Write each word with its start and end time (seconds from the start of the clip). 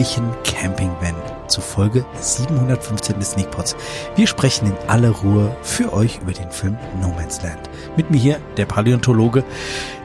gemütlichen 0.00 0.30
Campingvan 0.44 1.14
zu 1.46 1.60
Folge 1.60 2.04
715 2.18 3.18
des 3.18 3.32
Sneakpots. 3.32 3.76
Wir 4.16 4.26
sprechen 4.26 4.68
in 4.68 4.88
aller 4.88 5.10
Ruhe 5.10 5.54
für 5.62 5.92
euch 5.92 6.20
über 6.22 6.32
den 6.32 6.50
Film 6.50 6.78
No 7.02 7.08
Man's 7.08 7.42
Land. 7.42 7.68
Mit 7.96 8.10
mir 8.10 8.18
hier 8.18 8.40
der 8.56 8.64
Paläontologe, 8.64 9.44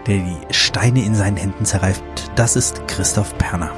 der 0.06 0.18
die 0.18 0.54
Steine 0.54 1.04
in 1.06 1.16
seinen 1.16 1.38
Händen 1.38 1.64
zerreift. 1.64 2.04
Das 2.36 2.58
ist 2.58 2.86
Christoph 2.88 3.38
Perner. 3.38 3.72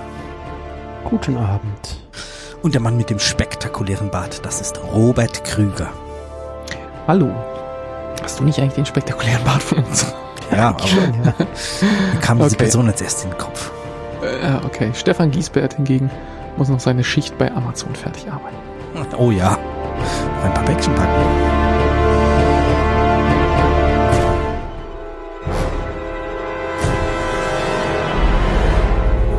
Guten 1.03 1.37
Abend. 1.37 1.97
Und 2.63 2.73
der 2.73 2.81
Mann 2.81 2.97
mit 2.97 3.11
dem 3.11 3.19
spektakulären 3.19 4.09
Bart, 4.09 4.43
das 4.43 4.59
ist 4.59 4.81
Robert 4.91 5.43
Krüger. 5.43 5.91
Hallo. 7.07 7.29
Hast 8.23 8.39
du 8.39 8.43
nicht 8.43 8.59
eigentlich 8.59 8.73
den 8.73 8.85
spektakulären 8.87 9.43
Bart 9.43 9.61
von 9.61 9.83
uns? 9.83 10.07
Ja, 10.51 10.69
aber 10.69 10.87
ja. 10.87 11.33
mir 12.13 12.19
kam 12.21 12.39
diese 12.39 12.55
okay. 12.55 12.63
Person 12.63 12.87
als 12.87 13.01
erst 13.01 13.23
in 13.23 13.29
den 13.29 13.37
Kopf. 13.37 13.71
Äh, 14.21 14.65
okay. 14.65 14.91
Stefan 14.93 15.31
Giesbert 15.31 15.75
hingegen 15.75 16.09
muss 16.57 16.69
noch 16.69 16.79
seine 16.79 17.03
Schicht 17.03 17.37
bei 17.37 17.51
Amazon 17.51 17.95
fertig 17.95 18.29
arbeiten. 18.31 18.55
Oh 19.17 19.29
ja. 19.29 19.59
ein 20.43 20.53
paar 20.53 20.65
Päckchen 20.65 20.95
packen. 20.95 21.57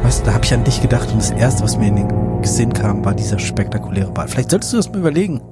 Weißt 0.05 0.21
du, 0.21 0.25
da 0.27 0.35
habe 0.35 0.45
ich 0.45 0.55
an 0.55 0.65
dich 0.65 0.81
gedacht 0.81 1.11
und 1.11 1.19
das 1.19 1.33
erste, 1.33 1.65
was 1.65 1.77
mir 1.77 1.89
in 1.89 1.97
den 1.97 2.45
Sinn 2.45 2.73
kam, 2.73 3.05
war 3.05 3.15
dieser 3.15 3.39
spektakuläre 3.39 4.13
Ball. 4.13 4.29
Vielleicht 4.29 4.51
solltest 4.51 4.73
du 4.73 4.77
das 4.77 4.89
mal 4.91 4.99
überlegen. 4.99 5.43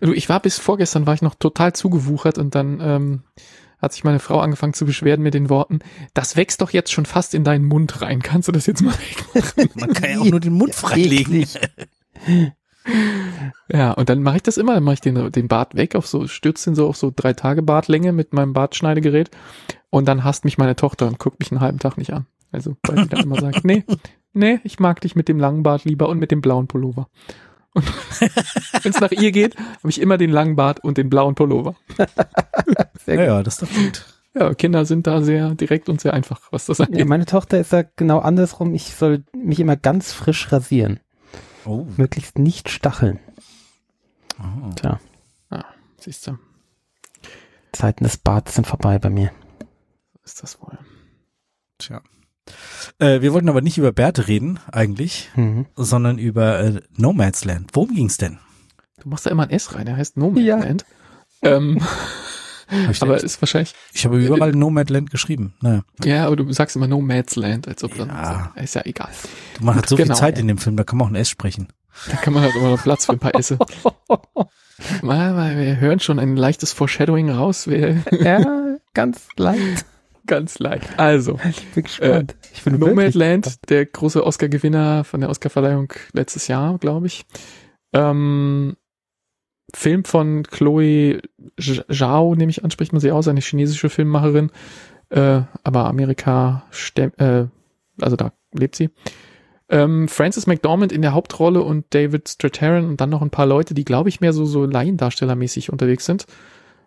Du, 0.00 0.12
ich 0.12 0.28
war 0.28 0.40
bis 0.40 0.58
vorgestern 0.58 1.06
war 1.06 1.14
ich 1.14 1.22
noch 1.22 1.34
total 1.34 1.72
zugewuchert 1.72 2.38
und 2.38 2.54
dann 2.54 2.80
ähm, 2.80 3.22
hat 3.82 3.92
sich 3.92 4.04
meine 4.04 4.20
Frau 4.20 4.40
angefangen 4.40 4.74
zu 4.74 4.86
beschweren 4.86 5.20
mit 5.20 5.34
den 5.34 5.50
Worten, 5.50 5.80
das 6.14 6.36
wächst 6.36 6.62
doch 6.62 6.70
jetzt 6.70 6.92
schon 6.92 7.04
fast 7.04 7.34
in 7.34 7.44
deinen 7.44 7.64
Mund 7.64 8.00
rein. 8.00 8.22
Kannst 8.22 8.48
du 8.48 8.52
das 8.52 8.66
jetzt 8.66 8.80
mal 8.80 8.94
wegmachen? 8.94 9.70
Man 9.74 9.92
kann 9.92 10.10
ja 10.10 10.20
auch 10.20 10.24
nur 10.24 10.40
den 10.40 10.54
Mund 10.54 10.74
freilegen. 10.74 11.46
ja, 13.68 13.92
und 13.92 14.08
dann 14.08 14.22
mache 14.22 14.36
ich 14.36 14.42
das 14.42 14.56
immer, 14.56 14.74
dann 14.74 14.84
mache 14.84 14.94
ich 14.94 15.00
den, 15.00 15.32
den 15.32 15.48
Bart 15.48 15.74
weg, 15.74 15.96
auf 15.96 16.06
so, 16.06 16.28
stürze 16.28 16.70
den 16.70 16.74
so 16.76 16.88
auf 16.88 16.96
so 16.96 17.12
drei 17.14 17.32
Tage 17.32 17.62
Bartlänge 17.62 18.12
mit 18.12 18.32
meinem 18.32 18.52
Bartschneidegerät 18.52 19.30
und 19.90 20.06
dann 20.06 20.24
hasst 20.24 20.44
mich 20.44 20.58
meine 20.58 20.76
Tochter 20.76 21.06
und 21.08 21.18
guckt 21.18 21.40
mich 21.40 21.50
einen 21.50 21.60
halben 21.60 21.78
Tag 21.78 21.98
nicht 21.98 22.12
an. 22.12 22.26
Also, 22.52 22.76
weil 22.86 22.98
sie 22.98 23.08
dann 23.08 23.24
immer 23.24 23.40
sagt, 23.40 23.64
nee, 23.64 23.84
nee, 24.32 24.60
ich 24.62 24.78
mag 24.78 25.00
dich 25.00 25.16
mit 25.16 25.28
dem 25.28 25.38
langen 25.38 25.62
Bart 25.62 25.84
lieber 25.84 26.08
und 26.08 26.18
mit 26.18 26.30
dem 26.30 26.40
blauen 26.40 26.68
Pullover. 26.68 27.08
Und 27.74 27.84
wenn 28.82 28.92
es 28.92 29.00
nach 29.00 29.12
ihr 29.12 29.32
geht, 29.32 29.56
habe 29.56 29.88
ich 29.88 30.00
immer 30.00 30.18
den 30.18 30.30
langen 30.30 30.56
Bart 30.56 30.80
und 30.80 30.98
den 30.98 31.08
blauen 31.08 31.34
Pullover. 31.34 31.74
sehr 33.04 33.16
ja, 33.16 33.24
ja, 33.24 33.42
das 33.42 33.54
ist 33.54 33.62
doch 33.62 33.74
gut. 33.74 34.06
Ja, 34.34 34.54
Kinder 34.54 34.84
sind 34.84 35.06
da 35.06 35.22
sehr 35.22 35.54
direkt 35.54 35.88
und 35.88 36.00
sehr 36.00 36.14
einfach, 36.14 36.40
was 36.50 36.66
das 36.66 36.80
angeht. 36.80 37.00
Ja, 37.00 37.04
meine 37.04 37.26
Tochter 37.26 37.60
ist 37.60 37.72
da 37.72 37.82
genau 37.82 38.18
andersrum. 38.18 38.74
Ich 38.74 38.94
soll 38.94 39.24
mich 39.34 39.60
immer 39.60 39.76
ganz 39.76 40.12
frisch 40.12 40.50
rasieren. 40.52 41.00
Oh. 41.64 41.86
Möglichst 41.96 42.38
nicht 42.38 42.70
stacheln. 42.70 43.20
Oh. 44.38 44.72
Tja. 44.74 45.00
Ja, 45.50 45.64
siehst 45.98 46.26
du. 46.26 46.38
Zeiten 47.72 48.04
des 48.04 48.16
Barts 48.16 48.54
sind 48.54 48.66
vorbei 48.66 48.98
bei 48.98 49.10
mir. 49.10 49.32
ist 50.24 50.42
das 50.42 50.60
wohl. 50.60 50.78
Tja. 51.78 52.02
Äh, 52.98 53.20
wir 53.20 53.32
wollten 53.32 53.48
aber 53.48 53.60
nicht 53.60 53.78
über 53.78 53.92
Bärte 53.92 54.28
reden, 54.28 54.58
eigentlich, 54.70 55.30
mhm. 55.36 55.66
sondern 55.76 56.18
über 56.18 56.60
äh, 56.60 56.80
Nomadsland. 56.96 57.70
Worum 57.72 57.94
ging's 57.94 58.16
denn? 58.16 58.38
Du 59.00 59.08
machst 59.08 59.26
da 59.26 59.30
immer 59.30 59.44
ein 59.44 59.50
S 59.50 59.74
rein, 59.74 59.86
der 59.86 59.96
heißt 59.96 60.16
Nomadland. 60.16 60.84
Ja. 61.42 61.56
Ähm, 61.56 61.80
aber 63.00 63.22
ist 63.22 63.42
wahrscheinlich. 63.42 63.74
Ich 63.92 64.04
habe 64.04 64.18
überall 64.18 64.52
Nomadland 64.52 65.10
geschrieben. 65.10 65.54
Naja. 65.60 65.82
Ja, 66.04 66.26
aber 66.26 66.36
du 66.36 66.52
sagst 66.52 66.76
immer 66.76 66.88
Nomadsland, 66.88 67.68
als 67.68 67.82
ob 67.84 67.96
dann. 67.96 68.08
Ja. 68.08 68.52
Ist 68.56 68.74
ja 68.74 68.82
egal. 68.84 69.10
Man 69.60 69.74
hat 69.74 69.88
so 69.88 69.96
genau. 69.96 70.14
viel 70.14 70.20
Zeit 70.20 70.38
in 70.38 70.48
dem 70.48 70.58
Film, 70.58 70.76
da 70.76 70.84
kann 70.84 70.98
man 70.98 71.08
auch 71.08 71.12
ein 71.12 71.16
S 71.16 71.28
sprechen. 71.28 71.68
Da 72.10 72.16
kann 72.16 72.32
man 72.32 72.42
halt 72.42 72.54
immer 72.54 72.70
noch 72.70 72.82
Platz 72.82 73.06
für 73.06 73.12
ein 73.12 73.18
paar 73.18 73.34
Esse. 73.34 73.58
mal, 75.02 75.34
mal, 75.34 75.58
wir 75.58 75.76
hören 75.78 76.00
schon 76.00 76.18
ein 76.18 76.36
leichtes 76.36 76.72
Foreshadowing 76.72 77.30
raus. 77.30 77.66
ja, 77.66 78.76
ganz 78.94 79.28
leicht. 79.36 79.84
Ganz 80.26 80.58
leicht. 80.58 80.98
Also, 80.98 81.38
ich 81.48 81.66
bin 81.72 81.84
gespannt. 81.84 82.32
Äh, 82.32 82.46
ich 82.54 82.62
bin 82.62 82.78
Nomadland, 82.78 83.68
der 83.68 83.86
große 83.86 84.24
Oscar-Gewinner 84.24 85.04
von 85.04 85.20
der 85.20 85.30
Oscar-Verleihung 85.30 85.92
letztes 86.12 86.48
Jahr, 86.48 86.78
glaube 86.78 87.06
ich. 87.06 87.24
Ähm, 87.92 88.76
Film 89.74 90.04
von 90.04 90.42
Chloe 90.44 91.20
Zhao, 91.58 92.34
nehme 92.34 92.50
ich 92.50 92.64
an, 92.64 92.70
spricht 92.70 92.92
man 92.92 93.00
sie 93.00 93.10
aus, 93.10 93.28
eine 93.28 93.40
chinesische 93.40 93.88
Filmmacherin, 93.88 94.50
äh, 95.10 95.42
aber 95.62 95.86
Amerika, 95.86 96.64
äh, 96.96 97.44
also 98.00 98.16
da 98.16 98.32
lebt 98.52 98.76
sie. 98.76 98.90
Ähm, 99.68 100.08
Francis 100.08 100.46
McDormand 100.46 100.92
in 100.92 101.00
der 101.00 101.14
Hauptrolle 101.14 101.62
und 101.62 101.86
David 101.94 102.28
Strathairn 102.28 102.84
und 102.84 103.00
dann 103.00 103.08
noch 103.08 103.22
ein 103.22 103.30
paar 103.30 103.46
Leute, 103.46 103.72
die, 103.72 103.84
glaube 103.84 104.10
ich, 104.10 104.20
mehr 104.20 104.34
so, 104.34 104.44
so 104.44 104.66
Laiendarstellermäßig 104.66 105.72
unterwegs 105.72 106.04
sind. 106.04 106.26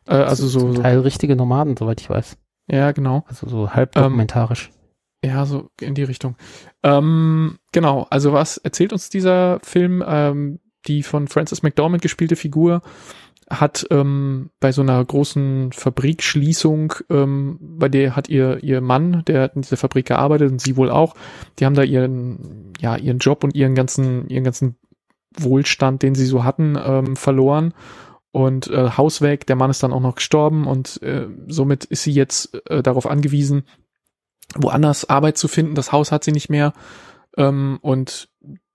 Äh, 0.08 0.16
also 0.16 0.48
so, 0.48 0.72
so 0.72 0.82
Teil 0.82 1.00
richtige 1.00 1.36
Nomaden, 1.36 1.76
soweit 1.78 2.00
ich 2.00 2.10
weiß. 2.10 2.38
Ja, 2.68 2.92
genau. 2.92 3.24
Also 3.28 3.48
so 3.48 3.72
halb 3.72 3.94
dokumentarisch. 3.94 4.72
Ähm, 5.22 5.32
ja, 5.32 5.46
so 5.46 5.70
in 5.82 5.96
die 5.96 6.04
Richtung. 6.04 6.36
Ähm, 6.84 7.58
genau, 7.72 8.06
also 8.10 8.34
was 8.34 8.58
erzählt 8.58 8.94
uns 8.94 9.10
dieser 9.10 9.60
Film? 9.62 10.04
Ähm, 10.06 10.60
die 10.88 11.04
von 11.04 11.28
Francis 11.28 11.64
McDormand 11.64 12.02
gespielte 12.02 12.36
Figur 12.36 12.82
hat 13.50 13.86
ähm, 13.92 14.50
bei 14.60 14.72
so 14.72 14.82
einer 14.82 15.04
großen 15.04 15.72
Fabrikschließung, 15.72 16.94
ähm, 17.12 17.60
bei 17.62 17.90
der 17.90 18.16
hat 18.16 18.28
ihr 18.28 18.64
ihr 18.64 18.82
Mann, 18.82 19.24
der 19.28 19.44
hat 19.44 19.56
in 19.56 19.62
dieser 19.62 19.78
Fabrik 19.78 20.08
gearbeitet 20.08 20.52
und 20.52 20.62
sie 20.62 20.78
wohl 20.78 20.90
auch, 20.90 21.14
die 21.60 21.66
haben 21.66 21.76
da 21.76 21.84
ihren 21.84 22.74
ja 22.80 22.96
ihren 22.96 23.20
Job 23.20 23.44
und 23.44 23.54
ihren 23.54 23.76
ganzen 23.76 24.28
ihren 24.30 24.44
ganzen 24.44 24.78
Wohlstand, 25.38 26.02
den 26.02 26.16
sie 26.16 26.26
so 26.26 26.44
hatten, 26.44 26.78
ähm, 26.84 27.16
verloren 27.16 27.74
und 28.36 28.68
äh, 28.68 28.90
Haus 28.98 29.22
weg. 29.22 29.48
Der 29.48 29.56
Mann 29.56 29.70
ist 29.72 29.82
dann 29.82 29.94
auch 29.94 30.02
noch 30.02 30.16
gestorben 30.16 30.68
und 30.68 31.02
äh, 31.02 31.28
somit 31.48 31.86
ist 31.86 32.04
sie 32.04 32.12
jetzt 32.12 32.54
äh, 32.70 32.84
darauf 32.84 33.06
angewiesen, 33.06 33.64
woanders 34.56 35.10
Arbeit 35.10 35.38
zu 35.38 35.48
finden. 35.48 35.74
Das 35.74 35.94
Haus 35.94 36.12
hat 36.12 36.26
sie 36.26 36.34
nicht 36.34 36.50
mehr 36.50 36.74
ähm, 37.38 37.80
und 37.82 38.28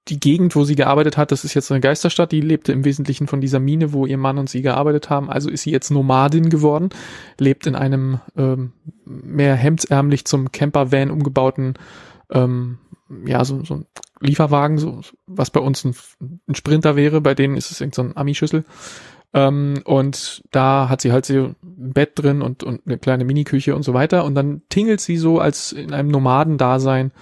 die 0.08 0.18
Gegend, 0.18 0.56
wo 0.56 0.64
sie 0.64 0.76
gearbeitet 0.76 1.18
hat, 1.18 1.30
das 1.30 1.44
ist 1.44 1.52
jetzt 1.52 1.70
eine 1.70 1.82
Geisterstadt, 1.82 2.32
die 2.32 2.40
lebte 2.40 2.72
im 2.72 2.86
Wesentlichen 2.86 3.26
von 3.26 3.42
dieser 3.42 3.60
Mine, 3.60 3.92
wo 3.92 4.06
ihr 4.06 4.16
Mann 4.16 4.38
und 4.38 4.48
sie 4.48 4.62
gearbeitet 4.62 5.10
haben. 5.10 5.28
Also 5.28 5.50
ist 5.50 5.64
sie 5.64 5.70
jetzt 5.70 5.90
Nomadin 5.90 6.48
geworden, 6.48 6.88
lebt 7.38 7.66
in 7.66 7.74
einem 7.74 8.18
ähm, 8.38 8.72
mehr 9.04 9.56
hemdsärmlich 9.56 10.24
zum 10.24 10.52
Campervan 10.52 11.10
umgebauten, 11.10 11.74
ähm, 12.30 12.78
ja, 13.26 13.44
so, 13.44 13.62
so 13.62 13.74
ein 13.74 13.86
Lieferwagen, 14.20 14.78
so, 14.78 15.02
was 15.26 15.50
bei 15.50 15.60
uns 15.60 15.84
ein, 15.84 15.94
ein 16.48 16.54
Sprinter 16.54 16.96
wäre, 16.96 17.20
bei 17.20 17.34
denen 17.34 17.58
ist 17.58 17.70
es 17.70 17.82
irgendein 17.82 18.12
so 18.12 18.16
Ami-Schüssel. 18.16 18.64
Ähm, 19.32 19.80
und 19.84 20.42
da 20.50 20.88
hat 20.88 21.00
sie 21.00 21.12
halt 21.12 21.26
so 21.26 21.34
ein 21.34 21.56
Bett 21.62 22.12
drin 22.14 22.42
und, 22.42 22.64
und 22.64 22.82
eine 22.86 22.98
kleine 22.98 23.24
Miniküche 23.24 23.74
und 23.74 23.82
so 23.82 23.94
weiter. 23.94 24.24
Und 24.24 24.34
dann 24.34 24.62
tingelt 24.68 25.00
sie 25.00 25.16
so 25.16 25.38
als 25.38 25.72
in 25.72 25.92
einem 25.92 26.08
Nomadendasein 26.08 27.12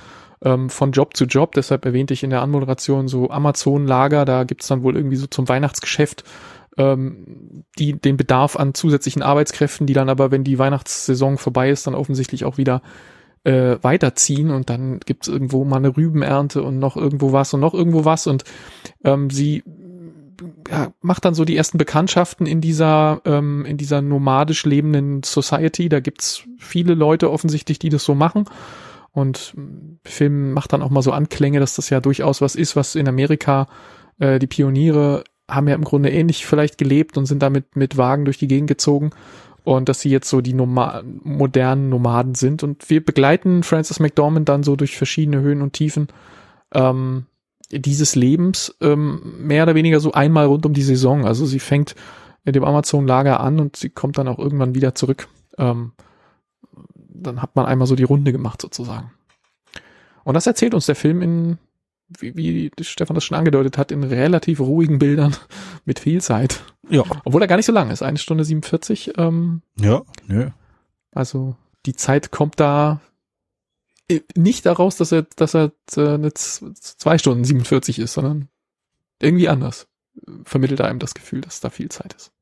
ähm, 0.43 0.71
von 0.71 0.93
Job 0.93 1.17
zu 1.17 1.25
Job. 1.25 1.53
Deshalb 1.53 1.85
erwähnte 1.85 2.15
ich 2.15 2.23
in 2.23 2.31
der 2.31 2.43
Anmoderation 2.43 3.09
so 3.09 3.31
Amazon-Lager. 3.31 4.25
Da 4.25 4.45
gibt's 4.45 4.69
dann 4.69 4.83
wohl 4.83 4.97
irgendwie 4.97 5.17
so 5.17 5.27
zum 5.27 5.49
Weihnachtsgeschäft 5.49 6.25
ähm, 6.79 7.65
die 7.79 8.01
den 8.01 8.17
Bedarf 8.17 8.57
an 8.57 8.73
zusätzlichen 8.73 9.23
Arbeitskräften, 9.23 9.87
die 9.87 9.93
dann 9.93 10.09
aber, 10.09 10.31
wenn 10.31 10.45
die 10.45 10.59
Weihnachtssaison 10.59 11.37
vorbei 11.37 11.71
ist, 11.71 11.87
dann 11.87 11.95
offensichtlich 11.95 12.45
auch 12.45 12.57
wieder 12.57 12.83
äh, 13.45 13.77
weiterziehen 13.83 14.51
und 14.51 14.71
dann 14.71 15.01
gibt's 15.01 15.29
irgendwo 15.29 15.65
mal 15.65 15.77
eine 15.77 15.97
Rübenernte 15.97 16.63
und 16.63 16.79
noch 16.79 16.97
irgendwo 16.97 17.33
was 17.33 17.53
und 17.53 17.61
noch 17.61 17.75
irgendwo 17.75 18.05
was 18.05 18.27
und 18.27 18.45
ähm, 19.05 19.29
sie 19.31 19.65
ja, 20.71 20.93
macht 21.01 21.25
dann 21.25 21.35
so 21.35 21.45
die 21.45 21.57
ersten 21.57 21.79
Bekanntschaften 21.79 22.47
in 22.47 22.61
dieser 22.61 23.21
ähm, 23.25 23.65
in 23.65 23.77
dieser 23.77 24.03
nomadisch 24.03 24.65
lebenden 24.65 25.23
Society. 25.23 25.89
Da 25.89 26.01
gibt's 26.01 26.45
viele 26.59 26.95
Leute 26.95 27.31
offensichtlich, 27.31 27.79
die 27.79 27.89
das 27.89 28.05
so 28.05 28.15
machen. 28.15 28.45
Und 29.13 29.55
Film 30.05 30.53
macht 30.53 30.73
dann 30.73 30.83
auch 30.83 30.91
mal 30.91 31.03
so 31.03 31.13
Anklänge, 31.13 31.61
dass 31.61 31.75
das 31.75 31.91
ja 31.91 32.01
durchaus 32.01 32.41
was 32.41 32.55
ist, 32.55 32.77
was 32.77 32.95
in 32.95 33.09
Amerika 33.09 33.67
äh, 34.19 34.39
die 34.39 34.47
Pioniere 34.47 35.25
haben 35.51 35.69
ja 35.69 35.75
im 35.75 35.85
Grunde 35.85 36.11
ähnlich 36.11 36.47
vielleicht 36.47 36.79
gelebt 36.79 37.17
und 37.17 37.27
sind 37.27 37.43
damit 37.43 37.75
mit 37.75 37.97
Wagen 37.97 38.27
durch 38.27 38.39
die 38.39 38.49
Gegend 38.49 38.69
gezogen. 38.69 39.11
Und 39.65 39.89
dass 39.89 40.01
sie 40.01 40.11
jetzt 40.11 40.31
so 40.31 40.41
die 40.41 40.55
Noma 40.55 41.03
modernen 41.05 41.89
Nomaden 41.89 42.35
sind. 42.35 42.63
Und 42.63 42.89
wir 42.89 43.05
begleiten 43.05 43.63
Francis 43.63 44.01
McDormand 44.01 44.49
dann 44.49 44.63
so 44.63 44.77
durch 44.77 44.97
verschiedene 44.97 45.41
Höhen 45.41 45.61
und 45.61 45.75
Tiefen. 45.75 46.09
Ähm, 46.73 47.27
dieses 47.71 48.15
Lebens 48.15 48.75
ähm, 48.81 49.35
mehr 49.39 49.65
oder 49.65 49.75
weniger 49.75 50.01
so 50.01 50.13
einmal 50.13 50.47
rund 50.47 50.65
um 50.67 50.73
die 50.73 50.83
Saison. 50.83 51.27
Also 51.27 51.47
sie 51.47 51.59
fängt 51.59 51.95
in 52.45 52.53
dem 52.53 52.65
Amazon-Lager 52.65 53.41
an 53.41 53.61
und 53.61 53.77
sie 53.77 53.91
kommt 53.91 54.19
dann 54.19 54.29
auch 54.29 54.39
irgendwann 54.39 54.75
wieder 54.75 54.95
zurück. 54.95 55.29
Ähm, 55.59 55.93
dann 56.95 57.43
hat 57.43 57.57
man 57.57 57.67
einmal 57.67 57.87
so 57.87 57.97
die 57.97 58.05
Runde 58.05 58.33
gemacht 58.33 58.63
sozusagen. 58.63 59.13
Und 60.25 60.35
das 60.35 60.47
erzählt 60.47 60.75
uns 60.75 60.87
der 60.87 60.95
Film 60.95 61.23
in, 61.23 61.59
wie, 62.09 62.37
wie 62.37 62.85
Stefan 62.85 63.15
das 63.15 63.25
schon 63.25 63.37
angedeutet 63.37 63.77
hat, 63.77 63.93
in 63.93 64.05
relativ 64.05 64.61
ruhigen 64.61 64.99
Bildern 64.99 65.37
mit 65.85 65.99
viel 65.99 66.21
Zeit. 66.21 66.63
Ja. 66.89 67.03
Obwohl 67.25 67.43
er 67.43 67.49
gar 67.49 67.57
nicht 67.57 67.67
so 67.67 67.73
lang 67.73 67.91
ist, 67.91 68.03
eine 68.03 68.19
Stunde 68.19 68.45
47. 68.45 69.13
Ähm, 69.19 69.63
ja, 69.79 70.03
nö. 70.27 70.51
Also 71.13 71.57
die 71.87 71.95
Zeit 71.95 72.31
kommt 72.31 72.61
da 72.61 73.01
nicht 74.37 74.67
daraus, 74.67 74.97
dass 74.97 75.13
er, 75.13 75.23
dass 75.37 75.55
er 75.55 75.73
äh, 75.97 76.15
eine 76.15 76.33
zwei 76.35 77.19
Stunden 77.19 77.45
47 77.45 77.99
ist, 77.99 78.15
sondern 78.15 78.49
irgendwie 79.21 79.49
anders 79.49 79.87
vermittelt 80.45 80.81
einem 80.81 80.99
das 80.99 81.15
Gefühl, 81.15 81.41
dass 81.41 81.61
da 81.61 81.71
viel 81.71 81.89
Zeit 81.89 82.15
ist. 82.15 82.33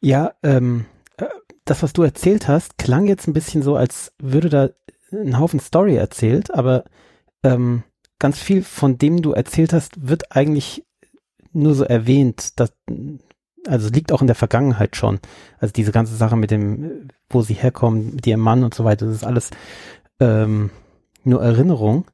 Ja, 0.00 0.34
ähm, 0.42 0.86
äh, 1.16 1.26
das, 1.64 1.82
was 1.82 1.92
du 1.92 2.02
erzählt 2.02 2.48
hast, 2.48 2.78
klang 2.78 3.06
jetzt 3.06 3.28
ein 3.28 3.32
bisschen 3.32 3.62
so, 3.62 3.76
als 3.76 4.12
würde 4.18 4.48
da 4.48 4.70
ein 5.12 5.38
Haufen 5.38 5.60
Story 5.60 5.96
erzählt, 5.96 6.52
aber 6.52 6.84
ähm, 7.42 7.84
ganz 8.18 8.38
viel 8.38 8.62
von 8.62 8.98
dem 8.98 9.22
du 9.22 9.32
erzählt 9.32 9.72
hast, 9.72 10.08
wird 10.08 10.34
eigentlich 10.34 10.84
nur 11.52 11.74
so 11.74 11.84
erwähnt, 11.84 12.58
dass, 12.58 12.72
also 13.66 13.90
liegt 13.90 14.10
auch 14.10 14.22
in 14.22 14.26
der 14.26 14.36
Vergangenheit 14.36 14.96
schon. 14.96 15.20
Also 15.58 15.72
diese 15.72 15.92
ganze 15.92 16.16
Sache 16.16 16.36
mit 16.36 16.50
dem, 16.50 17.08
wo 17.28 17.42
sie 17.42 17.54
herkommen, 17.54 18.14
mit 18.14 18.26
ihrem 18.26 18.40
Mann 18.40 18.64
und 18.64 18.74
so 18.74 18.84
weiter, 18.84 19.06
das 19.06 19.16
ist 19.16 19.24
alles 19.24 19.50
ähm, 20.18 20.70
nur 21.24 21.42
Erinnerung. 21.42 22.06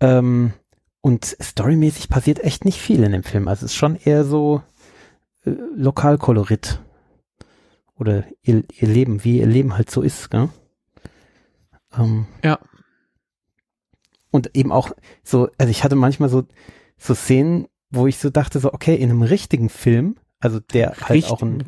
Ähm, 0.00 0.52
und 1.00 1.36
storymäßig 1.40 2.08
passiert 2.08 2.40
echt 2.40 2.64
nicht 2.64 2.78
viel 2.78 3.02
in 3.02 3.12
dem 3.12 3.22
Film. 3.22 3.48
Also 3.48 3.64
es 3.66 3.72
ist 3.72 3.78
schon 3.78 3.96
eher 3.96 4.24
so 4.24 4.62
äh, 5.44 5.50
Lokalkolorit. 5.74 6.80
Oder 7.96 8.24
ihr, 8.42 8.64
ihr 8.70 8.88
Leben, 8.88 9.24
wie 9.24 9.38
ihr 9.38 9.46
Leben 9.46 9.76
halt 9.76 9.90
so 9.90 10.02
ist, 10.02 10.30
gell? 10.30 10.48
Ähm, 11.96 12.26
ja. 12.42 12.58
Und 14.30 14.54
eben 14.56 14.72
auch 14.72 14.92
so, 15.22 15.48
also 15.58 15.70
ich 15.70 15.84
hatte 15.84 15.96
manchmal 15.96 16.28
so, 16.28 16.44
so 16.96 17.14
Szenen, 17.14 17.66
wo 17.90 18.06
ich 18.06 18.18
so 18.18 18.30
dachte, 18.30 18.60
so, 18.60 18.72
okay, 18.72 18.94
in 18.94 19.10
einem 19.10 19.22
richtigen 19.22 19.68
Film, 19.68 20.16
also 20.38 20.60
der 20.60 20.96
halt 20.96 21.10
Richtig. 21.10 21.32
auch 21.32 21.42
ein, 21.42 21.64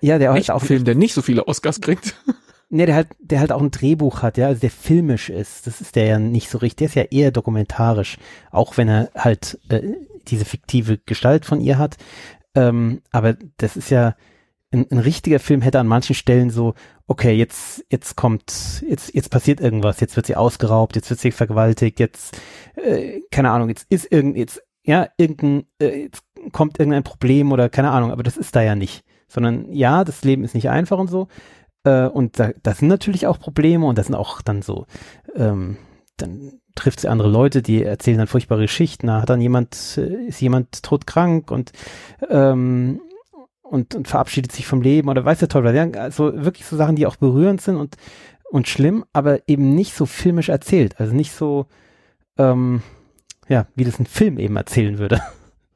ja, 0.00 0.18
der 0.18 0.32
halt 0.32 0.50
auch 0.50 0.60
ein 0.60 0.66
Film, 0.66 0.84
der 0.84 0.96
nicht 0.96 1.14
so 1.14 1.22
viele 1.22 1.46
Oscars 1.46 1.80
kriegt. 1.80 2.14
Nee, 2.74 2.86
der 2.86 2.96
halt, 2.96 3.08
der 3.20 3.38
halt 3.38 3.52
auch 3.52 3.62
ein 3.62 3.70
Drehbuch 3.70 4.22
hat, 4.22 4.36
ja, 4.36 4.48
also 4.48 4.60
der 4.60 4.70
filmisch 4.72 5.30
ist. 5.30 5.68
Das 5.68 5.80
ist 5.80 5.94
der 5.94 6.06
ja 6.06 6.18
nicht 6.18 6.50
so 6.50 6.58
richtig. 6.58 6.78
Der 6.78 6.86
ist 6.88 6.96
ja 6.96 7.02
eher 7.04 7.30
dokumentarisch, 7.30 8.18
auch 8.50 8.76
wenn 8.76 8.88
er 8.88 9.10
halt 9.14 9.60
äh, 9.68 9.92
diese 10.26 10.44
fiktive 10.44 10.98
Gestalt 10.98 11.46
von 11.46 11.60
ihr 11.60 11.78
hat. 11.78 11.98
Ähm, 12.56 13.00
aber 13.12 13.36
das 13.58 13.76
ist 13.76 13.90
ja 13.90 14.16
ein, 14.72 14.86
ein 14.90 14.98
richtiger 14.98 15.38
Film 15.38 15.62
hätte 15.62 15.78
an 15.78 15.86
manchen 15.86 16.16
Stellen 16.16 16.50
so, 16.50 16.74
okay, 17.06 17.32
jetzt 17.32 17.84
jetzt 17.90 18.16
kommt, 18.16 18.82
jetzt 18.88 19.14
jetzt 19.14 19.30
passiert 19.30 19.60
irgendwas, 19.60 20.00
jetzt 20.00 20.16
wird 20.16 20.26
sie 20.26 20.34
ausgeraubt, 20.34 20.96
jetzt 20.96 21.10
wird 21.10 21.20
sie 21.20 21.30
vergewaltigt, 21.30 22.00
jetzt 22.00 22.36
äh, 22.74 23.20
keine 23.30 23.52
Ahnung, 23.52 23.68
jetzt 23.68 23.86
ist 23.88 24.10
irgend 24.10 24.36
jetzt 24.36 24.60
ja 24.82 25.06
irgendein 25.16 25.66
äh, 25.80 26.06
jetzt 26.06 26.24
kommt 26.50 26.80
irgendein 26.80 27.04
Problem 27.04 27.52
oder 27.52 27.68
keine 27.68 27.92
Ahnung, 27.92 28.10
aber 28.10 28.24
das 28.24 28.36
ist 28.36 28.56
da 28.56 28.62
ja 28.62 28.74
nicht, 28.74 29.04
sondern 29.28 29.72
ja, 29.72 30.02
das 30.02 30.24
Leben 30.24 30.42
ist 30.42 30.56
nicht 30.56 30.70
einfach 30.70 30.98
und 30.98 31.08
so, 31.08 31.28
äh, 31.84 32.06
und 32.06 32.38
da, 32.38 32.50
das 32.62 32.78
sind 32.78 32.88
natürlich 32.88 33.26
auch 33.26 33.38
Probleme 33.38 33.86
und 33.86 33.98
das 33.98 34.06
sind 34.06 34.14
auch 34.14 34.42
dann 34.42 34.62
so, 34.62 34.86
ähm, 35.36 35.76
dann 36.16 36.60
trifft 36.74 37.00
sie 37.00 37.08
andere 37.08 37.28
Leute, 37.28 37.62
die 37.62 37.82
erzählen 37.82 38.18
dann 38.18 38.26
furchtbare 38.26 38.62
Geschichten. 38.62 39.06
Da 39.06 39.22
hat 39.22 39.30
dann 39.30 39.40
jemand, 39.40 39.98
äh, 39.98 40.26
ist 40.26 40.40
jemand 40.40 40.82
todkrank 40.82 41.50
und, 41.50 41.72
ähm, 42.28 43.00
und, 43.62 43.94
und 43.94 44.08
verabschiedet 44.08 44.52
sich 44.52 44.66
vom 44.66 44.82
Leben 44.82 45.08
oder 45.08 45.24
weiß 45.24 45.38
der 45.38 45.48
Teufel. 45.48 45.96
Also 45.98 46.32
wirklich 46.44 46.66
so 46.66 46.76
Sachen, 46.76 46.96
die 46.96 47.06
auch 47.06 47.16
berührend 47.16 47.60
sind 47.60 47.76
und, 47.76 47.96
und 48.50 48.68
schlimm, 48.68 49.04
aber 49.12 49.48
eben 49.48 49.74
nicht 49.74 49.94
so 49.94 50.06
filmisch 50.06 50.48
erzählt. 50.48 50.98
Also 50.98 51.14
nicht 51.14 51.32
so, 51.32 51.66
ähm, 52.38 52.82
ja, 53.48 53.66
wie 53.74 53.84
das 53.84 53.98
ein 53.98 54.06
Film 54.06 54.38
eben 54.38 54.56
erzählen 54.56 54.98
würde. 54.98 55.20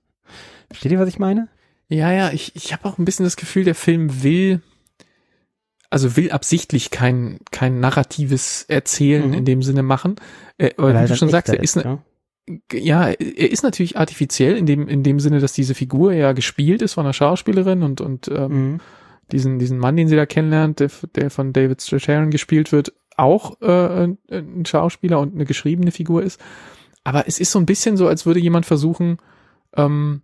Versteht 0.68 0.92
ihr, 0.92 1.00
was 1.00 1.08
ich 1.08 1.18
meine? 1.18 1.48
Ja, 1.88 2.12
ja, 2.12 2.30
ich, 2.30 2.54
ich 2.54 2.72
habe 2.72 2.86
auch 2.86 2.98
ein 2.98 3.04
bisschen 3.04 3.24
das 3.24 3.36
Gefühl, 3.36 3.64
der 3.64 3.74
Film 3.74 4.22
will 4.22 4.62
also 5.90 6.16
will 6.16 6.30
absichtlich 6.30 6.90
kein, 6.90 7.38
kein 7.50 7.80
narratives 7.80 8.64
Erzählen 8.68 9.28
mhm. 9.28 9.34
in 9.34 9.44
dem 9.44 9.62
Sinne 9.62 9.82
machen. 9.82 10.16
Äh, 10.58 10.70
aber 10.76 11.02
wie 11.02 11.08
du 11.08 11.16
schon 11.16 11.30
sagst, 11.30 11.52
er 11.52 11.62
ist, 11.62 11.76
ne, 11.76 12.02
ja. 12.72 13.08
er 13.08 13.50
ist 13.50 13.62
natürlich 13.62 13.96
artifiziell 13.96 14.56
in 14.56 14.66
dem, 14.66 14.88
in 14.88 15.02
dem 15.02 15.20
Sinne, 15.20 15.40
dass 15.40 15.52
diese 15.52 15.74
Figur 15.74 16.12
ja 16.12 16.32
gespielt 16.32 16.82
ist 16.82 16.94
von 16.94 17.06
einer 17.06 17.12
Schauspielerin 17.12 17.82
und, 17.82 18.00
und 18.00 18.28
ähm, 18.28 18.72
mhm. 18.72 18.80
diesen, 19.32 19.58
diesen 19.58 19.78
Mann, 19.78 19.96
den 19.96 20.08
sie 20.08 20.16
da 20.16 20.26
kennenlernt, 20.26 20.80
der, 20.80 20.90
der 21.14 21.30
von 21.30 21.52
David 21.52 21.80
Strathairn 21.80 22.30
gespielt 22.30 22.72
wird, 22.72 22.92
auch 23.16 23.60
äh, 23.60 24.08
ein 24.30 24.64
Schauspieler 24.66 25.20
und 25.20 25.34
eine 25.34 25.44
geschriebene 25.44 25.90
Figur 25.90 26.22
ist. 26.22 26.40
Aber 27.02 27.26
es 27.26 27.40
ist 27.40 27.50
so 27.50 27.58
ein 27.58 27.66
bisschen 27.66 27.96
so, 27.96 28.06
als 28.06 28.26
würde 28.26 28.40
jemand 28.40 28.66
versuchen, 28.66 29.18
ähm, 29.74 30.22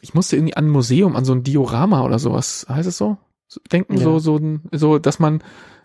ich 0.00 0.12
musste 0.12 0.36
irgendwie 0.36 0.56
an 0.56 0.66
ein 0.66 0.70
Museum, 0.70 1.16
an 1.16 1.24
so 1.24 1.32
ein 1.32 1.42
Diorama 1.42 2.04
oder 2.04 2.18
sowas, 2.18 2.66
heißt 2.68 2.88
es 2.88 2.98
so? 2.98 3.18
Denken, 3.72 3.96
ja. 3.96 4.02
so, 4.02 4.18
so, 4.18 4.40
so, 4.72 4.98
dass 4.98 5.18
man 5.18 5.42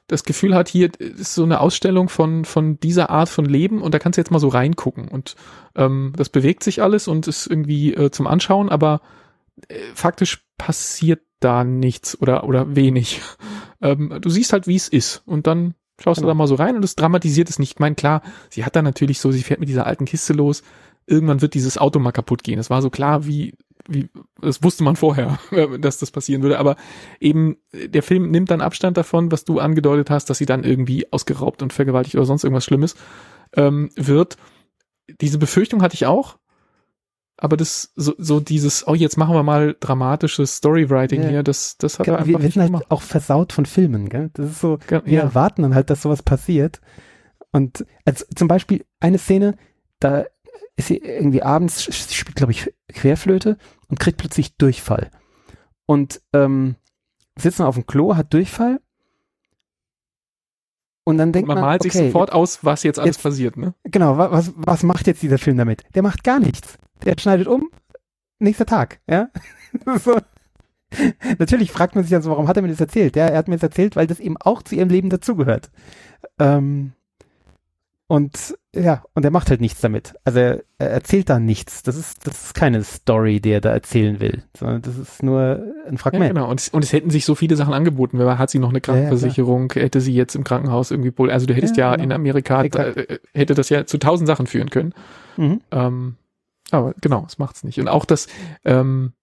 das 0.07 0.23
Gefühl 0.23 0.55
hat, 0.55 0.67
hier 0.67 0.91
ist 0.99 1.35
so 1.35 1.43
eine 1.43 1.61
Ausstellung 1.61 2.09
von, 2.09 2.43
von 2.43 2.79
dieser 2.79 3.09
Art 3.09 3.29
von 3.29 3.45
Leben 3.45 3.81
und 3.81 3.93
da 3.93 3.99
kannst 3.99 4.17
du 4.17 4.21
jetzt 4.21 4.31
mal 4.31 4.39
so 4.39 4.49
reingucken 4.49 5.07
und 5.07 5.35
ähm, 5.75 6.13
das 6.17 6.29
bewegt 6.29 6.63
sich 6.63 6.81
alles 6.81 7.07
und 7.07 7.27
ist 7.27 7.47
irgendwie 7.47 7.93
äh, 7.93 8.11
zum 8.11 8.27
Anschauen, 8.27 8.69
aber 8.69 9.01
äh, 9.69 9.75
faktisch 9.93 10.45
passiert 10.57 11.21
da 11.39 11.63
nichts 11.63 12.19
oder, 12.21 12.43
oder 12.43 12.75
wenig. 12.75 13.21
ähm, 13.81 14.17
du 14.21 14.29
siehst 14.29 14.53
halt, 14.53 14.67
wie 14.67 14.75
es 14.75 14.89
ist 14.89 15.23
und 15.25 15.47
dann 15.47 15.75
schaust 15.97 16.17
genau. 16.17 16.27
du 16.27 16.31
da 16.31 16.35
mal 16.35 16.47
so 16.47 16.55
rein 16.55 16.75
und 16.75 16.83
es 16.83 16.95
dramatisiert 16.95 17.49
es 17.49 17.59
nicht. 17.59 17.73
Ich 17.73 17.79
meine, 17.79 17.95
klar, 17.95 18.21
sie 18.49 18.65
hat 18.65 18.75
da 18.75 18.81
natürlich 18.81 19.19
so, 19.19 19.31
sie 19.31 19.43
fährt 19.43 19.59
mit 19.59 19.69
dieser 19.69 19.85
alten 19.85 20.05
Kiste 20.05 20.33
los, 20.33 20.61
irgendwann 21.05 21.41
wird 21.41 21.53
dieses 21.53 21.77
Auto 21.77 21.99
mal 21.99 22.11
kaputt 22.11 22.43
gehen. 22.43 22.59
Es 22.59 22.69
war 22.69 22.81
so 22.81 22.89
klar, 22.89 23.25
wie 23.25 23.55
wie, 23.87 24.09
das 24.41 24.63
wusste 24.63 24.83
man 24.83 24.95
vorher, 24.95 25.39
dass 25.79 25.99
das 25.99 26.11
passieren 26.11 26.41
würde, 26.41 26.59
aber 26.59 26.75
eben 27.19 27.57
der 27.73 28.03
Film 28.03 28.31
nimmt 28.31 28.51
dann 28.51 28.61
Abstand 28.61 28.97
davon, 28.97 29.31
was 29.31 29.45
du 29.45 29.59
angedeutet 29.59 30.09
hast, 30.09 30.29
dass 30.29 30.37
sie 30.37 30.45
dann 30.45 30.63
irgendwie 30.63 31.11
ausgeraubt 31.11 31.61
und 31.61 31.73
vergewaltigt 31.73 32.15
oder 32.15 32.25
sonst 32.25 32.43
irgendwas 32.43 32.65
Schlimmes 32.65 32.95
ähm, 33.55 33.89
wird. 33.95 34.37
Diese 35.19 35.37
Befürchtung 35.37 35.81
hatte 35.81 35.95
ich 35.95 36.05
auch, 36.05 36.37
aber 37.37 37.57
das 37.57 37.91
so, 37.95 38.13
so 38.17 38.39
dieses, 38.39 38.87
oh 38.87 38.93
jetzt 38.93 39.17
machen 39.17 39.33
wir 39.33 39.43
mal 39.43 39.75
dramatisches 39.79 40.57
Storywriting 40.57 41.23
ja. 41.23 41.29
hier, 41.29 41.43
das 41.43 41.75
das 41.77 41.97
hat 41.97 42.07
er 42.07 42.19
einfach 42.19 42.27
wir, 42.27 42.41
wir 42.41 42.51
sind 42.51 42.73
halt 42.73 42.91
auch 42.91 43.01
versaut 43.01 43.51
von 43.51 43.65
Filmen, 43.65 44.09
gell? 44.09 44.29
Das 44.33 44.51
ist 44.51 44.61
so, 44.61 44.77
wir 44.87 45.01
ja. 45.07 45.21
erwarten 45.21 45.63
dann 45.63 45.73
halt, 45.73 45.89
dass 45.89 46.03
sowas 46.03 46.21
passiert. 46.21 46.81
Und 47.51 47.85
also 48.05 48.25
zum 48.35 48.47
Beispiel 48.47 48.85
eine 48.99 49.17
Szene, 49.17 49.55
da 49.99 50.25
ist 50.81 50.87
sie 50.87 50.97
irgendwie 50.97 51.43
abends, 51.43 51.85
sie 51.85 52.15
spielt, 52.15 52.35
glaube 52.35 52.51
ich, 52.51 52.73
Querflöte 52.89 53.57
und 53.87 53.99
kriegt 53.99 54.17
plötzlich 54.17 54.57
Durchfall. 54.57 55.11
Und 55.85 56.21
ähm, 56.33 56.75
sitzt 57.37 57.59
dann 57.59 57.67
auf 57.67 57.75
dem 57.75 57.85
Klo, 57.85 58.15
hat 58.15 58.33
Durchfall. 58.33 58.81
Und 61.03 61.17
dann 61.17 61.31
denkt 61.31 61.47
man, 61.47 61.55
man 61.55 61.65
malt 61.65 61.81
okay, 61.81 61.89
sich 61.89 62.07
sofort 62.07 62.31
aus, 62.31 62.63
was 62.63 62.83
jetzt 62.83 62.99
alles 62.99 63.17
jetzt, 63.17 63.23
passiert, 63.23 63.57
ne? 63.57 63.73
Genau, 63.83 64.17
was, 64.17 64.53
was 64.55 64.83
macht 64.83 65.07
jetzt 65.07 65.21
dieser 65.21 65.37
Film 65.37 65.57
damit? 65.57 65.83
Der 65.95 66.03
macht 66.03 66.23
gar 66.23 66.39
nichts. 66.39 66.77
Der 67.03 67.15
schneidet 67.19 67.47
um, 67.47 67.69
nächster 68.39 68.65
Tag, 68.65 68.99
ja? 69.07 69.29
so. 70.03 70.17
Natürlich 71.39 71.71
fragt 71.71 71.95
man 71.95 72.03
sich 72.03 72.11
dann 72.11 72.21
so, 72.21 72.29
warum 72.29 72.47
hat 72.47 72.57
er 72.57 72.63
mir 72.63 72.69
das 72.69 72.81
erzählt? 72.81 73.15
Ja, 73.15 73.27
er 73.27 73.37
hat 73.37 73.47
mir 73.47 73.55
das 73.55 73.63
erzählt, 73.63 73.95
weil 73.95 74.07
das 74.07 74.19
eben 74.19 74.37
auch 74.37 74.61
zu 74.61 74.75
ihrem 74.75 74.89
Leben 74.89 75.09
dazugehört. 75.09 75.71
Ähm, 76.37 76.93
und 78.11 78.57
ja, 78.75 79.03
und 79.13 79.23
er 79.23 79.31
macht 79.31 79.49
halt 79.49 79.61
nichts 79.61 79.79
damit. 79.79 80.15
Also 80.25 80.39
er, 80.39 80.63
er, 80.79 80.89
erzählt 80.89 81.29
da 81.29 81.39
nichts. 81.39 81.81
Das 81.81 81.95
ist, 81.95 82.27
das 82.27 82.43
ist 82.43 82.53
keine 82.53 82.83
Story, 82.83 83.39
die 83.39 83.51
er 83.51 83.61
da 83.61 83.71
erzählen 83.71 84.19
will, 84.19 84.43
sondern 84.53 84.81
das 84.81 84.97
ist 84.97 85.23
nur 85.23 85.63
ein 85.87 85.97
Fragment. 85.97 86.25
Ja, 86.25 86.33
genau. 86.33 86.49
Und 86.49 86.59
es, 86.59 86.67
und 86.67 86.83
es 86.83 86.91
hätten 86.91 87.09
sich 87.09 87.23
so 87.23 87.35
viele 87.35 87.55
Sachen 87.55 87.73
angeboten. 87.73 88.19
Wer 88.19 88.37
hat 88.37 88.49
sie 88.49 88.59
noch 88.59 88.71
eine 88.71 88.81
Krankenversicherung? 88.81 89.71
Ja, 89.73 89.83
hätte 89.83 90.01
sie 90.01 90.13
jetzt 90.13 90.35
im 90.35 90.43
Krankenhaus 90.43 90.91
irgendwie 90.91 91.17
wohl, 91.17 91.31
also 91.31 91.45
du 91.45 91.53
hättest 91.53 91.77
ja, 91.77 91.85
ja 91.85 91.95
genau. 91.95 92.03
in 92.03 92.11
Amerika, 92.11 92.63
äh, 92.65 93.19
hätte 93.33 93.53
das 93.53 93.69
ja 93.69 93.85
zu 93.85 93.97
tausend 93.97 94.27
Sachen 94.27 94.45
führen 94.45 94.69
können. 94.69 94.93
Mhm. 95.37 95.61
Ähm, 95.71 96.15
aber 96.69 96.93
genau, 96.99 97.23
es 97.25 97.37
macht's 97.37 97.63
nicht. 97.63 97.79
Und 97.79 97.87
auch 97.87 98.03
das, 98.03 98.27
ähm, 98.65 99.13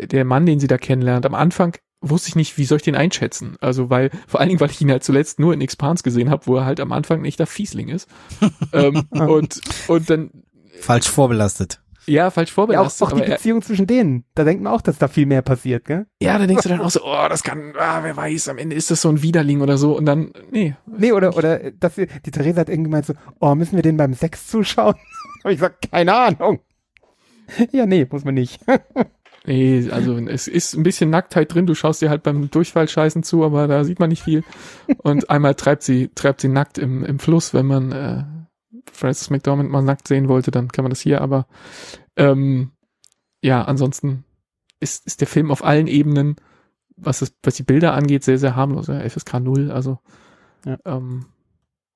der 0.00 0.24
Mann, 0.24 0.46
den 0.46 0.58
sie 0.58 0.68
da 0.68 0.78
kennenlernt, 0.78 1.26
am 1.26 1.34
Anfang 1.34 1.76
wusste 2.00 2.28
ich 2.28 2.36
nicht, 2.36 2.58
wie 2.58 2.64
soll 2.64 2.76
ich 2.76 2.82
den 2.82 2.94
einschätzen. 2.94 3.56
Also 3.60 3.90
weil, 3.90 4.10
vor 4.26 4.40
allen 4.40 4.48
Dingen, 4.48 4.60
weil 4.60 4.70
ich 4.70 4.80
ihn 4.80 4.90
halt 4.90 5.04
zuletzt 5.04 5.40
nur 5.40 5.52
in 5.52 5.60
Expans 5.60 6.02
gesehen 6.02 6.30
habe, 6.30 6.46
wo 6.46 6.56
er 6.56 6.64
halt 6.64 6.80
am 6.80 6.92
Anfang 6.92 7.20
ein 7.20 7.24
echter 7.24 7.46
Fiesling 7.46 7.88
ist. 7.88 8.08
ähm, 8.72 9.04
und, 9.10 9.60
und 9.88 10.10
dann. 10.10 10.30
Falsch 10.80 11.08
vorbelastet. 11.08 11.80
Ja, 12.06 12.30
falsch 12.30 12.52
vorbelastet. 12.52 13.00
Ja, 13.00 13.06
auch, 13.06 13.12
auch 13.12 13.20
die 13.20 13.30
Beziehung 13.30 13.60
er, 13.60 13.66
zwischen 13.66 13.86
denen. 13.86 14.24
Da 14.34 14.44
denkt 14.44 14.62
man 14.62 14.72
auch, 14.72 14.80
dass 14.80 14.98
da 14.98 15.08
viel 15.08 15.26
mehr 15.26 15.42
passiert, 15.42 15.84
gell? 15.84 16.06
Ja, 16.22 16.38
da 16.38 16.46
denkst 16.46 16.62
du 16.62 16.68
dann 16.70 16.80
auch 16.80 16.90
so, 16.90 17.00
oh, 17.04 17.26
das 17.28 17.42
kann, 17.42 17.74
ah, 17.78 18.02
wer 18.02 18.16
weiß, 18.16 18.48
am 18.48 18.58
Ende 18.58 18.76
ist 18.76 18.90
das 18.90 19.02
so 19.02 19.10
ein 19.10 19.22
Widerling 19.22 19.60
oder 19.60 19.76
so 19.76 19.96
und 19.96 20.06
dann, 20.06 20.32
nee. 20.50 20.74
Nee, 20.86 21.12
oder, 21.12 21.36
oder, 21.36 21.70
dass 21.72 21.96
die, 21.96 22.06
die 22.24 22.30
Theresa 22.30 22.60
hat 22.60 22.68
irgendwie 22.68 22.90
gemeint 22.90 23.06
so, 23.06 23.14
oh, 23.40 23.54
müssen 23.54 23.76
wir 23.76 23.82
den 23.82 23.96
beim 23.96 24.14
Sex 24.14 24.46
zuschauen? 24.46 24.94
Hab 25.44 25.50
ich 25.50 25.58
gesagt, 25.58 25.90
keine 25.90 26.14
Ahnung. 26.14 26.60
Ja, 27.72 27.86
nee, 27.86 28.06
muss 28.10 28.24
man 28.24 28.34
nicht. 28.34 28.60
Nee, 29.48 29.88
also 29.90 30.18
es 30.18 30.46
ist 30.46 30.74
ein 30.74 30.82
bisschen 30.82 31.08
Nacktheit 31.08 31.54
drin. 31.54 31.64
Du 31.64 31.74
schaust 31.74 32.02
dir 32.02 32.10
halt 32.10 32.22
beim 32.22 32.50
Durchfallscheißen 32.50 33.22
zu, 33.22 33.44
aber 33.44 33.66
da 33.66 33.82
sieht 33.82 33.98
man 33.98 34.10
nicht 34.10 34.22
viel. 34.22 34.44
Und 34.98 35.30
einmal 35.30 35.54
treibt 35.54 35.82
sie, 35.82 36.10
treibt 36.14 36.42
sie 36.42 36.48
nackt 36.48 36.76
im, 36.76 37.02
im 37.02 37.18
Fluss, 37.18 37.54
wenn 37.54 37.64
man 37.64 37.92
äh, 37.92 38.24
Francis 38.92 39.30
McDormand 39.30 39.70
mal 39.70 39.80
nackt 39.80 40.06
sehen 40.06 40.28
wollte, 40.28 40.50
dann 40.50 40.68
kann 40.68 40.82
man 40.82 40.90
das 40.90 41.00
hier. 41.00 41.22
Aber 41.22 41.46
ähm, 42.16 42.72
ja, 43.42 43.62
ansonsten 43.62 44.24
ist, 44.80 45.06
ist 45.06 45.22
der 45.22 45.28
Film 45.28 45.50
auf 45.50 45.64
allen 45.64 45.86
Ebenen, 45.86 46.36
was, 46.98 47.20
das, 47.20 47.32
was 47.42 47.54
die 47.54 47.62
Bilder 47.62 47.94
angeht, 47.94 48.24
sehr, 48.24 48.38
sehr 48.38 48.54
harmlos. 48.54 48.88
Ja, 48.88 49.00
FSK 49.00 49.40
0, 49.40 49.70
also 49.70 49.98
ja. 50.66 50.76
ähm, 50.84 51.24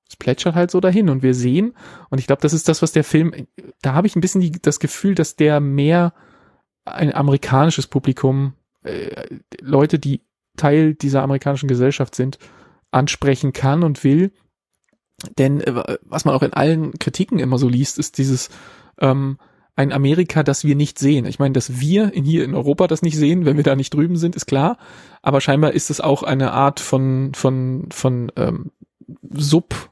es 0.09 0.15
plätschert 0.15 0.55
halt 0.55 0.71
so 0.71 0.79
dahin 0.79 1.07
und 1.07 1.21
wir 1.21 1.35
sehen, 1.35 1.75
und 2.09 2.17
ich 2.17 2.25
glaube, 2.25 2.41
das 2.41 2.53
ist 2.53 2.67
das, 2.67 2.81
was 2.81 2.93
der 2.93 3.03
Film, 3.03 3.45
da 3.83 3.93
habe 3.93 4.07
ich 4.07 4.15
ein 4.15 4.21
bisschen 4.21 4.41
die, 4.41 4.53
das 4.53 4.79
Gefühl, 4.79 5.13
dass 5.13 5.35
der 5.35 5.59
mehr 5.59 6.13
ein 6.85 7.13
amerikanisches 7.13 7.87
Publikum, 7.87 8.53
äh, 8.83 9.37
Leute, 9.61 9.99
die 9.99 10.21
Teil 10.57 10.93
dieser 10.93 11.23
amerikanischen 11.23 11.67
Gesellschaft 11.67 12.15
sind, 12.15 12.37
ansprechen 12.91 13.53
kann 13.53 13.83
und 13.83 14.03
will. 14.03 14.31
Denn 15.37 15.61
äh, 15.61 15.97
was 16.01 16.25
man 16.25 16.35
auch 16.35 16.43
in 16.43 16.53
allen 16.53 16.93
Kritiken 16.99 17.39
immer 17.39 17.57
so 17.57 17.67
liest, 17.69 17.97
ist 17.97 18.17
dieses 18.17 18.49
ähm, 18.99 19.37
ein 19.75 19.91
Amerika, 19.91 20.43
das 20.43 20.63
wir 20.63 20.75
nicht 20.75 20.99
sehen. 20.99 21.25
Ich 21.25 21.39
meine, 21.39 21.53
dass 21.53 21.79
wir 21.79 22.13
in, 22.13 22.25
hier 22.25 22.43
in 22.43 22.53
Europa 22.53 22.87
das 22.87 23.01
nicht 23.01 23.17
sehen, 23.17 23.45
wenn 23.45 23.57
wir 23.57 23.63
da 23.63 23.75
nicht 23.75 23.93
drüben 23.93 24.17
sind, 24.17 24.35
ist 24.35 24.45
klar. 24.45 24.77
Aber 25.21 25.41
scheinbar 25.41 25.71
ist 25.71 25.89
es 25.89 26.01
auch 26.01 26.21
eine 26.21 26.51
Art 26.51 26.79
von 26.79 27.31
von 27.33 27.89
von 27.91 28.31
ähm, 28.35 28.71
Sub, 29.31 29.89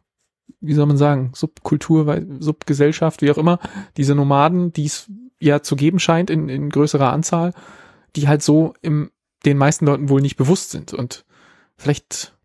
wie 0.59 0.73
soll 0.73 0.85
man 0.85 0.97
sagen, 0.97 1.31
Subkultur, 1.33 2.21
Subgesellschaft, 2.39 3.21
wie 3.23 3.31
auch 3.31 3.37
immer. 3.37 3.59
Diese 3.97 4.13
Nomaden, 4.13 4.71
die 4.73 4.85
es 4.85 5.09
ja 5.41 5.61
zu 5.61 5.75
geben 5.75 5.99
scheint 5.99 6.29
in, 6.29 6.49
in 6.49 6.69
größerer 6.69 7.11
Anzahl, 7.11 7.53
die 8.15 8.27
halt 8.27 8.41
so 8.41 8.73
im 8.81 9.11
den 9.45 9.57
meisten 9.57 9.85
Leuten 9.85 10.09
wohl 10.09 10.21
nicht 10.21 10.37
bewusst 10.37 10.71
sind. 10.71 10.93
Und 10.93 11.25
vielleicht, 11.75 12.37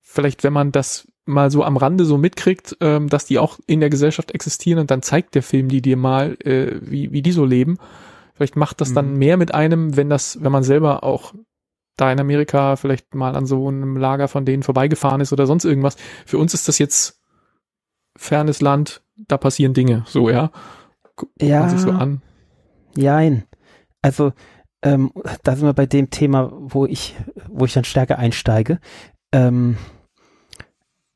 vielleicht, 0.00 0.44
wenn 0.44 0.52
man 0.52 0.72
das 0.72 1.08
mal 1.24 1.50
so 1.50 1.64
am 1.64 1.76
Rande 1.76 2.04
so 2.04 2.18
mitkriegt, 2.18 2.76
ähm, 2.80 3.08
dass 3.08 3.26
die 3.26 3.38
auch 3.38 3.58
in 3.66 3.80
der 3.80 3.90
Gesellschaft 3.90 4.32
existieren 4.32 4.80
und 4.80 4.90
dann 4.90 5.02
zeigt 5.02 5.34
der 5.34 5.42
Film 5.42 5.68
die 5.68 5.82
dir 5.82 5.96
mal, 5.96 6.36
äh, 6.44 6.78
wie, 6.80 7.12
wie 7.12 7.22
die 7.22 7.32
so 7.32 7.44
leben. 7.44 7.78
Vielleicht 8.34 8.56
macht 8.56 8.80
das 8.80 8.90
mhm. 8.90 8.94
dann 8.94 9.16
mehr 9.16 9.36
mit 9.36 9.54
einem, 9.54 9.96
wenn 9.96 10.08
das, 10.08 10.42
wenn 10.42 10.52
man 10.52 10.62
selber 10.62 11.02
auch 11.04 11.34
da 11.96 12.12
in 12.12 12.20
Amerika 12.20 12.76
vielleicht 12.76 13.14
mal 13.14 13.34
an 13.34 13.46
so 13.46 13.68
einem 13.68 13.96
Lager 13.96 14.28
von 14.28 14.44
denen 14.44 14.62
vorbeigefahren 14.62 15.20
ist 15.20 15.32
oder 15.32 15.46
sonst 15.46 15.64
irgendwas. 15.64 15.96
Für 16.26 16.38
uns 16.38 16.54
ist 16.54 16.68
das 16.68 16.78
jetzt 16.78 17.20
fernes 18.16 18.60
Land, 18.60 19.02
da 19.16 19.38
passieren 19.38 19.74
Dinge, 19.74 20.04
so, 20.06 20.30
ja. 20.30 20.50
Guckt 21.16 21.42
ja. 21.42 21.60
man 21.60 21.70
sich 21.70 21.80
so 21.80 21.90
an. 21.90 22.22
Jein. 22.96 23.44
Also, 24.02 24.32
ähm, 24.82 25.12
da 25.42 25.56
sind 25.56 25.66
wir 25.66 25.72
bei 25.72 25.86
dem 25.86 26.10
Thema, 26.10 26.52
wo 26.52 26.86
ich, 26.86 27.16
wo 27.48 27.64
ich 27.64 27.72
dann 27.72 27.84
stärker 27.84 28.18
einsteige. 28.18 28.78
Ähm, 29.32 29.76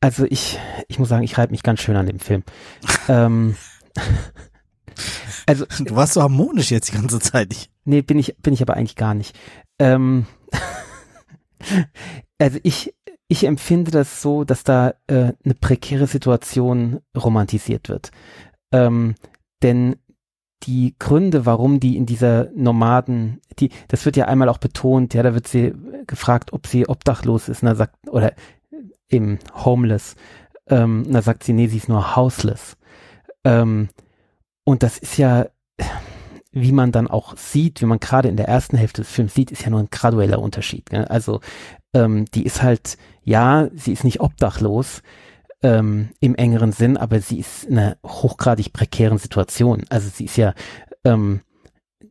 also 0.01 0.25
ich, 0.25 0.59
ich 0.89 0.99
muss 0.99 1.09
sagen, 1.09 1.23
ich 1.23 1.37
reibe 1.37 1.53
mich 1.53 1.63
ganz 1.63 1.81
schön 1.81 1.97
an 1.97 2.07
dem 2.07 2.21
Film. 2.21 2.43
ähm, 3.09 3.57
also 5.47 5.67
du 5.67 5.95
warst 5.95 6.15
so 6.15 6.23
harmonisch 6.23 6.71
jetzt 6.71 6.89
die 6.89 6.97
ganze 6.97 7.21
Zeit. 7.21 7.53
Ich. 7.53 7.71
Nee, 7.85 8.03
bin 8.03 8.19
ich, 8.19 8.37
bin 8.39 8.55
ich 8.55 8.63
aber 8.63 8.75
eigentlich 8.75 8.97
gar 8.97 9.15
nicht. 9.15 9.39
Ähm, 9.79 10.27
also 12.39 12.59
ich, 12.63 12.95
ich 13.29 13.45
empfinde 13.45 13.91
das 13.91 14.23
so, 14.23 14.45
dass 14.45 14.65
da 14.65 14.95
äh, 15.07 15.33
eine 15.45 15.55
prekäre 15.55 16.07
Situation 16.07 17.01
romantisiert 17.17 17.89
wird. 17.89 18.11
Ähm, 18.73 19.15
denn 19.63 19.97
die 20.65 20.95
Gründe, 20.99 21.47
warum 21.47 21.81
die 21.81 21.97
in 21.97 22.07
dieser 22.07 22.51
Nomaden, 22.55 23.41
die, 23.59 23.71
das 23.89 24.05
wird 24.05 24.17
ja 24.17 24.27
einmal 24.27 24.49
auch 24.49 24.59
betont, 24.59 25.15
ja, 25.15 25.23
da 25.23 25.35
wird 25.35 25.49
sie 25.49 25.73
gefragt, 26.07 26.53
ob 26.53 26.67
sie 26.67 26.87
obdachlos 26.87 27.49
ist, 27.49 27.63
da 27.63 27.75
sagt, 27.75 27.97
oder 28.09 28.35
eben 29.09 29.39
homeless, 29.55 30.17
ähm, 30.71 31.05
und 31.07 31.13
da 31.13 31.23
sagt 31.23 31.45
sie, 31.45 31.53
nee, 31.53 31.67
sie 31.67 31.79
ist 31.79 31.89
nur 31.89 32.17
houseless. 32.17 32.77
Ähm, 33.45 33.89
und 34.65 34.83
das 34.83 34.99
ist 34.99 35.19
ja, 35.19 35.47
wie 36.53 36.73
man 36.73 36.93
dann 36.93 37.09
auch 37.09 37.37
sieht, 37.37 37.81
wie 37.81 37.87
man 37.87 38.01
gerade 38.01 38.29
in 38.29 38.37
der 38.37 38.49
ersten 38.49 38.77
Hälfte 38.77 39.03
des 39.03 39.11
Films 39.11 39.35
sieht, 39.35 39.51
ist 39.51 39.63
ja 39.63 39.71
nur 39.71 39.81
ein 39.81 39.91
gradueller 39.91 40.41
Unterschied. 40.41 40.91
Gell? 40.91 41.05
Also 41.07 41.41
ähm, 41.95 42.25
die 42.27 42.45
ist 42.45 42.63
halt, 42.63 42.97
ja, 43.23 43.69
sie 43.75 43.93
ist 43.93 44.05
nicht 44.05 44.21
obdachlos, 44.21 45.03
ähm, 45.63 46.11
im 46.21 46.35
engeren 46.35 46.73
Sinn, 46.73 46.97
aber 46.97 47.21
sie 47.21 47.39
ist 47.39 47.65
in 47.65 47.79
einer 47.79 47.97
hochgradig 48.05 48.73
prekären 48.73 49.19
Situation. 49.19 49.85
Also 49.89 50.09
sie 50.09 50.25
ist 50.25 50.37
ja, 50.37 50.55
ähm, 51.05 51.41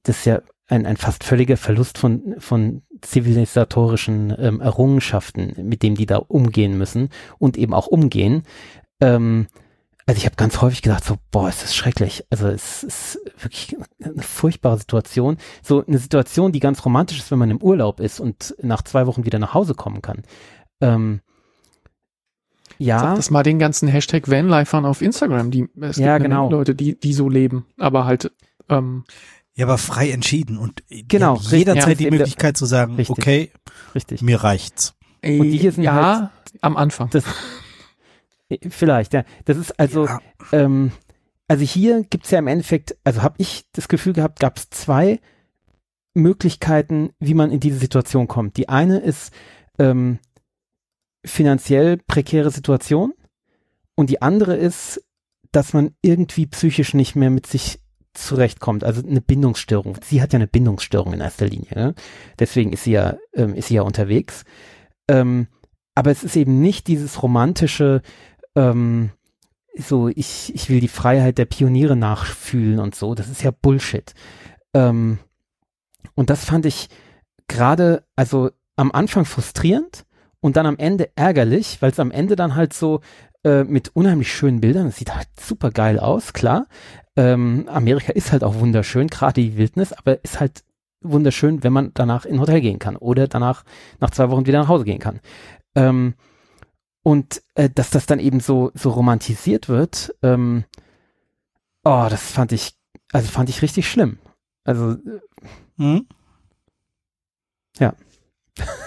das 0.03 0.19
ist 0.19 0.25
ja 0.25 0.41
ein, 0.67 0.85
ein 0.85 0.97
fast 0.97 1.23
völliger 1.23 1.57
Verlust 1.57 1.97
von, 1.97 2.35
von 2.37 2.83
zivilisatorischen 3.01 4.35
ähm, 4.37 4.61
Errungenschaften, 4.61 5.55
mit 5.67 5.83
dem 5.83 5.95
die 5.95 6.05
da 6.05 6.17
umgehen 6.17 6.77
müssen 6.77 7.09
und 7.39 7.57
eben 7.57 7.73
auch 7.73 7.87
umgehen. 7.87 8.43
Ähm, 9.01 9.47
also 10.05 10.17
ich 10.17 10.25
habe 10.25 10.35
ganz 10.35 10.61
häufig 10.61 10.81
gedacht, 10.81 11.03
so, 11.03 11.17
boah, 11.29 11.49
ist 11.49 11.61
das 11.61 11.75
schrecklich. 11.75 12.25
Also 12.31 12.47
es 12.47 12.83
ist 12.83 13.19
wirklich 13.37 13.77
eine 14.03 14.23
furchtbare 14.23 14.79
Situation. 14.79 15.37
So 15.61 15.85
eine 15.85 15.99
Situation, 15.99 16.51
die 16.51 16.59
ganz 16.59 16.83
romantisch 16.83 17.19
ist, 17.19 17.29
wenn 17.29 17.37
man 17.37 17.51
im 17.51 17.61
Urlaub 17.61 17.99
ist 17.99 18.19
und 18.19 18.55
nach 18.61 18.81
zwei 18.81 19.05
Wochen 19.05 19.25
wieder 19.25 19.37
nach 19.37 19.53
Hause 19.53 19.75
kommen 19.75 20.01
kann. 20.01 20.23
Ähm, 20.81 21.21
ja. 22.79 22.99
Sag 22.99 23.15
das 23.17 23.29
mal 23.29 23.43
den 23.43 23.59
ganzen 23.59 23.87
Hashtag 23.87 24.29
Vanlifern 24.29 24.85
auf 24.85 25.01
Instagram. 25.01 25.51
Die, 25.51 25.67
es 25.79 25.97
ja, 25.97 26.17
gibt 26.17 26.29
genau. 26.29 26.49
Leute, 26.49 26.73
die, 26.73 26.99
die 26.99 27.13
so 27.13 27.29
leben, 27.29 27.65
aber 27.77 28.05
halt, 28.05 28.31
ähm, 28.69 29.03
ja, 29.53 29.65
aber 29.65 29.77
frei 29.77 30.11
entschieden 30.11 30.57
und 30.57 30.83
genau, 30.89 31.35
jederzeit 31.37 31.99
ja, 31.99 32.09
die 32.09 32.11
Möglichkeit 32.11 32.55
zu 32.55 32.65
sagen, 32.65 32.95
richtig, 32.95 33.17
okay, 33.17 33.51
richtig. 33.93 34.21
mir 34.21 34.41
reicht's. 34.41 34.95
Und 35.21 35.43
die 35.43 35.57
hier 35.57 35.73
sind 35.73 35.83
ja 35.83 35.93
halt, 35.93 36.29
am 36.61 36.77
Anfang. 36.77 37.09
Das, 37.09 37.25
vielleicht, 38.69 39.13
ja. 39.13 39.25
Das 39.43 39.57
ist 39.57 39.77
also, 39.77 40.05
ja. 40.05 40.21
ähm, 40.53 40.93
also 41.49 41.65
hier 41.65 42.05
gibt's 42.09 42.31
ja 42.31 42.39
im 42.39 42.47
Endeffekt, 42.47 42.95
also 43.03 43.21
habe 43.21 43.35
ich 43.37 43.65
das 43.73 43.89
Gefühl 43.89 44.13
gehabt, 44.13 44.39
gab 44.39 44.55
es 44.55 44.69
zwei 44.69 45.19
Möglichkeiten, 46.13 47.11
wie 47.19 47.33
man 47.33 47.51
in 47.51 47.59
diese 47.59 47.79
Situation 47.79 48.29
kommt. 48.29 48.55
Die 48.55 48.69
eine 48.69 48.99
ist, 48.99 49.33
ähm, 49.77 50.19
finanziell 51.25 51.97
prekäre 51.97 52.51
Situation 52.51 53.13
und 53.95 54.09
die 54.09 54.21
andere 54.21 54.55
ist, 54.55 55.03
dass 55.51 55.73
man 55.73 55.91
irgendwie 56.01 56.45
psychisch 56.47 56.93
nicht 56.93 57.15
mehr 57.15 57.29
mit 57.29 57.47
sich 57.47 57.79
zurechtkommt, 58.13 58.83
also 58.83 59.05
eine 59.05 59.21
Bindungsstörung. 59.21 59.97
Sie 60.03 60.21
hat 60.21 60.33
ja 60.33 60.37
eine 60.37 60.47
Bindungsstörung 60.47 61.13
in 61.13 61.21
erster 61.21 61.47
Linie, 61.47 61.73
ne? 61.75 61.95
deswegen 62.37 62.73
ist 62.73 62.83
sie 62.83 62.91
ja 62.91 63.17
ähm, 63.33 63.53
ist 63.55 63.67
sie 63.67 63.75
ja 63.75 63.81
unterwegs. 63.81 64.43
Ähm, 65.07 65.47
aber 65.95 66.11
es 66.11 66.23
ist 66.23 66.35
eben 66.35 66.61
nicht 66.61 66.87
dieses 66.87 67.21
romantische, 67.23 68.01
ähm, 68.55 69.11
so 69.77 70.07
ich 70.07 70.53
ich 70.55 70.69
will 70.69 70.79
die 70.79 70.87
Freiheit 70.87 71.37
der 71.37 71.45
Pioniere 71.45 71.95
nachfühlen 71.95 72.79
und 72.79 72.95
so. 72.95 73.15
Das 73.15 73.29
ist 73.29 73.43
ja 73.43 73.51
Bullshit. 73.51 74.13
Ähm, 74.73 75.19
und 76.15 76.29
das 76.29 76.45
fand 76.45 76.65
ich 76.65 76.89
gerade, 77.47 78.03
also 78.15 78.51
am 78.75 78.91
Anfang 78.91 79.25
frustrierend 79.25 80.05
und 80.41 80.57
dann 80.57 80.65
am 80.65 80.77
Ende 80.77 81.09
ärgerlich, 81.15 81.81
weil 81.81 81.91
es 81.91 81.99
am 81.99 82.11
Ende 82.11 82.35
dann 82.35 82.55
halt 82.55 82.73
so 82.73 83.01
äh, 83.43 83.63
mit 83.63 83.95
unheimlich 83.95 84.33
schönen 84.33 84.61
Bildern, 84.61 84.87
es 84.87 84.97
sieht 84.97 85.15
halt 85.15 85.27
super 85.39 85.71
geil 85.71 85.99
aus, 85.99 86.33
klar. 86.33 86.67
Ähm, 87.15 87.67
Amerika 87.69 88.11
ist 88.13 88.31
halt 88.31 88.43
auch 88.43 88.55
wunderschön, 88.55 89.07
gerade 89.07 89.41
die 89.41 89.57
Wildnis, 89.57 89.93
aber 89.93 90.23
ist 90.23 90.39
halt 90.39 90.63
wunderschön, 91.01 91.63
wenn 91.63 91.73
man 91.73 91.91
danach 91.93 92.25
in 92.25 92.35
ein 92.35 92.41
Hotel 92.41 92.61
gehen 92.61 92.79
kann 92.79 92.95
oder 92.95 93.27
danach 93.27 93.63
nach 93.99 94.09
zwei 94.09 94.29
Wochen 94.29 94.45
wieder 94.45 94.59
nach 94.59 94.67
Hause 94.67 94.85
gehen 94.85 94.99
kann. 94.99 95.19
Ähm, 95.75 96.15
und 97.03 97.41
äh, 97.55 97.69
dass 97.69 97.89
das 97.89 98.05
dann 98.05 98.19
eben 98.19 98.39
so 98.39 98.71
so 98.73 98.89
romantisiert 98.89 99.69
wird, 99.69 100.13
ähm, 100.21 100.65
oh, 101.83 102.07
das 102.09 102.31
fand 102.31 102.51
ich, 102.51 102.73
also 103.11 103.29
fand 103.29 103.49
ich 103.49 103.61
richtig 103.61 103.89
schlimm. 103.89 104.19
Also 104.65 104.97
hm? 105.77 106.07
ja. 107.79 107.93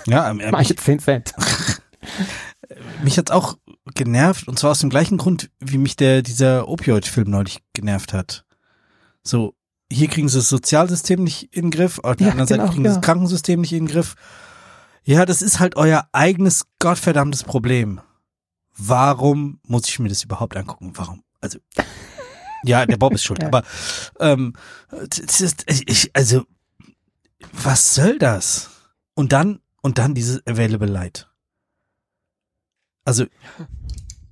Ja, 0.06 0.30
ähm, 0.30 0.42
Mach 0.50 0.60
ich 0.60 0.76
10 0.76 0.98
Cent. 0.98 1.34
mich 3.02 3.18
hat's 3.18 3.30
auch 3.30 3.56
genervt 3.94 4.48
und 4.48 4.58
zwar 4.58 4.70
aus 4.70 4.80
dem 4.80 4.90
gleichen 4.90 5.18
Grund, 5.18 5.50
wie 5.60 5.78
mich 5.78 5.96
der 5.96 6.22
dieser 6.22 6.68
Opioid-Film 6.68 7.30
neulich 7.30 7.58
genervt 7.72 8.12
hat. 8.12 8.44
So, 9.22 9.54
hier 9.90 10.08
kriegen 10.08 10.28
sie 10.28 10.38
das 10.38 10.48
Sozialsystem 10.48 11.22
nicht 11.22 11.54
in 11.54 11.66
den 11.66 11.70
Griff, 11.70 11.98
auf 12.02 12.16
der 12.16 12.28
ja, 12.28 12.32
anderen 12.32 12.48
genau, 12.48 12.62
Seite 12.62 12.72
kriegen 12.72 12.84
sie 12.84 12.88
ja. 12.90 12.94
das 12.94 13.04
Krankensystem 13.04 13.60
nicht 13.60 13.72
in 13.72 13.86
den 13.86 13.92
Griff. 13.92 14.14
Ja, 15.04 15.26
das 15.26 15.42
ist 15.42 15.58
halt 15.58 15.76
euer 15.76 16.08
eigenes 16.12 16.64
gottverdammtes 16.78 17.44
Problem. 17.44 18.00
Warum 18.76 19.60
muss 19.66 19.88
ich 19.88 19.98
mir 19.98 20.08
das 20.08 20.24
überhaupt 20.24 20.56
angucken? 20.56 20.92
Warum? 20.94 21.22
Also, 21.40 21.58
ja, 22.64 22.86
der 22.86 22.96
Bob 22.96 23.12
ist 23.12 23.24
schuld, 23.24 23.42
ja. 23.42 23.48
aber 23.48 23.64
ähm, 24.20 24.54
das 24.90 25.40
ist, 25.40 25.64
ich, 25.68 26.10
also, 26.14 26.44
was 27.52 27.94
soll 27.94 28.18
das? 28.18 28.71
Und 29.14 29.32
dann, 29.32 29.60
und 29.82 29.98
dann 29.98 30.14
dieses 30.14 30.46
Available 30.46 30.88
Light. 30.88 31.28
Also, 33.04 33.26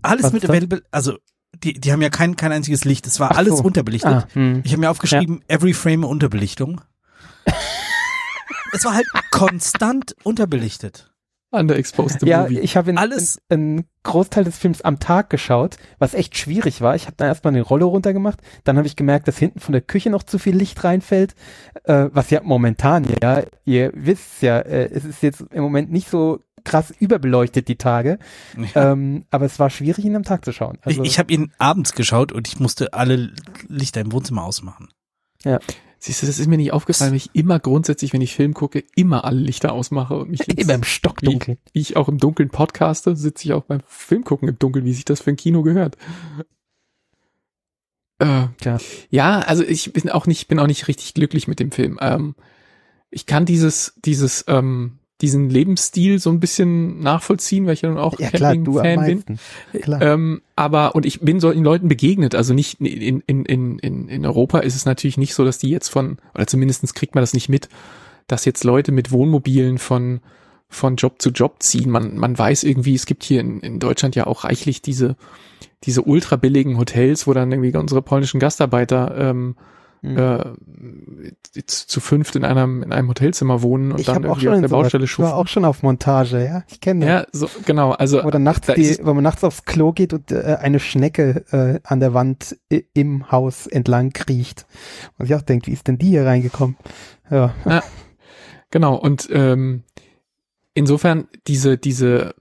alles 0.02 0.24
Was 0.24 0.32
mit 0.32 0.44
Available, 0.44 0.82
also, 0.90 1.18
die, 1.54 1.74
die 1.74 1.92
haben 1.92 2.00
ja 2.02 2.10
kein, 2.10 2.36
kein 2.36 2.52
einziges 2.52 2.84
Licht. 2.84 3.06
Es 3.06 3.20
war 3.20 3.32
Ach 3.32 3.36
alles 3.36 3.58
so. 3.58 3.64
unterbelichtet. 3.64 4.10
Ah, 4.10 4.28
hm. 4.32 4.62
ich 4.64 4.72
habe 4.72 4.80
mir 4.80 4.90
aufgeschrieben, 4.90 5.42
ja. 5.48 5.56
every 5.56 5.74
frame 5.74 6.04
Unterbelichtung. 6.04 6.80
es 8.72 8.84
war 8.84 8.94
halt 8.94 9.06
konstant 9.30 10.14
unterbelichtet. 10.22 11.09
Underexposed 11.52 12.22
ja, 12.22 12.42
Movie. 12.42 12.60
ich 12.60 12.76
habe 12.76 12.96
alles 12.96 13.40
einen 13.48 13.84
Großteil 14.04 14.44
des 14.44 14.56
Films 14.56 14.82
am 14.82 15.00
Tag 15.00 15.30
geschaut, 15.30 15.76
was 15.98 16.14
echt 16.14 16.36
schwierig 16.36 16.80
war. 16.80 16.94
Ich 16.94 17.06
habe 17.06 17.16
dann 17.16 17.28
erstmal 17.28 17.52
eine 17.52 17.62
Rolle 17.62 17.84
runtergemacht, 17.84 18.40
dann 18.64 18.76
habe 18.76 18.86
ich 18.86 18.94
gemerkt, 18.94 19.26
dass 19.26 19.36
hinten 19.36 19.58
von 19.58 19.72
der 19.72 19.82
Küche 19.82 20.10
noch 20.10 20.22
zu 20.22 20.38
viel 20.38 20.56
Licht 20.56 20.82
reinfällt, 20.84 21.34
äh, 21.84 22.08
was 22.12 22.30
ja 22.30 22.40
momentan, 22.42 23.04
ja, 23.20 23.42
ihr 23.64 23.90
wisst 23.94 24.42
ja, 24.42 24.58
äh, 24.60 24.90
es 24.92 25.04
ist 25.04 25.22
jetzt 25.22 25.44
im 25.50 25.62
Moment 25.62 25.90
nicht 25.90 26.08
so 26.08 26.40
krass 26.64 26.92
überbeleuchtet 26.98 27.68
die 27.68 27.76
Tage. 27.76 28.18
Ja. 28.74 28.92
Ähm, 28.92 29.24
aber 29.30 29.46
es 29.46 29.58
war 29.58 29.70
schwierig, 29.70 30.04
ihn 30.04 30.14
am 30.14 30.22
Tag 30.22 30.44
zu 30.44 30.52
schauen. 30.52 30.78
Also, 30.82 31.02
ich 31.02 31.12
ich 31.12 31.18
habe 31.18 31.32
ihn 31.32 31.52
abends 31.58 31.92
geschaut 31.92 32.30
und 32.30 32.46
ich 32.46 32.60
musste 32.60 32.92
alle 32.92 33.32
Lichter 33.68 34.00
im 34.00 34.12
Wohnzimmer 34.12 34.44
ausmachen. 34.44 34.88
Ja. 35.44 35.58
Siehst 36.02 36.22
du, 36.22 36.26
das 36.26 36.38
ist 36.38 36.46
mir 36.46 36.56
nicht 36.56 36.72
aufgefallen, 36.72 37.10
weil 37.10 37.18
ich 37.18 37.28
immer 37.34 37.58
grundsätzlich, 37.58 38.14
wenn 38.14 38.22
ich 38.22 38.34
Film 38.34 38.54
gucke, 38.54 38.82
immer 38.96 39.26
alle 39.26 39.38
Lichter 39.38 39.72
ausmache 39.72 40.16
und 40.16 40.30
mich 40.30 40.48
immer 40.58 40.72
im 40.72 40.82
Stockdunkel. 40.82 41.58
Wie, 41.66 41.74
wie 41.74 41.80
ich 41.80 41.96
auch 41.98 42.08
im 42.08 42.16
Dunkeln 42.16 42.48
podcaste, 42.48 43.14
sitze 43.14 43.44
ich 43.44 43.52
auch 43.52 43.64
beim 43.64 43.82
Film 43.86 44.24
gucken 44.24 44.48
im 44.48 44.58
Dunkeln, 44.58 44.86
wie 44.86 44.94
sich 44.94 45.04
das 45.04 45.20
für 45.20 45.28
ein 45.28 45.36
Kino 45.36 45.62
gehört. 45.62 45.98
Äh, 48.18 48.46
ja. 48.64 48.78
ja, 49.10 49.40
also 49.40 49.62
ich 49.62 49.92
bin 49.92 50.08
auch 50.08 50.26
nicht, 50.26 50.48
bin 50.48 50.58
auch 50.58 50.66
nicht 50.66 50.88
richtig 50.88 51.12
glücklich 51.12 51.48
mit 51.48 51.60
dem 51.60 51.70
Film. 51.70 51.98
Ähm, 52.00 52.34
ich 53.10 53.26
kann 53.26 53.44
dieses, 53.44 53.92
dieses, 54.02 54.46
ähm, 54.48 54.99
diesen 55.20 55.50
Lebensstil 55.50 56.18
so 56.18 56.30
ein 56.30 56.40
bisschen 56.40 57.00
nachvollziehen, 57.00 57.66
weil 57.66 57.74
ich 57.74 57.82
ja 57.82 57.88
nun 57.88 57.98
auch 57.98 58.18
ja, 58.18 58.30
Camping-Fan 58.30 59.04
bin. 59.06 59.38
Klar. 59.80 60.02
Ähm, 60.02 60.42
aber 60.56 60.94
und 60.94 61.06
ich 61.06 61.20
bin 61.20 61.40
solchen 61.40 61.64
Leuten 61.64 61.88
begegnet. 61.88 62.34
Also 62.34 62.54
nicht 62.54 62.80
in, 62.80 63.20
in, 63.20 63.44
in, 63.44 63.78
in, 63.78 64.08
in 64.08 64.26
Europa 64.26 64.60
ist 64.60 64.76
es 64.76 64.86
natürlich 64.86 65.18
nicht 65.18 65.34
so, 65.34 65.44
dass 65.44 65.58
die 65.58 65.70
jetzt 65.70 65.88
von, 65.88 66.18
oder 66.34 66.46
zumindestens 66.46 66.94
kriegt 66.94 67.14
man 67.14 67.22
das 67.22 67.34
nicht 67.34 67.48
mit, 67.48 67.68
dass 68.26 68.44
jetzt 68.44 68.64
Leute 68.64 68.92
mit 68.92 69.12
Wohnmobilen 69.12 69.78
von 69.78 70.20
von 70.70 70.94
Job 70.94 71.20
zu 71.20 71.30
Job 71.30 71.56
ziehen. 71.58 71.90
Man, 71.90 72.16
man 72.16 72.38
weiß 72.38 72.62
irgendwie, 72.62 72.94
es 72.94 73.04
gibt 73.04 73.24
hier 73.24 73.40
in, 73.40 73.58
in 73.60 73.80
Deutschland 73.80 74.14
ja 74.14 74.28
auch 74.28 74.44
reichlich 74.44 74.80
diese, 74.80 75.16
diese 75.82 76.02
ultra 76.02 76.36
billigen 76.36 76.78
Hotels, 76.78 77.26
wo 77.26 77.34
dann 77.34 77.50
irgendwie 77.50 77.76
unsere 77.76 78.02
polnischen 78.02 78.38
Gastarbeiter 78.38 79.14
ähm, 79.18 79.56
mhm. 80.02 80.16
äh, 80.16 81.64
zu 81.66 82.00
fünft 82.00 82.36
in 82.36 82.44
einem 82.44 82.82
in 82.82 82.92
einem 82.92 83.08
Hotelzimmer 83.08 83.62
wohnen 83.62 83.92
und 83.92 84.00
ich 84.00 84.06
dann 84.06 84.24
irgendwie 84.24 84.48
auf 84.48 84.60
der 84.60 84.68
Baustelle 84.68 85.06
schuften. 85.06 85.26
Ich 85.26 85.32
war 85.32 85.38
auch 85.38 85.48
schon 85.48 85.64
auf 85.64 85.82
Montage, 85.82 86.44
ja, 86.44 86.64
ich 86.68 86.80
kenne 86.80 87.06
Ja, 87.06 87.26
so 87.32 87.48
genau, 87.66 87.92
also 87.92 88.22
wo, 88.22 88.30
nachts 88.38 88.68
die, 88.68 88.98
wo 89.02 89.14
man 89.14 89.24
nachts 89.24 89.44
aufs 89.44 89.64
Klo 89.64 89.92
geht 89.92 90.12
und 90.12 90.32
äh, 90.32 90.56
eine 90.60 90.80
Schnecke 90.80 91.44
äh, 91.50 91.80
an 91.84 92.00
der 92.00 92.14
Wand 92.14 92.56
im 92.94 93.30
Haus 93.30 93.66
entlang 93.66 94.12
kriecht 94.12 94.66
und 95.18 95.26
sich 95.26 95.34
auch 95.34 95.42
denkt, 95.42 95.66
wie 95.66 95.72
ist 95.72 95.88
denn 95.88 95.98
die 95.98 96.08
hier 96.08 96.26
reingekommen? 96.26 96.76
Ja. 97.30 97.54
ja 97.64 97.82
genau 98.70 98.96
und 98.96 99.28
ähm, 99.32 99.84
insofern 100.74 101.28
diese 101.46 101.78
diese 101.78 102.34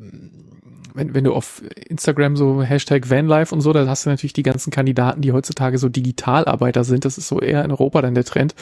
wenn, 1.00 1.15
wenn 1.15 1.24
du 1.24 1.34
auf 1.34 1.63
Instagram 1.88 2.36
so 2.36 2.62
Hashtag 2.62 3.10
Vanlife 3.10 3.56
und 3.56 3.62
so, 3.62 3.74
da 3.74 3.88
hast 3.88 4.06
du 4.06 4.10
natürlich 4.10 4.34
die 4.34 4.44
ganzen 4.44 4.72
Kandidaten, 4.72 5.22
die 5.22 5.32
heutzutage 5.32 5.77
so 5.77 5.89
Digitalarbeiter 5.89 6.84
sind. 6.84 7.06
Das 7.06 7.18
ist 7.18 7.27
so 7.27 7.39
eher 7.39 7.63
in 7.63 7.72
Europa 7.72 8.01
dann 8.01 8.13
der 8.13 8.25
Trend. 8.25 8.53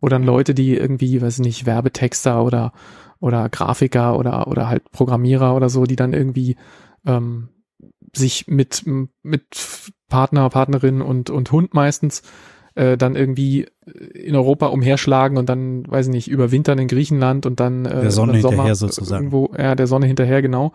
Oder 0.00 0.16
dann 0.16 0.24
Leute, 0.24 0.54
die 0.54 0.76
irgendwie, 0.76 1.20
weiß 1.20 1.40
nicht, 1.40 1.66
Werbetexter 1.66 2.44
oder, 2.44 2.72
oder 3.20 3.48
Grafiker 3.48 4.18
oder, 4.18 4.48
oder 4.48 4.68
halt 4.68 4.90
Programmierer 4.90 5.54
oder 5.54 5.68
so, 5.68 5.84
die 5.84 5.96
dann 5.96 6.12
irgendwie 6.12 6.56
ähm, 7.06 7.48
sich 8.12 8.46
mit, 8.46 8.84
mit 9.22 9.44
Partner, 10.08 10.48
Partnerin 10.50 11.02
und, 11.02 11.30
und 11.30 11.52
Hund 11.52 11.74
meistens 11.74 12.22
äh, 12.74 12.96
dann 12.96 13.16
irgendwie 13.16 13.66
in 14.14 14.34
Europa 14.34 14.66
umherschlagen 14.66 15.38
und 15.38 15.48
dann, 15.48 15.84
weiß 15.90 16.06
ich 16.06 16.12
nicht, 16.12 16.28
überwintern 16.28 16.78
in 16.78 16.88
Griechenland 16.88 17.46
und 17.46 17.60
dann 17.60 17.84
äh, 17.84 18.02
der 18.02 18.10
Sonne 18.10 18.34
hinterher 18.34 18.74
sozusagen. 18.74 19.26
Irgendwo, 19.26 19.54
ja, 19.56 19.74
der 19.74 19.86
Sonne 19.86 20.06
hinterher, 20.06 20.42
genau. 20.42 20.72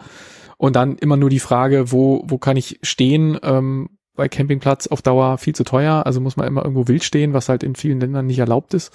Und 0.58 0.76
dann 0.76 0.98
immer 0.98 1.18
nur 1.18 1.30
die 1.30 1.40
Frage, 1.40 1.92
wo, 1.92 2.24
wo 2.26 2.38
kann 2.38 2.58
ich 2.58 2.80
stehen? 2.82 3.38
Ähm, 3.44 3.90
bei 4.16 4.28
Campingplatz 4.28 4.88
auf 4.88 5.02
Dauer 5.02 5.38
viel 5.38 5.56
zu 5.56 5.64
teuer, 5.64 6.06
also 6.06 6.20
muss 6.20 6.36
man 6.36 6.48
immer 6.48 6.64
irgendwo 6.64 6.88
wild 6.88 7.04
stehen, 7.04 7.34
was 7.34 7.50
halt 7.50 7.64
in 7.64 7.76
vielen 7.76 8.00
Ländern 8.00 8.26
nicht 8.26 8.40
erlaubt 8.40 8.74
ist. 8.74 8.92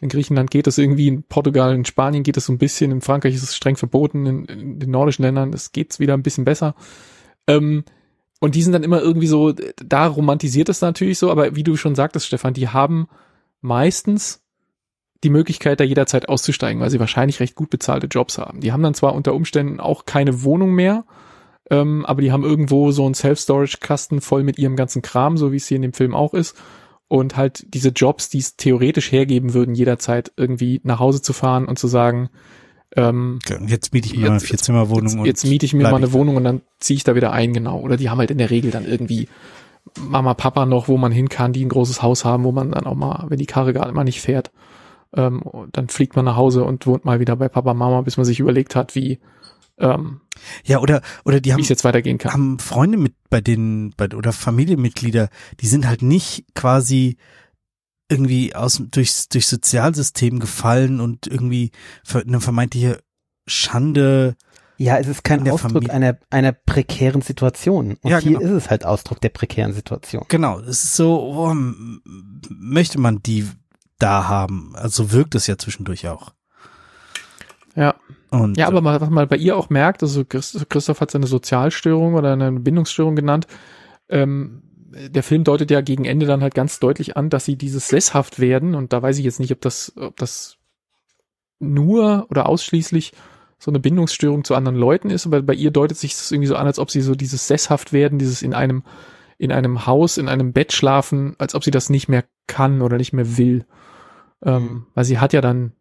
In 0.00 0.08
Griechenland 0.08 0.50
geht 0.50 0.66
es 0.66 0.78
irgendwie, 0.78 1.08
in 1.08 1.24
Portugal, 1.24 1.74
in 1.74 1.84
Spanien 1.84 2.22
geht 2.22 2.36
es 2.36 2.46
so 2.46 2.52
ein 2.52 2.58
bisschen, 2.58 2.90
in 2.90 3.00
Frankreich 3.00 3.34
ist 3.34 3.42
es 3.42 3.54
streng 3.54 3.76
verboten, 3.76 4.26
in, 4.26 4.44
in 4.46 4.78
den 4.78 4.90
nordischen 4.90 5.24
Ländern 5.24 5.52
es 5.52 5.72
geht's 5.72 6.00
wieder 6.00 6.14
ein 6.14 6.22
bisschen 6.22 6.44
besser. 6.44 6.74
Ähm, 7.46 7.84
und 8.40 8.54
die 8.54 8.62
sind 8.62 8.72
dann 8.72 8.82
immer 8.82 9.00
irgendwie 9.00 9.26
so, 9.26 9.52
da 9.52 10.06
romantisiert 10.06 10.68
es 10.68 10.80
natürlich 10.80 11.18
so, 11.18 11.30
aber 11.30 11.54
wie 11.54 11.62
du 11.62 11.76
schon 11.76 11.94
sagtest, 11.94 12.26
Stefan, 12.26 12.54
die 12.54 12.68
haben 12.68 13.08
meistens 13.60 14.41
die 15.22 15.30
Möglichkeit, 15.30 15.80
da 15.80 15.84
jederzeit 15.84 16.28
auszusteigen, 16.28 16.80
weil 16.80 16.90
sie 16.90 17.00
wahrscheinlich 17.00 17.40
recht 17.40 17.54
gut 17.54 17.70
bezahlte 17.70 18.06
Jobs 18.08 18.38
haben. 18.38 18.60
Die 18.60 18.72
haben 18.72 18.82
dann 18.82 18.94
zwar 18.94 19.14
unter 19.14 19.34
Umständen 19.34 19.80
auch 19.80 20.04
keine 20.04 20.42
Wohnung 20.42 20.74
mehr, 20.74 21.04
ähm, 21.70 22.04
aber 22.06 22.22
die 22.22 22.32
haben 22.32 22.44
irgendwo 22.44 22.90
so 22.90 23.04
einen 23.04 23.14
Self-Storage-Kasten 23.14 24.20
voll 24.20 24.42
mit 24.42 24.58
ihrem 24.58 24.76
ganzen 24.76 25.02
Kram, 25.02 25.36
so 25.36 25.52
wie 25.52 25.56
es 25.56 25.66
hier 25.66 25.76
in 25.76 25.82
dem 25.82 25.92
Film 25.92 26.14
auch 26.14 26.34
ist. 26.34 26.56
Und 27.08 27.36
halt 27.36 27.66
diese 27.74 27.90
Jobs, 27.90 28.30
die 28.30 28.38
es 28.38 28.56
theoretisch 28.56 29.12
hergeben 29.12 29.54
würden, 29.54 29.74
jederzeit 29.74 30.32
irgendwie 30.36 30.80
nach 30.82 30.98
Hause 30.98 31.20
zu 31.20 31.32
fahren 31.32 31.66
und 31.66 31.78
zu 31.78 31.86
sagen, 31.86 32.30
ähm, 32.96 33.38
jetzt 33.66 33.92
miete 33.92 34.06
ich 34.06 34.14
mir 34.14 34.20
jetzt, 34.20 34.28
mal 34.28 34.34
eine 34.34 34.40
Vierzimmerwohnung. 34.40 35.24
Jetzt, 35.24 35.42
jetzt 35.42 35.50
miete 35.50 35.66
ich 35.66 35.74
mir 35.74 35.84
mal 35.84 35.94
eine 35.94 36.12
Wohnung 36.12 36.36
und 36.36 36.44
dann 36.44 36.62
ziehe 36.78 36.96
ich 36.96 37.04
da 37.04 37.14
wieder 37.14 37.32
ein, 37.32 37.52
genau. 37.52 37.80
Oder 37.80 37.96
die 37.96 38.10
haben 38.10 38.18
halt 38.18 38.30
in 38.30 38.38
der 38.38 38.50
Regel 38.50 38.70
dann 38.70 38.86
irgendwie 38.86 39.28
Mama, 39.98 40.34
Papa 40.34 40.66
noch, 40.66 40.88
wo 40.88 40.96
man 40.96 41.12
hin 41.12 41.28
kann, 41.28 41.52
die 41.52 41.64
ein 41.64 41.68
großes 41.68 42.02
Haus 42.02 42.24
haben, 42.24 42.44
wo 42.44 42.52
man 42.52 42.72
dann 42.72 42.86
auch 42.86 42.94
mal, 42.94 43.26
wenn 43.28 43.38
die 43.38 43.46
Karre 43.46 43.72
gerade 43.72 43.92
mal 43.92 44.04
nicht 44.04 44.20
fährt, 44.20 44.50
ähm, 45.14 45.42
dann 45.72 45.88
fliegt 45.88 46.16
man 46.16 46.24
nach 46.24 46.36
Hause 46.36 46.64
und 46.64 46.86
wohnt 46.86 47.04
mal 47.04 47.20
wieder 47.20 47.36
bei 47.36 47.48
Papa, 47.48 47.74
Mama, 47.74 48.00
bis 48.02 48.16
man 48.16 48.26
sich 48.26 48.40
überlegt 48.40 48.74
hat, 48.74 48.94
wie 48.94 49.20
ähm, 49.78 50.20
ja 50.64 50.78
oder 50.78 51.02
oder 51.24 51.40
die 51.40 51.52
haben 51.52 51.60
es 51.60 51.68
jetzt 51.68 51.84
weitergehen 51.84 52.18
kann. 52.18 52.32
Haben 52.32 52.58
Freunde 52.58 52.98
mit 52.98 53.14
bei 53.30 53.40
denen 53.40 53.94
bei, 53.96 54.08
oder 54.08 54.32
Familienmitglieder, 54.32 55.28
die 55.60 55.66
sind 55.66 55.86
halt 55.86 56.02
nicht 56.02 56.46
quasi 56.54 57.16
irgendwie 58.08 58.54
aus 58.54 58.82
durchs 58.90 59.28
durchs 59.28 59.50
Sozialsystem 59.50 60.38
gefallen 60.38 61.00
und 61.00 61.26
irgendwie 61.26 61.70
eine 62.12 62.40
vermeintliche 62.40 62.98
Schande 63.46 64.36
ja, 64.78 64.98
es 64.98 65.06
ist 65.06 65.22
kein 65.22 65.48
Ausdruck 65.48 65.72
Familie. 65.72 65.92
einer, 65.92 66.18
einer 66.30 66.50
prekären 66.50 67.22
Situation. 67.22 67.96
Und 68.02 68.10
ja, 68.10 68.18
hier 68.18 68.38
genau. 68.38 68.50
ist 68.50 68.64
es 68.64 68.70
halt 68.70 68.84
Ausdruck 68.84 69.20
der 69.20 69.28
prekären 69.28 69.72
Situation. 69.72 70.24
Genau, 70.26 70.58
es 70.58 70.82
ist 70.82 70.96
so, 70.96 71.20
oh, 71.20 71.54
möchte 72.48 72.98
man 72.98 73.22
die 73.22 73.46
da 74.02 74.28
haben. 74.28 74.72
Also 74.74 75.12
wirkt 75.12 75.34
es 75.34 75.46
ja 75.46 75.56
zwischendurch 75.56 76.08
auch. 76.08 76.32
Ja. 77.74 77.94
Und, 78.30 78.56
ja, 78.56 78.66
aber 78.66 78.80
mal, 78.80 79.00
was 79.00 79.10
man 79.10 79.28
bei 79.28 79.36
ihr 79.36 79.56
auch 79.56 79.70
merkt, 79.70 80.02
also 80.02 80.24
Christoph 80.24 81.00
hat 81.00 81.10
seine 81.10 81.26
Sozialstörung 81.26 82.14
oder 82.14 82.32
eine 82.32 82.52
Bindungsstörung 82.52 83.14
genannt. 83.14 83.46
Ähm, 84.08 84.62
der 84.92 85.22
Film 85.22 85.44
deutet 85.44 85.70
ja 85.70 85.80
gegen 85.80 86.04
Ende 86.04 86.26
dann 86.26 86.42
halt 86.42 86.54
ganz 86.54 86.78
deutlich 86.80 87.16
an, 87.16 87.30
dass 87.30 87.44
sie 87.44 87.56
dieses 87.56 87.88
sesshaft 87.88 88.40
werden 88.40 88.74
und 88.74 88.92
da 88.92 89.02
weiß 89.02 89.18
ich 89.18 89.24
jetzt 89.24 89.40
nicht, 89.40 89.52
ob 89.52 89.60
das, 89.60 89.92
ob 89.96 90.16
das 90.16 90.58
nur 91.60 92.26
oder 92.30 92.46
ausschließlich 92.46 93.12
so 93.58 93.70
eine 93.70 93.80
Bindungsstörung 93.80 94.44
zu 94.44 94.54
anderen 94.54 94.76
Leuten 94.76 95.08
ist, 95.08 95.24
aber 95.24 95.40
bei 95.40 95.54
ihr 95.54 95.70
deutet 95.70 95.96
sich 95.96 96.12
das 96.12 96.30
irgendwie 96.30 96.48
so 96.48 96.56
an, 96.56 96.66
als 96.66 96.78
ob 96.78 96.90
sie 96.90 97.00
so 97.00 97.14
dieses 97.14 97.46
sesshaft 97.46 97.92
werden, 97.92 98.18
dieses 98.18 98.42
in 98.42 98.54
einem 98.54 98.82
in 99.38 99.50
einem 99.50 99.86
Haus, 99.86 100.18
in 100.18 100.28
einem 100.28 100.52
Bett 100.52 100.72
schlafen, 100.72 101.34
als 101.38 101.54
ob 101.54 101.64
sie 101.64 101.72
das 101.72 101.90
nicht 101.90 102.08
mehr 102.08 102.24
kann 102.46 102.80
oder 102.80 102.96
nicht 102.96 103.12
mehr 103.12 103.38
will. 103.38 103.66
Ähm, 104.44 104.62
mhm. 104.62 104.86
weil 104.94 105.04
sie 105.04 105.18
hat 105.18 105.32
ja 105.32 105.40
dann 105.40 105.72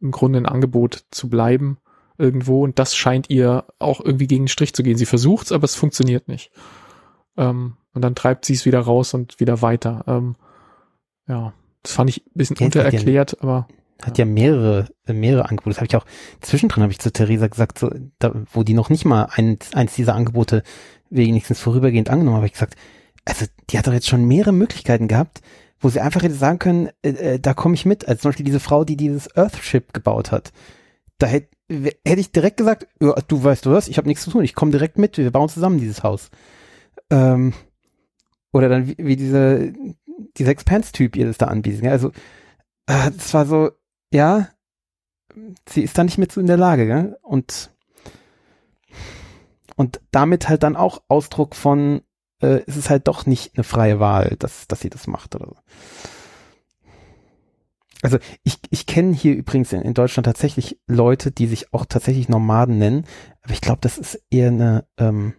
im 0.00 0.10
Grunde 0.10 0.38
ein 0.38 0.46
Angebot 0.46 1.04
zu 1.10 1.30
bleiben 1.30 1.78
irgendwo 2.18 2.62
und 2.62 2.78
das 2.78 2.94
scheint 2.94 3.30
ihr 3.30 3.64
auch 3.78 4.00
irgendwie 4.00 4.26
gegen 4.26 4.44
den 4.44 4.48
Strich 4.48 4.74
zu 4.74 4.82
gehen. 4.82 4.98
Sie 4.98 5.06
versucht's, 5.06 5.52
aber 5.52 5.64
es 5.64 5.74
funktioniert 5.74 6.28
nicht. 6.28 6.50
Ähm, 7.36 7.76
und 7.94 8.02
dann 8.02 8.14
treibt 8.14 8.44
sie 8.44 8.52
es 8.54 8.66
wieder 8.66 8.80
raus 8.80 9.14
und 9.14 9.40
wieder 9.40 9.62
weiter. 9.62 10.04
Ähm, 10.06 10.36
ja, 11.26 11.54
das 11.82 11.92
fand 11.92 12.10
ich 12.10 12.26
ein 12.26 12.30
bisschen 12.34 12.56
Jetzt 12.56 12.76
untererklärt, 12.76 13.32
ja, 13.32 13.38
aber 13.42 13.68
hat 14.02 14.18
ja 14.18 14.24
mehrere 14.24 14.88
mehrere 15.06 15.48
Angebote. 15.48 15.70
Das 15.70 15.78
habe 15.78 15.86
ich 15.86 15.96
auch 15.96 16.06
zwischendrin 16.40 16.82
habe 16.82 16.92
ich 16.92 16.98
zu 16.98 17.12
Theresa 17.12 17.46
gesagt, 17.46 17.78
so, 17.78 17.90
da, 18.18 18.32
wo 18.52 18.62
die 18.62 18.74
noch 18.74 18.90
nicht 18.90 19.04
mal 19.04 19.28
eins, 19.30 19.72
eins 19.74 19.94
dieser 19.94 20.14
Angebote 20.14 20.62
wenigstens 21.08 21.60
vorübergehend 21.60 22.10
angenommen 22.10 22.36
habe 22.36 22.46
ich 22.46 22.52
gesagt, 22.52 22.76
also 23.24 23.46
die 23.70 23.78
hat 23.78 23.86
doch 23.86 23.92
jetzt 23.92 24.08
schon 24.08 24.24
mehrere 24.24 24.52
Möglichkeiten 24.52 25.08
gehabt, 25.08 25.40
wo 25.82 25.88
sie 25.90 26.00
einfach 26.00 26.22
hätte 26.22 26.34
sagen 26.34 26.58
können, 26.58 26.88
äh, 27.02 27.10
äh, 27.10 27.38
da 27.38 27.52
komme 27.52 27.74
ich 27.74 27.84
mit, 27.84 28.08
als 28.08 28.22
zum 28.22 28.30
Beispiel 28.30 28.46
diese 28.46 28.60
Frau, 28.60 28.84
die 28.84 28.96
dieses 28.96 29.28
Earthship 29.36 29.92
gebaut 29.92 30.32
hat. 30.32 30.52
Da 31.18 31.26
hätte 31.26 31.48
hätte 31.68 32.20
ich 32.20 32.32
direkt 32.32 32.58
gesagt, 32.58 32.86
ja, 33.00 33.14
du 33.28 33.42
weißt 33.42 33.64
du 33.66 33.70
was, 33.72 33.88
ich 33.88 33.96
habe 33.96 34.08
nichts 34.08 34.24
zu 34.24 34.30
tun, 34.30 34.44
ich 34.44 34.54
komme 34.54 34.72
direkt 34.72 34.98
mit, 34.98 35.16
wir 35.16 35.30
bauen 35.30 35.48
zusammen 35.48 35.78
dieses 35.78 36.02
Haus. 36.02 36.30
Ähm, 37.10 37.54
oder 38.52 38.68
dann 38.68 38.86
wie, 38.86 38.96
wie 38.98 39.16
diese, 39.16 39.72
dieser 40.36 40.50
Expanse-Typ 40.50 41.16
ihr 41.16 41.26
das 41.26 41.38
da 41.38 41.46
anbietet. 41.46 41.84
Also, 41.86 42.08
äh, 42.86 43.10
das 43.10 43.32
war 43.32 43.46
so, 43.46 43.70
ja, 44.12 44.48
sie 45.68 45.82
ist 45.82 45.96
da 45.96 46.04
nicht 46.04 46.18
mehr 46.18 46.28
zu 46.28 46.40
in 46.40 46.46
der 46.46 46.58
Lage, 46.58 46.86
gell? 46.86 47.16
Und, 47.22 47.70
und 49.76 50.00
damit 50.10 50.48
halt 50.48 50.62
dann 50.62 50.76
auch 50.76 51.02
Ausdruck 51.08 51.54
von, 51.54 52.02
äh, 52.42 52.62
ist 52.64 52.76
es 52.76 52.90
halt 52.90 53.08
doch 53.08 53.26
nicht 53.26 53.52
eine 53.54 53.64
freie 53.64 54.00
Wahl, 54.00 54.36
dass, 54.38 54.66
dass 54.68 54.80
sie 54.80 54.90
das 54.90 55.06
macht 55.06 55.34
oder 55.34 55.46
so. 55.46 55.56
Also 58.02 58.18
ich, 58.42 58.58
ich 58.70 58.86
kenne 58.86 59.14
hier 59.14 59.34
übrigens 59.34 59.72
in, 59.72 59.82
in, 59.82 59.94
Deutschland 59.94 60.26
tatsächlich 60.26 60.78
Leute, 60.88 61.30
die 61.30 61.46
sich 61.46 61.72
auch 61.72 61.86
tatsächlich 61.86 62.28
Nomaden 62.28 62.78
nennen, 62.78 63.06
aber 63.42 63.52
ich 63.52 63.60
glaube, 63.60 63.78
das 63.80 63.96
ist 63.96 64.20
eher 64.28 64.48
eine, 64.48 64.84
ähm, 64.98 65.34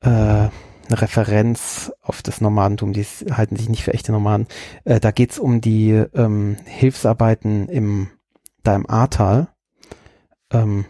äh, 0.00 0.08
eine 0.08 0.50
Referenz 0.90 1.92
auf 2.02 2.22
das 2.22 2.42
Nomadentum, 2.42 2.92
die 2.92 3.04
halten 3.04 3.56
sich 3.56 3.70
nicht 3.70 3.84
für 3.84 3.94
echte 3.94 4.12
Nomaden. 4.12 4.46
Äh, 4.84 5.00
da 5.00 5.12
geht's 5.12 5.38
um 5.38 5.62
die 5.62 5.92
ähm, 5.92 6.58
Hilfsarbeiten 6.66 7.68
im, 7.68 8.10
da 8.62 8.76
im 8.76 8.88
Ahrtal. 8.88 9.48
Ähm, 10.50 10.84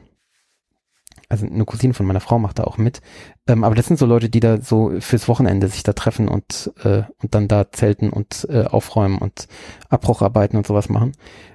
also 1.33 1.47
eine 1.47 1.65
Cousine 1.65 1.95
von 1.95 2.05
meiner 2.05 2.21
Frau 2.21 2.39
macht 2.39 2.59
da 2.59 2.65
auch 2.65 2.77
mit. 2.77 3.01
Ähm, 3.49 3.65
aber 3.65 3.75
das 3.75 3.87
sind 3.87 3.99
so 3.99 4.05
Leute, 4.05 4.29
die 4.29 4.41
da 4.41 4.61
so 4.61 4.93
fürs 5.01 5.29
Wochenende 5.29 5.69
sich 5.69 5.83
da 5.83 5.95
treffen 5.95 6.29
und, 6.29 6.71
äh, 6.85 7.05
und 7.23 7.35
dann 7.35 7.49
da 7.49 7.73
zelten 7.73 8.11
und 8.11 8.47
äh, 8.51 8.65
aufräumen 8.65 9.17
und 9.17 9.49
Abbrucharbeiten 9.89 10.59
und 10.59 10.67
sowas 10.67 10.91
machen. 10.91 11.13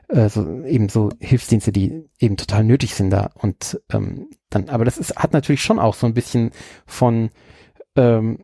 Äh, 0.08 0.30
so, 0.30 0.64
eben 0.64 0.90
so 0.90 1.10
Hilfsdienste, 1.20 1.72
die 1.72 2.06
eben 2.20 2.38
total 2.38 2.64
nötig 2.64 2.96
sind 2.96 3.12
da. 3.12 3.30
Und 3.36 3.80
ähm, 3.94 4.30
dann, 4.50 4.70
aber 4.70 4.84
das 4.84 4.98
ist, 4.98 5.16
hat 5.16 5.34
natürlich 5.34 5.62
schon 5.62 5.78
auch 5.78 5.94
so 5.94 6.08
ein 6.08 6.16
bisschen 6.16 6.50
von 6.88 7.30
ähm, 7.96 8.40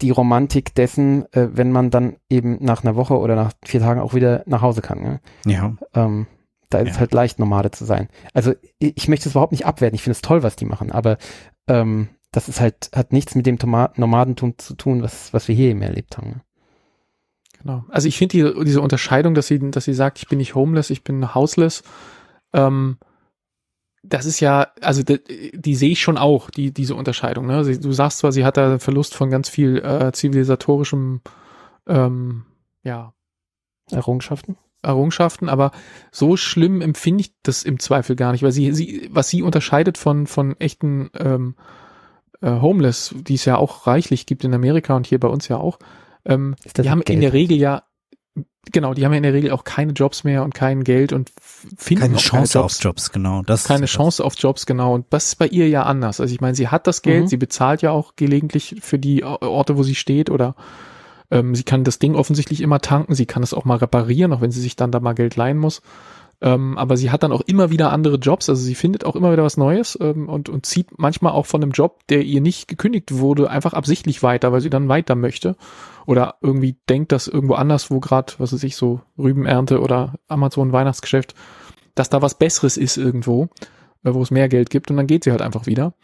die 0.00 0.10
Romantik 0.10 0.76
dessen, 0.76 1.24
äh, 1.32 1.48
wenn 1.52 1.72
man 1.72 1.90
dann 1.90 2.18
eben 2.30 2.58
nach 2.60 2.84
einer 2.84 2.94
Woche 2.94 3.18
oder 3.18 3.34
nach 3.34 3.52
vier 3.64 3.80
Tagen 3.80 4.00
auch 4.00 4.14
wieder 4.14 4.44
nach 4.46 4.62
Hause 4.62 4.80
kann. 4.80 5.02
Ne? 5.02 5.20
Ja. 5.44 5.74
Ähm, 5.92 6.28
da 6.74 6.78
ist 6.80 6.88
Ja. 6.88 6.92
es 6.94 6.98
halt 7.00 7.12
leicht, 7.12 7.38
Nomade 7.38 7.70
zu 7.70 7.84
sein. 7.84 8.08
Also 8.34 8.54
ich, 8.78 8.96
ich 8.96 9.08
möchte 9.08 9.28
es 9.28 9.34
überhaupt 9.34 9.52
nicht 9.52 9.66
abwerten. 9.66 9.94
Ich 9.94 10.02
finde 10.02 10.12
es 10.12 10.22
toll, 10.22 10.42
was 10.42 10.56
die 10.56 10.64
machen, 10.64 10.90
aber 10.92 11.18
ähm, 11.68 12.08
das 12.32 12.48
ist 12.48 12.60
halt, 12.60 12.90
hat 12.94 13.12
nichts 13.12 13.34
mit 13.34 13.46
dem 13.46 13.58
Toma 13.58 13.92
Nomadentum 13.96 14.58
zu 14.58 14.74
tun, 14.74 15.02
was, 15.02 15.32
was 15.34 15.48
wir 15.48 15.54
hier 15.54 15.70
eben 15.70 15.82
erlebt 15.82 16.16
haben. 16.16 16.28
ne? 16.30 16.40
Genau. 17.60 17.84
Also 17.90 18.08
ich 18.08 18.18
finde 18.18 18.52
die, 18.54 18.64
diese 18.64 18.80
Unterscheidung, 18.80 19.34
dass 19.34 19.46
sie, 19.46 19.58
dass 19.70 19.84
sie 19.84 19.94
sagt, 19.94 20.18
ich 20.18 20.28
bin 20.28 20.38
nicht 20.38 20.54
homeless, 20.54 20.90
ich 20.90 21.04
bin 21.04 21.34
houseless, 21.34 21.82
ähm, 22.52 22.96
das 24.04 24.26
ist 24.26 24.40
ja, 24.40 24.68
also 24.80 25.04
die, 25.04 25.52
die 25.54 25.76
sehe 25.76 25.90
ich 25.90 26.00
schon 26.00 26.18
auch, 26.18 26.50
die, 26.50 26.72
diese 26.72 26.96
Unterscheidung. 26.96 27.46
Ne? 27.46 27.62
Sie, 27.64 27.78
du 27.78 27.92
sagst 27.92 28.18
zwar, 28.18 28.32
sie 28.32 28.44
hat 28.44 28.56
da 28.56 28.66
einen 28.66 28.80
Verlust 28.80 29.14
von 29.14 29.30
ganz 29.30 29.48
viel 29.48 29.78
äh, 29.78 30.10
zivilisatorischem, 30.12 31.20
ähm, 31.86 32.44
ja, 32.82 33.12
Errungenschaften? 33.90 34.56
Errungenschaften, 34.82 35.48
aber 35.48 35.70
so 36.10 36.36
schlimm 36.36 36.80
empfinde 36.80 37.22
ich 37.22 37.32
das 37.42 37.62
im 37.62 37.78
Zweifel 37.78 38.16
gar 38.16 38.32
nicht, 38.32 38.42
weil 38.42 38.52
sie, 38.52 38.72
sie, 38.72 39.08
was 39.12 39.28
sie 39.28 39.42
unterscheidet 39.42 39.98
von, 39.98 40.26
von 40.26 40.58
echten 40.60 41.10
ähm, 41.18 41.54
äh, 42.40 42.50
Homeless, 42.50 43.14
die 43.16 43.34
es 43.34 43.44
ja 43.44 43.56
auch 43.56 43.86
reichlich 43.86 44.26
gibt 44.26 44.44
in 44.44 44.54
Amerika 44.54 44.94
und 44.96 45.06
hier 45.06 45.20
bei 45.20 45.28
uns 45.28 45.48
ja 45.48 45.56
auch, 45.58 45.78
ähm, 46.24 46.56
die 46.76 46.90
haben 46.90 47.00
Geld? 47.00 47.10
in 47.16 47.20
der 47.20 47.32
Regel 47.32 47.56
ja, 47.56 47.82
genau, 48.70 48.94
die 48.94 49.04
haben 49.04 49.12
ja 49.12 49.18
in 49.18 49.22
der 49.24 49.32
Regel 49.34 49.50
auch 49.52 49.64
keine 49.64 49.92
Jobs 49.92 50.24
mehr 50.24 50.42
und 50.42 50.54
kein 50.54 50.84
Geld 50.84 51.12
und 51.12 51.30
finden 51.76 52.02
Keine 52.02 52.16
Chance 52.16 52.54
keine 52.54 52.64
auf 52.64 52.72
Jobs. 52.72 52.82
Jobs, 52.82 53.12
genau. 53.12 53.42
Das 53.42 53.64
Keine 53.64 53.86
Chance 53.86 54.24
auf 54.24 54.34
Jobs, 54.36 54.66
genau. 54.66 54.94
Und 54.94 55.06
das 55.10 55.26
ist 55.26 55.36
bei 55.36 55.46
ihr 55.46 55.68
ja 55.68 55.82
anders. 55.84 56.20
Also 56.20 56.32
ich 56.34 56.40
meine, 56.40 56.54
sie 56.54 56.68
hat 56.68 56.86
das 56.86 57.02
Geld, 57.02 57.24
Mhm. 57.24 57.28
sie 57.28 57.36
bezahlt 57.36 57.82
ja 57.82 57.90
auch 57.90 58.14
gelegentlich 58.16 58.76
für 58.80 58.98
die 58.98 59.24
Orte, 59.24 59.76
wo 59.76 59.82
sie 59.82 59.94
steht 59.94 60.30
oder 60.30 60.54
ähm, 61.32 61.54
sie 61.54 61.64
kann 61.64 61.82
das 61.82 61.98
Ding 61.98 62.14
offensichtlich 62.14 62.60
immer 62.60 62.80
tanken, 62.80 63.14
sie 63.14 63.26
kann 63.26 63.42
es 63.42 63.54
auch 63.54 63.64
mal 63.64 63.78
reparieren, 63.78 64.32
auch 64.34 64.42
wenn 64.42 64.52
sie 64.52 64.60
sich 64.60 64.76
dann 64.76 64.92
da 64.92 65.00
mal 65.00 65.14
Geld 65.14 65.34
leihen 65.34 65.58
muss. 65.58 65.80
Ähm, 66.42 66.76
aber 66.76 66.96
sie 66.96 67.10
hat 67.10 67.22
dann 67.22 67.32
auch 67.32 67.40
immer 67.40 67.70
wieder 67.70 67.90
andere 67.92 68.16
Jobs, 68.16 68.48
also 68.48 68.60
sie 68.60 68.74
findet 68.74 69.04
auch 69.04 69.16
immer 69.16 69.32
wieder 69.32 69.44
was 69.44 69.56
Neues 69.56 69.96
ähm, 70.00 70.28
und, 70.28 70.48
und 70.48 70.66
zieht 70.66 70.98
manchmal 70.98 71.32
auch 71.32 71.46
von 71.46 71.62
einem 71.62 71.72
Job, 71.72 72.06
der 72.08 72.22
ihr 72.22 72.40
nicht 72.40 72.68
gekündigt 72.68 73.14
wurde, 73.14 73.48
einfach 73.48 73.72
absichtlich 73.72 74.22
weiter, 74.22 74.52
weil 74.52 74.60
sie 74.60 74.68
dann 74.68 74.88
weiter 74.88 75.14
möchte. 75.14 75.56
Oder 76.04 76.34
irgendwie 76.42 76.76
denkt, 76.88 77.12
dass 77.12 77.28
irgendwo 77.28 77.54
anders, 77.54 77.90
wo 77.90 78.00
gerade, 78.00 78.34
was 78.38 78.52
weiß 78.52 78.64
ich, 78.64 78.76
so 78.76 79.00
Rübenernte 79.16 79.80
oder 79.80 80.14
Amazon 80.28 80.72
Weihnachtsgeschäft, 80.72 81.34
dass 81.94 82.10
da 82.10 82.20
was 82.20 82.36
Besseres 82.36 82.76
ist 82.76 82.96
irgendwo, 82.98 83.48
äh, 84.04 84.12
wo 84.12 84.20
es 84.20 84.30
mehr 84.30 84.48
Geld 84.48 84.68
gibt 84.68 84.90
und 84.90 84.98
dann 84.98 85.06
geht 85.06 85.24
sie 85.24 85.30
halt 85.30 85.42
einfach 85.42 85.66
wieder. 85.66 85.94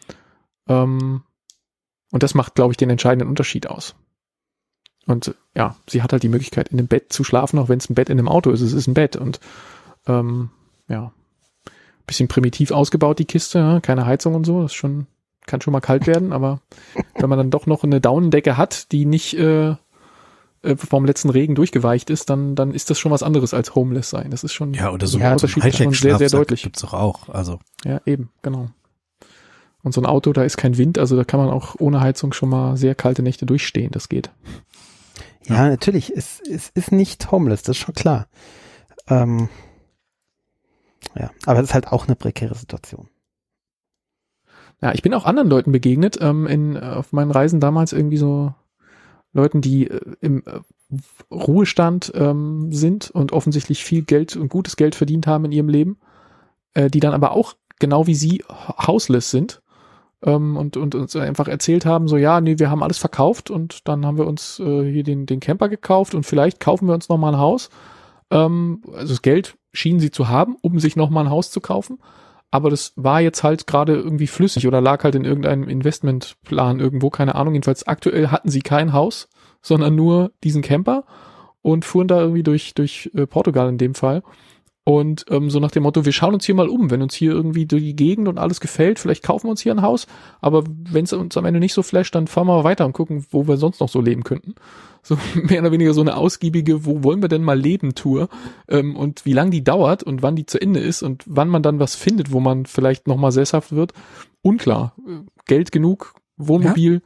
Ähm, 0.67 1.21
und 2.11 2.23
das 2.23 2.33
macht, 2.33 2.55
glaube 2.55 2.73
ich, 2.73 2.77
den 2.77 2.89
entscheidenden 2.89 3.27
Unterschied 3.27 3.67
aus. 3.67 3.95
Und 5.09 5.33
ja, 5.55 5.75
sie 5.87 6.03
hat 6.03 6.13
halt 6.13 6.21
die 6.21 6.29
Möglichkeit, 6.29 6.69
in 6.69 6.77
dem 6.77 6.87
Bett 6.87 7.11
zu 7.11 7.23
schlafen, 7.23 7.57
auch 7.57 7.67
wenn 7.67 7.79
es 7.79 7.89
ein 7.89 7.95
Bett 7.95 8.09
in 8.09 8.19
einem 8.19 8.27
Auto 8.27 8.51
ist. 8.51 8.61
Es 8.61 8.73
ist 8.73 8.85
ein 8.85 8.93
Bett 8.93 9.15
und 9.15 9.39
ähm, 10.07 10.51
ja, 10.87 11.11
bisschen 12.05 12.27
primitiv 12.27 12.69
ausgebaut, 12.71 13.17
die 13.17 13.25
Kiste, 13.25 13.57
ja? 13.57 13.79
keine 13.79 14.05
Heizung 14.05 14.35
und 14.35 14.45
so. 14.45 14.61
Das 14.61 14.71
ist 14.71 14.75
schon, 14.75 15.07
kann 15.47 15.61
schon 15.61 15.71
mal 15.71 15.79
kalt 15.79 16.05
werden, 16.05 16.31
aber 16.33 16.61
wenn 17.15 17.27
man 17.27 17.39
dann 17.39 17.49
doch 17.49 17.65
noch 17.65 17.83
eine 17.83 17.99
Daunendecke 17.99 18.55
hat, 18.55 18.91
die 18.91 19.05
nicht 19.05 19.35
äh, 19.35 19.69
äh, 20.61 20.75
vom 20.75 21.05
letzten 21.05 21.31
Regen 21.31 21.55
durchgeweicht 21.55 22.11
ist, 22.11 22.29
dann, 22.29 22.53
dann 22.53 22.71
ist 22.71 22.91
das 22.91 22.99
schon 22.99 23.11
was 23.11 23.23
anderes 23.23 23.55
als 23.55 23.73
homeless 23.73 24.11
sein. 24.11 24.29
Das 24.29 24.43
ist 24.43 24.53
schon 24.53 24.75
Ja, 24.75 24.91
oder 24.91 25.07
so 25.07 25.17
ein 25.17 25.31
Unterschied 25.31 25.75
schon 25.75 25.93
sehr, 25.93 26.19
sehr 26.19 26.29
deutlich. 26.29 26.61
Gibt's 26.61 26.81
doch 26.81 26.93
auch. 26.93 27.29
Also, 27.29 27.59
Ja, 27.83 27.99
eben, 28.05 28.29
genau. 28.43 28.69
Und 29.81 29.93
so 29.93 30.01
ein 30.01 30.05
Auto, 30.05 30.33
da 30.33 30.43
ist 30.43 30.57
kein 30.57 30.77
Wind, 30.77 30.99
also 30.99 31.15
da 31.15 31.23
kann 31.23 31.39
man 31.39 31.49
auch 31.49 31.75
ohne 31.79 32.01
Heizung 32.01 32.33
schon 32.33 32.49
mal 32.49 32.77
sehr 32.77 32.93
kalte 32.93 33.23
Nächte 33.23 33.47
durchstehen. 33.47 33.91
Das 33.91 34.09
geht. 34.09 34.29
Ja, 35.45 35.67
natürlich. 35.67 36.15
Es, 36.15 36.41
es 36.41 36.69
ist 36.69 36.91
nicht 36.91 37.31
homeless, 37.31 37.63
das 37.63 37.77
ist 37.77 37.83
schon 37.83 37.95
klar. 37.95 38.27
Ähm, 39.07 39.49
ja, 41.15 41.31
aber 41.45 41.59
es 41.59 41.69
ist 41.69 41.73
halt 41.73 41.87
auch 41.87 42.07
eine 42.07 42.15
prekäre 42.15 42.55
Situation. 42.55 43.09
Ja, 44.81 44.93
ich 44.93 45.01
bin 45.01 45.13
auch 45.13 45.25
anderen 45.25 45.49
Leuten 45.49 45.71
begegnet, 45.71 46.17
ähm, 46.21 46.47
in, 46.47 46.77
auf 46.77 47.11
meinen 47.11 47.31
Reisen 47.31 47.59
damals 47.59 47.91
irgendwie 47.91 48.17
so 48.17 48.53
Leuten, 49.33 49.61
die 49.61 49.87
äh, 49.87 49.99
im 50.21 50.43
äh, 50.45 50.59
Ruhestand 51.31 52.11
ähm, 52.15 52.71
sind 52.71 53.11
und 53.11 53.31
offensichtlich 53.31 53.83
viel 53.83 54.03
Geld 54.03 54.35
und 54.35 54.49
gutes 54.49 54.75
Geld 54.75 54.95
verdient 54.95 55.27
haben 55.27 55.45
in 55.45 55.51
ihrem 55.51 55.69
Leben, 55.69 55.97
äh, 56.73 56.89
die 56.89 56.99
dann 56.99 57.13
aber 57.13 57.31
auch 57.31 57.55
genau 57.79 58.07
wie 58.07 58.15
sie 58.15 58.43
houseless 58.47 59.31
sind 59.31 59.61
ähm, 60.25 60.57
und, 60.57 60.77
und 60.77 60.95
uns 60.95 61.15
einfach 61.15 61.47
erzählt 61.47 61.85
haben, 61.85 62.07
so 62.07 62.17
ja, 62.17 62.41
nee, 62.41 62.59
wir 62.59 62.69
haben 62.69 62.83
alles 62.83 62.97
verkauft 62.97 63.49
und 63.49 63.87
dann 63.87 64.05
haben 64.05 64.17
wir 64.17 64.27
uns 64.27 64.59
äh, 64.59 64.91
hier 64.91 65.03
den, 65.03 65.25
den 65.25 65.39
Camper 65.39 65.69
gekauft 65.69 66.15
und 66.15 66.25
vielleicht 66.25 66.59
kaufen 66.59 66.87
wir 66.87 66.93
uns 66.93 67.09
nochmal 67.09 67.33
ein 67.33 67.39
Haus. 67.39 67.69
Ähm, 68.31 68.81
also 68.93 69.13
das 69.13 69.21
Geld 69.21 69.57
schienen 69.73 69.99
sie 69.99 70.11
zu 70.11 70.27
haben, 70.27 70.55
um 70.61 70.79
sich 70.79 70.95
nochmal 70.95 71.25
ein 71.25 71.31
Haus 71.31 71.51
zu 71.51 71.61
kaufen 71.61 71.99
aber 72.51 72.69
das 72.69 72.93
war 72.95 73.21
jetzt 73.21 73.43
halt 73.43 73.67
gerade 73.67 73.95
irgendwie 73.95 74.27
flüssig 74.27 74.67
oder 74.67 74.81
lag 74.81 75.03
halt 75.03 75.15
in 75.15 75.25
irgendeinem 75.25 75.69
Investmentplan 75.69 76.79
irgendwo, 76.79 77.09
keine 77.09 77.35
Ahnung. 77.35 77.53
Jedenfalls 77.53 77.87
aktuell 77.87 78.29
hatten 78.29 78.49
sie 78.49 78.61
kein 78.61 78.93
Haus, 78.93 79.29
sondern 79.61 79.95
nur 79.95 80.31
diesen 80.43 80.61
Camper 80.61 81.05
und 81.61 81.85
fuhren 81.85 82.07
da 82.07 82.19
irgendwie 82.19 82.43
durch, 82.43 82.73
durch 82.73 83.11
äh, 83.13 83.27
Portugal 83.27 83.69
in 83.69 83.77
dem 83.77 83.93
Fall. 83.93 84.23
Und 84.89 85.25
ähm, 85.29 85.51
so 85.51 85.59
nach 85.59 85.69
dem 85.69 85.83
Motto, 85.83 86.03
wir 86.03 86.11
schauen 86.11 86.33
uns 86.33 86.45
hier 86.45 86.55
mal 86.55 86.67
um, 86.67 86.89
wenn 86.89 87.03
uns 87.03 87.13
hier 87.13 87.31
irgendwie 87.31 87.67
die 87.67 87.95
Gegend 87.95 88.27
und 88.27 88.39
alles 88.39 88.59
gefällt, 88.59 88.97
vielleicht 88.97 89.23
kaufen 89.23 89.45
wir 89.45 89.51
uns 89.51 89.61
hier 89.61 89.71
ein 89.71 89.83
Haus, 89.83 90.07
aber 90.41 90.63
wenn 90.65 91.03
es 91.03 91.13
uns 91.13 91.37
am 91.37 91.45
Ende 91.45 91.59
nicht 91.59 91.75
so 91.75 91.83
flasht, 91.83 92.15
dann 92.15 92.25
fahren 92.25 92.47
wir 92.47 92.57
mal 92.57 92.63
weiter 92.63 92.87
und 92.87 92.93
gucken, 92.93 93.23
wo 93.29 93.47
wir 93.47 93.57
sonst 93.57 93.81
noch 93.81 93.89
so 93.89 94.01
leben 94.01 94.23
könnten. 94.23 94.55
So 95.01 95.17
mehr 95.33 95.61
oder 95.61 95.71
weniger 95.71 95.93
so 95.93 96.01
eine 96.01 96.17
ausgiebige, 96.17 96.85
wo 96.85 97.05
wollen 97.05 97.21
wir 97.21 97.29
denn 97.29 97.41
mal 97.41 97.57
leben 97.57 97.95
Tour 97.95 98.27
ähm, 98.67 98.97
und 98.97 99.25
wie 99.25 99.31
lang 99.31 99.49
die 99.49 99.63
dauert 99.63 100.03
und 100.03 100.23
wann 100.23 100.35
die 100.35 100.45
zu 100.45 100.61
Ende 100.61 100.81
ist 100.81 101.03
und 101.03 101.23
wann 101.25 101.47
man 101.47 101.63
dann 101.63 101.79
was 101.79 101.95
findet, 101.95 102.33
wo 102.33 102.41
man 102.41 102.65
vielleicht 102.65 103.07
nochmal 103.07 103.31
sesshaft 103.31 103.71
wird, 103.71 103.93
unklar. 104.41 104.95
Geld 105.45 105.71
genug, 105.71 106.15
Wohnmobil 106.35 107.01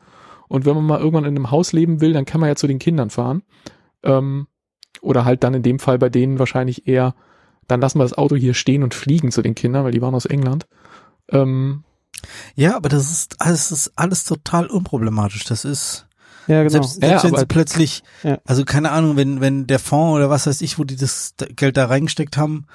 und 0.48 0.66
wenn 0.66 0.74
man 0.74 0.88
mal 0.88 1.00
irgendwann 1.00 1.26
in 1.26 1.36
einem 1.36 1.52
Haus 1.52 1.72
leben 1.72 2.02
will, 2.02 2.14
dann 2.14 2.26
kann 2.26 2.42
man 2.42 2.50
ja 2.50 2.56
zu 2.56 2.66
den 2.66 2.80
Kindern 2.80 3.12
fahren. 3.12 3.44
Ähm, 4.02 4.48
oder 5.02 5.24
halt 5.24 5.44
dann 5.44 5.54
in 5.54 5.64
dem 5.64 5.78
Fall 5.78 6.00
bei 6.00 6.10
denen 6.10 6.40
wahrscheinlich 6.40 6.88
eher, 6.88 7.14
dann 7.68 7.82
lassen 7.82 8.00
wir 8.00 8.04
das 8.04 8.18
Auto 8.18 8.36
hier 8.36 8.54
stehen 8.54 8.84
und 8.84 8.94
fliegen 8.94 9.32
zu 9.32 9.42
den 9.42 9.56
Kindern, 9.56 9.84
weil 9.84 9.92
die 9.92 10.02
waren 10.02 10.16
aus 10.16 10.26
England. 10.26 10.68
Ähm, 11.30 11.84
ja, 12.56 12.76
aber 12.76 12.90
das 12.90 13.12
ist 13.12 13.42
alles, 13.42 13.70
das 13.70 13.88
ist 13.88 13.94
alles 13.96 14.24
total 14.24 14.68
unproblematisch. 14.68 15.44
Das 15.46 15.66
ist, 15.66 16.08
Ja, 16.48 16.60
genau. 16.64 16.70
selbst, 16.72 17.02
Ja, 17.02 17.08
selbst 17.10 17.24
wenn 17.26 17.32
aber- 17.32 17.40
sie 17.40 17.46
plötzlich, 17.48 18.04
Ja. 18.24 18.40
also 18.46 18.66
keine 18.66 18.92
Ahnung, 18.92 19.16
wenn, 19.18 19.42
wenn 19.42 19.68
der 19.68 19.80
Fonds 19.80 20.16
oder 20.16 20.30
was 20.30 20.46
weiß 20.48 20.62
ich, 20.62 20.78
wo 20.80 20.84
die 20.84 20.96
das 20.96 21.34
Geld 21.56 21.78
da 21.78 21.86
reingesteckt 21.86 22.38
haben, 22.38 22.66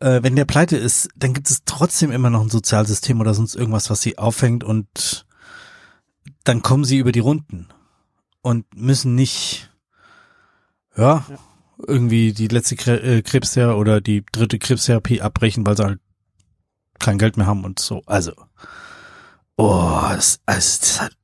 äh, 0.00 0.22
wenn 0.22 0.36
der 0.36 0.44
pleite 0.44 0.76
ist, 0.76 1.08
dann 1.16 1.34
gibt 1.34 1.50
es 1.50 1.62
trotzdem 1.64 2.12
immer 2.12 2.30
noch 2.30 2.42
ein 2.42 2.48
Sozialsystem 2.50 3.20
oder 3.20 3.34
sonst 3.34 3.56
irgendwas, 3.56 3.90
was 3.90 4.00
sie 4.00 4.18
aufhängt 4.18 4.62
und 4.64 5.26
dann 6.44 6.62
kommen 6.62 6.84
sie 6.84 6.98
über 6.98 7.10
die 7.12 7.18
Runden 7.20 7.68
und 8.42 8.64
müssen 8.76 9.14
nicht, 9.14 9.70
ja, 10.96 11.24
Ja. 11.28 11.38
Irgendwie 11.86 12.32
die 12.32 12.48
letzte 12.48 12.74
äh, 13.02 13.22
Krebstherapie 13.22 13.78
oder 13.78 14.00
die 14.00 14.24
dritte 14.32 14.58
Krebstherapie 14.58 15.20
abbrechen, 15.20 15.66
weil 15.66 15.76
sie 15.76 15.84
halt 15.84 16.00
kein 16.98 17.18
Geld 17.18 17.36
mehr 17.36 17.46
haben 17.46 17.64
und 17.64 17.78
so. 17.78 18.02
Also, 18.06 18.32
oh, 19.56 20.00
das, 20.10 20.40
also 20.46 20.78
das 20.80 21.00
hat 21.00 21.16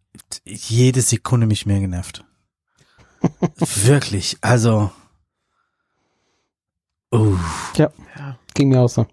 jede 0.44 1.00
Sekunde 1.02 1.46
mich 1.46 1.66
mehr 1.66 1.80
genervt. 1.80 2.24
Wirklich, 3.58 4.38
also. 4.40 4.90
Uh. 7.12 7.36
ja. 7.76 7.90
Ging 8.54 8.68
mir 8.68 8.80
auch 8.80 8.88
so. 8.88 9.06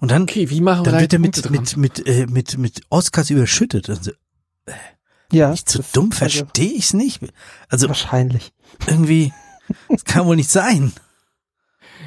Und 0.00 0.10
dann, 0.10 0.22
Okay, 0.22 0.48
wie 0.48 0.62
machen 0.62 0.80
wir 0.80 0.84
dann 0.84 0.94
da 0.94 1.00
wird 1.00 1.12
er 1.12 1.18
mit, 1.18 1.50
mit, 1.50 1.76
mit, 1.76 2.06
äh, 2.06 2.26
mit, 2.26 2.56
mit 2.56 2.80
Oscars 2.88 3.28
überschüttet. 3.28 3.90
Also, 3.90 4.12
Ja. 5.30 5.52
ich 5.52 5.66
zu 5.66 5.84
dumm, 5.92 6.10
also, 6.10 6.16
verstehe 6.16 6.72
ich's 6.72 6.94
nicht. 6.94 7.20
Also 7.68 7.88
Wahrscheinlich. 7.88 8.52
Irgendwie, 8.86 9.32
das 9.88 10.04
kann 10.04 10.26
wohl 10.26 10.36
nicht 10.36 10.50
sein. 10.50 10.92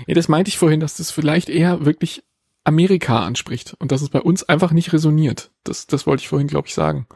Ja, 0.08 0.16
das 0.16 0.28
meinte 0.28 0.50
ich 0.50 0.58
vorhin, 0.58 0.80
dass 0.80 0.98
das 0.98 1.12
vielleicht 1.12 1.50
eher 1.50 1.86
wirklich 1.86 2.24
Amerika 2.64 3.26
anspricht 3.26 3.74
und 3.80 3.92
dass 3.92 4.02
es 4.02 4.10
bei 4.10 4.22
uns 4.22 4.44
einfach 4.44 4.72
nicht 4.72 4.94
resoniert. 4.94 5.52
Das, 5.64 5.88
das 5.88 6.08
wollte 6.08 6.22
ich 6.22 6.30
vorhin, 6.30 6.48
glaube 6.48 6.68
ich, 6.68 6.74
sagen. 6.74 7.08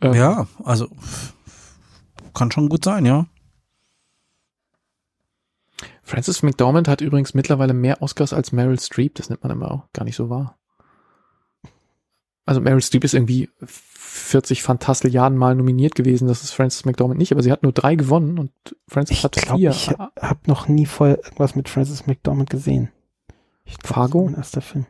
Ähm, 0.00 0.14
Ja, 0.14 0.46
also 0.64 0.88
kann 2.34 2.50
schon 2.50 2.68
gut 2.68 2.84
sein, 2.84 3.04
ja. 3.04 3.26
Frances 6.02 6.42
McDormand 6.42 6.88
hat 6.88 7.00
übrigens 7.00 7.34
mittlerweile 7.34 7.74
mehr 7.74 8.02
Oscars 8.02 8.32
als 8.32 8.52
Meryl 8.52 8.78
Streep. 8.78 9.14
Das 9.14 9.30
nimmt 9.30 9.42
man 9.42 9.52
immer 9.52 9.70
auch 9.70 9.92
gar 9.92 10.04
nicht 10.04 10.16
so 10.16 10.30
wahr. 10.30 10.58
also 12.44 12.60
Meryl 12.60 12.82
Streep 12.82 13.04
ist 13.04 13.14
irgendwie 13.14 13.50
40 14.14 14.62
Fantastilliarden 14.62 15.38
Mal 15.38 15.54
nominiert 15.54 15.94
gewesen, 15.94 16.28
das 16.28 16.42
ist 16.42 16.52
Frances 16.52 16.84
McDormand 16.84 17.18
nicht, 17.18 17.32
aber 17.32 17.42
sie 17.42 17.50
hat 17.50 17.62
nur 17.62 17.72
drei 17.72 17.94
gewonnen 17.94 18.38
und 18.38 18.50
Frances 18.86 19.16
Ich 19.16 19.24
hat 19.24 19.32
glaube, 19.32 19.58
vier. 19.58 19.70
ich 19.70 19.88
habe 19.88 20.40
noch 20.46 20.68
nie 20.68 20.84
vorher 20.86 21.18
irgendwas 21.24 21.54
mit 21.54 21.68
Frances 21.70 22.06
McDormand 22.06 22.50
gesehen. 22.50 22.90
Ich 23.64 23.78
glaub, 23.78 23.94
Fargo? 23.94 24.24
Mein 24.26 24.34
erster 24.34 24.60
Film. 24.60 24.86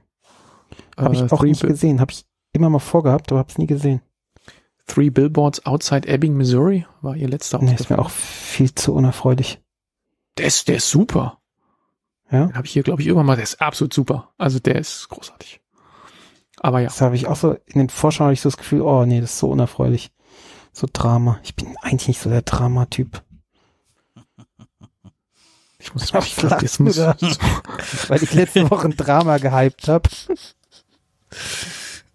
Habe 0.97 1.15
Äh, 1.17 1.25
ich 1.25 1.33
auch 1.33 1.43
nicht 1.43 1.63
gesehen. 1.63 2.01
Habe 2.01 2.11
ich 2.13 2.25
immer 2.53 2.69
mal 2.69 2.81
vorgehabt, 2.81 3.31
aber 3.31 3.39
habe 3.39 3.49
es 3.51 3.59
nie 3.59 3.67
gesehen. 3.67 4.03
Three 4.87 5.11
Billboards 5.11 5.65
Outside 5.67 6.09
Ebbing, 6.09 6.37
Missouri 6.37 6.85
war 7.01 7.15
ihr 7.15 7.29
letzter 7.29 7.59
Nee, 7.59 7.67
Auftritt. 7.67 7.81
ist 7.81 7.91
mir 7.91 7.99
auch 8.01 8.11
viel 8.11 8.75
zu 8.75 8.93
unerfreulich. 8.93 9.63
Der 10.37 10.47
ist, 10.47 10.67
der 10.67 10.77
ist 10.77 10.91
super. 10.91 11.39
Ja? 12.31 12.47
Den 12.47 12.55
habe 12.57 12.67
ich 12.67 12.73
hier, 12.73 12.83
glaube 12.83 13.01
ich, 13.03 13.07
irgendwann 13.09 13.27
mal. 13.27 13.37
Der 13.37 13.45
ist 13.45 13.63
absolut 13.63 13.95
super. 13.95 14.33
Also 14.37 14.59
der 14.59 14.77
ist 14.77 15.09
großartig. 15.09 15.61
Aber 16.65 16.79
ja, 16.79 16.89
Das 16.89 17.01
habe 17.01 17.17
ich 17.17 17.27
auch 17.27 17.37
so 17.37 17.57
in 17.67 17.81
den 17.81 17.89
Vorschauen 17.89 18.27
habe 18.27 18.35
ich 18.35 18.41
so 18.41 18.49
das 18.49 18.57
Gefühl, 18.57 18.83
oh 18.83 19.05
nee, 19.05 19.21
das 19.21 19.33
ist 19.33 19.39
so 19.41 19.51
unerfreulich. 19.51 20.13
So 20.73 20.87
Drama. 20.91 21.41
Ich 21.43 21.57
bin 21.57 21.77
eigentlich 21.83 22.09
nicht 22.09 22.21
so 22.21 22.31
der 22.31 22.43
Dramatyp. 22.43 23.21
ich 25.81 25.93
muss, 25.93 26.05
ich 26.05 26.37
glaub, 26.37 26.63
jetzt 26.63 26.79
muss? 26.79 26.99
Weil 28.09 28.23
ich 28.23 28.33
letzte 28.33 28.71
Woche 28.71 28.87
ein 28.87 28.97
Drama 28.97 29.39
gehypt 29.39 29.89
habe. 29.89 30.09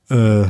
Äh, 0.09 0.47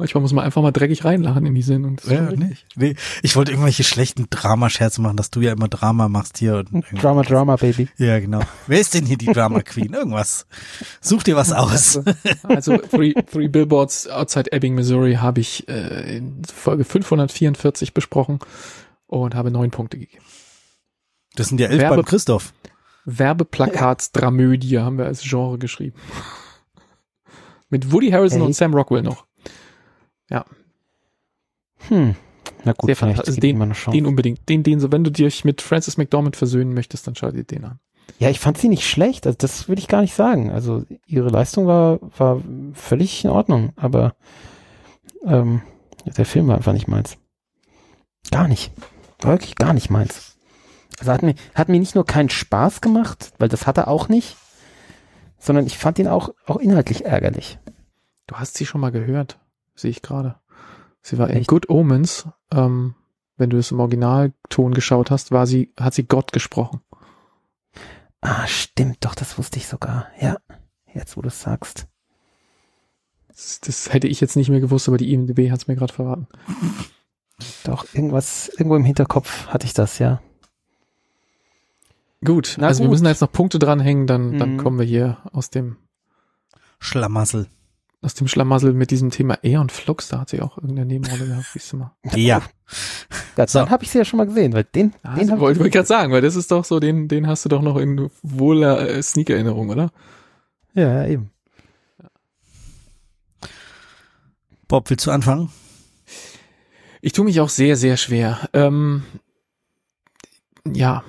manchmal 0.00 0.22
muss 0.22 0.32
man 0.32 0.44
einfach 0.44 0.60
mal 0.62 0.72
dreckig 0.72 1.04
reinlachen 1.04 1.46
in 1.46 1.54
die 1.54 1.62
Sendung. 1.62 1.98
Ja, 2.08 2.28
schon 2.30 2.56
nee. 2.76 2.94
Ich 3.22 3.36
wollte 3.36 3.52
irgendwelche 3.52 3.84
schlechten 3.84 4.26
Dramascherze 4.30 5.00
machen, 5.00 5.16
dass 5.16 5.30
du 5.30 5.40
ja 5.40 5.52
immer 5.52 5.68
Drama 5.68 6.08
machst 6.08 6.38
hier. 6.38 6.56
Und 6.56 6.72
irgendwie- 6.72 6.96
Drama, 6.96 7.22
Drama, 7.22 7.56
Baby. 7.56 7.88
Ja, 7.98 8.18
genau. 8.18 8.40
Wer 8.66 8.80
ist 8.80 8.94
denn 8.94 9.06
hier 9.06 9.16
die 9.18 9.26
Drama 9.26 9.60
Queen? 9.60 9.92
Irgendwas. 9.92 10.46
Such 11.00 11.22
dir 11.22 11.36
was 11.36 11.52
aus. 11.52 12.00
Also 12.42 12.76
Three, 12.90 13.12
Three 13.12 13.46
Billboards 13.48 14.08
Outside 14.08 14.50
Ebbing, 14.52 14.74
Missouri 14.74 15.14
habe 15.14 15.40
ich 15.40 15.68
äh, 15.68 16.16
in 16.16 16.42
Folge 16.44 16.84
544 16.84 17.94
besprochen 17.94 18.40
und 19.06 19.34
habe 19.34 19.50
neun 19.52 19.70
Punkte 19.70 19.98
gegeben. 19.98 20.24
Das 21.36 21.48
sind 21.48 21.60
ja 21.60 21.68
elf 21.68 21.80
Werbe- 21.82 21.96
beim 21.96 22.04
Christoph. 22.06 22.52
Werbeplakatsdramödie 23.04 24.78
haben 24.78 24.98
wir 24.98 25.06
als 25.06 25.22
Genre 25.22 25.58
geschrieben. 25.58 25.96
Mit 27.68 27.92
Woody 27.92 28.10
Harrison 28.10 28.40
Ey. 28.40 28.46
und 28.46 28.52
Sam 28.54 28.74
Rockwell 28.74 29.02
noch. 29.02 29.26
Hm. 31.88 32.14
Na 32.64 32.72
gut, 32.72 32.88
Sehr 32.88 32.96
vielleicht 32.96 33.24
gibt 33.24 33.42
Den- 33.42 33.60
eine 33.62 33.72
Chance. 33.74 33.96
Den 33.96 34.06
unbedingt. 34.06 34.48
Den, 34.48 34.62
den, 34.62 34.80
so, 34.80 34.92
wenn 34.92 35.04
du 35.04 35.10
dich 35.10 35.44
mit 35.44 35.62
Francis 35.62 35.96
McDormand 35.96 36.36
versöhnen 36.36 36.74
möchtest, 36.74 37.06
dann 37.06 37.14
schau 37.14 37.30
dir 37.30 37.44
den 37.44 37.64
an. 37.64 37.78
Ja, 38.18 38.28
ich 38.28 38.40
fand 38.40 38.58
sie 38.58 38.68
nicht 38.68 38.86
schlecht, 38.88 39.26
also 39.26 39.36
das 39.38 39.68
will 39.68 39.78
ich 39.78 39.88
gar 39.88 40.02
nicht 40.02 40.14
sagen. 40.14 40.50
Also 40.50 40.84
ihre 41.06 41.30
Leistung 41.30 41.66
war, 41.66 42.00
war 42.18 42.42
völlig 42.74 43.24
in 43.24 43.30
Ordnung, 43.30 43.72
aber 43.76 44.14
ähm, 45.24 45.62
der 46.04 46.26
Film 46.26 46.48
war 46.48 46.56
einfach 46.56 46.72
nicht 46.72 46.88
meins. 46.88 47.16
Gar 48.30 48.48
nicht. 48.48 48.72
War 49.20 49.32
wirklich 49.32 49.54
gar 49.56 49.72
nicht 49.72 49.90
meins. 49.90 50.36
Also 50.98 51.12
hat 51.12 51.22
mir, 51.22 51.34
hat 51.54 51.68
mir 51.70 51.78
nicht 51.78 51.94
nur 51.94 52.04
keinen 52.04 52.28
Spaß 52.28 52.80
gemacht, 52.82 53.32
weil 53.38 53.48
das 53.48 53.66
hat 53.66 53.78
er 53.78 53.88
auch 53.88 54.08
nicht, 54.08 54.36
sondern 55.38 55.66
ich 55.66 55.78
fand 55.78 55.98
ihn 55.98 56.08
auch, 56.08 56.30
auch 56.46 56.56
inhaltlich 56.58 57.06
ärgerlich. 57.06 57.58
Du 58.26 58.34
hast 58.36 58.56
sie 58.58 58.66
schon 58.66 58.80
mal 58.82 58.92
gehört, 58.92 59.38
sehe 59.80 59.90
ich 59.90 60.02
gerade. 60.02 60.36
Sie 61.02 61.18
war 61.18 61.28
in 61.30 61.38
Echt? 61.38 61.48
Good 61.48 61.68
Omens, 61.70 62.28
ähm, 62.52 62.94
wenn 63.36 63.50
du 63.50 63.56
es 63.58 63.70
im 63.70 63.80
Originalton 63.80 64.74
geschaut 64.74 65.10
hast, 65.10 65.30
war 65.32 65.46
sie, 65.46 65.72
hat 65.78 65.94
sie 65.94 66.04
Gott 66.04 66.32
gesprochen. 66.32 66.80
Ah, 68.20 68.46
stimmt, 68.46 69.04
doch, 69.04 69.14
das 69.14 69.38
wusste 69.38 69.58
ich 69.58 69.66
sogar. 69.66 70.06
Ja, 70.20 70.36
jetzt 70.92 71.16
wo 71.16 71.22
du 71.22 71.28
es 71.28 71.40
sagst. 71.40 71.86
Das, 73.28 73.60
das 73.60 73.92
hätte 73.94 74.08
ich 74.08 74.20
jetzt 74.20 74.36
nicht 74.36 74.50
mehr 74.50 74.60
gewusst, 74.60 74.88
aber 74.88 74.98
die 74.98 75.12
IMDb 75.12 75.50
hat 75.50 75.60
es 75.60 75.68
mir 75.68 75.76
gerade 75.76 75.92
verraten. 75.94 76.26
Doch, 77.64 77.86
irgendwas, 77.94 78.50
irgendwo 78.50 78.76
im 78.76 78.84
Hinterkopf 78.84 79.46
hatte 79.46 79.64
ich 79.66 79.72
das, 79.72 79.98
ja. 79.98 80.20
Gut, 82.22 82.56
Na 82.60 82.66
also 82.66 82.80
wir 82.80 82.88
gut. 82.88 82.90
müssen 82.92 83.04
da 83.04 83.10
jetzt 83.10 83.22
noch 83.22 83.32
Punkte 83.32 83.58
dranhängen, 83.58 84.06
dann, 84.06 84.38
dann 84.38 84.54
Mhm. 84.54 84.56
kommen 84.58 84.78
wir 84.78 84.84
hier 84.84 85.16
aus 85.32 85.48
dem, 85.48 85.78
Schlamassel. 86.80 87.46
Aus 88.02 88.14
dem 88.14 88.28
Schlamassel 88.28 88.72
mit 88.72 88.90
diesem 88.90 89.10
Thema 89.10 89.38
Aeon 89.44 89.68
Flux, 89.68 90.08
da 90.08 90.20
hat 90.20 90.30
sie 90.30 90.40
auch 90.40 90.56
irgendeine 90.56 90.86
Nebenrolle 90.86 91.26
gehabt, 91.26 91.46
siehst 91.52 91.72
du 91.72 91.76
mal. 91.78 91.92
Ja. 92.14 92.42
Ja, 93.36 93.46
So. 93.46 93.58
Dann 93.58 93.70
habe 93.70 93.84
ich 93.84 93.90
sie 93.90 93.98
ja 93.98 94.04
schon 94.04 94.16
mal 94.18 94.26
gesehen, 94.26 94.52
weil 94.52 94.64
den, 94.64 94.94
Ah, 95.02 95.14
den 95.14 95.22
das 95.26 95.32
hab 95.32 95.40
wollte 95.40 95.64
ich 95.66 95.72
gerade 95.72 95.86
sagen, 95.86 96.12
weil 96.12 96.22
das 96.22 96.36
ist 96.36 96.50
doch 96.50 96.64
so, 96.64 96.80
den, 96.80 97.08
den 97.08 97.26
hast 97.26 97.44
du 97.44 97.48
doch 97.48 97.62
noch 97.62 97.76
in 97.76 98.10
wohler 98.22 98.88
äh, 98.88 99.02
Sneak-Erinnerung, 99.02 99.68
oder? 99.70 99.90
Ja, 100.74 101.02
ja, 101.02 101.06
eben. 101.06 101.30
Bob, 104.68 104.88
willst 104.88 105.06
du 105.06 105.10
anfangen? 105.10 105.50
Ich 107.02 107.12
tue 107.12 107.24
mich 107.24 107.40
auch 107.40 107.48
sehr, 107.48 107.76
sehr 107.76 107.96
schwer. 107.96 108.48
Ähm, 108.52 109.02
ja, 110.66 111.02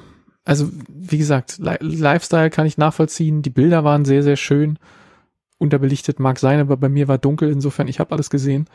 also 0.46 0.70
wie 0.88 1.18
gesagt, 1.18 1.60
Li 1.60 1.78
Lifestyle 1.80 2.50
kann 2.50 2.66
ich 2.66 2.78
nachvollziehen. 2.78 3.42
Die 3.42 3.50
Bilder 3.50 3.84
waren 3.84 4.06
sehr, 4.06 4.24
sehr 4.24 4.38
schön. 4.38 4.80
Unterbelichtet 5.62 6.20
mag 6.20 6.40
sein, 6.40 6.60
aber 6.60 6.76
bei 6.76 6.90
mir 6.90 7.08
war 7.08 7.20
dunkel. 7.20 7.52
Insofern, 7.52 7.88
ich 7.88 8.00
habe 8.00 8.12
alles 8.14 8.32
gesehen. 8.32 8.68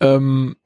Ähm, 0.00 0.56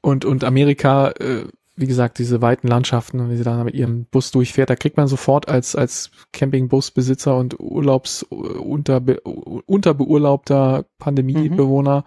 und, 0.00 0.24
und 0.24 0.42
Amerika, 0.42 1.10
äh, 1.10 1.44
wie 1.76 1.86
gesagt, 1.86 2.18
diese 2.18 2.40
weiten 2.40 2.66
Landschaften, 2.66 3.28
wie 3.28 3.36
sie 3.36 3.44
da 3.44 3.62
mit 3.62 3.74
ihrem 3.74 4.06
Bus 4.06 4.30
durchfährt, 4.30 4.70
da 4.70 4.76
kriegt 4.76 4.96
man 4.96 5.06
sofort 5.06 5.48
als, 5.48 5.76
als 5.76 6.10
Campingbusbesitzer 6.32 7.36
und 7.36 7.60
Urlaubs 7.60 8.22
unterbe, 8.22 9.20
unterbeurlaubter 9.20 10.86
Pandemiebewohner, 10.98 12.04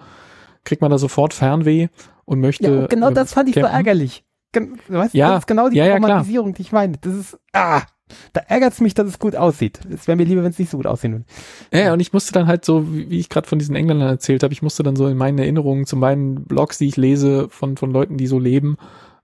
kriegt 0.64 0.82
man 0.82 0.90
da 0.90 0.98
sofort 0.98 1.36
Fernweh 1.36 1.90
und 2.26 2.40
möchte. 2.40 2.72
Ja, 2.72 2.80
und 2.80 2.90
genau 2.90 3.10
äh, 3.10 3.14
das 3.14 3.34
fand 3.34 3.50
ich 3.50 3.56
so 3.56 3.62
campen. 3.62 3.76
ärgerlich. 3.76 4.24
Gen 4.52 4.80
weißt, 4.88 5.14
Ja, 5.14 5.30
das 5.34 5.40
ist 5.44 5.48
genau 5.48 5.70
die 5.70 5.78
ja, 5.78 5.86
ja, 5.86 5.98
klar. 5.98 6.10
Traumatisierung, 6.10 6.56
die 6.56 6.64
ich 6.64 6.72
meine. 6.72 6.98
Das 7.00 7.14
ist, 7.14 7.40
ah, 7.54 7.84
da 8.34 8.42
ärgert 8.42 8.74
es 8.74 8.82
mich, 8.82 8.94
dass 8.94 9.08
es 9.08 9.20
gut 9.20 9.36
aussieht. 9.36 9.80
Es 9.92 10.08
wäre 10.08 10.16
mir 10.16 10.26
lieber, 10.26 10.44
wenn 10.44 10.52
es 10.52 10.60
nicht 10.60 10.70
so 10.70 10.78
gut 10.78 10.88
aussehen 10.88 11.14
würde. 11.14 11.26
Ja, 11.74 11.94
und 11.94 12.00
ich 12.00 12.14
musste 12.14 12.32
dann 12.32 12.48
halt 12.48 12.66
so, 12.66 12.94
wie 12.94 13.20
ich 13.20 13.30
gerade 13.30 13.48
von 13.48 13.60
diesen 13.60 13.76
Engländern 13.76 14.10
erzählt 14.10 14.44
habe, 14.44 14.54
ich 14.54 14.62
musste 14.62 14.84
dann 14.84 14.96
so 14.96 15.08
in 15.08 15.18
meinen 15.18 15.40
Erinnerungen 15.40 15.86
zu 15.86 15.96
meinen 15.96 16.46
Blogs, 16.46 16.78
die 16.78 16.88
ich 16.88 16.98
lese 16.98 17.50
von, 17.50 17.78
von 17.78 17.92
Leuten, 17.92 18.18
die 18.18 18.28
so 18.28 18.40
leben, 18.40 18.78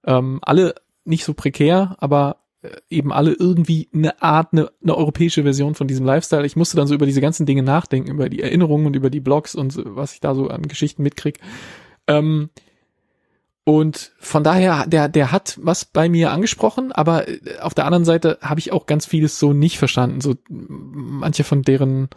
ähm, 0.06 0.40
alle 0.42 0.76
nicht 1.04 1.24
so 1.24 1.34
prekär, 1.34 1.96
aber 2.00 2.38
äh, 2.62 2.70
eben 2.90 3.14
alle 3.14 3.34
irgendwie 3.34 3.90
eine 3.94 4.22
Art, 4.22 4.54
eine, 4.54 4.72
eine 4.82 4.96
europäische 4.96 5.44
Version 5.44 5.76
von 5.76 5.88
diesem 5.88 6.06
Lifestyle. 6.06 6.46
Ich 6.46 6.56
musste 6.56 6.78
dann 6.78 6.88
so 6.88 6.96
über 6.96 7.06
diese 7.06 7.22
ganzen 7.22 7.46
Dinge 7.46 7.64
nachdenken, 7.64 8.12
über 8.12 8.30
die 8.30 8.42
Erinnerungen 8.42 8.88
und 8.88 8.96
über 8.96 9.10
die 9.10 9.20
Blogs 9.20 9.56
und 9.56 9.80
was 9.84 10.14
ich 10.14 10.20
da 10.20 10.36
so 10.36 10.48
an 10.50 10.64
Geschichten 10.64 11.04
mitkrieg. 11.04 11.40
Ähm, 12.08 12.50
und 13.68 14.12
von 14.20 14.44
daher, 14.44 14.86
der, 14.86 15.10
der 15.10 15.32
hat 15.32 15.58
was 15.60 15.86
bei 15.86 16.08
mir 16.08 16.32
angesprochen, 16.32 16.92
aber 16.92 17.28
äh, 17.28 17.40
auf 17.62 17.74
der 17.74 17.86
anderen 17.86 18.06
Seite 18.06 18.38
habe 18.42 18.60
ich 18.60 18.72
auch 18.72 18.86
ganz 18.86 19.08
vieles 19.08 19.40
so 19.40 19.54
nicht 19.54 19.80
verstanden. 19.80 20.22
So 20.22 20.36
manche 20.48 21.44
von 21.44 21.64
deren, 21.64 22.10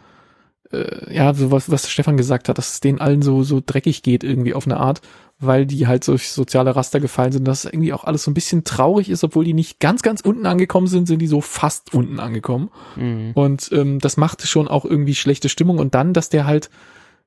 äh, 0.71 1.11
ja, 1.11 1.33
so 1.33 1.51
was, 1.51 1.71
was 1.71 1.89
Stefan 1.89 2.17
gesagt 2.17 2.49
hat, 2.49 2.59
dass 2.59 2.73
es 2.73 2.79
denen 2.81 3.01
allen 3.01 3.23
so, 3.23 3.41
so 3.41 3.63
dreckig 3.65 4.03
geht 4.03 4.23
irgendwie 4.23 4.53
auf 4.53 4.67
eine 4.67 4.77
Art, 4.77 5.01
weil 5.39 5.65
die 5.65 5.87
halt 5.87 6.07
durch 6.07 6.29
soziale 6.29 6.75
Raster 6.75 6.99
gefallen 6.99 7.31
sind, 7.31 7.47
dass 7.47 7.65
irgendwie 7.65 7.93
auch 7.93 8.03
alles 8.03 8.25
so 8.25 8.29
ein 8.29 8.35
bisschen 8.35 8.63
traurig 8.63 9.09
ist, 9.09 9.23
obwohl 9.23 9.43
die 9.43 9.55
nicht 9.55 9.79
ganz, 9.79 10.03
ganz 10.03 10.21
unten 10.21 10.45
angekommen 10.45 10.85
sind, 10.85 11.07
sind 11.07 11.19
die 11.19 11.27
so 11.27 11.41
fast 11.41 11.95
unten 11.95 12.19
angekommen. 12.19 12.69
Und 13.33 13.71
ähm, 13.71 13.97
das 13.97 14.17
machte 14.17 14.45
schon 14.45 14.67
auch 14.67 14.85
irgendwie 14.85 15.15
schlechte 15.15 15.49
Stimmung. 15.49 15.79
Und 15.79 15.95
dann, 15.95 16.13
dass 16.13 16.29
der 16.29 16.45
halt 16.45 16.69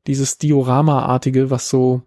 dieses 0.06 0.38
Diorama-artige, 0.38 1.50
was 1.50 1.68
so 1.68 2.02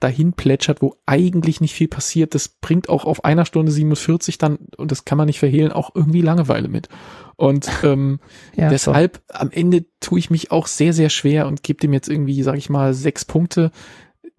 dahin 0.00 0.32
plätschert, 0.32 0.82
wo 0.82 0.96
eigentlich 1.06 1.60
nicht 1.60 1.74
viel 1.74 1.88
passiert, 1.88 2.34
das 2.34 2.48
bringt 2.48 2.88
auch 2.88 3.04
auf 3.04 3.24
einer 3.24 3.44
Stunde 3.44 3.70
47 3.70 4.38
dann, 4.38 4.58
und 4.76 4.90
das 4.90 5.04
kann 5.04 5.18
man 5.18 5.26
nicht 5.26 5.38
verhehlen, 5.38 5.72
auch 5.72 5.94
irgendwie 5.94 6.22
Langeweile 6.22 6.68
mit. 6.68 6.88
Und 7.36 7.70
ähm, 7.84 8.18
Ja, 8.56 8.68
deshalb 8.68 9.22
am 9.28 9.50
Ende 9.50 9.84
tue 10.00 10.18
ich 10.18 10.30
mich 10.30 10.50
auch 10.50 10.66
sehr, 10.66 10.92
sehr 10.92 11.10
schwer 11.10 11.46
und 11.46 11.62
gebe 11.62 11.80
dem 11.80 11.92
jetzt 11.92 12.08
irgendwie, 12.08 12.42
sag 12.42 12.56
ich 12.56 12.70
mal, 12.70 12.94
sechs 12.94 13.24
Punkte, 13.24 13.70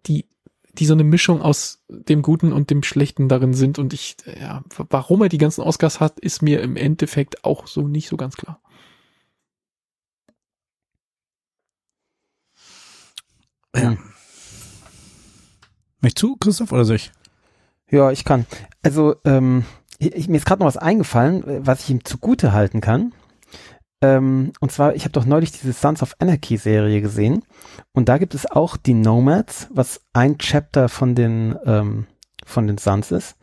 die 0.06 0.26
die 0.74 0.86
so 0.86 0.94
eine 0.94 1.04
Mischung 1.04 1.42
aus 1.42 1.84
dem 1.90 2.22
Guten 2.22 2.54
und 2.54 2.70
dem 2.70 2.82
Schlechten 2.84 3.28
darin 3.28 3.54
sind. 3.54 3.78
Und 3.78 3.94
ich, 3.94 4.16
ja, 4.40 4.64
warum 4.78 5.22
er 5.22 5.30
die 5.30 5.38
ganzen 5.38 5.62
Oscars 5.62 6.00
hat, 6.00 6.20
ist 6.20 6.42
mir 6.42 6.62
im 6.62 6.78
Endeffekt 6.78 7.44
auch 7.44 7.68
so 7.68 7.88
nicht 7.88 8.08
so 8.08 8.16
ganz 8.18 8.38
klar. 8.38 8.62
Ja. 13.76 13.98
Möchtest 16.02 16.24
du, 16.24 16.36
Christoph, 16.38 16.72
oder 16.72 16.86
soll 16.86 16.98
ich? 16.98 17.12
Ja, 17.90 18.12
ich 18.12 18.26
kann. 18.26 18.46
Also, 18.84 19.16
ähm, 19.26 19.66
ich, 20.00 20.28
mir 20.28 20.38
ist 20.38 20.46
gerade 20.46 20.60
noch 20.60 20.68
was 20.68 20.78
eingefallen, 20.78 21.48
äh, 21.48 21.66
was 21.66 21.82
ich 21.82 21.92
ihm 21.92 22.04
zugute 22.04 22.54
halten 22.54 22.82
kann. 22.82 23.14
Ähm, 24.02 24.52
und 24.60 24.72
zwar, 24.72 24.96
ich 24.96 25.04
habe 25.04 25.12
doch 25.12 25.26
neulich 25.26 25.52
diese 25.52 25.74
Sons 25.74 26.02
of 26.02 26.16
Anarchy 26.20 26.58
Serie 26.58 27.02
gesehen. 27.02 27.44
Und 27.94 28.10
da 28.10 28.18
gibt 28.18 28.34
es 28.34 28.50
auch 28.50 28.78
die 28.78 28.96
Nomads, 28.96 29.68
was 29.72 30.02
ein 30.14 30.40
Chapter 30.40 30.90
von 30.90 31.14
den, 31.14 31.56
ähm, 31.66 32.08
von 32.46 32.66
den 32.66 32.80
Sons 32.80 33.12
ist. 33.12 33.36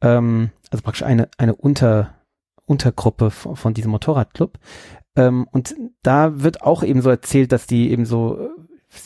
Ähm, 0.00 0.50
also 0.70 0.82
praktisch 0.82 1.02
eine, 1.02 1.28
eine 1.36 1.56
Unter, 1.56 2.14
Untergruppe 2.64 3.30
von, 3.30 3.56
von 3.56 3.74
diesem 3.74 3.90
Motorradclub. 3.90 4.58
Ähm, 5.16 5.48
und 5.50 5.74
da 6.02 6.42
wird 6.42 6.62
auch 6.62 6.84
eben 6.84 7.02
so 7.02 7.10
erzählt, 7.10 7.50
dass 7.50 7.66
die 7.66 7.90
eben 7.90 8.06
so, 8.06 8.50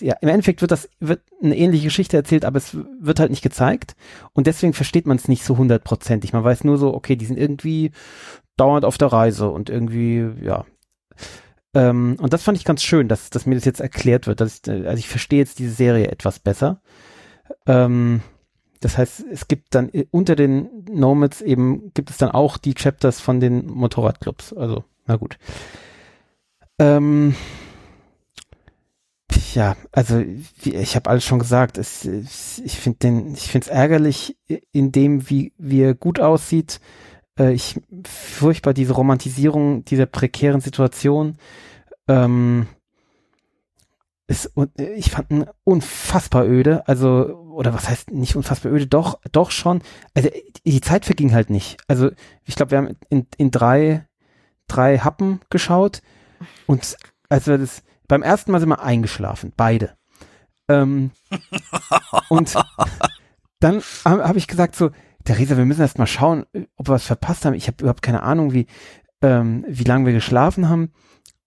ja, 0.00 0.14
im 0.20 0.28
Endeffekt 0.28 0.60
wird 0.60 0.70
das, 0.70 0.88
wird 1.00 1.22
eine 1.42 1.56
ähnliche 1.56 1.84
Geschichte 1.84 2.16
erzählt, 2.16 2.44
aber 2.44 2.58
es 2.58 2.76
wird 3.00 3.20
halt 3.20 3.30
nicht 3.30 3.42
gezeigt. 3.42 3.96
Und 4.32 4.46
deswegen 4.46 4.72
versteht 4.72 5.06
man 5.06 5.16
es 5.16 5.28
nicht 5.28 5.44
so 5.44 5.56
hundertprozentig. 5.56 6.32
Man 6.32 6.44
weiß 6.44 6.64
nur 6.64 6.78
so, 6.78 6.94
okay, 6.94 7.16
die 7.16 7.26
sind 7.26 7.38
irgendwie 7.38 7.90
dauernd 8.56 8.84
auf 8.84 8.98
der 8.98 9.08
Reise 9.08 9.50
und 9.50 9.70
irgendwie, 9.70 10.30
ja. 10.42 10.64
Ähm, 11.74 12.16
und 12.20 12.32
das 12.32 12.42
fand 12.42 12.58
ich 12.58 12.64
ganz 12.64 12.82
schön, 12.82 13.08
dass, 13.08 13.30
dass 13.30 13.46
mir 13.46 13.54
das 13.54 13.64
jetzt 13.64 13.80
erklärt 13.80 14.26
wird. 14.26 14.40
Dass 14.40 14.60
ich, 14.64 14.70
also 14.70 14.98
ich 14.98 15.08
verstehe 15.08 15.40
jetzt 15.40 15.58
diese 15.58 15.72
Serie 15.72 16.08
etwas 16.08 16.38
besser. 16.38 16.80
Ähm, 17.66 18.22
das 18.80 18.98
heißt, 18.98 19.24
es 19.30 19.48
gibt 19.48 19.74
dann 19.74 19.88
äh, 19.90 20.06
unter 20.10 20.36
den 20.36 20.84
Nomads 20.90 21.40
eben, 21.40 21.92
gibt 21.94 22.10
es 22.10 22.18
dann 22.18 22.30
auch 22.30 22.56
die 22.56 22.74
Chapters 22.74 23.20
von 23.20 23.40
den 23.40 23.66
Motorradclubs. 23.66 24.52
Also, 24.52 24.84
na 25.06 25.16
gut. 25.16 25.38
Ähm, 26.78 27.34
ja, 29.54 29.76
also 29.92 30.20
wie, 30.60 30.74
ich 30.74 30.96
habe 30.96 31.10
alles 31.10 31.24
schon 31.24 31.38
gesagt. 31.38 31.78
Es, 31.78 32.04
ich 32.04 32.78
finde 32.78 32.98
den, 32.98 33.34
ich 33.34 33.50
finde 33.50 33.66
es 33.66 33.72
ärgerlich 33.72 34.36
in 34.72 34.92
dem, 34.92 35.28
wie 35.30 35.52
wie 35.58 35.82
er 35.82 35.94
gut 35.94 36.20
aussieht. 36.20 36.80
Äh, 37.38 37.52
ich 37.52 37.80
furchtbar 38.06 38.74
diese 38.74 38.94
Romantisierung 38.94 39.84
dieser 39.84 40.06
prekären 40.06 40.60
Situation. 40.60 41.38
Ähm, 42.08 42.66
ist, 44.26 44.52
ich 44.76 45.10
fand 45.10 45.30
ihn 45.30 45.46
unfassbar 45.64 46.46
öde. 46.46 46.86
Also 46.88 47.36
oder 47.52 47.74
was 47.74 47.88
heißt 47.88 48.10
nicht 48.10 48.36
unfassbar 48.36 48.72
öde? 48.72 48.86
Doch, 48.86 49.20
doch 49.32 49.50
schon. 49.50 49.82
Also 50.14 50.30
die 50.64 50.80
Zeit 50.80 51.04
verging 51.04 51.32
halt 51.34 51.50
nicht. 51.50 51.78
Also 51.88 52.10
ich 52.44 52.56
glaube, 52.56 52.70
wir 52.70 52.78
haben 52.78 52.96
in, 53.10 53.26
in 53.36 53.50
drei 53.50 54.06
drei 54.68 54.98
Happen 54.98 55.40
geschaut 55.50 56.02
und 56.66 56.96
als 57.28 57.46
wir 57.46 57.58
das 57.58 57.82
beim 58.08 58.22
ersten 58.22 58.52
Mal 58.52 58.60
sind 58.60 58.68
wir 58.68 58.82
eingeschlafen, 58.82 59.52
beide. 59.56 59.96
Ähm, 60.68 61.10
und 62.28 62.54
dann 63.60 63.82
habe 64.04 64.24
hab 64.28 64.36
ich 64.36 64.48
gesagt 64.48 64.76
so, 64.76 64.90
Theresa, 65.24 65.56
wir 65.56 65.64
müssen 65.64 65.82
erst 65.82 65.98
mal 65.98 66.06
schauen, 66.06 66.44
ob 66.76 66.88
wir 66.88 66.94
was 66.94 67.06
verpasst 67.06 67.44
haben. 67.44 67.54
Ich 67.54 67.68
habe 67.68 67.76
überhaupt 67.80 68.02
keine 68.02 68.22
Ahnung, 68.22 68.52
wie, 68.52 68.66
ähm, 69.22 69.64
wie 69.68 69.84
lange 69.84 70.06
wir 70.06 70.12
geschlafen 70.12 70.68
haben. 70.68 70.92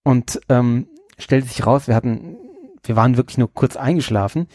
Und 0.03 0.39
ähm, 0.49 0.87
stellte 1.17 1.47
sich 1.47 1.65
raus, 1.65 1.87
wir 1.87 1.95
hatten, 1.95 2.37
wir 2.83 2.95
waren 2.95 3.17
wirklich 3.17 3.37
nur 3.37 3.53
kurz 3.53 3.75
eingeschlafen. 3.75 4.47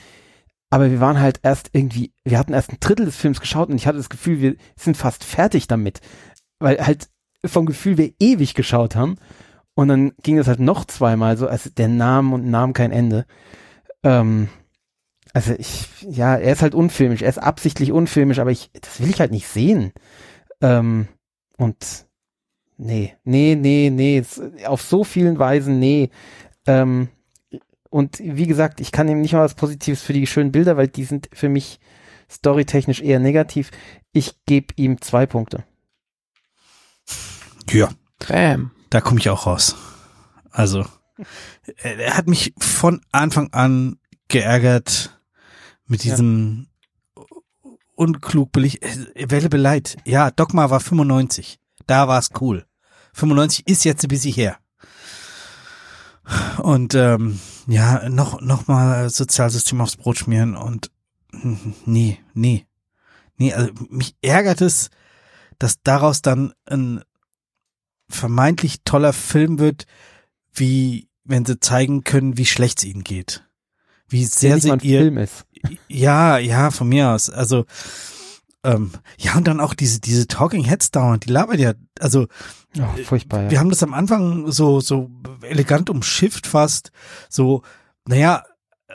Aber 0.70 0.90
wir 0.90 1.00
waren 1.00 1.20
halt 1.20 1.40
erst 1.42 1.70
irgendwie, 1.72 2.12
wir 2.24 2.38
hatten 2.38 2.52
erst 2.52 2.70
ein 2.70 2.78
Drittel 2.80 3.04
des 3.04 3.16
Films 3.16 3.40
geschaut 3.40 3.68
und 3.68 3.76
ich 3.76 3.86
hatte 3.86 3.98
das 3.98 4.08
Gefühl, 4.08 4.40
wir 4.40 4.56
sind 4.76 4.96
fast 4.96 5.24
fertig 5.24 5.66
damit. 5.66 6.00
Weil 6.60 6.78
halt 6.78 7.08
vom 7.44 7.66
Gefühl 7.66 7.98
wir 7.98 8.12
ewig 8.20 8.54
geschaut 8.54 8.94
haben. 8.94 9.16
Und 9.80 9.88
dann 9.88 10.12
ging 10.22 10.36
es 10.36 10.46
halt 10.46 10.60
noch 10.60 10.84
zweimal 10.84 11.38
so, 11.38 11.48
also 11.48 11.70
der 11.70 11.88
Name 11.88 12.34
und 12.34 12.50
Namen 12.50 12.74
kein 12.74 12.92
Ende. 12.92 13.24
Ähm, 14.02 14.50
also 15.32 15.54
ich, 15.54 15.86
ja, 16.02 16.36
er 16.36 16.52
ist 16.52 16.60
halt 16.60 16.74
unfilmisch, 16.74 17.22
er 17.22 17.30
ist 17.30 17.38
absichtlich 17.38 17.90
unfilmisch, 17.90 18.40
aber 18.40 18.50
ich, 18.50 18.70
das 18.78 19.00
will 19.00 19.08
ich 19.08 19.20
halt 19.20 19.30
nicht 19.30 19.48
sehen. 19.48 19.94
Ähm, 20.60 21.08
und 21.56 22.04
nee, 22.76 23.16
nee, 23.24 23.56
nee, 23.58 23.88
nee, 23.88 24.22
auf 24.66 24.82
so 24.82 25.02
vielen 25.02 25.38
Weisen 25.38 25.78
nee. 25.78 26.10
Ähm, 26.66 27.08
und 27.88 28.18
wie 28.18 28.46
gesagt, 28.46 28.82
ich 28.82 28.92
kann 28.92 29.08
ihm 29.08 29.22
nicht 29.22 29.32
mal 29.32 29.44
was 29.44 29.54
Positives 29.54 30.02
für 30.02 30.12
die 30.12 30.26
schönen 30.26 30.52
Bilder, 30.52 30.76
weil 30.76 30.88
die 30.88 31.04
sind 31.04 31.30
für 31.32 31.48
mich 31.48 31.80
storytechnisch 32.30 33.00
eher 33.00 33.18
negativ. 33.18 33.70
Ich 34.12 34.44
gebe 34.44 34.74
ihm 34.76 35.00
zwei 35.00 35.24
Punkte. 35.24 35.64
Ja. 37.70 37.88
Bam. 38.28 38.72
Da 38.90 39.00
komme 39.00 39.20
ich 39.20 39.30
auch 39.30 39.46
raus. 39.46 39.76
Also, 40.50 40.84
er 41.76 42.16
hat 42.16 42.26
mich 42.26 42.54
von 42.58 43.00
Anfang 43.12 43.52
an 43.52 43.98
geärgert 44.28 45.20
mit 45.86 46.02
diesem 46.02 46.68
ja. 47.16 47.24
unklug 47.94 48.52
billig. 48.52 48.80
Welle 49.14 49.48
beleid. 49.48 49.96
Ja, 50.04 50.30
Dogma 50.30 50.70
war 50.70 50.80
95. 50.80 51.60
Da 51.86 52.08
war's 52.08 52.30
cool. 52.40 52.66
95 53.14 53.66
ist 53.66 53.84
jetzt 53.84 54.04
ein 54.04 54.08
bisschen 54.08 54.34
her. 54.34 54.58
Und 56.58 56.94
ähm, 56.94 57.40
ja, 57.66 58.08
noch 58.08 58.40
noch 58.40 58.68
mal 58.68 59.10
Sozialsystem 59.10 59.80
aufs 59.80 59.96
Brot 59.96 60.18
schmieren 60.18 60.56
und 60.56 60.90
nee, 61.84 62.18
nee. 62.34 62.66
Nee, 63.36 63.52
also 63.54 63.72
mich 63.88 64.16
ärgert 64.22 64.60
es, 64.60 64.90
dass 65.58 65.82
daraus 65.82 66.22
dann 66.22 66.52
ein 66.66 67.02
vermeintlich 68.10 68.82
toller 68.84 69.12
Film 69.12 69.58
wird, 69.58 69.86
wie 70.52 71.08
wenn 71.24 71.44
sie 71.44 71.60
zeigen 71.60 72.04
können, 72.04 72.36
wie 72.36 72.46
schlecht 72.46 72.78
es 72.78 72.84
ihnen 72.84 73.04
geht. 73.04 73.44
Wie 74.08 74.24
sehr 74.24 74.60
sie 74.60 74.72
ihr. 74.82 75.28
Ja, 75.88 76.38
ja, 76.38 76.70
von 76.70 76.88
mir 76.88 77.10
aus. 77.10 77.30
Also 77.30 77.66
ähm, 78.62 78.90
ja, 79.18 79.36
und 79.36 79.46
dann 79.46 79.60
auch 79.60 79.74
diese, 79.74 80.00
diese 80.00 80.26
Talking 80.26 80.64
Heads 80.64 80.90
dauernd, 80.90 81.24
die 81.26 81.32
labert 81.32 81.58
ja, 81.58 81.72
also 81.98 82.26
oh, 82.78 83.02
furchtbar, 83.04 83.44
ja. 83.44 83.50
wir 83.50 83.58
haben 83.58 83.70
das 83.70 83.82
am 83.82 83.94
Anfang 83.94 84.52
so, 84.52 84.80
so 84.80 85.10
elegant 85.40 85.88
umschifft 85.88 86.46
fast, 86.46 86.92
so, 87.30 87.62
naja, 88.06 88.44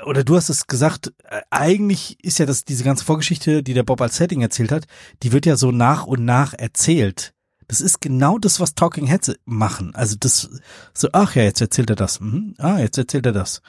oder 0.06 0.23
du 0.23 0.36
hast 0.36 0.49
es 0.49 0.67
gesagt, 0.67 1.13
äh, 1.23 1.41
eigentlich 1.49 2.23
ist 2.23 2.38
ja 2.38 2.45
das, 2.45 2.65
diese 2.65 2.84
ganze 2.84 3.06
Vorgeschichte, 3.06 3.63
die 3.63 3.73
der 3.73 3.84
Bob 3.84 4.01
als 4.01 4.17
Setting 4.17 4.41
erzählt 4.41 4.71
hat, 4.71 4.86
die 5.23 5.32
wird 5.32 5.47
ja 5.47 5.56
so 5.56 5.71
nach 5.71 6.06
und 6.06 6.25
nach 6.25 6.54
erzählt. 6.54 7.34
Das 7.67 7.82
ist 7.82 8.01
genau 8.01 8.38
das, 8.38 8.60
was 8.60 8.75
Talking 8.75 9.08
Heads 9.08 9.34
machen. 9.45 9.95
Also 9.95 10.15
das, 10.19 10.49
so, 10.93 11.10
ach 11.13 11.36
ja, 11.36 11.43
jetzt 11.43 11.62
erzählt 11.62 11.89
er 11.89 11.95
das. 11.95 12.19
Mhm. 12.19 12.56
Ah, 12.58 12.80
jetzt 12.80 12.97
erzählt 12.97 13.25
er 13.25 13.32
das. 13.32 13.62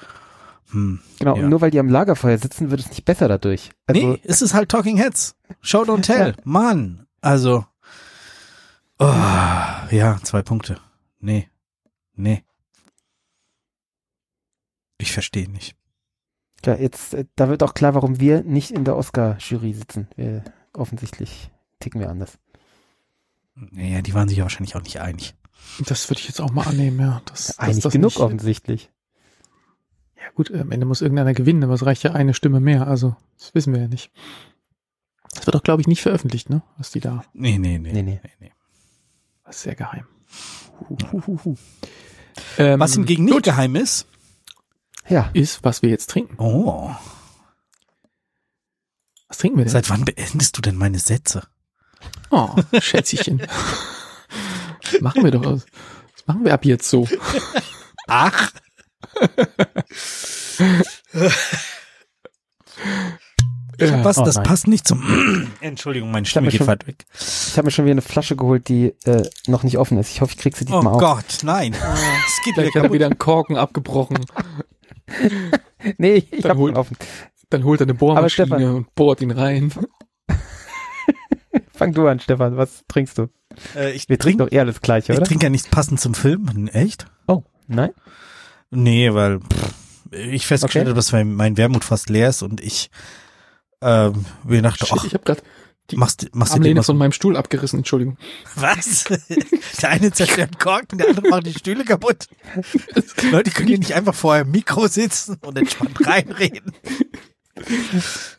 Hm, 0.70 1.00
genau, 1.18 1.36
ja. 1.36 1.48
nur 1.48 1.60
weil 1.60 1.70
die 1.70 1.78
am 1.78 1.88
Lagerfeuer 1.88 2.38
sitzen, 2.38 2.70
wird 2.70 2.80
es 2.80 2.88
nicht 2.88 3.04
besser 3.04 3.28
dadurch. 3.28 3.70
Also, 3.86 4.00
nee, 4.00 4.20
es 4.24 4.42
ist 4.42 4.52
halt 4.52 4.68
Talking 4.68 4.96
Heads. 4.96 5.36
Show 5.60 5.82
don't 5.82 6.02
tell. 6.02 6.34
Mann. 6.44 7.06
Also, 7.20 7.64
oh, 8.98 9.04
ja, 9.90 10.18
zwei 10.22 10.42
Punkte. 10.42 10.80
Nee. 11.20 11.48
Nee. 12.14 12.44
Ich 14.98 15.12
verstehe 15.12 15.50
nicht. 15.50 15.76
Ja, 16.64 16.74
jetzt, 16.74 17.14
äh, 17.14 17.26
da 17.36 17.48
wird 17.48 17.62
auch 17.62 17.74
klar, 17.74 17.94
warum 17.94 18.18
wir 18.18 18.42
nicht 18.42 18.70
in 18.70 18.84
der 18.84 18.96
Oscar-Jury 18.96 19.72
sitzen. 19.72 20.08
Wir, 20.16 20.42
offensichtlich 20.72 21.50
ticken 21.78 22.00
wir 22.00 22.10
anders. 22.10 22.38
Naja, 23.56 24.02
die 24.02 24.14
waren 24.14 24.28
sich 24.28 24.38
ja 24.38 24.44
wahrscheinlich 24.44 24.76
auch 24.76 24.82
nicht 24.82 25.00
einig. 25.00 25.34
Das 25.86 26.08
würde 26.10 26.20
ich 26.20 26.28
jetzt 26.28 26.40
auch 26.40 26.52
mal 26.52 26.66
annehmen, 26.66 27.00
ja. 27.00 27.22
Das, 27.24 27.58
einig 27.58 27.82
das 27.82 27.92
genug 27.92 28.10
nicht, 28.12 28.20
offensichtlich. 28.20 28.90
Ja 30.16 30.30
gut, 30.34 30.52
am 30.52 30.70
Ende 30.70 30.86
muss 30.86 31.00
irgendeiner 31.00 31.32
gewinnen, 31.32 31.64
aber 31.64 31.74
es 31.74 31.84
reicht 31.84 32.02
ja 32.02 32.12
eine 32.12 32.34
Stimme 32.34 32.60
mehr, 32.60 32.86
also 32.86 33.16
das 33.38 33.54
wissen 33.54 33.72
wir 33.72 33.80
ja 33.80 33.88
nicht. 33.88 34.10
Das 35.34 35.46
wird 35.46 35.54
doch, 35.54 35.62
glaube 35.62 35.80
ich, 35.80 35.86
nicht 35.86 36.02
veröffentlicht, 36.02 36.50
ne? 36.50 36.62
Was 36.78 36.90
die 36.90 37.00
da. 37.00 37.24
Nee, 37.32 37.58
nee, 37.58 37.78
nee. 37.78 37.92
nee, 37.92 38.02
nee. 38.02 38.20
nee, 38.40 38.52
Das 39.44 39.56
ist 39.56 39.62
sehr 39.62 39.74
geheim. 39.74 40.06
Ähm, 42.58 42.80
was 42.80 42.94
hingegen 42.94 43.24
nicht 43.24 43.34
gut. 43.34 43.44
geheim 43.44 43.76
ist, 43.76 44.06
ja. 45.08 45.30
ist, 45.32 45.64
was 45.64 45.82
wir 45.82 45.88
jetzt 45.88 46.10
trinken. 46.10 46.36
Oh. 46.38 46.94
Was 49.28 49.38
trinken 49.38 49.58
wir 49.58 49.64
denn? 49.64 49.72
Seit 49.72 49.88
wann 49.88 50.04
beendest 50.04 50.56
du 50.56 50.62
denn 50.62 50.76
meine 50.76 50.98
Sätze? 50.98 51.46
Oh, 52.30 52.50
Schätzchen. 52.80 53.42
machen 55.00 55.24
wir 55.24 55.30
doch 55.30 55.44
aus. 55.46 55.66
Was 56.14 56.26
machen 56.26 56.44
wir 56.44 56.54
ab 56.54 56.64
jetzt 56.64 56.88
so? 56.88 57.06
Ach. 58.08 58.50
Ja. 63.78 64.04
Was, 64.04 64.18
oh, 64.18 64.24
das 64.24 64.36
nein. 64.36 64.44
passt 64.44 64.68
nicht 64.68 64.88
zum. 64.88 65.50
Entschuldigung, 65.60 66.10
meine 66.10 66.24
Stimme 66.26 66.48
geht 66.48 66.66
weit 66.66 66.86
weg. 66.86 67.04
Ich 67.14 67.56
habe 67.58 67.66
mir 67.66 67.70
schon 67.70 67.84
wieder 67.84 67.92
eine 67.92 68.02
Flasche 68.02 68.34
geholt, 68.34 68.68
die 68.68 68.94
äh, 69.04 69.28
noch 69.48 69.64
nicht 69.64 69.76
offen 69.78 69.98
ist. 69.98 70.10
Ich 70.10 70.20
hoffe, 70.20 70.32
ich 70.34 70.38
krieg 70.38 70.56
sie 70.56 70.64
diesmal 70.64 70.86
oh 70.86 70.90
auf. 70.90 70.96
Oh 70.96 70.98
Gott, 70.98 71.38
nein. 71.42 71.74
Es 72.26 72.44
geht 72.44 72.54
Vielleicht 72.54 72.74
hat 72.76 72.92
wieder 72.92 73.06
ein 73.06 73.18
Korken 73.18 73.56
abgebrochen. 73.56 74.24
nee, 75.98 76.26
ich 76.30 76.42
dann 76.42 76.52
hab 76.52 76.58
holt, 76.58 76.76
offen. 76.76 76.96
Dann 77.50 77.64
holt 77.64 77.80
er 77.80 77.86
eine 77.86 77.94
Bohrmaschine 77.94 78.74
und 78.74 78.94
bohrt 78.94 79.20
ihn 79.20 79.30
rein. 79.30 79.72
Fang 81.72 81.92
du 81.92 82.06
an, 82.06 82.20
Stefan. 82.20 82.56
Was 82.56 82.84
trinkst 82.88 83.18
du? 83.18 83.28
Äh, 83.74 83.92
ich 83.92 84.08
Wir 84.08 84.18
trinken 84.18 84.38
doch 84.38 84.52
eher 84.52 84.64
das 84.64 84.80
Gleiche, 84.80 85.12
oder? 85.12 85.22
Ich 85.22 85.28
trinke 85.28 85.46
ja 85.46 85.50
nichts 85.50 85.68
passend 85.68 86.00
zum 86.00 86.14
Film. 86.14 86.68
Echt? 86.72 87.06
Oh, 87.26 87.42
nein? 87.66 87.90
Nee, 88.70 89.14
weil 89.14 89.40
pff, 89.40 89.74
ich 90.10 90.46
festgestellt 90.46 90.84
okay. 90.84 90.90
habe, 90.90 90.96
dass 90.96 91.12
mein, 91.12 91.34
mein 91.34 91.56
Wermut 91.56 91.84
fast 91.84 92.10
leer 92.10 92.28
ist 92.28 92.42
und 92.42 92.60
ich 92.60 92.90
ähm, 93.82 94.24
wir 94.44 94.62
dachten, 94.62 94.86
Shit, 94.86 94.98
ach, 94.98 95.04
ich 95.04 95.14
habe 95.14 95.24
gerade 95.24 95.42
die 95.90 95.96
machst, 95.96 96.34
machst 96.34 96.54
Armlehne 96.54 96.82
von 96.82 96.96
meinem 96.96 97.12
Stuhl 97.12 97.36
abgerissen, 97.36 97.78
Entschuldigung. 97.78 98.16
Was? 98.56 99.04
der 99.82 99.90
eine 99.90 100.10
zerstört 100.10 100.58
Korken, 100.58 100.98
der 100.98 101.10
andere 101.10 101.28
macht 101.28 101.46
die 101.46 101.54
Stühle 101.54 101.84
kaputt. 101.84 102.28
Leute 103.30 103.50
können 103.52 103.68
hier 103.68 103.78
nicht 103.78 103.94
einfach 103.94 104.14
vor 104.14 104.34
einem 104.34 104.50
Mikro 104.50 104.88
sitzen 104.88 105.38
und 105.42 105.56
entspannt 105.56 106.04
reinreden. 106.04 106.72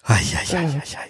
Ai, 0.03 0.13
ai, 0.13 0.57
ai, 0.57 0.65
ai. 0.65 1.09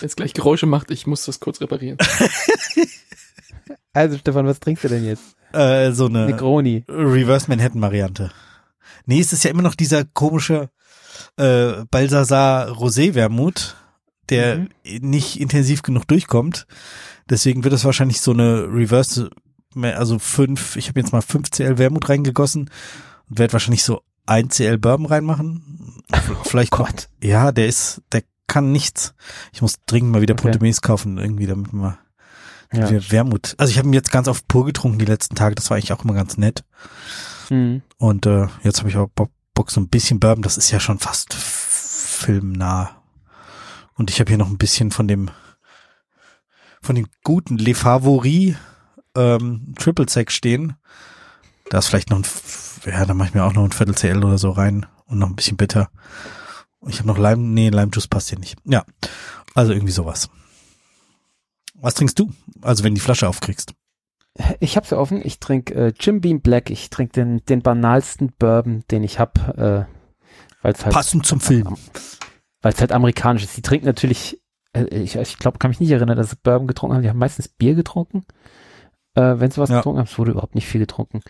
Wenn 0.00 0.06
es 0.06 0.16
gleich 0.16 0.32
Geräusche 0.34 0.66
macht, 0.66 0.90
ich 0.90 1.06
muss 1.06 1.24
das 1.24 1.40
kurz 1.40 1.60
reparieren. 1.60 1.98
also 3.92 4.18
Stefan, 4.18 4.46
was 4.46 4.60
trinkst 4.60 4.84
du 4.84 4.88
denn 4.88 5.04
jetzt? 5.04 5.36
Äh, 5.52 5.92
so 5.92 6.06
eine 6.06 6.26
Negroni. 6.26 6.84
Reverse 6.88 7.46
Manhattan 7.48 7.80
Variante. 7.80 8.30
Nee, 9.06 9.20
es 9.20 9.32
ist 9.32 9.44
ja 9.44 9.50
immer 9.50 9.62
noch 9.62 9.74
dieser 9.74 10.04
komische 10.04 10.70
äh, 11.36 11.84
Balsasar 11.90 12.68
Rosé 12.70 13.14
Wermut, 13.14 13.76
der 14.28 14.56
Mhm. 14.58 14.68
nicht 15.00 15.40
intensiv 15.40 15.82
genug 15.82 16.06
durchkommt. 16.08 16.66
Deswegen 17.30 17.64
wird 17.64 17.74
es 17.74 17.84
wahrscheinlich 17.84 18.20
so 18.20 18.32
eine 18.32 18.64
Reverse, 18.64 19.30
also 19.74 20.18
fünf, 20.18 20.76
ich 20.76 20.88
habe 20.88 21.00
jetzt 21.00 21.12
mal 21.12 21.22
5 21.22 21.50
CL 21.50 21.78
Wermut 21.78 22.08
reingegossen 22.08 22.70
und 23.28 23.38
werde 23.38 23.52
wahrscheinlich 23.52 23.82
so 23.82 24.02
ein 24.26 24.48
CL 24.50 24.78
Bourbon 24.78 25.06
reinmachen. 25.06 26.02
Vielleicht 26.44 26.72
Oh 26.72 26.76
kommt, 26.78 26.88
Gott. 26.88 27.08
ja, 27.22 27.52
der 27.52 27.66
ist, 27.66 28.02
der 28.12 28.22
kann 28.46 28.70
nichts. 28.72 29.14
Ich 29.52 29.62
muss 29.62 29.74
dringend 29.86 30.12
mal 30.12 30.20
wieder 30.22 30.34
Okay. 30.34 30.72
Kaufen, 30.82 31.18
irgendwie, 31.18 31.46
damit 31.46 31.72
man 31.72 31.98
Ja. 32.72 32.88
wieder 32.90 33.10
Wermut. 33.10 33.54
Also 33.58 33.70
ich 33.70 33.78
habe 33.78 33.88
ihn 33.88 33.92
jetzt 33.94 34.12
ganz 34.12 34.28
oft 34.28 34.46
pur 34.48 34.64
getrunken 34.66 34.98
die 34.98 35.04
letzten 35.04 35.34
Tage, 35.34 35.54
das 35.54 35.70
war 35.70 35.76
eigentlich 35.76 35.92
auch 35.92 36.04
immer 36.04 36.14
ganz 36.14 36.36
nett. 36.36 36.64
Mhm. 37.50 37.82
Und 37.98 38.26
äh, 38.26 38.46
jetzt 38.62 38.78
habe 38.80 38.88
ich 38.88 38.96
auch 38.96 39.08
Bock, 39.08 39.30
Bock 39.54 39.70
so 39.70 39.80
ein 39.80 39.88
bisschen 39.88 40.20
Bourbon, 40.20 40.42
das 40.42 40.56
ist 40.58 40.70
ja 40.70 40.80
schon 40.80 40.98
fast 40.98 41.34
filmnah. 41.34 43.02
Und 43.94 44.10
ich 44.10 44.20
habe 44.20 44.28
hier 44.28 44.38
noch 44.38 44.48
ein 44.48 44.58
bisschen 44.58 44.90
von 44.90 45.08
dem 45.08 45.30
von 46.82 46.94
dem 46.94 47.06
guten 47.24 47.58
Le 47.58 47.74
Favori 47.74 48.56
ähm, 49.16 49.74
Triple 49.78 50.08
Sec 50.08 50.30
stehen. 50.30 50.74
Da 51.70 51.78
ist 51.78 51.88
vielleicht 51.88 52.10
noch 52.10 52.18
ein, 52.18 52.24
ja, 52.86 53.04
da 53.04 53.14
mache 53.14 53.28
ich 53.28 53.34
mir 53.34 53.44
auch 53.44 53.52
noch 53.52 53.64
ein 53.64 53.72
Viertel 53.72 53.94
CL 53.94 54.24
oder 54.24 54.38
so 54.38 54.50
rein 54.50 54.86
und 55.06 55.18
noch 55.18 55.28
ein 55.28 55.36
bisschen 55.36 55.56
bitter. 55.56 55.90
Und 56.78 56.90
Ich 56.90 56.98
habe 56.98 57.08
noch 57.08 57.18
Lime, 57.18 57.42
nee, 57.42 57.68
Lime 57.70 57.90
Juice 57.92 58.06
passt 58.08 58.28
hier 58.30 58.38
nicht. 58.38 58.56
Ja, 58.64 58.84
also 59.54 59.72
irgendwie 59.72 59.92
sowas. 59.92 60.28
Was 61.74 61.94
trinkst 61.94 62.18
du? 62.18 62.32
Also 62.62 62.84
wenn 62.84 62.94
du 62.94 63.00
die 63.00 63.04
Flasche 63.04 63.28
aufkriegst. 63.28 63.72
Ich 64.60 64.76
hab's 64.76 64.90
ja 64.90 64.98
offen. 64.98 65.20
Ich 65.24 65.40
trinke 65.40 65.74
äh, 65.74 65.92
Jim 65.98 66.20
Beam 66.20 66.40
Black. 66.40 66.70
Ich 66.70 66.90
trinke 66.90 67.12
den, 67.12 67.44
den 67.46 67.62
banalsten 67.62 68.32
Bourbon, 68.38 68.84
den 68.90 69.02
ich 69.02 69.18
hab, 69.18 69.38
äh, 69.58 69.86
weil 70.62 70.72
es 70.72 70.84
halt, 70.84 70.94
Passend 70.94 71.24
zum 71.26 71.40
Film. 71.40 71.76
weil 72.60 72.72
es 72.72 72.80
halt 72.80 72.92
amerikanisch 72.92 73.44
ist. 73.44 73.56
Die 73.56 73.62
trinken 73.62 73.86
natürlich, 73.86 74.42
äh, 74.74 74.84
ich, 74.84 75.16
ich 75.16 75.38
glaube, 75.38 75.58
kann 75.58 75.70
mich 75.70 75.80
nicht 75.80 75.90
erinnern, 75.90 76.16
dass 76.18 76.30
sie 76.30 76.36
Bourbon 76.42 76.66
getrunken 76.66 76.96
haben. 76.96 77.02
Die 77.02 77.08
haben 77.08 77.18
meistens 77.18 77.48
Bier 77.48 77.74
getrunken. 77.74 78.24
Äh, 79.14 79.38
wenn 79.38 79.50
sie 79.50 79.58
was 79.60 79.70
Ja. 79.70 79.78
getrunken 79.78 80.00
haben, 80.00 80.06
es 80.10 80.18
wurde 80.18 80.32
überhaupt 80.32 80.54
nicht 80.54 80.66
viel 80.66 80.80
getrunken. 80.80 81.22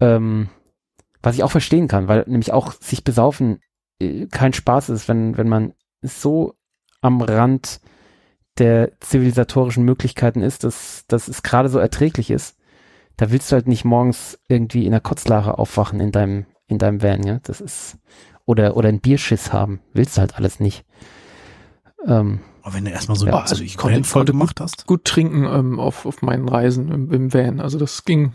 Ähm, 0.00 0.48
was 1.22 1.34
ich 1.36 1.42
auch 1.42 1.50
verstehen 1.50 1.88
kann, 1.88 2.08
weil 2.08 2.24
nämlich 2.26 2.52
auch 2.52 2.72
sich 2.80 3.04
besaufen 3.04 3.60
äh, 4.00 4.26
kein 4.26 4.52
Spaß 4.52 4.88
ist, 4.90 5.08
wenn, 5.08 5.36
wenn 5.36 5.48
man 5.48 5.74
so 6.02 6.54
am 7.02 7.20
Rand 7.20 7.80
der 8.58 8.92
zivilisatorischen 9.00 9.84
Möglichkeiten 9.84 10.42
ist, 10.42 10.64
dass, 10.64 11.04
dass 11.08 11.28
es 11.28 11.42
gerade 11.42 11.68
so 11.68 11.78
erträglich 11.78 12.30
ist, 12.30 12.56
da 13.16 13.30
willst 13.30 13.50
du 13.50 13.56
halt 13.56 13.68
nicht 13.68 13.84
morgens 13.84 14.38
irgendwie 14.48 14.84
in 14.86 14.92
der 14.92 15.00
Kotzlache 15.00 15.58
aufwachen 15.58 16.00
in 16.00 16.10
deinem, 16.12 16.46
in 16.66 16.78
deinem 16.78 17.02
Van, 17.02 17.22
ja. 17.22 17.38
Das 17.42 17.60
ist, 17.60 17.98
oder, 18.46 18.76
oder 18.76 18.88
einen 18.88 19.00
Bierschiss 19.00 19.52
haben. 19.52 19.80
Willst 19.92 20.16
du 20.16 20.20
halt 20.22 20.36
alles 20.36 20.58
nicht. 20.60 20.84
Ähm, 22.06 22.40
Aber 22.62 22.74
wenn 22.74 22.84
du 22.86 22.90
erstmal 22.90 23.16
so 23.16 23.26
Ja, 23.26 23.32
eine 23.34 23.42
also 23.42 23.62
ich 23.62 23.76
konnte- 23.76 24.04
voll 24.04 24.24
gemacht 24.24 24.60
hast. 24.60 24.86
Gut 24.86 25.04
trinken 25.04 25.44
ähm, 25.44 25.78
auf, 25.78 26.06
auf 26.06 26.22
meinen 26.22 26.48
Reisen 26.48 26.90
im, 26.90 27.10
im 27.12 27.32
Van. 27.32 27.60
Also 27.60 27.78
das 27.78 28.04
ging. 28.04 28.32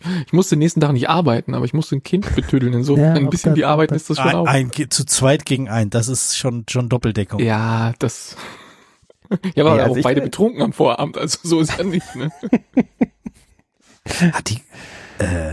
Ich, 0.00 0.26
ich 0.26 0.32
musste 0.32 0.54
den 0.56 0.60
nächsten 0.60 0.80
Tag 0.80 0.92
nicht 0.92 1.08
arbeiten, 1.08 1.54
aber 1.54 1.64
ich 1.64 1.74
musste 1.74 1.96
ein 1.96 2.02
Kind 2.02 2.34
betüdeln. 2.34 2.72
Insofern 2.72 3.04
Ja, 3.04 3.12
ein 3.14 3.30
bisschen 3.30 3.52
das- 3.52 3.58
wie 3.58 3.64
arbeiten 3.64 3.94
das. 3.94 4.02
ist 4.02 4.10
das 4.10 4.18
schon 4.18 4.28
Ein, 4.28 4.34
auch. 4.36 4.46
ein, 4.46 4.70
zu 4.90 5.04
zweit 5.04 5.44
gegen 5.46 5.68
ein, 5.68 5.90
das 5.90 6.08
ist 6.08 6.36
schon, 6.36 6.64
schon 6.68 6.88
Doppeldeckung. 6.88 7.40
Ja, 7.40 7.92
das. 7.98 8.36
Ja, 9.54 9.64
aber 9.64 9.76
Nee, 9.76 9.80
also 9.82 10.00
auch 10.00 10.02
beide 10.02 10.22
betrunken 10.22 10.60
am 10.60 10.72
Vorabend, 10.72 11.16
also 11.16 11.38
so 11.44 11.60
ist 11.60 11.78
ja 11.78 11.84
nicht, 11.84 12.16
ne? 12.16 12.32
Hat 14.32 14.50
die, 14.50 14.60
äh, 15.22 15.52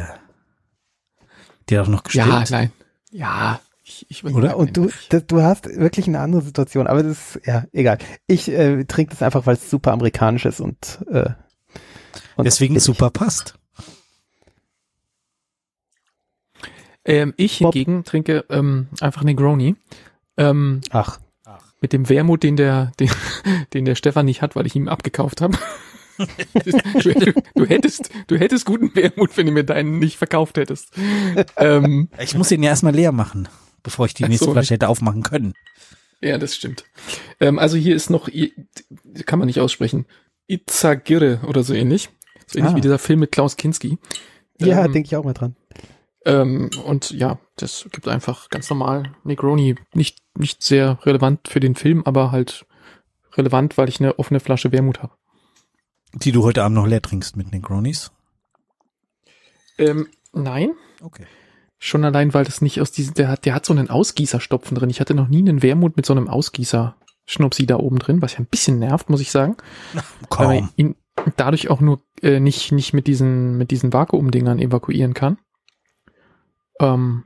die 1.70 1.78
hat 1.78 1.86
auch 1.86 1.90
noch 1.90 2.02
gestimmt. 2.04 2.28
Ja, 2.28 2.44
nein. 2.50 2.72
Ja, 3.12 3.60
ich, 3.84 4.06
ich 4.10 4.24
Oder? 4.24 4.58
Und 4.58 4.76
du, 4.76 4.90
das, 5.10 5.28
du 5.28 5.42
hast 5.44 5.66
wirklich 5.68 6.08
eine 6.08 6.20
andere 6.20 6.42
Situation, 6.42 6.88
aber 6.88 7.04
das 7.04 7.36
ist, 7.36 7.46
ja, 7.46 7.66
egal. 7.72 8.00
Ich 8.26 8.50
äh, 8.50 8.84
trinke 8.86 9.12
das 9.12 9.22
einfach, 9.22 9.46
weil 9.46 9.56
es 9.56 9.70
super 9.70 9.92
amerikanisch 9.92 10.46
ist 10.46 10.60
und, 10.60 11.00
äh, 11.12 11.30
und 12.36 12.46
Deswegen 12.46 12.80
super 12.80 13.10
passt. 13.12 13.57
Ähm, 17.08 17.34
ich 17.38 17.60
Bob. 17.60 17.74
hingegen 17.74 18.04
trinke 18.04 18.46
ähm, 18.50 18.88
einfach 19.02 19.24
Negroni. 19.24 19.76
Ähm, 20.38 20.82
Ach, 20.92 21.20
mit 21.82 21.94
dem 21.94 22.10
Wermut, 22.10 22.44
den 22.44 22.56
der, 22.58 22.92
den, 23.00 23.10
den 23.74 23.86
der 23.86 23.96
Stefan 23.96 24.26
nicht 24.26 24.42
hat, 24.42 24.56
weil 24.56 24.66
ich 24.68 24.76
ihm 24.76 24.88
abgekauft 24.88 25.42
habe. 25.42 25.58
du, 26.18 27.14
du, 27.14 27.34
du 27.56 27.66
hättest, 27.66 28.10
du 28.28 28.38
hättest 28.38 28.66
guten 28.66 28.94
Wermut, 28.96 29.38
wenn 29.38 29.46
du 29.46 29.52
mir 29.52 29.64
deinen 29.64 30.00
nicht 30.00 30.18
verkauft 30.18 30.58
hättest. 30.58 30.90
ähm, 31.58 32.10
Ich 32.20 32.36
muss 32.36 32.50
den 32.50 32.64
ja 32.64 32.70
erstmal 32.72 32.94
leer 32.96 33.12
machen, 33.12 33.48
bevor 33.84 34.06
ich 34.08 34.14
die 34.16 34.24
nächste 34.26 34.46
so. 34.46 34.52
Flasche 34.54 34.74
hätte 34.74 34.90
aufmachen 34.90 35.22
können. 35.24 35.54
ja, 36.22 36.38
das 36.40 36.56
stimmt. 36.56 36.86
Ähm, 37.40 37.60
also 37.60 37.78
hier 37.78 37.96
ist 37.96 38.10
noch, 38.10 38.30
kann 39.28 39.38
man 39.40 39.46
nicht 39.46 39.60
aussprechen, 39.60 40.06
Itzagirre 40.48 41.42
oder 41.48 41.64
so 41.64 41.74
ähnlich. 41.76 42.10
So 42.48 42.58
ähnlich 42.58 42.74
Ah. 42.74 42.78
wie 42.78 42.82
dieser 42.82 42.98
Film 43.00 43.20
mit 43.20 43.32
Klaus 43.32 43.56
Kinski. 43.56 43.98
ja, 44.60 44.86
Ähm, 44.86 44.94
denke 44.94 45.06
ich 45.08 45.16
auch 45.16 45.24
mal 45.24 45.34
dran. 45.34 45.56
Ähm, 46.28 46.70
und 46.84 47.12
ja, 47.12 47.40
das 47.56 47.88
gibt 47.94 48.08
einfach 48.10 48.50
ganz 48.50 48.70
normal 48.70 49.14
Negroni. 49.24 49.76
Nicht, 49.94 50.20
nicht 50.38 50.62
sehr 50.62 51.00
relevant 51.04 51.48
für 51.48 51.62
den 51.62 51.76
Film, 51.76 52.04
aber 52.04 52.32
halt 52.32 52.66
relevant, 53.36 53.78
weil 53.78 53.88
ich 53.88 54.02
eine 54.02 54.20
offene 54.20 54.42
Flasche 54.42 54.74
Wermut 54.74 55.02
habe. 55.02 55.14
Die 56.14 56.34
du 56.34 56.44
heute 56.44 56.64
Abend 56.64 56.76
noch 56.76 56.86
leer 56.86 57.02
trinkst 57.02 57.38
mit 57.38 57.54
Negronis. 57.54 58.12
Ähm, 59.78 60.08
nein. 60.34 60.72
Okay. 61.02 61.26
Schon 61.80 62.04
allein, 62.04 62.34
weil 62.34 62.44
das 62.44 62.62
nicht 62.62 62.82
aus 62.82 62.92
diesem, 62.92 63.14
der 63.14 63.30
hat, 63.30 63.46
der 63.46 63.54
hat 63.54 63.66
so 63.66 63.72
einen 63.72 63.90
Ausgießerstopfen 63.90 64.76
drin. 64.76 64.90
Ich 64.90 65.00
hatte 65.00 65.14
noch 65.14 65.30
nie 65.30 65.40
einen 65.40 65.64
Wermut 65.64 65.96
mit 65.96 66.06
so 66.06 66.14
einem 66.14 66.28
Ausgießer-Schnupsi 66.28 67.68
da 67.68 67.78
oben 67.78 68.00
drin, 68.00 68.22
was 68.22 68.34
ja 68.34 68.40
ein 68.40 68.48
bisschen 68.48 68.80
nervt, 68.80 69.10
muss 69.10 69.22
ich 69.22 69.32
sagen. 69.32 69.56
Weil 69.94 70.04
Kaum. 70.30 70.46
man 70.48 70.70
ihn 70.76 70.96
dadurch 71.38 71.70
auch 71.70 71.80
nur 71.80 72.02
äh, 72.22 72.42
nicht, 72.42 72.74
nicht 72.74 72.94
mit 72.94 73.08
diesen, 73.08 73.58
mit 73.58 73.72
diesen 73.72 73.94
Vakuumdingern 73.94 74.60
evakuieren 74.60 75.14
kann. 75.14 75.38
Ähm, 76.80 77.24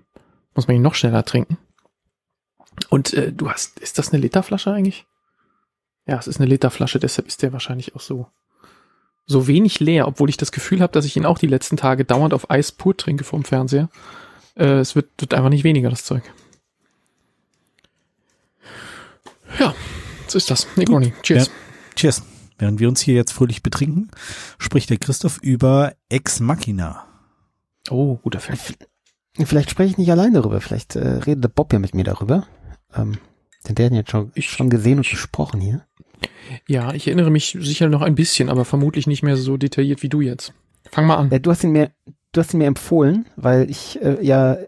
muss 0.56 0.68
man 0.68 0.76
ihn 0.76 0.82
noch 0.82 0.96
schneller 0.96 1.26
trinken. 1.26 1.58
Und 2.90 3.14
äh, 3.14 3.32
du 3.32 3.50
hast, 3.50 3.80
ist 3.80 3.98
das 3.98 4.12
eine 4.12 4.22
Literflasche 4.22 4.72
eigentlich? 4.72 5.06
Ja, 6.08 6.18
es 6.18 6.28
ist 6.28 6.40
eine 6.40 6.50
Literflasche, 6.50 7.00
deshalb 7.00 7.28
ist 7.28 7.42
der 7.42 7.54
wahrscheinlich 7.54 7.96
auch 7.96 8.02
so, 8.02 8.28
so 9.26 9.48
wenig 9.48 9.80
leer, 9.80 10.08
obwohl 10.08 10.30
ich 10.30 10.38
das 10.38 10.52
Gefühl 10.52 10.82
habe, 10.82 10.94
dass 10.94 11.06
ich 11.06 11.16
ihn 11.16 11.26
auch 11.26 11.38
die 11.38 11.48
letzten 11.48 11.78
Tage 11.78 12.06
dauernd 12.06 12.34
auf 12.34 12.50
Eis 12.50 12.72
pur 12.72 12.96
trinke 12.98 13.24
vom 13.24 13.44
Fernseher. 13.44 13.90
Äh, 14.56 14.80
es 14.80 14.96
wird, 14.96 15.10
wird 15.20 15.34
einfach 15.34 15.50
nicht 15.50 15.64
weniger, 15.64 15.90
das 15.90 16.04
Zeug. 16.04 16.24
Ja, 19.60 19.76
so 20.28 20.38
ist 20.38 20.50
das. 20.50 20.68
Negroni. 20.76 21.14
Cheers. 21.24 21.48
Ja. 21.48 21.54
Cheers. 21.96 22.24
Während 22.58 22.80
wir 22.80 22.88
uns 22.88 23.02
hier 23.02 23.16
jetzt 23.16 23.32
fröhlich 23.34 23.64
betrinken, 23.64 24.12
spricht 24.60 24.90
der 24.90 24.98
Christoph 24.98 25.40
über 25.42 25.94
Ex 26.10 26.40
Machina. 26.40 27.08
Oh, 27.90 28.18
guter 28.18 28.40
Film. 28.40 28.60
Vielleicht 29.38 29.70
spreche 29.70 29.92
ich 29.92 29.98
nicht 29.98 30.12
allein 30.12 30.34
darüber, 30.34 30.60
vielleicht 30.62 30.96
äh, 30.96 31.08
redet 31.08 31.44
der 31.46 31.50
Bob 31.50 31.72
ja 31.74 31.80
mit 31.80 31.96
mir 31.96 32.04
darüber. 32.04 32.46
Ähm, 32.96 33.18
denn 33.68 33.76
der 33.76 33.86
hat 33.86 33.92
ihn 33.94 33.98
jetzt 33.98 34.12
schon, 34.12 34.32
Ich- 34.36 34.50
schon 34.50 34.70
gesehen 34.70 34.98
und 34.98 35.10
gesprochen 35.10 35.62
hier. 35.62 35.86
Ja, 36.68 36.94
ich 36.94 37.08
erinnere 37.08 37.32
mich 37.32 37.58
sicher 37.60 37.88
noch 37.90 38.02
ein 38.02 38.16
bisschen, 38.16 38.50
aber 38.50 38.66
vermutlich 38.66 39.08
nicht 39.08 39.24
mehr 39.24 39.38
so 39.38 39.58
detailliert 39.58 40.04
wie 40.04 40.10
du 40.10 40.22
jetzt. 40.22 40.54
Fang 40.92 41.06
mal 41.06 41.16
an. 41.16 41.32
Äh, 41.32 41.40
du 41.40 41.50
hast 41.50 41.64
ihn 41.64 41.72
mir, 41.72 41.92
du 42.34 42.42
hast 42.42 42.54
ihn 42.54 42.58
mir 42.58 42.68
empfohlen, 42.68 43.26
weil 43.38 43.70
ich 43.70 44.02
äh, 44.02 44.18
ja 44.26 44.54
äh, 44.56 44.68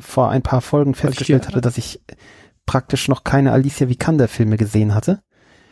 vor 0.00 0.30
ein 0.30 0.42
paar 0.42 0.60
Folgen 0.60 0.94
festgestellt 0.94 1.48
hatte, 1.48 1.60
dass 1.60 1.76
ich 1.78 2.00
praktisch 2.66 3.08
noch 3.08 3.24
keine 3.24 3.52
Alicia 3.52 3.88
Vikander 3.88 4.28
Filme 4.28 4.56
gesehen 4.56 4.94
hatte. 4.94 5.22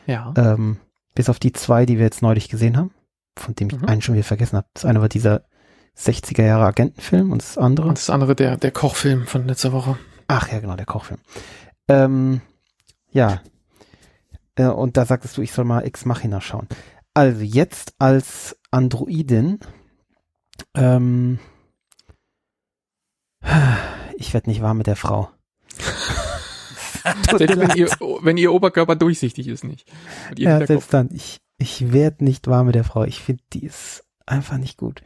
Ja. 0.07 0.34
Ähm, 0.36 0.78
bis 1.14 1.28
auf 1.30 1.38
die 1.38 1.53
zwei, 1.53 1.86
die 1.86 1.97
wir 1.99 2.05
jetzt 2.05 2.22
neulich 2.22 2.49
gesehen 2.49 2.76
haben, 2.76 2.90
von 3.38 3.55
dem 3.55 3.68
ich 3.68 3.78
Mhm. 3.80 3.84
einen 3.86 4.03
schon 4.03 4.14
wieder 4.16 4.24
vergessen 4.24 4.57
habe. 4.57 4.66
Das 4.74 4.84
eine 4.84 5.01
war 5.01 5.09
dieser 5.09 5.45
60er 5.97 6.43
Jahre 6.43 6.66
Agentenfilm 6.66 7.32
und 7.32 7.43
das 7.43 7.59
andere. 7.59 7.88
Und 7.88 7.99
das 7.99 8.11
andere, 8.11 8.34
der, 8.34 8.57
der 8.57 8.70
Kochfilm 8.70 9.26
von 9.26 9.47
letzter 9.47 9.72
Woche. 9.72 9.99
Ach 10.28 10.51
ja, 10.51 10.61
genau, 10.61 10.76
der 10.76 10.86
Kochfilm. 10.86 11.20
Ähm, 11.88 12.40
ja. 13.11 13.43
Äh, 14.55 14.66
und 14.66 14.97
da 14.97 15.05
sagtest 15.05 15.36
du, 15.36 15.43
ich 15.43 15.53
soll 15.53 15.64
mal 15.64 15.84
Ex 15.84 16.05
Machina 16.05 16.40
schauen. 16.40 16.66
Also 17.14 17.43
jetzt 17.43 17.95
als 17.99 18.59
Androidin. 18.70 19.61
Ähm, 20.74 21.38
ich 24.16 24.32
werde 24.32 24.49
nicht 24.49 24.62
warm 24.62 24.78
mit 24.78 24.86
der 24.86 24.97
Frau. 24.97 25.30
Selbst 27.36 27.59
wenn 27.59 27.76
ihr, 27.76 27.88
wenn 28.22 28.36
ihr 28.36 28.53
Oberkörper 28.53 28.97
durchsichtig 28.97 29.49
ist, 29.49 29.64
nicht. 29.64 29.90
Ja, 30.36 30.64
selbst 30.64 30.95
dann. 30.95 31.11
Ich, 31.12 31.40
ich 31.59 31.93
werde 31.93 32.24
nicht 32.24 32.47
warm 32.47 32.66
mit 32.66 32.74
der 32.74 32.84
Frau. 32.84 33.05
Ich 33.05 33.20
finde, 33.20 33.43
die 33.53 33.64
ist 33.64 34.05
einfach 34.27 34.59
nicht 34.59 34.77
gut. 34.77 35.03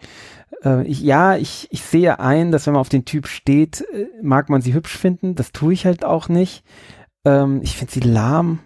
Äh, 0.65 0.87
ich, 0.87 1.01
ja, 1.01 1.37
ich, 1.37 1.69
ich 1.71 1.83
sehe 1.83 2.21
ein, 2.21 2.53
dass 2.53 2.67
wenn 2.67 2.75
man 2.75 2.81
auf 2.81 2.89
den 2.89 3.05
Typ 3.05 3.27
steht, 3.27 3.83
äh, 3.93 4.07
mag 4.23 4.49
man 4.49 4.63
sie 4.63 4.75
hübsch 4.75 4.97
finden. 4.97 5.35
Das 5.35 5.53
tue 5.53 5.73
ich 5.73 5.87
halt 5.87 6.05
auch 6.05 6.29
nicht. 6.29 6.65
Ähm, 7.25 7.61
ich 7.63 7.77
finde 7.77 7.93
sie 7.93 8.01
lahm. 8.01 8.61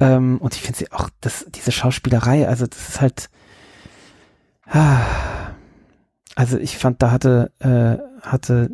Ähm, 0.00 0.38
und 0.38 0.54
ich 0.54 0.62
finde 0.62 0.78
sie 0.78 0.92
auch, 0.92 1.10
das, 1.20 1.46
diese 1.48 1.72
Schauspielerei, 1.72 2.46
also 2.46 2.66
das 2.66 2.88
ist 2.88 3.00
halt. 3.00 3.30
Ah, 4.66 5.00
also 6.36 6.58
ich 6.58 6.76
fand, 6.76 7.02
da 7.02 7.10
hatte, 7.10 7.50
äh, 7.58 8.26
hatte 8.26 8.70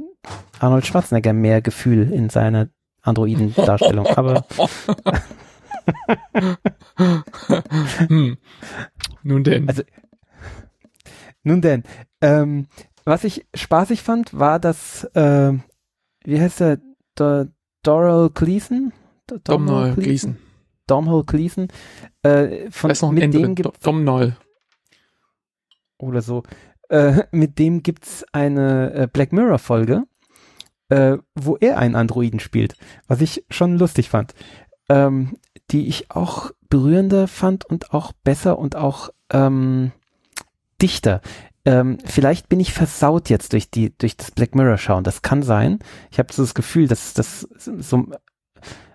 Arnold 0.59 0.87
Schwarzenegger 0.87 1.33
mehr 1.33 1.63
Gefühl 1.63 2.13
in 2.13 2.29
seiner 2.29 2.69
Androiden-Darstellung, 3.03 4.07
aber 4.09 4.45
hm. 8.09 8.37
Nun 9.23 9.45
denn. 9.45 9.69
Also, 9.69 9.83
nun 11.45 11.61
denn, 11.61 11.85
ähm, 12.21 12.67
was 13.05 13.25
ich 13.25 13.47
spaßig 13.55 14.03
fand, 14.03 14.37
war, 14.39 14.59
dass, 14.59 15.05
äh, 15.15 15.53
wie 16.25 16.41
heißt 16.41 16.61
der, 16.61 16.81
der 17.19 17.49
Doral 17.83 18.31
Gleason? 18.31 18.93
Domhnall 19.45 19.95
Gleason. 19.95 20.39
Domhnall 20.87 21.25
Gleason. 21.25 21.69
Äh, 22.23 22.71
von, 22.71 22.89
Da 22.89 22.93
ist 22.93 23.03
noch 23.03 23.11
ein 23.11 23.15
mit 23.15 23.25
Ende. 23.25 23.39
dem 23.39 23.55
gibt, 23.55 23.87
Domhnall. 23.87 24.37
oder 25.99 26.23
so. 26.23 26.43
Äh, 26.89 27.25
mit 27.31 27.59
dem 27.59 27.83
gibt's 27.83 28.25
eine 28.33 28.93
äh, 28.95 29.09
Black 29.11 29.33
Mirror 29.33 29.59
Folge, 29.59 30.05
äh, 30.89 31.19
wo 31.35 31.57
er 31.57 31.79
einen 31.79 31.95
Androiden 31.95 32.41
spielt, 32.41 32.77
was 33.07 33.21
ich 33.21 33.45
schon 33.51 33.79
lustig 33.79 34.11
fand, 34.11 34.35
ähm, 34.89 35.37
die 35.71 35.89
ich 35.89 36.11
auch 36.11 36.51
berührender 36.69 37.29
fand 37.29 37.65
und 37.65 37.93
auch 37.93 38.13
besser 38.25 38.59
und 38.59 38.77
auch 38.77 39.11
ähm, 39.31 39.93
dichter. 40.85 41.22
Ähm, 41.64 41.97
vielleicht 42.05 42.51
bin 42.51 42.61
ich 42.61 42.74
versaut 42.74 43.30
jetzt 43.30 43.55
durch 43.55 43.70
die 43.70 43.97
durch 43.97 44.18
das 44.18 44.30
Black 44.30 44.55
Mirror 44.55 44.76
schauen. 44.76 45.03
Das 45.03 45.22
kann 45.22 45.43
sein. 45.43 45.78
Ich 46.11 46.18
habe 46.18 46.30
so 46.30 46.43
das 46.43 46.55
Gefühl, 46.55 46.89
dass 46.89 47.14
das 47.14 47.49
so 47.57 48.07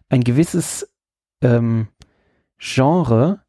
ein 0.10 0.24
gewisses 0.24 0.88
ähm, 1.42 1.88
Genre 2.60 3.42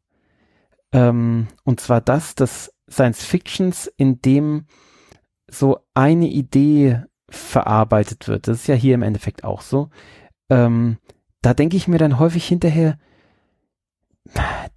ähm, 0.91 1.47
und 1.63 1.79
zwar 1.79 2.01
das, 2.01 2.33
dass 2.35 2.73
Science 2.89 3.23
Fictions, 3.23 3.87
in 3.95 4.21
dem 4.21 4.65
so 5.47 5.79
eine 5.93 6.27
Idee 6.27 7.03
verarbeitet 7.29 8.27
wird. 8.27 8.47
Das 8.47 8.57
ist 8.57 8.67
ja 8.67 8.75
hier 8.75 8.95
im 8.95 9.03
Endeffekt 9.03 9.43
auch 9.43 9.61
so. 9.61 9.89
Ähm, 10.49 10.97
da 11.41 11.53
denke 11.53 11.77
ich 11.77 11.87
mir 11.87 11.99
dann 11.99 12.19
häufig 12.19 12.45
hinterher, 12.47 12.97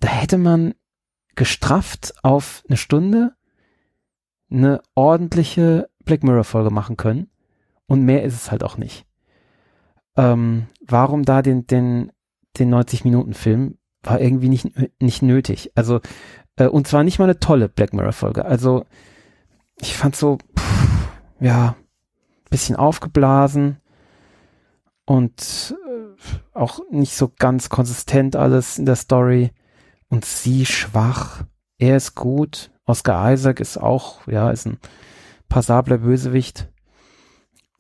da 0.00 0.08
hätte 0.08 0.38
man 0.38 0.74
gestrafft 1.34 2.14
auf 2.22 2.62
eine 2.68 2.76
Stunde 2.76 3.34
eine 4.54 4.82
ordentliche 4.94 5.88
Black 6.04 6.22
Mirror 6.22 6.44
Folge 6.44 6.70
machen 6.70 6.96
können 6.96 7.28
und 7.86 8.02
mehr 8.02 8.22
ist 8.22 8.34
es 8.34 8.50
halt 8.50 8.62
auch 8.62 8.76
nicht. 8.76 9.06
Ähm, 10.16 10.66
warum 10.86 11.24
da 11.24 11.42
den 11.42 11.66
den 11.66 12.12
den 12.58 12.70
90 12.70 13.04
Minuten 13.04 13.34
Film 13.34 13.78
war 14.02 14.20
irgendwie 14.20 14.48
nicht 14.48 14.68
nicht 15.00 15.22
nötig. 15.22 15.72
Also 15.74 16.00
äh, 16.56 16.66
und 16.66 16.86
zwar 16.86 17.04
nicht 17.04 17.18
mal 17.18 17.24
eine 17.24 17.40
tolle 17.40 17.68
Black 17.68 17.92
Mirror 17.92 18.12
Folge. 18.12 18.44
Also 18.44 18.84
ich 19.80 19.96
fand 19.96 20.14
so 20.14 20.38
pff, 20.56 21.08
ja 21.40 21.76
bisschen 22.50 22.76
aufgeblasen 22.76 23.78
und 25.06 25.74
äh, 25.88 26.56
auch 26.56 26.80
nicht 26.90 27.16
so 27.16 27.32
ganz 27.36 27.68
konsistent 27.68 28.36
alles 28.36 28.78
in 28.78 28.86
der 28.86 28.96
Story 28.96 29.50
und 30.08 30.24
sie 30.24 30.64
schwach. 30.64 31.42
Er 31.78 31.96
ist 31.96 32.14
gut. 32.14 32.70
Oscar 32.86 33.32
Isaac 33.32 33.60
ist 33.60 33.78
auch, 33.78 34.26
ja, 34.26 34.50
ist 34.50 34.66
ein 34.66 34.78
passabler 35.48 35.98
Bösewicht, 35.98 36.68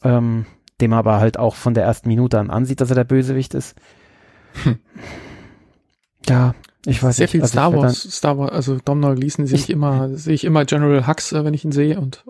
ähm, 0.02 0.46
dem 0.80 0.92
aber 0.92 1.18
halt 1.18 1.38
auch 1.38 1.54
von 1.54 1.74
der 1.74 1.84
ersten 1.84 2.08
Minute 2.08 2.38
an 2.38 2.50
ansieht, 2.50 2.80
dass 2.80 2.90
er 2.90 2.96
der 2.96 3.04
Bösewicht 3.04 3.54
ist. 3.54 3.76
Hm. 4.62 4.78
Ja, 6.28 6.54
ich 6.86 7.02
weiß 7.02 7.16
Sehr 7.16 7.24
nicht. 7.24 7.32
viel 7.32 7.42
also 7.42 7.52
Star 7.52 7.72
Wars, 7.74 8.02
Star 8.02 8.38
Wars, 8.38 8.52
also 8.52 8.78
Domhnall 8.82 9.14
Gleeson 9.16 9.46
sehe 9.46 9.58
ich 9.58 9.70
immer, 9.70 10.14
sehe 10.16 10.34
ich 10.34 10.44
immer 10.44 10.64
General 10.64 11.06
Hux, 11.06 11.32
äh, 11.32 11.44
wenn 11.44 11.54
ich 11.54 11.64
ihn 11.64 11.72
sehe 11.72 12.00
und 12.00 12.24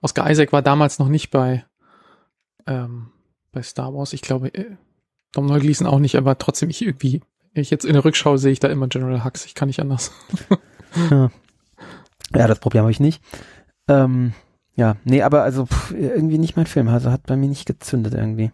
Oscar 0.00 0.30
Isaac 0.30 0.52
war 0.52 0.62
damals 0.62 0.98
noch 0.98 1.08
nicht 1.08 1.30
bei, 1.30 1.64
ähm, 2.66 3.10
bei 3.52 3.62
Star 3.62 3.94
Wars. 3.94 4.12
Ich 4.12 4.22
glaube, 4.22 4.54
äh, 4.54 4.76
Domhnall 5.32 5.60
Gleeson 5.60 5.86
auch 5.86 5.98
nicht, 5.98 6.16
aber 6.16 6.38
trotzdem 6.38 6.70
ich 6.70 6.82
irgendwie, 6.82 7.22
ich 7.54 7.70
jetzt 7.70 7.84
in 7.84 7.94
der 7.94 8.04
Rückschau 8.04 8.36
sehe 8.36 8.52
ich 8.52 8.60
da 8.60 8.68
immer 8.68 8.88
General 8.88 9.24
Hux. 9.24 9.46
Ich 9.46 9.54
kann 9.54 9.68
nicht 9.68 9.80
anders. 9.80 10.12
Ja. 11.10 11.30
Ja, 12.34 12.46
das 12.46 12.60
Problem 12.60 12.82
habe 12.82 12.90
ich 12.90 13.00
nicht. 13.00 13.22
Ähm, 13.88 14.32
ja, 14.76 14.96
nee, 15.04 15.22
aber 15.22 15.42
also 15.42 15.66
pff, 15.66 15.92
irgendwie 15.92 16.38
nicht 16.38 16.56
mein 16.56 16.66
Film. 16.66 16.88
Also 16.88 17.10
hat 17.10 17.26
bei 17.26 17.36
mir 17.36 17.48
nicht 17.48 17.66
gezündet 17.66 18.14
irgendwie. 18.14 18.50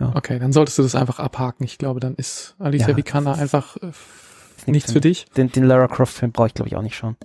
Okay, 0.00 0.38
dann 0.38 0.52
solltest 0.52 0.78
du 0.78 0.82
das 0.82 0.94
einfach 0.94 1.18
abhaken. 1.18 1.64
Ich 1.64 1.76
glaube, 1.76 1.98
dann 1.98 2.14
ist 2.14 2.54
Alicia 2.58 2.90
Ja, 2.90 2.96
Vikander 2.96 3.34
einfach 3.34 3.76
äh, 3.78 3.90
nichts 4.66 4.92
für 4.92 5.00
dich. 5.00 5.26
Den, 5.36 5.50
den 5.50 5.64
Lara 5.64 5.88
Croft 5.88 6.14
Film 6.14 6.30
brauche 6.30 6.48
ich 6.48 6.54
glaube 6.54 6.68
ich 6.68 6.76
auch 6.76 6.82
nicht 6.82 6.96
schauen. 6.96 7.16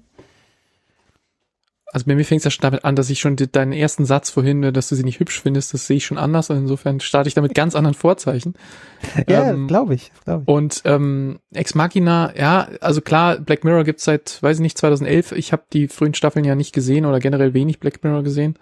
Also 1.94 2.08
bei 2.08 2.16
mir 2.16 2.26
fängt 2.26 2.40
es 2.40 2.46
ja 2.46 2.50
schon 2.52 2.64
damit 2.64 2.86
an, 2.86 2.96
dass 2.96 3.12
ich 3.12 3.20
schon 3.20 3.36
deinen 3.36 3.72
ersten 3.72 4.04
Satz 4.06 4.32
vorhin, 4.32 4.64
äh, 4.64 4.74
dass 4.74 4.90
du 4.90 4.96
sie 4.96 5.04
nicht 5.04 5.20
hübsch 5.20 5.40
findest, 5.40 5.74
das 5.76 5.86
sehe 5.86 5.98
ich 5.98 6.06
schon 6.06 6.18
anders. 6.18 6.50
Und 6.50 6.58
insofern 6.58 7.00
starte 7.00 7.28
ich 7.28 7.36
damit 7.36 7.54
ganz 7.54 7.76
anderen 7.76 7.94
Vorzeichen. 7.94 8.56
Ja, 9.30 9.52
Ähm, 9.52 9.68
glaube 9.68 9.94
ich, 9.94 10.12
glaube 10.24 10.44
ich. 10.44 10.48
Und 10.48 10.82
ähm, 10.86 11.40
Ex 11.54 11.76
Machina, 11.76 12.34
ja, 12.36 12.68
also 12.82 13.02
klar, 13.02 13.38
Black 13.38 13.64
Mirror 13.64 13.84
gibt's 13.84 14.06
seit, 14.06 14.42
weiß 14.42 14.58
ich 14.58 14.62
nicht, 14.62 14.78
2011. 14.78 15.34
Ich 15.34 15.52
habe 15.52 15.64
die 15.72 15.88
frühen 15.88 16.14
Staffeln 16.14 16.46
ja 16.46 16.56
nicht 16.56 16.74
gesehen 16.74 17.06
oder 17.06 17.20
generell 17.20 17.54
wenig 17.54 17.80
Black 17.80 18.04
Mirror 18.04 18.24
gesehen. 18.24 18.58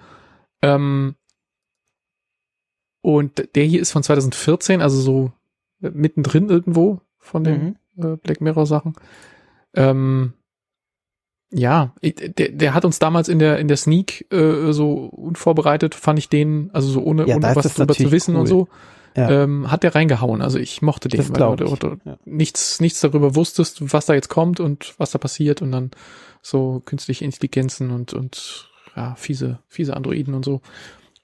Ähm, 0.62 1.16
und 3.02 3.56
der 3.56 3.64
hier 3.64 3.82
ist 3.82 3.92
von 3.92 4.04
2014, 4.04 4.82
also 4.82 5.00
so 5.00 5.32
mittendrin 5.80 6.50
irgendwo 6.50 7.02
von 7.18 7.44
den 7.44 7.78
Mhm. 7.96 8.04
äh, 8.04 8.18
Black 8.18 8.42
Mirror 8.42 8.66
Sachen. 8.66 8.94
Ähm, 9.76 10.34
ja, 11.54 11.94
der, 12.02 12.50
der 12.50 12.74
hat 12.74 12.86
uns 12.86 13.00
damals 13.00 13.28
in 13.28 13.40
der 13.40 13.60
in 13.60 13.68
der 13.68 13.78
Sneak 13.78 14.32
äh, 14.32 14.72
so 14.72 14.94
unvorbereitet, 15.06 15.96
fand 15.96 16.18
ich 16.20 16.30
den, 16.30 16.70
also 16.74 16.90
so 16.90 17.02
ohne, 17.04 17.28
Ja, 17.28 17.36
ohne 17.36 17.56
was 17.56 17.74
drüber 17.74 17.94
zu 17.94 18.12
wissen 18.12 18.36
und 18.36 18.44
cool. 18.44 18.48
so, 18.48 18.68
Ja. 19.18 19.44
ähm, 19.44 19.70
hat 19.70 19.84
der 19.84 19.94
reingehauen. 19.94 20.42
Also 20.42 20.58
ich 20.60 20.82
mochte 20.82 21.10
den, 21.10 21.18
Das 21.18 21.30
weil 21.38 21.58
du, 21.58 21.66
ich. 21.66 21.80
du 21.80 21.98
Ja. 22.06 22.18
nichts 22.26 22.80
nichts 22.80 23.02
darüber 23.02 23.36
wusstest, 23.36 23.94
was 23.94 24.06
da 24.06 24.14
jetzt 24.14 24.30
kommt 24.30 24.60
und 24.62 24.94
was 24.98 25.12
da 25.12 25.18
passiert 25.20 25.62
und 25.62 25.72
dann 25.74 25.92
so 26.42 26.82
künstliche 26.86 27.26
Intelligenzen 27.26 27.92
und 27.92 28.14
und 28.14 28.70
ja 28.96 29.16
fiese 29.16 29.60
fiese 29.68 29.96
Androiden 29.98 30.34
und 30.34 30.46
so. 30.46 30.62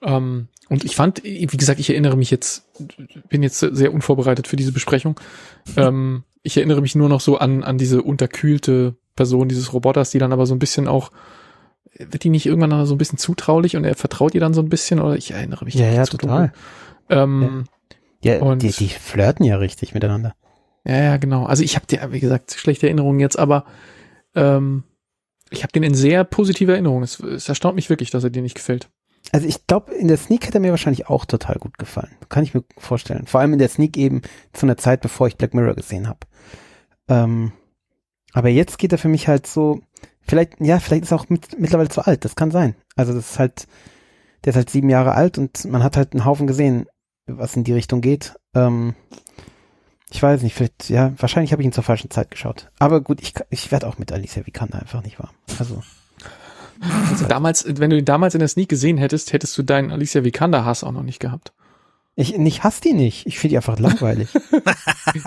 Ähm, 0.02 0.48
und 0.68 0.84
ich 0.84 0.94
fand, 0.94 1.24
wie 1.24 1.46
gesagt, 1.46 1.80
ich 1.80 1.88
erinnere 1.88 2.16
mich 2.18 2.30
jetzt, 2.30 2.68
bin 3.30 3.42
jetzt 3.42 3.58
sehr 3.60 3.92
unvorbereitet 3.94 4.46
für 4.46 4.56
diese 4.56 4.72
Besprechung. 4.72 5.18
Ähm, 5.78 6.24
ich 6.42 6.58
erinnere 6.58 6.82
mich 6.82 6.94
nur 6.94 7.08
noch 7.08 7.20
so 7.22 7.38
an, 7.38 7.64
an 7.64 7.78
diese 7.78 8.02
unterkühlte 8.02 8.94
Person 9.18 9.48
dieses 9.50 9.72
Roboters, 9.74 10.10
die 10.10 10.18
dann 10.18 10.32
aber 10.32 10.46
so 10.46 10.54
ein 10.54 10.58
bisschen 10.58 10.88
auch, 10.88 11.10
wird 11.98 12.24
die 12.24 12.30
nicht 12.30 12.46
irgendwann 12.46 12.86
so 12.86 12.94
ein 12.94 12.98
bisschen 12.98 13.18
zutraulich 13.18 13.76
und 13.76 13.84
er 13.84 13.94
vertraut 13.96 14.34
ihr 14.34 14.40
dann 14.40 14.54
so 14.54 14.62
ein 14.62 14.68
bisschen 14.70 15.00
oder 15.00 15.16
ich 15.16 15.32
erinnere 15.32 15.64
mich 15.66 15.74
Ja, 15.74 15.90
ja, 15.90 16.04
total. 16.06 16.52
Ähm, 17.10 17.64
Ja, 18.22 18.40
und- 18.40 18.62
die, 18.62 18.70
die 18.70 18.88
flirten 18.88 19.44
ja 19.44 19.56
richtig 19.56 19.92
miteinander. 19.94 20.34
ja. 20.84 20.96
ja, 20.96 21.16
genau. 21.18 21.44
Also 21.44 21.62
ich 21.62 21.76
habe 21.76 21.86
dir, 21.86 22.12
wie 22.12 22.20
gesagt, 22.20 22.52
schlechte 22.52 22.86
Erinnerungen 22.86 23.20
jetzt, 23.20 23.38
aber 23.38 23.64
ähm, 24.34 24.84
ich 25.50 25.62
habe 25.62 25.72
den 25.72 25.82
in 25.82 25.94
sehr 25.94 26.24
positiver 26.24 26.72
Erinnerung. 26.72 27.02
Es, 27.02 27.18
es 27.20 27.48
erstaunt 27.48 27.74
mich 27.76 27.90
wirklich, 27.90 28.10
dass 28.10 28.22
er 28.24 28.30
dir 28.30 28.42
nicht 28.42 28.54
gefällt. 28.54 28.88
Also 29.32 29.46
ich 29.48 29.66
glaube, 29.66 29.92
in 29.94 30.08
der 30.08 30.16
Sneak 30.16 30.46
hätte 30.46 30.58
er 30.58 30.60
mir 30.60 30.70
wahrscheinlich 30.70 31.08
auch 31.08 31.24
total 31.24 31.56
gut 31.56 31.76
gefallen. 31.78 32.14
Kann 32.28 32.44
ich 32.44 32.54
mir 32.54 32.62
vorstellen. 32.78 33.26
Vor 33.26 33.40
allem 33.40 33.52
in 33.54 33.58
der 33.58 33.68
Sneak 33.68 33.96
eben 33.96 34.22
zu 34.52 34.64
einer 34.66 34.76
Zeit, 34.76 35.00
bevor 35.00 35.26
ich 35.26 35.36
Black 35.36 35.52
Mirror 35.54 35.74
gesehen 35.74 36.06
habe. 36.08 36.20
Ähm, 37.08 37.52
aber 38.32 38.48
jetzt 38.48 38.78
geht 38.78 38.92
er 38.92 38.98
für 38.98 39.08
mich 39.08 39.28
halt 39.28 39.46
so, 39.46 39.80
vielleicht, 40.26 40.60
ja, 40.60 40.78
vielleicht 40.78 41.04
ist 41.04 41.12
er 41.12 41.20
auch 41.20 41.28
mit, 41.28 41.58
mittlerweile 41.58 41.88
zu 41.88 42.04
alt. 42.06 42.24
Das 42.24 42.36
kann 42.36 42.50
sein. 42.50 42.74
Also 42.96 43.14
das 43.14 43.32
ist 43.32 43.38
halt, 43.38 43.66
der 44.44 44.50
ist 44.50 44.56
halt 44.56 44.70
sieben 44.70 44.90
Jahre 44.90 45.14
alt 45.14 45.38
und 45.38 45.64
man 45.66 45.82
hat 45.82 45.96
halt 45.96 46.12
einen 46.12 46.24
Haufen 46.24 46.46
gesehen, 46.46 46.86
was 47.26 47.56
in 47.56 47.64
die 47.64 47.72
Richtung 47.72 48.00
geht. 48.00 48.34
Ähm, 48.54 48.94
ich 50.10 50.22
weiß 50.22 50.42
nicht, 50.42 50.54
vielleicht, 50.54 50.88
ja, 50.88 51.12
wahrscheinlich 51.18 51.52
habe 51.52 51.62
ich 51.62 51.66
ihn 51.66 51.72
zur 51.72 51.84
falschen 51.84 52.10
Zeit 52.10 52.30
geschaut. 52.30 52.70
Aber 52.78 53.00
gut, 53.00 53.20
ich, 53.20 53.34
ich 53.50 53.70
werde 53.70 53.86
auch 53.86 53.98
mit 53.98 54.12
Alicia 54.12 54.46
Vikander 54.46 54.78
einfach 54.78 55.02
nicht 55.02 55.18
warm. 55.18 55.34
Also, 55.58 55.82
Also 57.10 57.26
damals, 57.26 57.64
wenn 57.66 57.90
du 57.90 57.98
ihn 57.98 58.04
damals 58.04 58.34
in 58.34 58.40
der 58.40 58.48
Sneak 58.48 58.68
gesehen 58.68 58.98
hättest, 58.98 59.32
hättest 59.32 59.56
du 59.58 59.62
deinen 59.62 59.90
Alicia 59.90 60.24
Vikander 60.24 60.64
Hass 60.64 60.84
auch 60.84 60.92
noch 60.92 61.02
nicht 61.02 61.20
gehabt. 61.20 61.52
Ich, 62.18 62.34
ich 62.34 62.64
hasse 62.64 62.80
die 62.82 62.92
nicht. 62.92 63.26
Ich 63.26 63.38
finde 63.38 63.52
die 63.52 63.56
einfach 63.56 63.78
langweilig. 63.78 64.28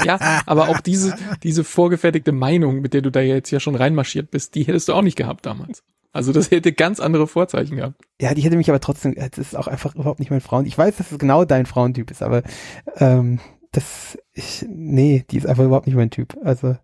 Ja, 0.06 0.44
aber 0.46 0.70
auch 0.70 0.80
diese, 0.80 1.16
diese 1.42 1.64
vorgefertigte 1.64 2.32
Meinung, 2.32 2.82
mit 2.82 2.94
der 2.94 3.02
du 3.02 3.10
da 3.10 3.20
jetzt 3.20 3.50
ja 3.50 3.60
schon 3.60 3.76
reinmarschiert 3.76 4.30
bist, 4.30 4.54
die 4.54 4.64
hättest 4.64 4.88
du 4.88 4.94
auch 4.94 5.02
nicht 5.02 5.18
gehabt 5.18 5.46
damals. 5.48 5.84
Also 6.14 6.32
das 6.32 6.52
hätte 6.52 6.72
ganz 6.72 7.00
andere 7.00 7.26
Vorzeichen 7.26 7.78
gehabt. 7.78 7.96
Ja, 8.22 8.36
die 8.36 8.44
hätte 8.44 8.58
mich 8.58 8.70
aber 8.70 8.80
trotzdem, 8.80 9.16
das 9.16 9.40
ist 9.40 9.56
auch 9.58 9.68
einfach 9.68 9.96
überhaupt 9.96 10.20
nicht 10.20 10.30
mein 10.30 10.40
Frauen. 10.40 10.68
Ich 10.68 10.78
weiß, 10.78 10.98
dass 10.98 11.12
es 11.12 11.18
genau 11.18 11.46
dein 11.46 11.66
Frauentyp 11.66 12.12
ist, 12.12 12.22
aber 12.22 12.44
ähm, 12.98 13.40
das, 13.72 14.20
ich, 14.34 14.66
nee, 14.70 15.26
die 15.32 15.38
ist 15.38 15.48
einfach 15.48 15.64
überhaupt 15.64 15.88
nicht 15.88 15.96
mein 15.96 16.12
Typ. 16.12 16.38
Also 16.44 16.78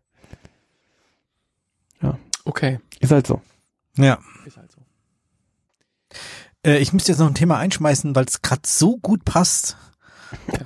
Okay, 2.48 2.80
ist 3.02 3.12
halt 3.12 3.28
so. 3.28 3.42
Ja. 3.98 4.20
ist 4.46 4.56
halt 4.56 4.72
so. 4.72 4.80
Äh, 6.66 6.78
ich 6.78 6.94
müsste 6.94 7.12
jetzt 7.12 7.20
noch 7.20 7.28
ein 7.28 7.36
Thema 7.36 7.58
einschmeißen, 7.58 8.16
weil 8.16 8.24
es 8.24 8.42
gerade 8.42 8.62
so 8.66 8.98
gut 9.00 9.26
passt. 9.26 9.76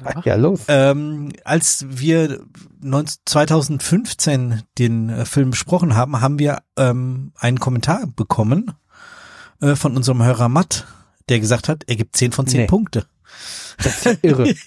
Ja. 0.04 0.22
Ja, 0.26 0.36
los. 0.36 0.62
Ähm, 0.68 1.32
als 1.44 1.86
wir 1.88 2.42
19, 2.82 3.22
2015 3.26 4.64
den 4.78 5.10
äh, 5.10 5.26
Film 5.26 5.52
besprochen 5.52 5.96
haben, 5.96 6.22
haben 6.22 6.40
wir 6.40 6.60
ähm, 6.78 7.32
einen 7.38 7.60
Kommentar 7.60 8.08
bekommen 8.16 8.72
äh, 9.62 9.76
von 9.76 9.96
unserem 9.96 10.24
Hörer 10.24 10.50
Matt, 10.50 10.86
der 11.30 11.40
gesagt 11.40 11.70
hat, 11.70 11.84
er 11.88 11.96
gibt 11.96 12.16
10 12.16 12.32
von 12.32 12.48
10 12.48 12.62
Nee. 12.62 12.68
Punkte. 12.68 13.06
Das 13.84 14.06
ist 14.06 14.20
irre. 14.24 14.54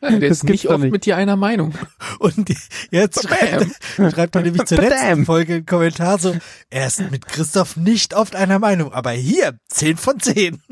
Der 0.00 0.22
ist 0.22 0.44
nicht 0.44 0.68
oft 0.68 0.78
nicht. 0.78 0.92
mit 0.92 1.06
dir 1.06 1.16
einer 1.16 1.34
Meinung. 1.34 1.74
Und 2.20 2.48
jetzt 2.92 3.26
schreibt, 3.26 4.14
schreibt 4.14 4.36
er 4.36 4.42
nämlich 4.42 4.64
zur 4.66 4.78
letzten 4.78 5.24
Folge 5.26 5.54
einen 5.54 5.66
Kommentar 5.66 6.18
so, 6.20 6.36
er 6.70 6.86
ist 6.86 7.10
mit 7.10 7.26
Christoph 7.26 7.76
nicht 7.76 8.14
oft 8.14 8.36
einer 8.36 8.60
Meinung, 8.60 8.92
aber 8.92 9.10
hier, 9.10 9.58
10 9.70 9.96
von 9.96 10.20
10. 10.20 10.62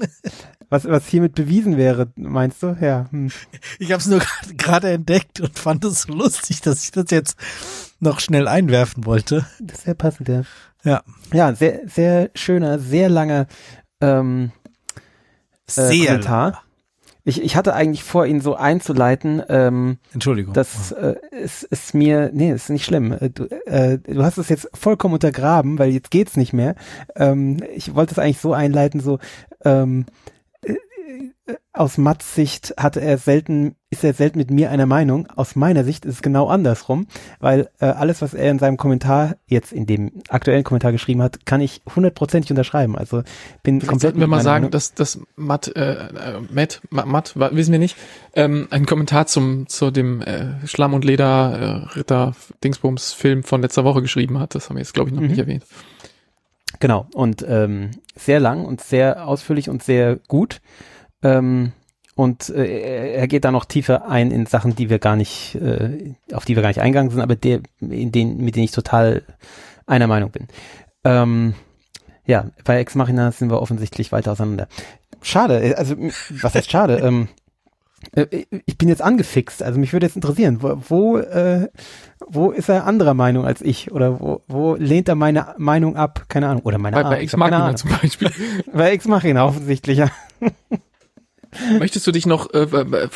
Was, 0.68 0.84
was 0.84 1.06
hiermit 1.06 1.34
bewiesen 1.34 1.76
wäre, 1.76 2.08
meinst 2.16 2.62
du? 2.62 2.76
Ja. 2.80 3.06
Hm. 3.10 3.30
Ich 3.78 3.92
habe 3.92 4.00
es 4.00 4.06
nur 4.06 4.20
gerade 4.56 4.90
entdeckt 4.90 5.40
und 5.40 5.58
fand 5.58 5.84
es 5.84 6.02
so 6.02 6.12
lustig, 6.12 6.60
dass 6.60 6.84
ich 6.84 6.90
das 6.90 7.10
jetzt 7.10 7.38
noch 8.00 8.20
schnell 8.20 8.48
einwerfen 8.48 9.06
wollte. 9.06 9.46
Das 9.60 9.78
ist 9.78 9.84
sehr 9.84 9.94
passend, 9.94 10.28
ja. 10.28 10.42
Ja. 10.82 11.02
Ja, 11.32 11.54
sehr, 11.54 11.80
sehr 11.86 12.30
schöner, 12.34 12.78
sehr 12.78 13.08
langer 13.08 13.46
ähm, 14.00 14.52
äh, 15.68 15.70
sehr 15.70 16.06
Kommentar. 16.06 16.62
Ich, 17.28 17.42
ich 17.42 17.56
hatte 17.56 17.74
eigentlich 17.74 18.04
vor, 18.04 18.24
ihn 18.24 18.40
so 18.40 18.54
einzuleiten. 18.54 19.42
Ähm, 19.48 19.98
Entschuldigung. 20.12 20.54
Das 20.54 20.92
äh, 20.92 21.16
ist, 21.32 21.64
ist 21.64 21.92
mir, 21.92 22.30
nee, 22.32 22.52
ist 22.52 22.70
nicht 22.70 22.84
schlimm. 22.84 23.10
Äh, 23.12 23.30
du, 23.30 23.44
äh, 23.66 23.98
du 23.98 24.22
hast 24.22 24.38
es 24.38 24.48
jetzt 24.48 24.70
vollkommen 24.74 25.14
untergraben, 25.14 25.76
weil 25.80 25.90
jetzt 25.90 26.12
geht's 26.12 26.36
nicht 26.36 26.52
mehr. 26.52 26.76
Ähm, 27.16 27.56
ich 27.74 27.96
wollte 27.96 28.12
es 28.12 28.20
eigentlich 28.20 28.38
so 28.38 28.52
einleiten, 28.52 29.00
so 29.00 29.18
ähm, 29.64 30.06
aus 31.72 31.98
Matts 31.98 32.34
Sicht 32.34 32.74
hatte 32.78 33.00
er 33.00 33.18
selten, 33.18 33.76
ist 33.90 34.02
er 34.02 34.14
selten 34.14 34.38
mit 34.38 34.50
mir 34.50 34.70
einer 34.70 34.86
Meinung. 34.86 35.28
Aus 35.36 35.54
meiner 35.54 35.84
Sicht 35.84 36.04
ist 36.04 36.14
es 36.14 36.22
genau 36.22 36.48
andersrum, 36.48 37.06
weil 37.38 37.68
äh, 37.78 37.86
alles, 37.86 38.22
was 38.22 38.34
er 38.34 38.50
in 38.50 38.58
seinem 38.58 38.76
Kommentar, 38.76 39.36
jetzt 39.46 39.72
in 39.72 39.86
dem 39.86 40.12
aktuellen 40.28 40.64
Kommentar 40.64 40.92
geschrieben 40.92 41.22
hat, 41.22 41.44
kann 41.44 41.60
ich 41.60 41.82
hundertprozentig 41.94 42.50
unterschreiben. 42.50 42.96
Also 42.96 43.22
bin 43.62 43.80
Vielleicht 43.80 43.88
komplett. 43.88 44.00
Sollten 44.00 44.20
wir 44.20 44.26
mal 44.26 44.40
sagen, 44.40 44.62
Meinung. 44.64 44.70
dass, 44.70 44.94
dass 44.94 45.20
Matt, 45.36 45.74
äh, 45.76 45.92
äh 45.92 46.40
Matt, 46.50 46.80
Matt, 46.90 47.36
Matt 47.36 47.54
wissen 47.54 47.72
wir 47.72 47.78
nicht, 47.78 47.96
ähm, 48.34 48.68
ein 48.70 48.86
Kommentar 48.86 49.26
zum 49.26 49.68
zu 49.68 49.90
dem 49.90 50.22
äh, 50.22 50.66
Schlamm 50.66 50.94
und 50.94 51.04
Leder 51.04 51.86
äh, 51.92 51.98
Ritter 51.98 52.34
Dingsbums 52.64 53.12
Film 53.12 53.42
von 53.42 53.62
letzter 53.62 53.84
Woche 53.84 54.02
geschrieben 54.02 54.38
hat. 54.38 54.54
Das 54.54 54.68
haben 54.68 54.76
wir 54.76 54.82
jetzt 54.82 54.94
glaube 54.94 55.10
ich 55.10 55.14
noch 55.14 55.22
mhm. 55.22 55.28
nicht 55.28 55.38
erwähnt. 55.38 55.64
Genau 56.80 57.06
und 57.14 57.44
ähm, 57.48 57.90
sehr 58.16 58.40
lang 58.40 58.64
und 58.64 58.80
sehr 58.80 59.26
ausführlich 59.28 59.68
und 59.68 59.82
sehr 59.82 60.16
gut. 60.28 60.60
Ähm, 61.22 61.72
und 62.14 62.48
äh, 62.48 63.12
er 63.12 63.28
geht 63.28 63.44
da 63.44 63.52
noch 63.52 63.66
tiefer 63.66 64.08
ein 64.08 64.30
in 64.30 64.46
Sachen, 64.46 64.74
die 64.74 64.88
wir 64.88 64.98
gar 64.98 65.16
nicht, 65.16 65.54
äh, 65.56 66.14
auf 66.32 66.46
die 66.46 66.56
wir 66.56 66.62
gar 66.62 66.70
nicht 66.70 66.80
eingegangen 66.80 67.10
sind, 67.10 67.20
aber 67.20 67.36
der, 67.36 67.60
in 67.80 68.10
denen, 68.10 68.38
mit 68.38 68.56
denen 68.56 68.64
ich 68.64 68.70
total 68.70 69.22
einer 69.86 70.06
Meinung 70.06 70.30
bin. 70.30 70.48
Ähm, 71.04 71.54
ja, 72.24 72.46
bei 72.64 72.78
Ex 72.78 72.94
Machina 72.94 73.32
sind 73.32 73.50
wir 73.50 73.60
offensichtlich 73.60 74.12
weiter 74.12 74.32
auseinander. 74.32 74.66
Schade, 75.22 75.60
äh, 75.62 75.74
also 75.74 75.94
was 76.30 76.54
heißt 76.54 76.70
schade? 76.70 76.96
ähm, 77.04 77.28
äh, 78.12 78.46
ich 78.64 78.78
bin 78.78 78.88
jetzt 78.88 79.02
angefixt, 79.02 79.62
also 79.62 79.78
mich 79.78 79.92
würde 79.92 80.06
jetzt 80.06 80.16
interessieren, 80.16 80.62
wo, 80.62 80.78
wo, 80.88 81.18
äh, 81.18 81.68
wo 82.26 82.50
ist 82.50 82.70
er 82.70 82.86
anderer 82.86 83.14
Meinung 83.14 83.44
als 83.44 83.60
ich? 83.60 83.92
Oder 83.92 84.20
wo, 84.20 84.42
wo 84.48 84.74
lehnt 84.74 85.08
er 85.08 85.14
meine 85.14 85.54
Meinung 85.58 85.96
ab? 85.96 86.24
Keine 86.28 86.48
Ahnung. 86.48 86.62
Oder 86.62 86.78
meine 86.78 86.96
Bei, 86.96 87.02
bei 87.02 87.20
Ex 87.20 87.36
Machina 87.36 87.76
zum 87.76 87.90
Beispiel. 87.90 88.30
bei 88.72 88.92
Ex 88.92 89.06
Machina 89.06 89.44
offensichtlich, 89.44 89.98
ja. 89.98 90.10
Möchtest 91.78 92.06
du 92.06 92.12
dich 92.12 92.26
noch 92.26 92.52
äh, 92.52 92.66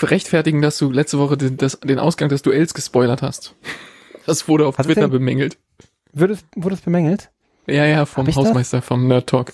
rechtfertigen, 0.02 0.62
dass 0.62 0.78
du 0.78 0.90
letzte 0.90 1.18
Woche 1.18 1.36
den, 1.36 1.56
das, 1.56 1.80
den 1.80 1.98
Ausgang 1.98 2.28
des 2.28 2.42
Duells 2.42 2.74
gespoilert 2.74 3.22
hast? 3.22 3.54
Das 4.26 4.48
wurde 4.48 4.66
auf 4.66 4.78
Hat 4.78 4.86
Twitter 4.86 5.02
denn, 5.02 5.10
bemängelt. 5.10 5.58
Wurde 6.12 6.34
es, 6.34 6.44
wurde 6.56 6.74
es 6.74 6.80
bemängelt? 6.80 7.30
Ja, 7.66 7.84
ja, 7.86 8.06
vom 8.06 8.26
Hausmeister, 8.26 8.78
das? 8.78 8.86
vom 8.86 9.06
Nerd 9.06 9.28
Talk. 9.28 9.52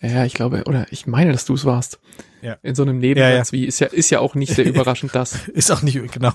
Ja, 0.00 0.24
ich 0.24 0.34
glaube, 0.34 0.64
oder 0.66 0.86
ich 0.90 1.06
meine, 1.06 1.32
dass 1.32 1.44
du 1.44 1.54
es 1.54 1.64
warst. 1.64 2.00
Ja. 2.42 2.56
In 2.62 2.74
so 2.74 2.82
einem 2.82 2.98
Nebensatz 2.98 3.50
ja, 3.52 3.58
ja. 3.58 3.62
wie, 3.62 3.66
ist 3.66 3.80
ja, 3.80 3.86
ist 3.88 4.10
ja 4.10 4.20
auch 4.20 4.34
nicht 4.34 4.54
sehr 4.54 4.64
überraschend 4.64 5.14
das. 5.14 5.48
ist 5.48 5.70
auch 5.70 5.82
nicht, 5.82 6.00
genau. 6.12 6.32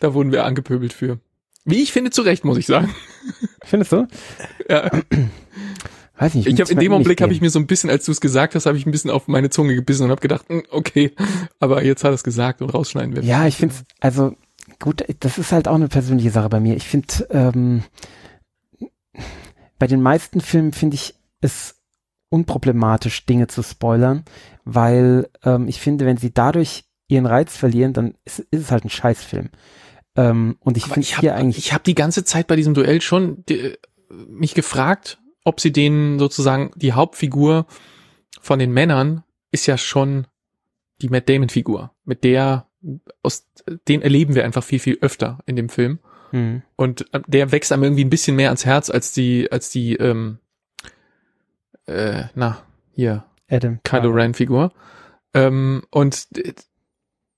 da 0.00 0.14
wurden 0.14 0.30
wir 0.30 0.44
angepöbelt 0.44 0.92
für. 0.92 1.18
Wie 1.64 1.82
ich 1.82 1.92
finde, 1.92 2.10
zu 2.10 2.22
Recht, 2.22 2.44
muss 2.44 2.58
ich 2.58 2.66
sagen. 2.66 2.94
Findest 3.64 3.92
du? 3.92 4.06
Ja. 4.68 4.90
Weiß 6.22 6.34
nicht. 6.34 6.46
Ich, 6.46 6.60
habe 6.60 6.70
in 6.70 6.78
dem 6.78 6.92
Augenblick 6.92 7.20
habe 7.20 7.32
ich 7.32 7.40
mir 7.40 7.50
so 7.50 7.58
ein 7.58 7.66
bisschen, 7.66 7.90
als 7.90 8.04
du 8.04 8.12
es 8.12 8.20
gesagt 8.20 8.54
hast, 8.54 8.66
habe 8.66 8.78
ich 8.78 8.86
ein 8.86 8.92
bisschen 8.92 9.10
auf 9.10 9.26
meine 9.26 9.50
Zunge 9.50 9.74
gebissen 9.74 10.04
und 10.04 10.10
habe 10.10 10.20
gedacht, 10.20 10.48
hm, 10.48 10.62
okay, 10.70 11.10
aber 11.58 11.84
jetzt 11.84 12.04
hat 12.04 12.12
er 12.12 12.14
es 12.14 12.22
gesagt 12.22 12.62
und 12.62 12.70
rausschneiden 12.70 13.16
wir. 13.16 13.24
Ja, 13.24 13.48
ich 13.48 13.56
finde 13.56 13.74
also 13.98 14.36
gut, 14.78 15.04
das 15.18 15.38
ist 15.38 15.50
halt 15.50 15.66
auch 15.66 15.74
eine 15.74 15.88
persönliche 15.88 16.30
Sache 16.30 16.48
bei 16.48 16.60
mir. 16.60 16.76
Ich 16.76 16.86
finde, 16.86 17.08
ähm, 17.30 17.82
bei 19.80 19.88
den 19.88 20.00
meisten 20.00 20.40
Filmen 20.40 20.72
finde 20.72 20.94
ich 20.94 21.16
es 21.40 21.80
unproblematisch, 22.28 23.26
Dinge 23.26 23.48
zu 23.48 23.64
spoilern, 23.64 24.24
weil 24.64 25.28
ähm, 25.42 25.66
ich 25.66 25.80
finde, 25.80 26.06
wenn 26.06 26.18
sie 26.18 26.32
dadurch 26.32 26.84
ihren 27.08 27.26
Reiz 27.26 27.56
verlieren, 27.56 27.94
dann 27.94 28.14
ist, 28.24 28.38
ist 28.38 28.60
es 28.60 28.70
halt 28.70 28.84
ein 28.84 28.90
Scheißfilm. 28.90 29.48
Ähm, 30.14 30.56
und 30.60 30.76
ich 30.76 30.84
finde 30.84 31.08
hier 31.20 31.34
eigentlich. 31.34 31.58
Ich 31.58 31.72
habe 31.72 31.82
die 31.82 31.96
ganze 31.96 32.22
Zeit 32.22 32.46
bei 32.46 32.54
diesem 32.54 32.74
Duell 32.74 33.00
schon 33.00 33.44
die, 33.48 33.76
mich 34.28 34.54
gefragt, 34.54 35.18
ob 35.44 35.60
sie 35.60 35.72
den 35.72 36.18
sozusagen, 36.18 36.70
die 36.76 36.92
Hauptfigur 36.92 37.66
von 38.40 38.58
den 38.58 38.72
Männern 38.72 39.24
ist 39.50 39.66
ja 39.66 39.76
schon 39.76 40.26
die 41.00 41.08
Matt 41.08 41.28
Damon 41.28 41.48
Figur, 41.48 41.92
mit 42.04 42.24
der 42.24 42.66
aus 43.22 43.48
den 43.88 44.02
erleben 44.02 44.34
wir 44.34 44.44
einfach 44.44 44.64
viel 44.64 44.78
viel 44.78 44.98
öfter 45.00 45.38
in 45.46 45.56
dem 45.56 45.68
Film. 45.68 45.98
Mhm. 46.32 46.62
und 46.76 47.12
äh, 47.12 47.20
der 47.26 47.52
wächst 47.52 47.72
einem 47.72 47.82
irgendwie 47.82 48.04
ein 48.04 48.10
bisschen 48.10 48.36
mehr 48.36 48.48
ans 48.48 48.64
Herz 48.64 48.88
als 48.88 49.12
die 49.12 49.52
als 49.52 49.68
die 49.68 49.96
ähm, 49.96 50.38
äh, 51.86 52.24
na 52.34 52.62
hier 52.90 53.24
Adam 53.50 53.80
Kylo 53.82 54.08
Ren 54.08 54.32
Figur 54.32 54.72
ähm, 55.34 55.82
und 55.90 56.28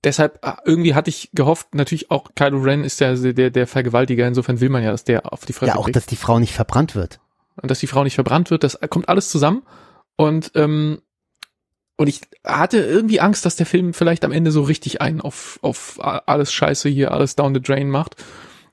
deshalb 0.05 0.39
äh, 0.45 0.53
irgendwie 0.63 0.95
hatte 0.95 1.09
ich 1.09 1.31
gehofft 1.33 1.75
natürlich 1.75 2.09
auch 2.09 2.35
Kylo 2.35 2.59
Ren 2.59 2.85
ist 2.85 3.01
der 3.01 3.15
der 3.15 3.49
der 3.49 3.67
Vergewaltiger. 3.67 4.25
Insofern 4.27 4.61
will 4.61 4.69
man 4.69 4.81
ja 4.81 4.91
dass 4.91 5.03
der 5.03 5.33
auf 5.33 5.45
die 5.45 5.51
Fresse 5.51 5.71
ja 5.71 5.75
auch 5.75 5.85
kriegt. 5.85 5.97
dass 5.97 6.05
die 6.05 6.15
Frau 6.15 6.39
nicht 6.39 6.53
verbrannt 6.53 6.95
wird 6.95 7.19
und 7.61 7.71
dass 7.71 7.79
die 7.79 7.87
Frau 7.87 8.03
nicht 8.03 8.15
verbrannt 8.15 8.51
wird, 8.51 8.63
das 8.63 8.79
kommt 8.89 9.09
alles 9.09 9.29
zusammen. 9.29 9.63
Und 10.15 10.51
ähm, 10.55 11.01
und 11.97 12.07
ich 12.07 12.21
hatte 12.43 12.79
irgendwie 12.79 13.21
Angst, 13.21 13.45
dass 13.45 13.55
der 13.55 13.65
Film 13.65 13.93
vielleicht 13.93 14.25
am 14.25 14.33
Ende 14.33 14.51
so 14.51 14.63
richtig 14.63 15.01
einen 15.01 15.21
auf 15.21 15.59
auf 15.61 15.99
alles 16.01 16.51
Scheiße 16.51 16.89
hier, 16.89 17.11
alles 17.11 17.35
down 17.35 17.53
the 17.53 17.61
drain 17.61 17.89
macht. 17.89 18.17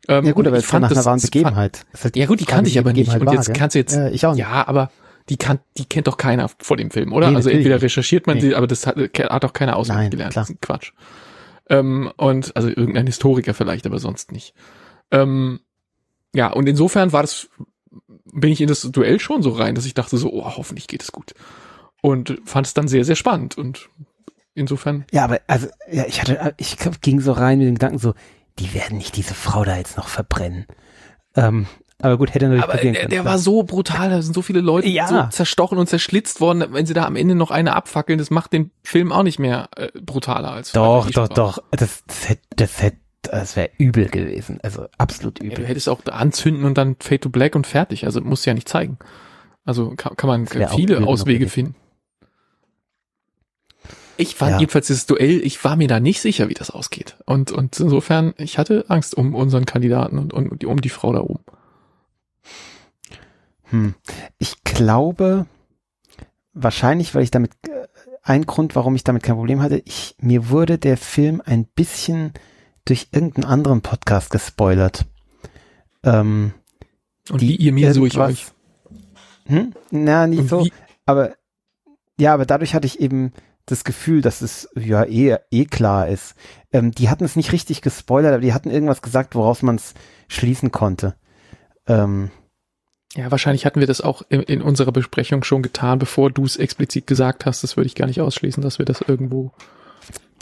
Ähm, 0.09 0.25
ja 0.25 0.33
gut, 0.33 0.47
aber 0.47 0.59
ich 0.59 0.67
fand 0.67 0.91
das 0.91 1.07
eine 1.07 1.21
Begebenheit. 1.21 1.85
Halt 2.03 2.17
ja 2.17 2.27
gut, 2.27 2.41
die 2.41 2.45
kannte 2.45 2.69
ich 2.69 2.79
aber 2.79 2.93
nicht. 2.93 3.15
Und 3.15 3.31
jetzt 3.33 3.49
war, 3.49 3.55
kannst 3.55 3.75
du 3.75 3.79
jetzt, 3.79 3.95
ja, 3.95 4.09
ich 4.09 4.27
auch 4.27 4.35
nicht. 4.35 4.41
ja, 4.41 4.67
aber 4.67 4.91
die 5.29 5.37
kann, 5.37 5.61
die 5.77 5.85
kennt 5.85 6.09
doch 6.09 6.17
keiner 6.17 6.51
vor 6.59 6.77
dem 6.77 6.91
Film, 6.91 7.13
oder? 7.13 7.31
Nee, 7.31 7.37
also 7.37 7.51
entweder 7.51 7.81
recherchiert 7.81 8.27
man 8.27 8.37
nee. 8.37 8.43
sie, 8.43 8.55
aber 8.57 8.67
das 8.67 8.87
hat, 8.87 8.97
hat 8.97 9.45
auch 9.45 9.53
keiner 9.53 9.77
auswendig 9.77 10.11
gelernt. 10.11 10.33
Klar. 10.33 10.43
Das 10.43 10.51
ist 10.51 10.57
ein 10.57 10.61
Quatsch. 10.61 10.93
Ähm, 11.69 12.13
und 12.17 12.57
also 12.57 12.69
irgendein 12.69 13.07
Historiker 13.07 13.55
vielleicht, 13.55 13.87
aber 13.87 14.01
sonst 14.01 14.33
nicht. 14.33 14.55
Ähm, 15.13 15.61
ja, 16.35 16.49
und 16.49 16.69
insofern 16.69 17.13
war 17.13 17.23
das 17.23 17.49
bin 18.33 18.53
ich 18.53 18.61
in 18.61 18.69
das 18.69 18.83
Duell 18.83 19.21
schon 19.21 19.43
so 19.43 19.51
rein, 19.51 19.75
dass 19.75 19.87
ich 19.87 19.95
dachte 19.95 20.17
so, 20.17 20.33
oh, 20.33 20.45
hoffentlich 20.45 20.89
geht 20.89 21.03
es 21.03 21.13
gut. 21.13 21.35
Und 22.01 22.41
fand 22.45 22.67
es 22.67 22.75
dann 22.75 22.89
sehr, 22.89 23.05
sehr 23.05 23.17
spannend 23.17 23.57
und 23.57 23.89
insofern. 24.55 25.05
Ja, 25.13 25.25
aber 25.25 25.41
also, 25.47 25.69
ja, 25.91 26.05
ich 26.07 26.21
hatte, 26.21 26.55
ich 26.57 26.77
ging 27.01 27.21
so 27.21 27.33
rein 27.33 27.59
mit 27.59 27.69
dem 27.69 27.75
Gedanken 27.75 27.99
so, 27.99 28.15
die 28.59 28.75
werden 28.75 28.99
nicht 28.99 29.17
diese 29.17 29.35
Frau 29.35 29.65
da 29.65 29.77
jetzt 29.77 29.97
noch 29.97 30.09
verbrennen. 30.09 30.67
Ähm, 31.37 31.67
aber 32.03 32.19
gut, 32.19 32.35
hätte 32.35 32.47
natürlich 32.47 32.65
aber 32.65 32.73
passieren 32.73 32.95
der, 32.95 33.09
der 33.09 33.25
war 33.25 33.39
so 33.39 33.63
brutal, 33.63 34.11
da 34.11 34.21
sind 34.21 34.35
so 34.35 34.43
viele 34.43 34.61
Leute 34.61 34.89
ja. 34.89 35.07
so 35.07 35.23
zerstochen 35.31 35.79
und 35.79 35.89
zerschlitzt 35.89 36.41
worden, 36.41 36.65
wenn 36.71 36.85
sie 36.85 36.95
da 36.95 37.05
am 37.05 37.15
Ende 37.15 37.37
noch 37.37 37.53
eine 37.53 37.77
abfackeln, 37.77 38.19
das 38.19 38.31
macht 38.31 38.53
den 38.53 38.73
Film 38.83 39.13
auch 39.13 39.23
nicht 39.23 39.39
mehr 39.39 39.69
äh, 39.77 39.89
brutaler 40.01 40.51
als 40.51 40.73
Doch, 40.73 41.09
doch, 41.11 41.29
doch. 41.29 41.59
Das, 41.71 42.03
das 42.07 42.29
hätte, 42.29 42.43
das 42.57 42.83
hätte 42.83 42.97
das 43.23 43.57
wäre 43.57 43.71
übel 43.79 44.09
gewesen. 44.09 44.59
Also 44.63 44.87
absolut 44.99 45.39
übel. 45.39 45.53
Ja, 45.53 45.57
du 45.59 45.67
hättest 45.67 45.89
auch 45.89 46.05
anzünden 46.07 46.65
und 46.65 46.77
dann 46.77 46.97
Fade 46.99 47.21
to 47.21 47.31
Black 47.31 47.55
und 47.55 47.67
fertig. 47.67 48.05
Also 48.05 48.21
muss 48.21 48.45
ja 48.45 48.55
nicht 48.55 48.69
zeigen. 48.69 48.99
Also 49.65 49.95
kann, 49.97 50.17
kann 50.17 50.29
man 50.29 50.47
viele 50.47 51.07
Auswege 51.07 51.49
finden. 51.49 51.77
Ich 54.17 54.35
fand 54.35 54.53
ja. 54.53 54.59
jedenfalls 54.59 54.89
dieses 54.89 55.07
Duell, 55.07 55.41
ich 55.45 55.65
war 55.65 55.77
mir 55.77 55.89
da 55.89 55.99
nicht 55.99 56.21
sicher, 56.21 56.49
wie 56.49 56.55
das 56.55 56.71
ausgeht. 56.71 57.17
Und, 57.25 57.51
und 57.51 57.79
insofern, 57.81 58.35
ich 58.37 58.59
hatte 58.59 58.85
Angst 58.89 59.17
um 59.17 59.35
unseren 59.35 59.67
Kandidaten 59.67 60.19
und, 60.19 60.33
und 60.33 60.65
um 60.65 60.81
die 60.81 60.91
Frau 60.91 61.13
da 61.13 61.21
oben. 61.21 61.45
Hm. 63.65 63.95
Ich 64.39 64.63
glaube, 64.65 65.47
wahrscheinlich, 66.53 67.15
weil 67.15 67.23
ich 67.23 67.31
damit, 67.31 67.53
äh, 67.67 67.87
ein 68.23 68.47
Grund, 68.47 68.77
warum 68.77 68.95
ich 68.95 69.03
damit 69.03 69.23
kein 69.23 69.37
Problem 69.37 69.63
hatte, 69.63 69.83
ich, 69.85 70.15
mir 70.21 70.51
wurde 70.51 70.79
der 70.79 70.97
Film 70.97 71.43
ein 71.45 71.65
bisschen 71.65 72.33
durch 72.85 73.09
irgendeinen 73.13 73.45
anderen 73.45 73.81
Podcast 73.83 74.31
gespoilert. 74.31 75.07
Ähm, 76.03 76.53
und 77.31 77.41
wie 77.41 77.57
ihr 77.57 77.73
mir 77.73 77.95
so 77.95 78.05
ich 78.05 78.19
euch. 78.19 78.47
Hm? 79.47 79.73
Na, 79.91 80.27
nicht 80.27 80.49
so. 80.49 80.67
Aber 81.07 81.35
ja, 82.19 82.35
aber 82.35 82.47
dadurch 82.47 82.75
hatte 82.75 82.87
ich 82.87 83.01
eben 83.01 83.33
das 83.67 83.85
Gefühl, 83.85 84.23
dass 84.23 84.43
es 84.43 84.69
ja 84.75 85.05
eh, 85.05 85.39
eh 85.51 85.65
klar 85.65 86.09
ist. 86.09 86.35
Ähm, 86.73 86.91
die 86.91 87.09
hatten 87.09 87.25
es 87.25 87.37
nicht 87.37 87.53
richtig 87.53 87.81
gespoilert, 87.81 88.33
aber 88.33 88.43
die 88.43 88.53
hatten 88.53 88.71
irgendwas 88.71 89.03
gesagt, 89.03 89.35
woraus 89.35 89.63
man 89.63 89.77
es 89.77 89.95
schließen 90.29 90.73
konnte. 90.73 91.15
Ähm, 91.87 92.31
Ja, 93.15 93.31
wahrscheinlich 93.31 93.67
hatten 93.67 93.81
wir 93.81 93.87
das 93.87 94.01
auch 94.01 94.23
in, 94.29 94.43
in 94.43 94.63
unserer 94.63 94.93
Besprechung 94.93 95.45
schon 95.45 95.63
getan, 95.63 95.99
bevor 95.99 96.31
du 96.31 96.45
es 96.45 96.57
explizit 96.57 97.07
gesagt 97.07 97.47
hast. 97.47 97.63
Das 97.63 97.77
würde 97.77 97.87
ich 97.87 97.95
gar 97.95 98.07
nicht 98.07 98.21
ausschließen, 98.21 98.63
dass 98.63 98.79
wir 98.79 98.87
das 98.87 99.01
irgendwo. 99.01 99.53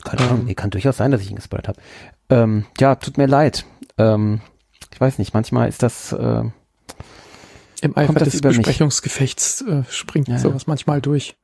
Keine 0.04 0.22
Ahnung, 0.30 0.44
nee, 0.44 0.54
kann 0.54 0.70
durchaus 0.70 0.96
sein, 0.96 1.10
dass 1.10 1.20
ich 1.20 1.30
ihn 1.30 1.36
gespoilert 1.36 1.68
habe. 1.68 1.80
Ähm, 2.28 2.66
ja, 2.78 2.94
tut 2.94 3.18
mir 3.18 3.26
leid. 3.26 3.64
Ähm, 3.98 4.40
ich 4.92 5.00
weiß 5.00 5.18
nicht, 5.18 5.34
manchmal 5.34 5.68
ist 5.68 5.82
das 5.82 6.12
äh, 6.12 6.44
Im 7.82 7.96
Eifer 7.96 8.12
des? 8.14 8.40
Besprechungsgefechts 8.40 9.62
äh, 9.62 9.82
springt 9.88 10.28
Ja, 10.28 10.34
ja. 10.34 10.40
sowas 10.40 10.66
manchmal 10.66 11.00
durch. 11.00 11.36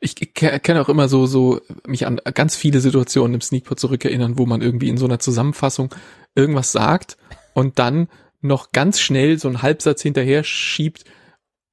Ich, 0.00 0.20
ich 0.20 0.34
kenne 0.34 0.80
auch 0.80 0.88
immer 0.88 1.08
so, 1.08 1.26
so 1.26 1.60
mich 1.86 2.06
an 2.06 2.20
ganz 2.34 2.56
viele 2.56 2.80
Situationen 2.80 3.34
im 3.34 3.40
Sneakpot 3.40 3.78
zurückerinnern, 3.78 4.38
wo 4.38 4.46
man 4.46 4.62
irgendwie 4.62 4.88
in 4.88 4.98
so 4.98 5.06
einer 5.06 5.18
Zusammenfassung 5.18 5.94
irgendwas 6.34 6.72
sagt 6.72 7.16
und 7.54 7.78
dann 7.78 8.08
noch 8.40 8.72
ganz 8.72 9.00
schnell 9.00 9.38
so 9.38 9.48
einen 9.48 9.62
Halbsatz 9.62 10.02
hinterher 10.02 10.44
schiebt 10.44 11.04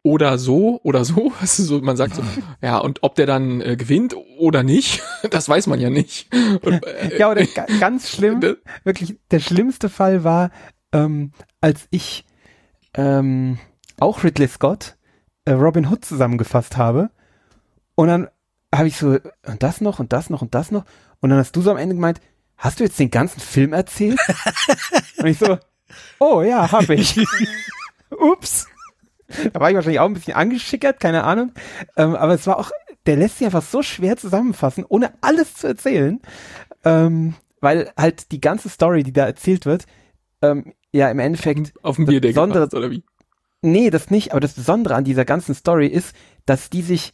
oder 0.04 0.38
so 0.38 0.80
oder 0.84 1.04
so. 1.06 1.32
Also 1.42 1.64
so 1.64 1.82
man 1.82 1.98
sagt 1.98 2.16
so, 2.16 2.22
ja, 2.62 2.78
und 2.78 3.04
ob 3.04 3.16
der 3.16 3.26
dann 3.26 3.62
äh, 3.62 3.76
gewinnt 3.76 4.16
oder 4.40 4.64
nicht, 4.64 5.02
das 5.32 5.48
weiß 5.50 5.68
man 5.68 5.80
ja 5.80 5.90
nicht. 5.90 6.34
Und, 6.62 6.86
äh, 6.86 7.18
Ja, 7.18 7.30
oder 7.32 7.46
ga- 7.46 7.66
ganz 7.80 8.10
schlimm, 8.10 8.42
wirklich 8.84 9.18
der 9.32 9.40
schlimmste 9.40 9.90
Fall 9.90 10.24
war, 10.24 10.52
ähm, 10.94 11.32
als 11.62 11.88
ich 11.92 12.26
ähm, 12.94 13.58
auch 14.00 14.24
Ridley 14.24 14.48
Scott 14.48 14.96
äh, 15.46 15.52
Robin 15.52 15.88
Hood 15.90 16.06
zusammengefasst 16.06 16.78
habe 16.78 17.10
und 17.96 18.08
dann 18.08 18.28
habe 18.74 18.88
ich 18.88 18.98
so 18.98 19.18
und 19.46 19.64
das 19.64 19.82
noch 19.82 20.00
und 20.00 20.14
das 20.14 20.30
noch 20.30 20.42
und 20.42 20.54
das 20.56 20.72
noch 20.72 20.86
und 21.20 21.30
dann 21.30 21.40
hast 21.40 21.56
du 21.56 21.62
so 21.62 21.72
am 21.72 21.78
Ende 21.78 21.96
gemeint, 21.96 22.22
hast 22.58 22.80
du 22.80 22.84
jetzt 22.84 23.00
den 23.00 23.12
ganzen 23.12 23.40
Film 23.40 23.74
erzählt? 23.74 24.20
und 25.18 25.26
ich 25.26 25.38
so, 25.40 25.58
oh 26.20 26.42
ja, 26.42 26.72
habe 26.72 26.96
ich. 26.96 27.20
Ups. 28.10 28.68
Da 29.54 29.60
war 29.60 29.70
ich 29.70 29.76
wahrscheinlich 29.76 30.00
auch 30.00 30.06
ein 30.08 30.14
bisschen 30.14 30.36
angeschickert, 30.36 31.00
keine 31.00 31.24
Ahnung. 31.24 31.52
Ähm, 31.98 32.16
aber 32.16 32.34
es 32.34 32.48
war 32.48 32.58
auch, 32.60 32.72
der 33.06 33.18
lässt 33.18 33.38
sich 33.40 33.46
einfach 33.46 33.62
so 33.62 33.82
schwer 33.82 34.18
zusammenfassen, 34.18 34.86
ohne 34.88 35.12
alles 35.22 35.56
zu 35.56 35.68
erzählen. 35.68 36.20
Ähm, 36.86 37.36
weil 37.60 37.92
halt 37.98 38.32
die 38.32 38.40
ganze 38.42 38.70
Story, 38.70 39.04
die 39.04 39.14
da 39.14 39.26
erzählt 39.26 39.66
wird, 39.66 39.86
ähm, 40.42 40.74
ja 40.92 41.10
im 41.10 41.20
Endeffekt, 41.20 41.74
auf 41.84 41.96
dem 41.98 42.06
Bierdeckel 42.06 42.34
Besondere- 42.36 42.60
macht's, 42.62 42.76
oder 42.76 42.92
wie? 42.92 43.04
nee, 43.62 43.90
das 43.90 44.10
nicht, 44.12 44.32
aber 44.32 44.40
das 44.40 44.54
Besondere 44.54 44.96
an 44.96 45.04
dieser 45.04 45.26
ganzen 45.26 45.56
Story 45.56 45.88
ist, 45.88 46.16
dass 46.46 46.70
die 46.70 46.82
sich 46.84 47.14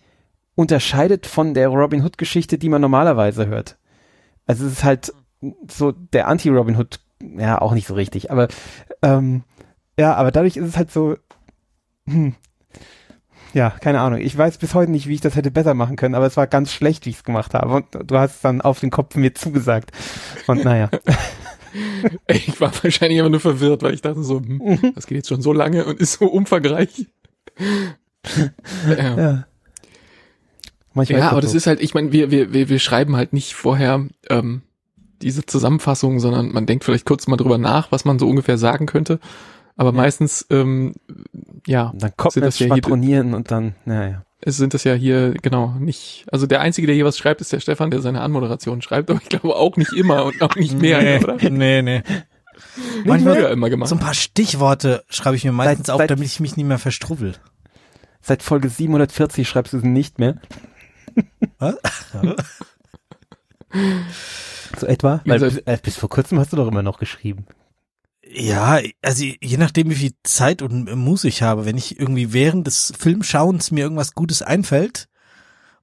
unterscheidet 0.55 1.25
von 1.25 1.53
der 1.53 1.69
Robin 1.69 2.03
Hood 2.03 2.17
Geschichte, 2.17 2.57
die 2.57 2.69
man 2.69 2.81
normalerweise 2.81 3.47
hört. 3.47 3.77
Also 4.45 4.65
es 4.67 4.73
ist 4.73 4.83
halt 4.83 5.13
so 5.67 5.91
der 5.91 6.27
Anti-Robin 6.27 6.77
Hood, 6.77 6.99
ja, 7.21 7.59
auch 7.59 7.73
nicht 7.73 7.87
so 7.87 7.93
richtig, 7.95 8.29
aber 8.29 8.49
ähm, 9.01 9.43
ja, 9.97 10.13
aber 10.15 10.31
dadurch 10.31 10.57
ist 10.57 10.67
es 10.67 10.77
halt 10.77 10.91
so, 10.91 11.15
hm, 12.07 12.35
ja, 13.53 13.69
keine 13.69 14.01
Ahnung. 14.01 14.19
Ich 14.19 14.35
weiß 14.35 14.57
bis 14.57 14.73
heute 14.73 14.91
nicht, 14.91 15.07
wie 15.07 15.13
ich 15.13 15.21
das 15.21 15.35
hätte 15.35 15.51
besser 15.51 15.75
machen 15.75 15.95
können, 15.95 16.15
aber 16.15 16.25
es 16.25 16.37
war 16.37 16.47
ganz 16.47 16.71
schlecht, 16.71 17.05
wie 17.05 17.11
ich 17.11 17.17
es 17.17 17.23
gemacht 17.23 17.53
habe. 17.53 17.73
Und 17.73 17.85
du 18.09 18.17
hast 18.17 18.35
es 18.35 18.41
dann 18.41 18.61
auf 18.61 18.79
den 18.79 18.89
Kopf 18.89 19.15
mir 19.15 19.33
zugesagt. 19.33 19.91
Und 20.47 20.63
naja. 20.63 20.89
Ich 22.27 22.61
war 22.61 22.71
wahrscheinlich 22.83 23.17
immer 23.17 23.29
nur 23.29 23.39
verwirrt, 23.39 23.81
weil 23.81 23.95
ich 23.95 24.01
dachte 24.01 24.21
so, 24.21 24.39
hm, 24.39 24.93
das 24.93 25.07
geht 25.07 25.17
jetzt 25.17 25.29
schon 25.29 25.41
so 25.41 25.53
lange 25.53 25.85
und 25.85 25.99
ist 25.99 26.19
so 26.19 26.25
umfangreich. 26.27 27.07
ja. 28.87 29.17
Ja. 29.17 29.45
Manchmal 30.93 31.19
Ja, 31.19 31.29
aber 31.31 31.41
das 31.41 31.51
das 31.51 31.51
so. 31.53 31.57
ist 31.57 31.65
halt, 31.67 31.81
ich 31.81 31.95
meine, 31.95 32.11
wir, 32.11 32.29
wir, 32.29 32.53
wir, 32.53 32.69
wir 32.69 32.77
schreiben 32.77 33.15
halt 33.15 33.33
nicht 33.33 33.55
vorher 33.55 34.07
ähm, 34.29 34.61
diese 35.23 35.47
Zusammenfassung, 35.47 36.19
sondern 36.19 36.51
man 36.51 36.67
denkt 36.67 36.83
vielleicht 36.83 37.07
kurz 37.07 37.25
mal 37.25 37.37
drüber 37.37 37.57
nach, 37.57 37.91
was 37.91 38.05
man 38.05 38.19
so 38.19 38.29
ungefähr 38.29 38.59
sagen 38.59 38.85
könnte. 38.85 39.19
Aber 39.75 39.91
meistens, 39.91 40.45
ähm, 40.49 40.93
ja, 41.65 41.87
Und 41.89 42.03
dann 42.03 42.11
kommt 42.15 42.35
das 42.37 42.59
ja 42.59 42.65
hier- 42.67 42.75
schwadronieren 42.75 43.33
und 43.33 43.49
dann, 43.51 43.75
naja. 43.85 44.23
es 44.41 44.57
sind 44.57 44.73
das 44.73 44.83
ja 44.83 44.93
hier 44.93 45.33
genau 45.41 45.75
nicht. 45.79 46.25
Also 46.31 46.45
der 46.47 46.61
Einzige, 46.61 46.85
der 46.87 46.95
hier 46.95 47.05
was 47.05 47.17
schreibt, 47.17 47.41
ist 47.41 47.51
der 47.51 47.59
Stefan, 47.59 47.89
der 47.91 48.01
seine 48.01 48.21
Anmoderation 48.21 48.81
schreibt, 48.81 49.09
aber 49.09 49.19
ich 49.21 49.29
glaube 49.29 49.55
auch 49.55 49.75
nicht 49.77 49.93
immer 49.93 50.25
und 50.25 50.41
auch 50.41 50.55
nicht 50.55 50.79
mehr, 50.79 51.01
nee, 51.01 51.23
oder? 51.23 51.37
nee, 51.49 51.81
nee. 51.81 52.03
Manchmal 53.03 53.41
ja 53.41 53.49
immer 53.49 53.69
gemacht. 53.71 53.89
so 53.89 53.95
ein 53.95 53.99
paar 53.99 54.13
Stichworte 54.13 55.03
schreibe 55.09 55.35
ich 55.35 55.43
mir 55.43 55.51
meistens 55.51 55.87
Seit- 55.87 55.93
auf, 55.95 55.99
seit- 55.99 56.11
damit 56.11 56.25
ich 56.27 56.39
mich 56.39 56.55
nicht 56.55 56.67
mehr 56.67 56.77
verstrubbel. 56.77 57.33
Seit 58.21 58.43
Folge 58.43 58.69
740 58.69 59.49
schreibst 59.49 59.73
du 59.73 59.77
es 59.77 59.83
nicht 59.83 60.19
mehr. 60.19 60.35
Was? 61.57 61.75
So 64.79 64.87
etwa? 64.87 65.21
Weil 65.25 65.39
bis, 65.39 65.57
äh, 65.57 65.77
bis 65.81 65.97
vor 65.97 66.09
kurzem 66.09 66.39
hast 66.39 66.51
du 66.53 66.57
doch 66.57 66.67
immer 66.67 66.83
noch 66.83 66.99
geschrieben. 66.99 67.45
Ja, 68.35 68.79
also 69.01 69.23
je 69.23 69.57
nachdem, 69.57 69.89
wie 69.89 69.95
viel 69.95 70.13
Zeit 70.23 70.61
und 70.61 70.93
Muße 70.93 71.27
ich 71.27 71.43
habe, 71.43 71.65
wenn 71.65 71.77
ich 71.77 71.99
irgendwie 71.99 72.33
während 72.33 72.65
des 72.65 72.91
Filmschauens 72.97 73.71
mir 73.71 73.81
irgendwas 73.81 74.15
Gutes 74.15 74.41
einfällt 74.41 75.07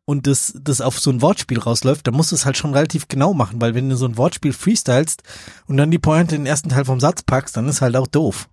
und 0.04 0.26
das, 0.26 0.54
das 0.60 0.80
auf 0.80 0.98
so 0.98 1.10
ein 1.10 1.22
Wortspiel 1.22 1.60
rausläuft, 1.60 2.06
dann 2.06 2.14
musst 2.14 2.32
du 2.32 2.36
es 2.36 2.44
halt 2.44 2.56
schon 2.56 2.74
relativ 2.74 3.06
genau 3.06 3.34
machen, 3.34 3.60
weil 3.60 3.74
wenn 3.76 3.88
du 3.88 3.96
so 3.96 4.06
ein 4.06 4.16
Wortspiel 4.16 4.52
freestylst 4.52 5.22
und 5.66 5.76
dann 5.76 5.92
die 5.92 6.00
Pointe 6.00 6.34
in 6.34 6.42
den 6.42 6.46
ersten 6.46 6.70
Teil 6.70 6.84
vom 6.84 6.98
Satz 6.98 7.22
packst, 7.22 7.56
dann 7.56 7.68
ist 7.68 7.82
halt 7.82 7.94
auch 7.94 8.08
doof. 8.08 8.48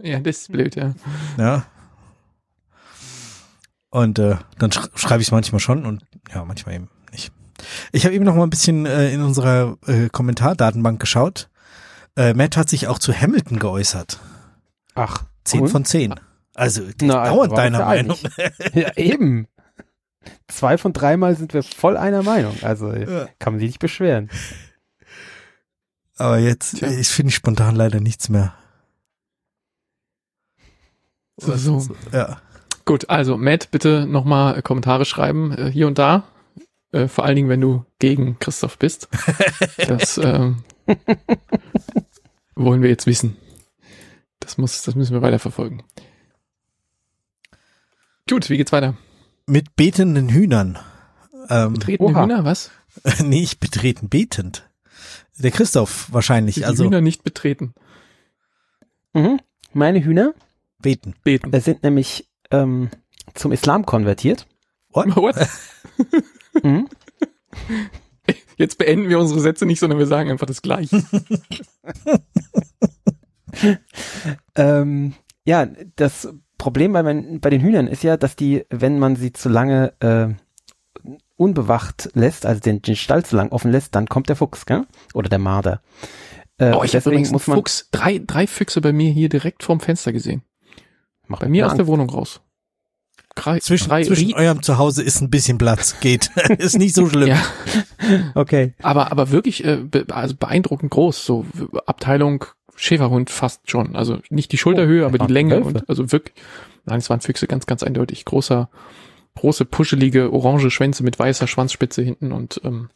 Ja, 0.00 0.20
das 0.20 0.42
ist 0.42 0.52
blöd, 0.52 0.76
ja. 0.76 0.94
Ja. 1.38 1.64
Und 3.88 4.18
äh, 4.18 4.36
dann 4.58 4.70
sch 4.70 4.80
schreibe 4.94 5.22
ich 5.22 5.28
es 5.28 5.32
manchmal 5.32 5.60
schon 5.60 5.86
und 5.86 6.04
ja, 6.32 6.44
manchmal 6.44 6.74
eben 6.74 6.88
nicht. 7.10 7.32
Ich 7.92 8.04
habe 8.04 8.14
eben 8.14 8.24
noch 8.24 8.34
mal 8.34 8.44
ein 8.44 8.50
bisschen 8.50 8.84
äh, 8.84 9.12
in 9.12 9.22
unserer 9.22 9.78
äh, 9.86 10.08
Kommentardatenbank 10.10 11.00
geschaut. 11.00 11.48
Äh, 12.16 12.34
Matt 12.34 12.56
hat 12.56 12.68
sich 12.68 12.86
auch 12.88 12.98
zu 12.98 13.12
Hamilton 13.18 13.58
geäußert. 13.58 14.18
Ach, 14.94 15.24
Zehn 15.44 15.62
und? 15.62 15.68
von 15.68 15.84
zehn. 15.84 16.14
Also 16.54 16.82
Na, 17.00 17.24
dauernd 17.24 17.52
waren 17.52 17.72
wir 17.72 17.78
deiner 17.78 17.84
Meinung. 17.84 18.18
Ja, 18.74 18.94
eben. 18.96 19.46
Zwei 20.48 20.76
von 20.76 20.92
dreimal 20.92 21.34
sind 21.36 21.54
wir 21.54 21.62
voll 21.62 21.96
einer 21.96 22.22
Meinung. 22.22 22.56
Also 22.62 22.92
Ja. 22.92 23.28
kann 23.38 23.54
man 23.54 23.60
sich 23.60 23.68
nicht 23.70 23.78
beschweren. 23.78 24.28
Aber 26.18 26.38
jetzt, 26.38 26.76
Tja. 26.78 26.88
ich 26.90 27.08
finde 27.08 27.32
spontan 27.32 27.74
leider 27.76 28.00
nichts 28.00 28.28
mehr. 28.28 28.52
So, 31.38 31.56
so. 31.56 31.96
Ja. 32.12 32.42
Gut, 32.84 33.08
also 33.08 33.38
Matt, 33.38 33.70
bitte 33.70 34.04
nochmal 34.06 34.60
Kommentare 34.62 35.06
schreiben, 35.06 35.52
äh, 35.56 35.70
hier 35.70 35.86
und 35.86 35.98
da. 35.98 36.24
Äh, 36.92 37.08
vor 37.08 37.24
allen 37.24 37.36
Dingen, 37.36 37.48
wenn 37.48 37.60
du 37.60 37.86
gegen 37.98 38.38
Christoph 38.38 38.76
bist. 38.78 39.08
Das 39.86 40.18
ähm, 40.18 40.62
wollen 42.64 42.82
wir 42.82 42.90
jetzt 42.90 43.06
wissen. 43.06 43.36
Das 44.38 44.58
muss, 44.58 44.82
das 44.82 44.94
müssen 44.94 45.12
wir 45.12 45.22
weiter 45.22 45.38
verfolgen. 45.38 45.82
Gut, 48.28 48.48
wie 48.48 48.56
geht's 48.56 48.72
weiter? 48.72 48.96
Mit 49.46 49.76
betenden 49.76 50.28
Hühnern. 50.28 50.78
Ähm, 51.48 51.74
Betretene 51.74 52.10
Oha. 52.10 52.22
Hühner, 52.22 52.44
was? 52.44 52.70
nee, 53.22 53.42
ich 53.42 53.58
betreten, 53.60 54.08
betend. 54.08 54.68
Der 55.38 55.50
Christoph 55.50 56.12
wahrscheinlich, 56.12 56.56
Die 56.56 56.64
also 56.64 56.84
Hühner 56.84 57.00
nicht 57.00 57.24
betreten. 57.24 57.74
Mhm. 59.14 59.40
Meine 59.72 60.04
Hühner 60.04 60.34
beten. 60.80 61.14
Beten. 61.24 61.52
äh, 61.52 61.60
sind 61.60 61.82
nämlich 61.82 62.28
ähm, 62.50 62.90
zum 63.34 63.52
Islam 63.52 63.86
konvertiert. 63.86 64.46
What? 64.90 65.16
What? 65.16 65.36
Mhm. 66.64 66.88
Jetzt 68.60 68.76
beenden 68.76 69.08
wir 69.08 69.18
unsere 69.18 69.40
Sätze 69.40 69.64
nicht, 69.64 69.80
sondern 69.80 69.98
wir 69.98 70.06
sagen 70.06 70.30
einfach 70.30 70.46
das 70.46 70.60
Gleiche. 70.60 71.02
Ähm, 74.54 75.14
ja, 75.44 75.66
das 75.96 76.32
Problem 76.56 76.92
bei, 76.92 77.02
mein, 77.02 77.40
bei 77.40 77.50
den 77.50 77.60
Hühnern 77.60 77.88
ist 77.88 78.02
ja, 78.04 78.16
dass 78.16 78.36
die, 78.36 78.64
wenn 78.70 78.98
man 78.98 79.16
sie 79.16 79.32
zu 79.32 79.48
lange 79.48 79.92
äh, 80.00 80.28
unbewacht 81.36 82.10
lässt, 82.14 82.46
also 82.46 82.60
den, 82.60 82.80
den 82.80 82.96
Stall 82.96 83.24
zu 83.24 83.36
lang 83.36 83.50
offen 83.50 83.72
lässt, 83.72 83.94
dann 83.94 84.06
kommt 84.06 84.28
der 84.28 84.36
Fuchs, 84.36 84.66
gell? 84.66 84.86
Oder 85.14 85.28
der 85.28 85.40
Marder. 85.40 85.82
Äh, 86.58 86.72
Oh, 86.72 86.84
ich 86.84 86.94
habe 86.94 87.10
übrigens 87.10 87.32
muss 87.32 87.48
man 87.48 87.56
Fuchs, 87.58 87.88
drei, 87.90 88.20
drei 88.24 88.46
Füchse 88.46 88.80
bei 88.80 88.92
mir 88.92 89.10
hier 89.10 89.28
direkt 89.28 89.62
vorm 89.64 89.80
Fenster 89.80 90.12
gesehen. 90.12 90.42
Macht 91.26 91.42
Bei 91.42 91.48
mir 91.48 91.66
aus 91.66 91.72
Angst. 91.72 91.80
der 91.80 91.86
Wohnung 91.88 92.08
raus. 92.08 92.40
Drei, 93.40 93.58
Zwischen, 93.60 93.88
drei 93.88 94.04
zwischen 94.04 94.34
eurem 94.34 94.62
Zuhause 94.62 95.02
ist 95.02 95.22
ein 95.22 95.30
bisschen 95.30 95.56
Platz. 95.56 95.98
Geht. 96.00 96.30
ist 96.58 96.76
nicht 96.76 96.94
so 96.94 97.08
schlimm. 97.08 97.28
Ja, 97.28 97.42
Okay. 98.34 98.74
aber, 98.82 99.10
aber 99.10 99.30
wirklich 99.30 99.64
äh, 99.64 99.76
be 99.76 100.04
also 100.10 100.34
beeindruckend 100.36 100.90
groß. 100.90 101.24
So 101.24 101.46
Abteilung 101.86 102.44
Schäferhund 102.76 103.30
fast 103.30 103.70
schon. 103.70 103.96
Also 103.96 104.18
nicht 104.28 104.52
die 104.52 104.58
Schulterhöhe, 104.58 105.04
Oh, 105.04 105.06
aber 105.06 105.18
die 105.18 105.32
Länge 105.32 105.60
und 105.60 105.88
also 105.88 106.12
wirklich. 106.12 106.34
Nein, 106.84 106.98
es 106.98 107.08
waren 107.08 107.20
Füchse 107.20 107.46
ganz, 107.46 107.64
ganz 107.66 107.82
eindeutig. 107.82 108.26
Großer, 108.26 108.68
große, 109.36 109.64
puschelige, 109.64 110.32
orange 110.32 110.70
Schwänze 110.70 111.02
mit 111.02 111.18
weißer 111.18 111.46
Schwanzspitze 111.46 112.02
hinten 112.02 112.32
und 112.32 112.60
ähm, 112.64 112.90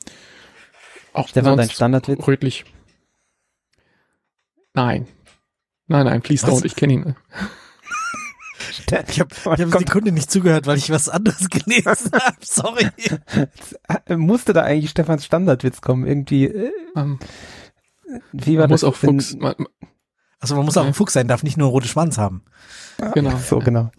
auch 1.14 1.28
Stefan, 1.28 1.56
dein 1.56 1.70
Standardwitz? 1.70 2.26
rötlich. 2.26 2.64
Nein. 4.74 5.06
Nein, 5.86 6.06
nein, 6.06 6.20
please 6.22 6.46
Was? 6.46 6.62
don't. 6.62 6.66
Ich 6.66 6.76
kenne 6.76 6.92
ihn. 6.92 7.16
Ich 9.08 9.20
habe 9.20 9.28
ich 9.32 9.44
hab 9.46 9.58
eine 9.58 9.70
Sekunde 9.70 10.12
nicht 10.12 10.30
zugehört, 10.30 10.66
weil 10.66 10.78
ich 10.78 10.90
was 10.90 11.08
anderes 11.08 11.48
gelesen 11.50 12.10
habe. 12.12 12.36
Sorry. 12.42 12.88
Äh, 14.06 14.16
Musste 14.16 14.52
da 14.52 14.62
eigentlich 14.62 14.90
Stefans 14.90 15.24
Standardwitz 15.24 15.80
kommen? 15.80 16.06
Irgendwie, 16.06 16.46
äh, 16.46 16.72
Ähm, 16.96 17.18
wie 18.32 18.56
war 18.56 18.64
man 18.64 18.70
muss 18.70 18.80
das? 18.82 18.90
auch 18.90 18.96
Fuchs. 18.96 19.34
Man, 19.36 19.54
Also 20.40 20.56
man 20.56 20.64
muss 20.64 20.76
auch 20.76 20.84
ein 20.86 20.94
Fuchs 20.94 21.12
sein, 21.14 21.28
darf 21.28 21.42
nicht 21.42 21.56
nur 21.56 21.68
einen 21.68 21.72
roten 21.74 21.88
Schwanz 21.88 22.18
haben. 22.18 22.44
Genau. 23.14 23.36
So, 23.38 23.58
genau. 23.60 23.90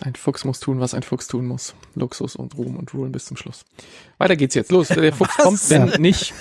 Ein 0.00 0.14
Fuchs 0.14 0.44
muss 0.44 0.60
tun, 0.60 0.80
was 0.80 0.94
ein 0.94 1.02
Fuchs 1.02 1.26
tun 1.28 1.46
muss. 1.46 1.74
Luxus 1.94 2.36
und 2.36 2.56
Ruhm 2.56 2.76
und 2.76 2.92
Ruhen 2.94 3.10
bis 3.12 3.24
zum 3.26 3.36
Schluss. 3.36 3.64
Weiter 4.18 4.36
geht's 4.36 4.54
jetzt. 4.54 4.70
Los, 4.70 4.88
der 4.88 5.12
Fuchs 5.12 5.36
kommt, 5.36 5.70
wenn 5.70 5.88
Ja. 5.88 5.98
nicht. 5.98 6.34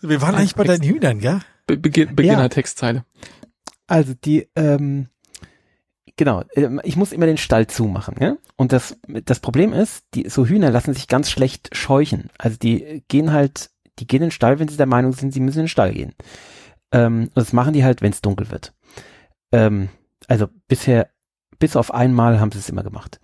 Wir 0.00 0.22
waren 0.22 0.34
eigentlich 0.34 0.54
bei 0.54 0.64
deinen 0.64 0.82
Hühnern, 0.82 1.18
gell? 1.18 1.40
Be 1.66 1.76
Beginn, 1.76 2.14
Beginner-Textzeile. 2.16 3.04
Also 3.86 4.14
die, 4.14 4.48
ähm, 4.56 5.08
genau, 6.20 6.44
ähm, 6.54 6.82
ich 6.84 6.96
muss 6.96 7.12
immer 7.12 7.24
den 7.24 7.38
Stall 7.38 7.66
zumachen, 7.66 8.14
ja? 8.20 8.36
Und 8.56 8.72
das, 8.72 8.98
das 9.24 9.40
Problem 9.40 9.72
ist, 9.72 10.04
die, 10.12 10.28
so 10.28 10.44
Hühner 10.44 10.70
lassen 10.70 10.92
sich 10.92 11.08
ganz 11.08 11.30
schlecht 11.30 11.74
scheuchen. 11.74 12.28
Also 12.36 12.58
die 12.58 13.02
gehen 13.08 13.32
halt, 13.32 13.70
die 13.98 14.06
gehen 14.06 14.18
in 14.18 14.26
den 14.26 14.30
Stall, 14.30 14.58
wenn 14.58 14.68
sie 14.68 14.76
der 14.76 14.84
Meinung 14.84 15.14
sind, 15.14 15.32
sie 15.32 15.40
müssen 15.40 15.60
in 15.60 15.64
den 15.64 15.70
Stall 15.70 15.94
gehen. 15.94 16.14
Ähm, 16.92 17.22
und 17.22 17.36
das 17.36 17.54
machen 17.54 17.72
die 17.72 17.84
halt, 17.84 18.02
wenn 18.02 18.12
es 18.12 18.20
dunkel 18.20 18.50
wird. 18.50 18.74
Ähm, 19.50 19.88
also 20.28 20.46
bisher, 20.68 21.08
bis 21.58 21.74
auf 21.74 21.94
einmal 21.94 22.38
haben 22.38 22.52
sie 22.52 22.58
es 22.58 22.68
immer 22.68 22.82
gemacht. 22.82 23.18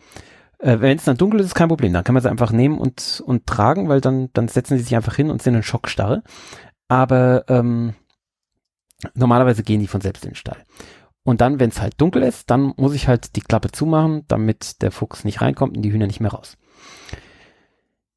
Äh, 0.58 0.80
wenn 0.80 0.96
es 0.96 1.04
dann 1.04 1.18
dunkel 1.18 1.40
ist, 1.40 1.46
ist 1.48 1.54
kein 1.54 1.68
Problem. 1.68 1.92
Dann 1.92 2.02
kann 2.02 2.14
man 2.14 2.22
sie 2.22 2.30
einfach 2.30 2.50
nehmen 2.50 2.78
und, 2.78 3.22
und 3.26 3.46
tragen, 3.46 3.90
weil 3.90 4.00
dann, 4.00 4.30
dann 4.32 4.48
setzen 4.48 4.78
sie 4.78 4.84
sich 4.84 4.96
einfach 4.96 5.16
hin 5.16 5.30
und 5.30 5.42
sind 5.42 5.54
in 5.54 5.62
Schockstarre. 5.62 6.22
Aber 6.88 7.44
ähm, 7.48 7.92
normalerweise 9.12 9.62
gehen 9.62 9.80
die 9.80 9.86
von 9.86 10.00
selbst 10.00 10.24
in 10.24 10.30
den 10.30 10.36
Stall. 10.36 10.64
Und 11.26 11.40
dann, 11.40 11.58
wenn 11.58 11.70
es 11.70 11.80
halt 11.80 12.00
dunkel 12.00 12.22
ist, 12.22 12.50
dann 12.50 12.72
muss 12.76 12.94
ich 12.94 13.08
halt 13.08 13.34
die 13.34 13.40
Klappe 13.40 13.72
zumachen, 13.72 14.24
damit 14.28 14.80
der 14.80 14.92
Fuchs 14.92 15.24
nicht 15.24 15.40
reinkommt 15.40 15.76
und 15.76 15.82
die 15.82 15.92
Hühner 15.92 16.06
nicht 16.06 16.20
mehr 16.20 16.30
raus. 16.30 16.56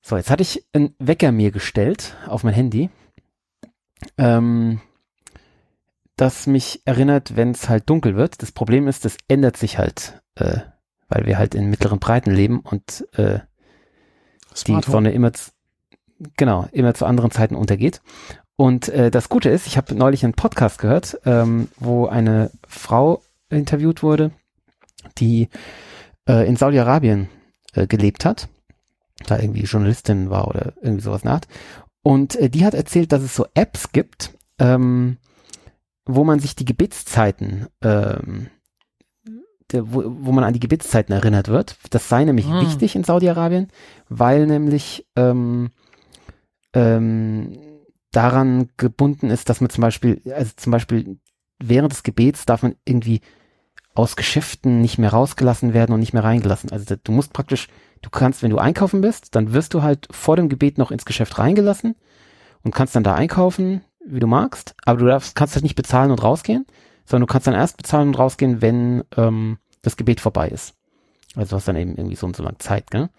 So, 0.04 0.16
jetzt 0.16 0.30
hatte 0.30 0.44
ich 0.44 0.64
einen 0.74 0.94
Wecker 1.00 1.32
mir 1.32 1.50
gestellt 1.50 2.16
auf 2.28 2.44
mein 2.44 2.54
Handy, 2.54 2.92
ähm, 4.20 4.80
das 6.18 6.46
mich 6.46 6.84
erinnert, 6.86 7.36
wenn 7.36 7.50
es 7.50 7.68
halt 7.68 7.90
dunkel 7.90 8.16
wird. 8.16 8.44
Das 8.44 8.52
Problem 8.52 8.88
ist, 8.88 9.06
das 9.06 9.18
ändert 9.28 9.58
sich 9.58 9.80
halt, 9.80 10.22
äh, 10.36 10.60
weil 11.08 11.26
wir 11.26 11.40
halt 11.40 11.56
in 11.56 11.68
mittleren 11.68 11.98
Breiten 11.98 12.30
leben 12.30 12.60
und 12.60 13.08
äh, 13.14 13.40
die. 14.68 14.80
Sonne 14.84 15.14
immer, 15.14 15.32
genau, 16.38 16.68
immer 16.72 16.94
zu 16.94 17.08
anderen 17.08 17.32
Zeiten 17.32 17.56
untergeht. 17.56 18.02
Und 18.60 18.90
äh, 18.90 19.10
das 19.10 19.30
Gute 19.30 19.50
ist, 19.50 19.68
ich 19.68 19.78
habe 19.78 19.96
neulich 19.96 20.26
einen 20.26 20.34
Podcast 20.34 20.80
gehört, 20.80 21.18
ähm, 21.24 21.70
wo 21.78 22.08
eine 22.08 22.52
Frau 22.68 23.22
interviewt 23.50 24.04
wurde, 24.04 24.32
die 25.18 25.48
äh, 26.28 26.46
in 26.46 26.58
Saudi-Arabien 26.58 27.30
äh, 27.72 27.88
gelebt 27.88 28.26
hat, 28.26 28.50
da 29.28 29.40
irgendwie 29.40 29.64
Journalistin 29.64 30.30
war 30.30 30.50
oder 30.50 30.74
irgendwie 30.82 31.04
sowas 31.04 31.24
nach. 31.24 31.40
Und 32.04 32.36
äh, 32.36 32.50
die 32.50 32.66
hat 32.66 32.74
erzählt, 32.74 33.14
dass 33.14 33.22
es 33.24 33.34
so 33.34 33.46
Apps 33.54 33.94
gibt, 33.94 34.34
ähm, 34.58 35.16
wo 36.06 36.26
man 36.26 36.40
sich 36.40 36.54
die 36.54 36.66
Gebetszeiten, 36.66 37.68
ähm, 37.82 38.48
der, 39.72 39.94
wo, 39.94 40.04
wo 40.06 40.34
man 40.34 40.44
an 40.44 40.54
die 40.54 40.60
Gebetszeiten 40.60 41.16
erinnert 41.16 41.48
wird. 41.48 41.78
Das 41.92 42.10
sei 42.10 42.26
nämlich 42.26 42.50
Hm. 42.50 42.60
wichtig 42.60 42.98
in 42.98 43.06
Saudi-Arabien, 43.06 43.70
weil 44.10 44.48
nämlich 44.48 45.08
ähm, 45.16 45.70
ähm, 46.74 47.58
daran 48.12 48.70
gebunden 48.78 49.30
ist, 49.30 49.50
dass 49.50 49.62
man 49.62 49.70
zum 49.70 49.82
Beispiel, 49.82 50.22
also 50.34 50.52
zum 50.56 50.72
Beispiel 50.72 51.20
während 51.62 51.92
des 51.92 52.04
Gebets 52.04 52.46
darf 52.46 52.64
man 52.64 52.76
irgendwie 52.86 53.22
aus 53.94 54.16
Geschäften 54.16 54.82
nicht 54.82 54.98
mehr 54.98 55.12
rausgelassen 55.12 55.74
werden 55.74 55.94
und 55.94 56.00
nicht 56.00 56.14
mehr 56.14 56.24
reingelassen. 56.24 56.72
Also 56.72 56.96
du 56.96 57.12
musst 57.12 57.34
praktisch, 57.34 57.68
du 58.02 58.10
kannst, 58.10 58.44
wenn 58.44 58.52
du 58.52 58.58
einkaufen 58.58 59.02
bist, 59.02 59.36
dann 59.36 59.54
wirst 59.54 59.74
du 59.74 59.82
halt 59.82 60.08
vor 60.12 60.36
dem 60.36 60.50
Gebet 60.50 60.78
noch 60.78 60.92
ins 60.92 61.06
Geschäft 61.06 61.38
reingelassen 61.38 61.96
und 62.64 62.74
kannst 62.74 62.96
dann 62.96 63.04
da 63.04 63.16
einkaufen, 63.16 63.82
wie 64.06 64.20
du 64.20 64.28
magst, 64.28 64.76
aber 64.86 65.00
du 65.00 65.06
darfst, 65.06 65.36
kannst 65.36 65.56
halt 65.56 65.64
nicht 65.64 65.76
bezahlen 65.76 66.12
und 66.12 66.24
rausgehen, 66.24 66.66
sondern 67.06 67.28
du 67.28 67.32
kannst 67.32 67.48
dann 67.48 67.54
erst 67.54 67.78
bezahlen 67.78 68.10
und 68.10 68.20
rausgehen, 68.20 68.62
wenn 68.62 69.04
ähm, 69.18 69.58
das 69.82 69.98
Gebet 69.98 70.22
vorbei 70.22 70.48
ist. 70.50 70.76
Also 71.36 71.52
du 71.52 71.56
hast 71.58 71.68
dann 71.68 71.76
eben 71.76 71.96
irgendwie 71.96 72.16
so 72.16 72.26
und 72.26 72.36
so 72.36 72.44
lange 72.44 72.58
Zeit, 72.60 72.90
gell? 72.92 73.10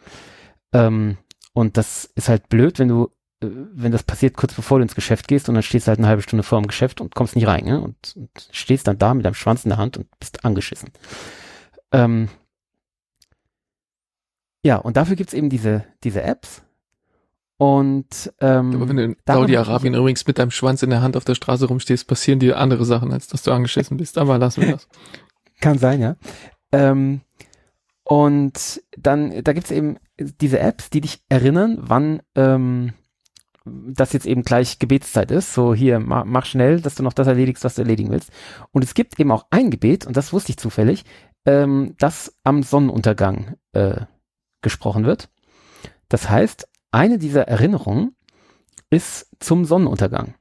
Ähm, 0.72 1.18
und 1.52 1.76
das 1.76 2.04
ist 2.14 2.28
halt 2.28 2.48
blöd, 2.48 2.78
wenn 2.78 2.88
du, 2.88 3.10
wenn 3.40 3.92
das 3.92 4.02
passiert 4.02 4.36
kurz 4.36 4.54
bevor 4.54 4.78
du 4.78 4.82
ins 4.82 4.94
Geschäft 4.94 5.26
gehst 5.26 5.48
und 5.48 5.54
dann 5.54 5.62
stehst 5.62 5.86
du 5.86 5.88
halt 5.88 5.98
eine 5.98 6.08
halbe 6.08 6.22
Stunde 6.22 6.42
vor 6.42 6.60
dem 6.60 6.66
Geschäft 6.66 7.00
und 7.00 7.14
kommst 7.14 7.36
nicht 7.36 7.46
rein, 7.46 7.64
ne? 7.64 7.80
Und, 7.80 8.14
und 8.16 8.30
stehst 8.50 8.86
dann 8.86 8.98
da 8.98 9.14
mit 9.14 9.24
deinem 9.24 9.34
Schwanz 9.34 9.64
in 9.64 9.70
der 9.70 9.78
Hand 9.78 9.96
und 9.96 10.06
bist 10.18 10.44
angeschissen. 10.44 10.90
Ähm, 11.92 12.28
ja, 14.62 14.76
und 14.76 14.96
dafür 14.96 15.16
gibt's 15.16 15.32
eben 15.32 15.48
diese, 15.48 15.84
diese 16.04 16.22
Apps. 16.22 16.62
Und 17.56 18.32
ähm, 18.40 18.74
Aber 18.74 18.88
wenn 18.88 18.96
du 18.96 19.04
in 19.04 19.16
Saudi-Arabien 19.26 19.94
übrigens 19.94 20.26
mit 20.26 20.38
deinem 20.38 20.50
Schwanz 20.50 20.82
in 20.82 20.90
der 20.90 21.02
Hand 21.02 21.16
auf 21.16 21.24
der 21.24 21.34
Straße 21.34 21.66
rumstehst, 21.66 22.06
passieren 22.06 22.38
dir 22.40 22.58
andere 22.58 22.84
Sachen, 22.84 23.12
als 23.12 23.26
dass 23.26 23.42
du 23.42 23.52
angeschissen 23.52 23.96
bist. 23.96 24.18
Aber 24.18 24.38
lassen 24.38 24.62
wir 24.62 24.72
das. 24.72 24.88
Kann 25.60 25.78
sein, 25.78 26.00
ja. 26.00 26.16
Ähm, 26.72 27.20
und 28.04 28.82
dann, 28.96 29.44
da 29.44 29.52
gibt's 29.52 29.70
eben 29.70 29.98
diese 30.18 30.58
Apps, 30.58 30.90
die 30.90 31.02
dich 31.02 31.22
erinnern, 31.28 31.78
wann 31.80 32.22
ähm, 32.34 32.94
das 33.88 34.12
jetzt 34.12 34.26
eben 34.26 34.42
gleich 34.42 34.78
Gebetszeit 34.78 35.30
ist. 35.30 35.54
So 35.54 35.74
hier, 35.74 35.98
ma, 35.98 36.24
mach 36.24 36.46
schnell, 36.46 36.80
dass 36.80 36.94
du 36.94 37.02
noch 37.02 37.12
das 37.12 37.26
erledigst, 37.26 37.64
was 37.64 37.74
du 37.74 37.82
erledigen 37.82 38.10
willst. 38.10 38.30
Und 38.72 38.82
es 38.82 38.94
gibt 38.94 39.18
eben 39.18 39.30
auch 39.32 39.46
ein 39.50 39.70
Gebet, 39.70 40.06
und 40.06 40.16
das 40.16 40.32
wusste 40.32 40.50
ich 40.50 40.58
zufällig, 40.58 41.04
ähm, 41.46 41.94
das 41.98 42.36
am 42.44 42.62
Sonnenuntergang 42.62 43.56
äh, 43.72 44.02
gesprochen 44.62 45.04
wird. 45.04 45.28
Das 46.08 46.28
heißt, 46.28 46.68
eine 46.90 47.18
dieser 47.18 47.48
Erinnerungen 47.48 48.16
ist 48.90 49.28
zum 49.38 49.64
Sonnenuntergang. 49.64 50.34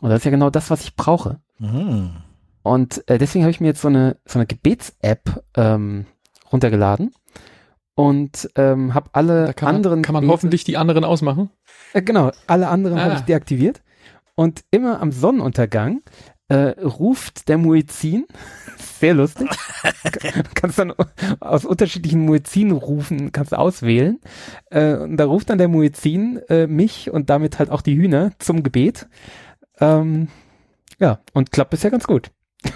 Und 0.00 0.10
das 0.10 0.18
ist 0.18 0.24
ja 0.24 0.30
genau 0.30 0.50
das, 0.50 0.70
was 0.70 0.82
ich 0.82 0.96
brauche. 0.96 1.40
Mhm. 1.58 2.16
Und 2.62 3.08
äh, 3.08 3.18
deswegen 3.18 3.44
habe 3.44 3.50
ich 3.50 3.60
mir 3.60 3.68
jetzt 3.68 3.82
so 3.82 3.88
eine, 3.88 4.18
so 4.26 4.38
eine 4.38 4.46
Gebets-App 4.46 5.44
ähm, 5.56 6.06
runtergeladen 6.50 7.12
und 7.94 8.50
ähm, 8.56 8.94
habe 8.94 9.10
alle 9.12 9.52
kann 9.54 9.66
man, 9.68 9.76
anderen 9.76 10.02
kann 10.02 10.12
man 10.14 10.26
hoffentlich 10.28 10.64
die 10.64 10.76
anderen 10.76 11.04
ausmachen. 11.04 11.50
äh, 11.92 12.02
genau, 12.02 12.30
alle 12.46 12.68
anderen 12.68 13.00
habe 13.00 13.12
Ah. 13.12 13.16
ich 13.16 13.20
deaktiviert. 13.22 13.82
Und 14.36 14.64
immer 14.72 15.00
am 15.00 15.12
Sonnenuntergang 15.12 16.02
äh, 16.48 16.70
ruft 16.82 17.48
der 17.48 17.56
Muezzin, 17.56 18.26
sehr 18.98 19.14
lustig, 19.14 19.48
kannst 20.54 20.78
dann 20.78 20.92
aus 21.40 21.64
unterschiedlichen 21.64 22.20
Muezzinen 22.24 22.76
rufen, 22.76 23.30
kannst 23.32 23.52
du 23.52 23.58
auswählen. 23.58 24.20
Äh, 24.70 24.96
und 24.96 25.16
da 25.16 25.24
ruft 25.26 25.50
dann 25.50 25.58
der 25.58 25.68
Muezzin 25.68 26.38
äh, 26.48 26.66
mich 26.66 27.10
und 27.10 27.30
damit 27.30 27.58
halt 27.60 27.70
auch 27.70 27.80
die 27.80 27.96
Hühner 27.96 28.32
zum 28.40 28.62
Gebet. 28.64 29.06
Ähm, 29.80 30.28
ja, 30.98 31.20
und 31.32 31.52
klappt 31.52 31.70
bisher 31.70 31.90
ganz 31.92 32.06
gut. 32.06 32.30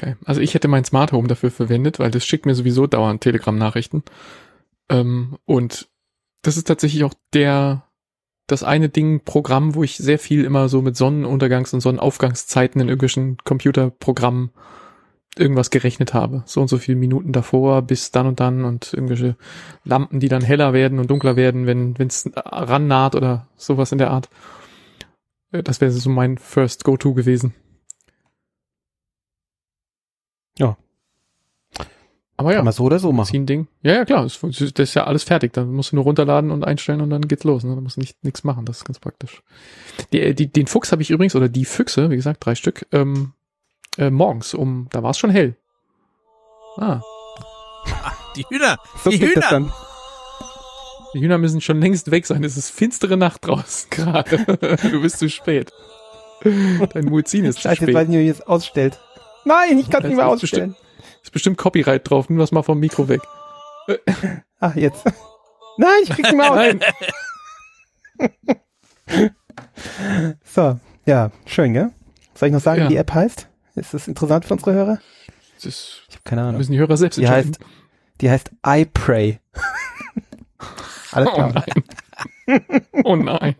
Okay. 0.00 0.16
Also 0.24 0.40
ich 0.40 0.54
hätte 0.54 0.68
mein 0.68 0.84
Smart 0.84 1.12
Home 1.12 1.28
dafür 1.28 1.50
verwendet, 1.50 1.98
weil 1.98 2.10
das 2.10 2.24
schickt 2.24 2.46
mir 2.46 2.54
sowieso 2.54 2.86
dauernd 2.86 3.20
Telegram-Nachrichten. 3.20 4.02
Ähm, 4.88 5.36
und 5.44 5.88
das 6.42 6.56
ist 6.56 6.66
tatsächlich 6.66 7.04
auch 7.04 7.12
der, 7.34 7.84
das 8.46 8.62
eine 8.62 8.88
Ding, 8.88 9.20
Programm, 9.24 9.74
wo 9.74 9.82
ich 9.82 9.98
sehr 9.98 10.18
viel 10.18 10.44
immer 10.44 10.70
so 10.70 10.80
mit 10.80 10.96
Sonnenuntergangs- 10.96 11.74
und 11.74 11.80
Sonnenaufgangszeiten 11.80 12.80
in 12.80 12.88
irgendwelchen 12.88 13.36
Computerprogrammen 13.44 14.50
irgendwas 15.36 15.68
gerechnet 15.70 16.14
habe. 16.14 16.44
So 16.46 16.62
und 16.62 16.68
so 16.68 16.78
viele 16.78 16.96
Minuten 16.96 17.32
davor 17.32 17.82
bis 17.82 18.10
dann 18.10 18.26
und 18.26 18.40
dann 18.40 18.64
und 18.64 18.94
irgendwelche 18.94 19.36
Lampen, 19.84 20.18
die 20.18 20.28
dann 20.28 20.42
heller 20.42 20.72
werden 20.72 20.98
und 20.98 21.10
dunkler 21.10 21.36
werden, 21.36 21.66
wenn 21.66 21.94
es 21.98 22.30
rannaht 22.34 23.14
oder 23.14 23.48
sowas 23.56 23.92
in 23.92 23.98
der 23.98 24.10
Art. 24.10 24.30
Äh, 25.52 25.62
Das 25.62 25.82
wäre 25.82 25.90
so 25.90 26.08
mein 26.08 26.38
First 26.38 26.84
Go-To 26.84 27.12
gewesen. 27.12 27.54
Ja. 30.58 30.76
Aber 32.40 32.52
ja. 32.52 32.56
Kann 32.56 32.64
man 32.64 32.72
so 32.72 32.84
oder 32.84 32.98
so 32.98 33.12
machen. 33.12 33.28
Ziehen-Ding. 33.28 33.68
Ja, 33.82 33.92
ja, 33.92 34.04
klar, 34.06 34.22
das, 34.22 34.40
das 34.40 34.60
ist 34.88 34.94
ja 34.94 35.04
alles 35.04 35.24
fertig. 35.24 35.52
Dann 35.52 35.70
musst 35.72 35.92
du 35.92 35.96
nur 35.96 36.04
runterladen 36.04 36.50
und 36.50 36.64
einstellen 36.64 37.02
und 37.02 37.10
dann 37.10 37.20
geht's 37.28 37.44
los. 37.44 37.64
Ne? 37.64 37.74
Da 37.74 37.80
musst 37.82 37.96
du 37.96 38.00
nicht 38.00 38.24
nichts 38.24 38.44
machen. 38.44 38.64
Das 38.64 38.78
ist 38.78 38.84
ganz 38.86 38.98
praktisch. 38.98 39.42
Die, 40.14 40.34
die, 40.34 40.46
den 40.46 40.66
Fuchs 40.66 40.90
habe 40.90 41.02
ich 41.02 41.10
übrigens, 41.10 41.36
oder 41.36 41.50
die 41.50 41.66
Füchse, 41.66 42.08
wie 42.10 42.16
gesagt, 42.16 42.44
drei 42.44 42.54
Stück, 42.54 42.86
ähm, 42.92 43.32
äh, 43.98 44.08
morgens 44.08 44.54
um, 44.54 44.86
da 44.90 45.02
war 45.02 45.10
es 45.10 45.18
schon 45.18 45.28
hell. 45.28 45.54
Ah, 46.78 47.02
Die 48.36 48.46
Hühner. 48.48 48.78
So 49.04 49.10
die 49.10 49.20
Hühner. 49.20 49.46
dann. 49.50 49.72
die 51.12 51.20
Hühner 51.20 51.36
müssen 51.36 51.60
schon 51.60 51.80
längst 51.80 52.10
weg 52.10 52.24
sein. 52.26 52.42
Es 52.44 52.56
ist 52.56 52.70
finstere 52.70 53.16
Nacht 53.18 53.46
draußen 53.46 53.90
gerade. 53.90 54.38
du 54.90 55.02
bist 55.02 55.18
zu 55.18 55.28
spät. 55.28 55.72
Dein 56.42 57.04
Muezzin 57.04 57.44
ist 57.44 57.56
zu 57.56 57.62
Scheiße, 57.62 57.80
jetzt 57.80 57.82
spät. 57.82 57.94
weiß 57.94 58.02
ich 58.04 58.08
nicht, 58.08 58.18
wie 58.20 58.26
ihr 58.28 58.32
es 58.32 58.40
ausstellt. 58.46 58.98
Nein, 59.44 59.78
ich 59.78 59.90
kann 59.90 60.02
es 60.04 60.08
nicht 60.08 60.16
mehr 60.16 60.32
ist 60.32 60.40
bestimmt- 60.40 60.70
ausstellen. 60.74 60.76
Ist 61.22 61.32
bestimmt 61.32 61.58
Copyright 61.58 62.08
drauf. 62.08 62.28
Nimm 62.28 62.38
das 62.38 62.52
mal 62.52 62.62
vom 62.62 62.78
Mikro 62.80 63.08
weg. 63.08 63.20
Ach, 64.60 64.74
jetzt. 64.76 65.04
Nein, 65.76 66.00
ich 66.04 66.10
krieg's 66.10 66.32
mehr 66.32 66.52
aus. 66.52 66.74
So, 70.44 70.78
ja, 71.06 71.30
schön, 71.46 71.72
gell? 71.72 71.90
Soll 72.34 72.48
ich 72.48 72.52
noch 72.52 72.60
sagen, 72.60 72.80
Ja. 72.82 72.84
wie 72.88 72.92
die 72.92 72.96
App 72.96 73.12
heißt? 73.12 73.48
Ist 73.74 73.94
das 73.94 74.08
interessant 74.08 74.44
für 74.44 74.54
unsere 74.54 74.72
Hörer? 74.72 74.98
Das 75.62 75.66
Ich 76.08 76.14
habe 76.14 76.22
keine 76.24 76.42
Ahnung. 76.42 76.58
müssen 76.58 76.72
die 76.72 76.78
Hörer 76.78 76.96
selbst 76.96 77.16
Die 77.18 77.22
entscheiden. 77.24 77.52
heißt, 77.52 77.60
die 78.20 78.30
heißt 78.30 78.50
I 78.66 78.84
Pray. 78.84 79.40
Alles 81.12 81.28
Oh 81.28 81.34
klar. 81.34 81.52
nein. 82.46 82.64
oh 83.04 83.16
nein. 83.16 83.56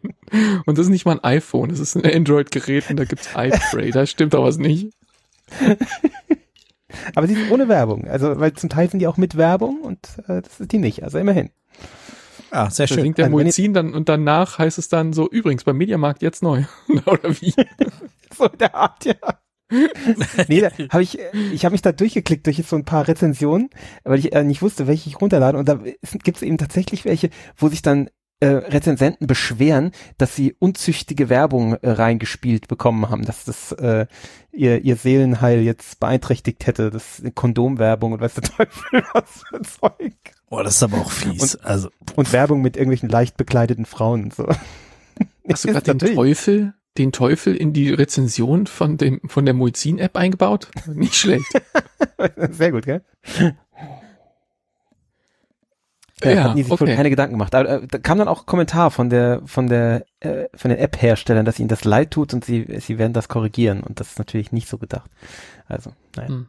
Und 0.67 0.79
das 0.79 0.87
ist 0.87 0.91
nicht 0.91 1.05
mal 1.05 1.19
ein 1.19 1.25
iPhone, 1.25 1.71
das 1.71 1.81
ist 1.81 1.97
ein 1.97 2.05
Android-Gerät 2.07 2.91
und 2.91 2.97
da 2.97 3.05
gibt's 3.05 3.29
iPray. 3.35 3.91
Da 3.91 4.07
stimmt 4.07 4.35
doch 4.35 4.45
was 4.45 4.59
nicht. 4.59 4.93
Aber 7.14 7.26
sie 7.26 7.34
ist 7.34 7.51
ohne 7.51 7.68
Werbung. 7.68 8.07
Also, 8.09 8.38
weil 8.41 8.53
zum 8.55 8.68
Teil 8.70 8.88
sind 8.91 9.01
die 9.01 9.07
auch 9.07 9.16
mit 9.16 9.36
Werbung 9.36 9.80
und 9.82 9.99
äh, 10.28 10.43
das 10.43 10.61
ist 10.61 10.72
die 10.72 10.78
nicht. 10.78 11.03
Also 11.05 11.18
immerhin. 11.18 11.51
Ah, 12.51 12.68
sehr 12.70 12.86
Da 12.86 12.95
schön. 12.95 13.03
singt 13.05 13.18
der 13.18 13.26
Also 13.26 13.36
Muezzin 13.36 13.74
dann 13.74 13.95
und 13.95 14.09
danach 14.09 14.59
heißt 14.59 14.78
es 14.78 14.88
dann 14.88 15.12
so, 15.12 15.28
übrigens 15.28 15.64
beim 15.64 15.76
Mediamarkt 15.76 16.22
jetzt 16.22 16.43
neu. 16.43 16.64
Oder 17.07 17.30
wie? 17.41 17.55
So 18.36 18.47
in 18.47 18.59
der 18.59 18.74
Art, 18.76 19.05
ja. 19.05 19.14
nee, 20.49 20.61
da 20.61 20.70
habe 20.91 21.03
ich, 21.03 21.18
ich 21.53 21.64
habe 21.64 21.72
mich 21.72 21.82
da 21.82 21.91
durchgeklickt 21.91 22.47
durch 22.47 22.64
so 22.64 22.76
ein 22.76 22.84
paar 22.84 23.09
Rezensionen, 23.09 23.70
weil 24.05 24.20
ich 24.20 24.32
äh, 24.32 24.45
nicht 24.45 24.62
wusste, 24.62 24.86
welche 24.86 25.09
ich 25.09 25.20
runterlade. 25.20 25.59
Und 25.59 25.68
da 25.68 25.80
gibt 26.22 26.36
es 26.36 26.43
eben 26.43 26.57
tatsächlich 26.57 27.05
welche, 27.05 27.30
wo 27.57 27.68
sich 27.68 27.82
dann 27.82 28.09
äh, 28.41 28.47
Rezensenten 28.47 29.26
beschweren, 29.26 29.93
dass 30.18 30.34
sie 30.34 30.55
unzüchtige 30.59 31.28
Werbung 31.28 31.74
äh, 31.74 31.91
reingespielt 31.91 32.68
bekommen 32.68 33.11
haben, 33.11 33.24
dass 33.24 33.45
das 33.45 33.72
äh, 33.72 34.07
ihr, 34.53 34.82
ihr 34.82 34.97
Seelenheil 34.97 35.61
jetzt 35.61 36.01
beeinträchtigt 36.01 36.66
hätte, 36.66 36.91
das 36.91 37.22
Kondomwerbung 37.34 38.12
und 38.12 38.20
weiß 38.20 38.34
der 38.34 38.43
Teufel 38.57 39.05
was 39.12 39.43
für 39.49 39.62
Zeug. 39.62 40.14
Boah, 40.49 40.64
das 40.64 40.76
ist 40.76 40.82
aber 40.82 40.99
auch 40.99 41.11
fies. 41.11 41.57
also, 41.57 41.91
Und 42.16 42.32
Werbung 42.32 42.61
mit 42.61 42.76
irgendwelchen 42.76 43.09
leicht 43.09 43.36
bekleideten 43.36 43.84
Frauen 43.84 44.24
und 44.24 44.34
so. 44.34 44.49
Hast 45.49 45.64
du 45.64 45.68
gerade 45.68 45.95
den. 45.95 46.14
Teufel, 46.14 46.74
den 46.99 47.12
Teufel 47.12 47.55
in 47.55 47.72
die 47.72 47.91
Rezension 47.93 48.66
von 48.66 48.97
dem, 48.97 49.20
von 49.26 49.45
der 49.45 49.55
Muezzin-App 49.55 50.16
eingebaut? 50.16 50.70
Nicht 50.86 51.14
schlecht. 51.14 51.47
Sehr 52.51 52.72
gut, 52.72 52.84
gell? 52.84 53.05
Ja, 56.25 56.31
Ja, 56.31 56.45
hatten 56.45 56.57
die 56.57 56.62
sich 56.62 56.71
wohl 56.71 56.83
okay. 56.83 56.97
keine 56.97 57.11
Gedanken 57.11 57.35
gemacht. 57.35 57.55
Aber 57.55 57.68
äh, 57.68 57.87
da 57.87 57.99
kam 57.99 58.18
dann 58.18 58.29
auch 58.29 58.41
ein 58.41 58.47
Kommentar 58.47 58.91
von 58.91 59.11
der 59.11 59.43
von 59.47 59.66
der 59.68 60.05
äh, 60.21 60.47
von 60.55 60.71
den 60.71 60.79
App-Herstellern, 60.79 61.45
dass 61.45 61.59
ihnen 61.59 61.68
das 61.68 61.85
leid 61.85 62.11
tut 62.11 62.35
und 62.35 62.45
sie 62.45 62.66
sie 62.81 62.99
werden 62.99 63.12
das 63.12 63.29
korrigieren 63.29 63.83
und 63.83 64.01
das 64.01 64.12
ist 64.12 64.18
natürlich 64.18 64.53
nicht 64.53 64.68
so 64.68 64.79
gedacht. 64.79 65.11
Also, 65.66 65.93
naja. 66.16 66.29
Hm. 66.29 66.47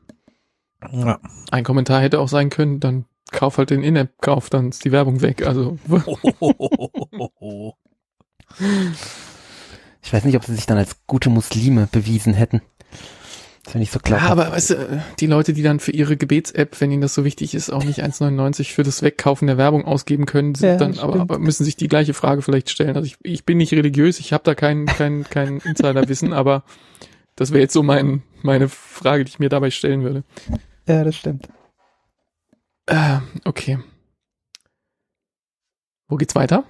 ja. 0.91 1.19
Ein 1.51 1.63
Kommentar 1.63 2.01
hätte 2.01 2.19
auch 2.19 2.30
sein 2.30 2.49
können, 2.49 2.80
dann 2.80 3.05
kauf 3.32 3.57
halt 3.57 3.69
den 3.69 3.84
In-App-Kauf, 3.84 4.49
dann 4.49 4.69
ist 4.69 4.84
die 4.84 4.91
Werbung 4.91 5.22
weg. 5.22 5.45
Also, 5.45 5.78
Ich 10.03 10.11
weiß 10.11 10.26
nicht, 10.26 10.36
ob 10.36 10.43
sie 10.43 10.55
sich 10.55 10.65
dann 10.65 10.78
als 10.78 11.05
gute 11.07 11.30
Muslime 11.30 11.88
bewiesen 11.91 12.34
hätten. 12.34 12.61
Das 13.64 13.74
wäre 13.76 13.80
nicht 13.80 13.91
so 13.93 13.99
klar. 13.99 14.20
ja, 14.22 14.30
aber 14.30 14.51
weißt 14.51 14.72
du, 14.72 15.03
die 15.20 15.28
Leute, 15.28 15.53
die 15.53 15.62
dann 15.62 15.80
für 15.80 15.91
ihre 15.91 16.18
Gebets-App, 16.18 16.82
wenn 16.82 16.89
ihnen 16.91 17.01
das 17.01 17.14
so 17.14 17.24
wichtig 17.24 17.53
ist, 17.53 17.70
auch 17.70 17.84
nicht 17.84 18.03
1,99 18.03 18.74
für 18.74 18.82
das 18.84 19.03
Wegkaufen 19.03 19.45
der 19.47 19.57
Werbung 19.57 19.86
ausgeben 19.86 20.26
können, 20.26 20.55
sind 20.55 20.68
Ja, 20.70 20.78
dann 20.78 20.97
aber, 20.97 21.20
aber 21.20 21.38
müssen 21.39 21.64
sich 21.64 21.76
die 21.76 21.88
gleiche 21.88 22.16
Frage 22.16 22.41
vielleicht 22.41 22.72
stellen. 22.72 22.95
Also 22.95 23.05
ich, 23.05 23.18
ich 23.22 23.45
bin 23.45 23.59
nicht 23.59 23.72
religiös, 23.74 24.20
ich 24.20 24.34
habe 24.34 24.43
da 24.43 24.55
kein, 24.55 24.88
kein, 24.88 25.24
kein 25.26 25.59
Insiderwissen, 25.59 26.34
aber 26.34 26.64
das 27.36 27.51
wäre 27.51 27.62
jetzt 27.62 27.74
so 27.74 27.84
mein, 27.84 28.24
meine 28.41 28.68
Frage, 28.68 29.26
die 29.26 29.30
ich 29.30 29.39
mir 29.39 29.49
dabei 29.49 29.70
stellen 29.70 30.01
würde. 30.03 30.24
ja, 30.88 31.03
das 31.03 31.16
stimmt. 31.16 31.47
Äh, 32.88 33.20
okay. 33.45 33.78
Wo 36.07 36.18
geht's 36.18 36.34
weiter? 36.36 36.64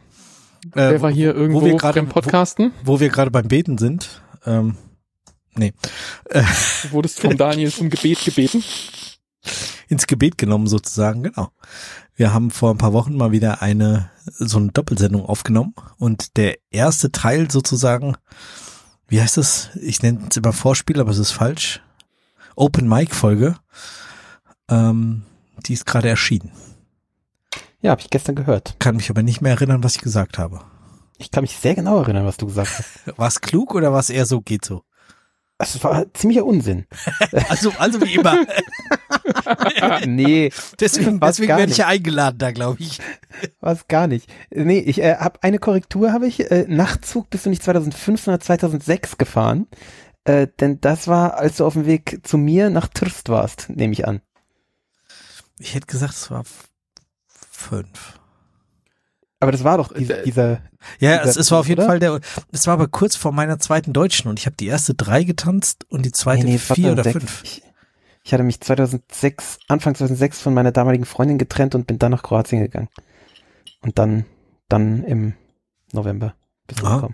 Äh, 0.74 0.92
Wer 0.92 1.02
war 1.02 1.12
hier 1.12 1.34
irgendwo 1.34 1.64
wir 1.66 1.76
gerade- 1.78 2.02
beim 2.02 2.10
Podcasten? 2.10 2.74
wo 2.84 3.00
wir 3.00 3.10
gerade 3.10 3.32
beim 3.32 3.48
Beten 3.48 3.78
sind. 3.78 4.22
Ähm, 4.46 4.76
nee. 5.56 5.74
Du 6.32 6.92
wurdest 6.92 7.20
von 7.20 7.38
Daniel 7.38 7.72
zum 7.72 7.90
Gebet 7.90 8.24
gebeten. 8.24 8.64
ins 9.88 10.08
Gebet 10.08 10.38
genommen 10.38 10.68
sozusagen, 10.68 11.24
genau. 11.24 11.50
Wir 12.16 12.34
haben 12.34 12.52
vor 12.52 12.72
ein 12.72 12.78
paar 12.78 12.94
Wochen 12.94 13.16
mal 13.16 13.32
wieder 13.32 13.62
eine 13.62 14.12
so 14.26 14.58
eine 14.58 14.72
Doppelsendung 14.72 15.26
aufgenommen 15.26 15.74
und 15.98 16.38
der 16.38 16.58
erste 16.70 17.12
Teil 17.12 17.50
sozusagen, 17.50 18.16
wie 19.08 19.22
heißt 19.22 19.38
es? 19.38 19.70
Ich 19.82 20.02
nenne 20.04 20.28
es 20.30 20.38
immer 20.38 20.54
Vorspiel, 20.54 21.00
aber 21.00 21.12
es 21.12 21.18
ist 21.18 21.32
falsch. 21.32 21.82
Open 22.56 22.88
Mic 22.88 23.16
Folge. 23.16 23.56
Ähm, 24.70 25.24
die 25.66 25.74
ist 25.74 25.86
gerade 25.86 26.10
erschienen. 26.10 26.52
Ja, 27.82 27.92
habe 27.92 28.02
ich 28.02 28.10
gestern 28.10 28.36
gehört. 28.36 28.76
Kann 28.80 28.96
mich 28.96 29.10
aber 29.10 29.24
nicht 29.24 29.42
mehr 29.42 29.54
erinnern, 29.54 29.84
was 29.84 29.96
ich 29.96 30.02
gesagt 30.02 30.38
habe. 30.38 30.62
Ich 31.18 31.32
kann 31.32 31.44
mich 31.44 31.58
sehr 31.58 31.76
genau 31.76 32.00
erinnern, 32.00 32.26
was 32.26 32.38
du 32.38 32.48
gesagt 32.48 32.72
hast. 32.78 33.18
War 33.18 33.28
es 33.28 33.42
klug 33.42 33.76
oder 33.76 33.92
war 33.92 34.00
es 34.00 34.10
eher 34.10 34.26
so 34.26 34.42
geht 34.42 34.66
so? 34.66 34.84
Das 35.62 35.84
war 35.84 36.12
ziemlicher 36.16 36.44
Unsinn. 36.44 36.88
Also 37.50 37.72
also 37.78 38.02
wie 38.02 38.16
immer. 38.16 38.36
nee, 40.08 40.52
Deswegen, 40.80 41.20
deswegen 41.20 41.56
werde 41.56 41.72
ich 41.72 41.78
ja 41.78 41.88
eingeladen 41.88 42.40
da, 42.40 42.52
glaube 42.52 42.82
ich. 42.82 43.00
was 43.60 43.88
gar 43.88 44.08
nicht. 44.08 44.28
Nee, 44.50 44.80
ich 44.80 45.02
äh, 45.02 45.18
habe 45.18 45.44
eine 45.44 45.60
Korrektur, 45.60 46.14
habe 46.14 46.26
ich. 46.26 46.50
Äh, 46.52 46.66
Nachtzug 46.68 47.30
bist 47.30 47.46
du 47.46 47.52
nicht 47.52 47.62
2005, 47.62 48.24
sondern 48.24 48.42
2006 48.42 49.18
gefahren. 49.20 49.68
Äh, 50.24 50.48
denn 50.60 50.82
das 50.82 51.08
war, 51.08 51.36
als 51.36 51.58
du 51.58 51.66
auf 51.66 51.74
dem 51.74 51.86
Weg 51.86 52.22
zu 52.24 52.40
mir 52.40 52.72
nach 52.72 52.88
Trst 52.88 53.30
warst, 53.30 53.70
nehme 53.70 53.94
ich 53.94 54.08
an. 54.08 54.22
Ich 55.60 55.76
hätte 55.76 55.86
gesagt, 55.86 56.14
es 56.14 56.32
war 56.32 56.44
fünf. 57.52 58.20
Aber 59.42 59.52
das 59.52 59.64
war 59.64 59.78
doch 59.78 59.92
diese, 59.94 60.20
Äh, 60.20 60.24
dieser, 60.24 60.50
Ja, 61.00 61.18
Dieser 61.18 61.24
es, 61.26 61.36
es 61.36 61.52
war 61.52 61.60
auf 61.60 61.68
jeden 61.68 61.82
oder? 61.82 61.88
Fall 61.90 62.00
der, 62.00 62.20
es 62.52 62.68
war 62.68 62.76
aber 62.76 62.88
kurz 62.88 63.16
vor 63.16 63.32
meiner 63.34 63.60
zweiten 63.60 63.92
Deutschen 63.92 64.30
und 64.30 64.40
ich 64.40 64.46
habe 64.46 64.56
die 64.56 64.68
erste 64.68 64.94
drei 64.94 65.24
getanzt 65.24 65.86
und 65.90 66.06
die 66.06 66.12
zweite 66.12 66.46
nee, 66.46 66.54
nee, 66.54 66.58
vier 66.58 66.94
oder 66.94 67.04
2006. 67.04 67.12
fünf. 67.14 67.44
Ich, 67.44 67.64
ich 68.24 68.34
hatte 68.34 68.44
mich 68.44 68.62
2006, 68.62 69.60
Anfang 69.68 69.96
2006 69.96 70.42
von 70.42 70.54
meiner 70.54 70.72
damaligen 70.72 71.06
Freundin 71.06 71.38
getrennt 71.38 71.76
und 71.76 71.88
bin 71.88 72.00
dann 72.00 72.12
nach 72.12 72.24
Kroatien 72.24 72.62
gegangen. 72.62 72.88
Und 73.82 73.98
dann, 74.00 74.26
dann 74.70 75.04
im 75.04 75.34
November 75.92 76.36
Ah. 76.84 77.10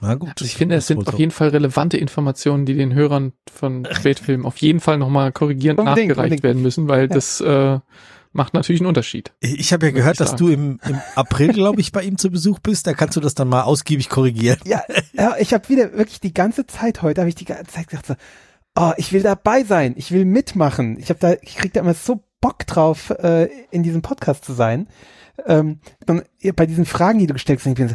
Na 0.00 0.14
gut. 0.14 0.30
Also 0.30 0.44
ich 0.46 0.54
finde, 0.56 0.76
es 0.76 0.86
sind 0.86 1.06
auf 1.06 1.18
jeden 1.18 1.32
Fall 1.32 1.48
relevante 1.48 1.98
Informationen, 1.98 2.64
die 2.64 2.74
den 2.74 2.94
Hörern 2.94 3.32
von 3.52 3.86
Spätfilm 3.92 4.46
auf 4.46 4.56
jeden 4.58 4.80
Fall 4.80 4.96
nochmal 4.98 5.32
korrigierend 5.32 5.80
Unbedingt, 5.80 6.08
nachgereicht 6.08 6.18
unbedingt. 6.32 6.42
werden 6.42 6.62
müssen, 6.62 6.88
weil 6.88 7.08
das 7.08 7.40
äh, 7.42 7.78
macht 8.32 8.54
natürlich 8.54 8.80
einen 8.80 8.88
Unterschied. 8.88 9.32
Ich 9.40 9.72
habe 9.72 9.86
ja 9.86 9.92
gehört, 9.92 10.20
dass 10.20 10.36
du 10.36 10.48
im, 10.48 10.80
im 10.86 11.00
April, 11.14 11.52
glaube 11.52 11.80
ich, 11.80 11.92
bei 11.92 12.02
ihm 12.02 12.18
zu 12.18 12.30
Besuch 12.30 12.58
bist. 12.58 12.86
Da 12.86 12.94
kannst 12.94 13.16
du 13.16 13.20
das 13.20 13.34
dann 13.34 13.48
mal 13.48 13.62
ausgiebig 13.62 14.08
korrigieren. 14.08 14.58
Ja, 14.64 14.82
ja 15.12 15.36
ich 15.38 15.52
habe 15.52 15.68
wieder 15.68 15.92
wirklich 15.92 16.20
die 16.20 16.34
ganze 16.34 16.66
Zeit 16.66 17.02
heute, 17.02 17.20
habe 17.20 17.28
ich 17.28 17.34
die 17.34 17.44
ganze 17.44 17.66
Zeit 17.66 17.88
gedacht 17.88 18.06
so, 18.06 18.14
oh, 18.76 18.92
ich 18.96 19.12
will 19.12 19.22
dabei 19.22 19.64
sein, 19.64 19.94
ich 19.96 20.12
will 20.12 20.24
mitmachen. 20.24 20.98
Ich 20.98 21.10
habe 21.10 21.20
da, 21.20 21.32
ich 21.42 21.56
krieg 21.56 21.72
da 21.72 21.80
immer 21.80 21.94
so 21.94 22.24
Bock 22.40 22.66
drauf, 22.66 23.10
äh, 23.10 23.48
in 23.70 23.82
diesem 23.82 24.02
Podcast 24.02 24.44
zu 24.44 24.52
sein. 24.52 24.88
Ähm, 25.46 25.80
und 26.06 26.24
bei 26.56 26.66
diesen 26.66 26.86
Fragen, 26.86 27.18
die 27.18 27.26
du 27.26 27.34
gestellt 27.34 27.60
hast, 27.60 27.66
ich 27.66 27.74
bin 27.74 27.88
so, 27.88 27.94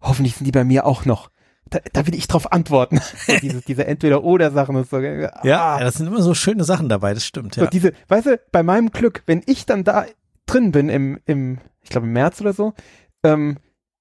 hoffentlich 0.00 0.36
sind 0.36 0.44
die 0.44 0.52
bei 0.52 0.64
mir 0.64 0.86
auch 0.86 1.04
noch. 1.04 1.30
Da, 1.70 1.80
da 1.92 2.06
will 2.06 2.14
ich 2.14 2.28
drauf 2.28 2.52
antworten. 2.52 3.00
diese, 3.42 3.60
diese 3.60 3.86
Entweder-Oder-Sachen 3.86 4.76
und 4.76 4.88
so. 4.88 5.00
Ja, 5.00 5.30
Ah. 5.42 5.80
das 5.80 5.94
sind 5.96 6.06
immer 6.06 6.22
so 6.22 6.32
schöne 6.34 6.62
Sachen 6.64 6.88
dabei, 6.88 7.12
das 7.12 7.26
stimmt, 7.26 7.56
ja. 7.56 7.64
So 7.64 7.70
diese, 7.70 7.92
weißt 8.08 8.26
du, 8.26 8.40
bei 8.52 8.62
meinem 8.62 8.90
Glück, 8.90 9.22
wenn 9.26 9.42
ich 9.46 9.66
dann 9.66 9.82
da 9.84 10.06
drin 10.46 10.70
bin 10.70 10.88
im, 10.88 11.18
im 11.26 11.58
ich 11.82 11.90
glaube 11.90 12.06
im 12.06 12.12
März 12.12 12.40
oder 12.40 12.52
so, 12.52 12.72
ähm, 13.24 13.58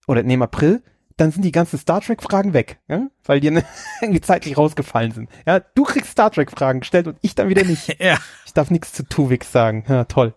oder 0.07 0.21
nee, 0.23 0.35
im 0.35 0.41
April, 0.43 0.83
dann 1.17 1.31
sind 1.31 1.43
die 1.43 1.51
ganzen 1.51 1.79
Star 1.79 2.01
Trek 2.01 2.21
Fragen 2.21 2.53
weg, 2.53 2.77
ja? 2.87 3.07
weil 3.23 3.39
die 3.39 3.47
irgendwie 4.01 4.21
zeitlich 4.21 4.57
rausgefallen 4.57 5.11
sind. 5.11 5.29
Ja, 5.47 5.59
du 5.59 5.83
kriegst 5.83 6.11
Star 6.11 6.29
Trek 6.29 6.51
Fragen 6.51 6.81
gestellt 6.81 7.07
und 7.07 7.17
ich 7.21 7.33
dann 7.35 7.49
wieder 7.49 7.63
nicht. 7.63 7.97
Ja. 7.99 8.17
Ich 8.45 8.53
darf 8.53 8.69
nichts 8.69 8.93
zu 8.93 9.03
Tuvix 9.07 9.51
sagen. 9.51 9.83
Ja, 9.87 10.03
toll. 10.05 10.33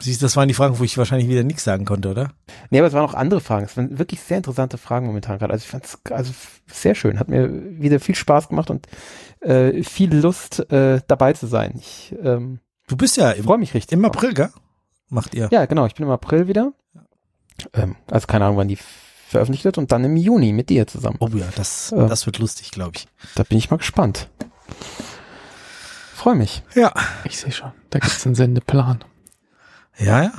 Siehst, 0.00 0.22
das 0.22 0.36
waren 0.36 0.48
die 0.48 0.54
Fragen, 0.54 0.78
wo 0.78 0.84
ich 0.84 0.96
wahrscheinlich 0.98 1.28
wieder 1.28 1.42
nichts 1.42 1.64
sagen 1.64 1.84
konnte, 1.84 2.08
oder? 2.10 2.32
Nee, 2.70 2.78
aber 2.78 2.88
es 2.88 2.94
waren 2.94 3.04
auch 3.04 3.14
andere 3.14 3.40
Fragen. 3.40 3.66
Es 3.66 3.76
waren 3.76 3.98
wirklich 3.98 4.20
sehr 4.20 4.38
interessante 4.38 4.78
Fragen 4.78 5.06
momentan 5.06 5.38
gerade. 5.38 5.52
Also 5.52 5.62
ich 5.64 5.68
fand 5.70 5.84
es 5.84 5.98
also 6.10 6.32
sehr 6.66 6.94
schön. 6.94 7.18
Hat 7.18 7.28
mir 7.28 7.50
wieder 7.80 8.00
viel 8.00 8.14
Spaß 8.14 8.48
gemacht 8.48 8.70
und 8.70 8.86
äh, 9.40 9.82
viel 9.82 10.14
Lust 10.14 10.70
äh, 10.72 11.00
dabei 11.06 11.32
zu 11.34 11.46
sein. 11.46 11.74
Ich 11.78 12.14
ähm, 12.22 12.60
Du 12.88 12.96
bist 12.96 13.16
ja 13.16 13.30
im, 13.30 13.44
freue 13.44 13.58
mich 13.58 13.74
richtig. 13.74 13.92
im. 13.96 14.04
April, 14.04 14.34
gell? 14.34 14.50
Macht 15.08 15.34
ihr. 15.34 15.48
Ja, 15.52 15.66
genau. 15.66 15.86
Ich 15.86 15.94
bin 15.94 16.06
im 16.06 16.12
April 16.12 16.48
wieder. 16.48 16.72
Ähm, 17.74 17.96
also 18.10 18.26
keine 18.26 18.46
Ahnung, 18.46 18.56
wann 18.56 18.68
die 18.68 18.78
veröffentlicht 19.28 19.64
wird 19.64 19.78
und 19.78 19.92
dann 19.92 20.02
im 20.04 20.16
Juni 20.16 20.52
mit 20.52 20.70
dir 20.70 20.86
zusammen. 20.86 21.16
Oh 21.20 21.28
ja, 21.34 21.46
das, 21.56 21.92
Ja. 21.96 22.06
das 22.06 22.26
wird 22.26 22.38
lustig, 22.38 22.70
glaube 22.72 22.92
ich. 22.96 23.06
Da 23.34 23.42
bin 23.42 23.58
ich 23.58 23.70
mal 23.70 23.76
gespannt. 23.76 24.28
Freue 26.14 26.34
mich. 26.34 26.62
Ja. 26.74 26.92
Ich 27.24 27.38
sehe 27.38 27.52
schon, 27.52 27.72
da 27.90 27.98
gibt's 27.98 28.26
einen 28.26 28.34
Sendeplan. 28.34 29.04
Ja, 30.00 30.22
ja. 30.24 30.32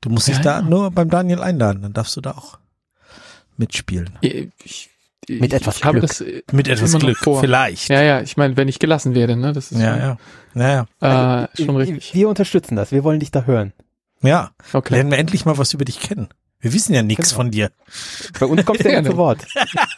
Du 0.00 0.10
musst 0.10 0.28
dich 0.28 0.36
Ja, 0.36 0.42
da 0.42 0.56
ja. 0.60 0.62
nur 0.62 0.90
beim 0.90 1.10
Daniel 1.10 1.40
einladen, 1.40 1.82
dann 1.82 1.92
darfst 1.92 2.16
du 2.16 2.20
da 2.20 2.32
auch 2.32 2.58
mitspielen. 3.56 4.10
Ich, 4.20 4.48
ich, 4.62 4.90
Mit 5.40 5.52
etwas 5.52 5.80
Glück. 5.80 6.00
das 6.02 6.20
äh, 6.20 6.42
Mit 6.52 6.68
etwas 6.68 6.92
Glück, 6.98 7.16
vor. 7.18 7.40
vielleicht. 7.40 7.88
Ja, 7.88 8.02
ja, 8.02 8.20
ich 8.20 8.36
meine, 8.36 8.56
wenn 8.56 8.68
ich 8.68 8.78
gelassen 8.78 9.14
werde, 9.14 9.36
ne, 9.36 9.52
das 9.52 9.72
ist 9.72 9.80
ja, 9.80 9.92
schon, 9.92 10.00
ja. 10.00 10.16
Ja, 10.54 10.86
ja. 11.00 11.42
Äh, 11.44 11.48
schon 11.64 11.74
Wir- 11.76 11.78
richtig. 11.86 12.14
Wir 12.14 12.28
unterstützen 12.28 12.76
das. 12.76 12.92
Wir 12.92 13.02
wollen 13.04 13.20
dich 13.20 13.30
da 13.30 13.42
hören. 13.44 13.72
Ja, 14.22 14.50
Okay. 14.72 14.94
lernen 14.94 15.10
wir 15.10 15.18
endlich 15.18 15.44
mal 15.44 15.58
was 15.58 15.72
über 15.74 15.84
dich 15.84 16.00
kennen. 16.00 16.28
Wir 16.60 16.72
wissen 16.72 16.94
ja 16.94 17.02
nichts 17.02 17.28
Genau. 17.30 17.36
von 17.36 17.50
dir. 17.50 17.70
Bei 18.40 18.46
uns 18.46 18.64
kommt 18.64 18.80
der 18.84 19.02
zu 19.04 19.10
ne. 19.10 19.16
Wort. 19.16 19.44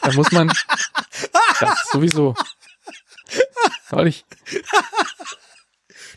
Da 0.03 0.12
muss 0.12 0.33
man, 0.33 0.49
das 1.61 1.89
sowieso. 1.93 2.35
Weil 3.91 4.09
ich, 4.09 4.24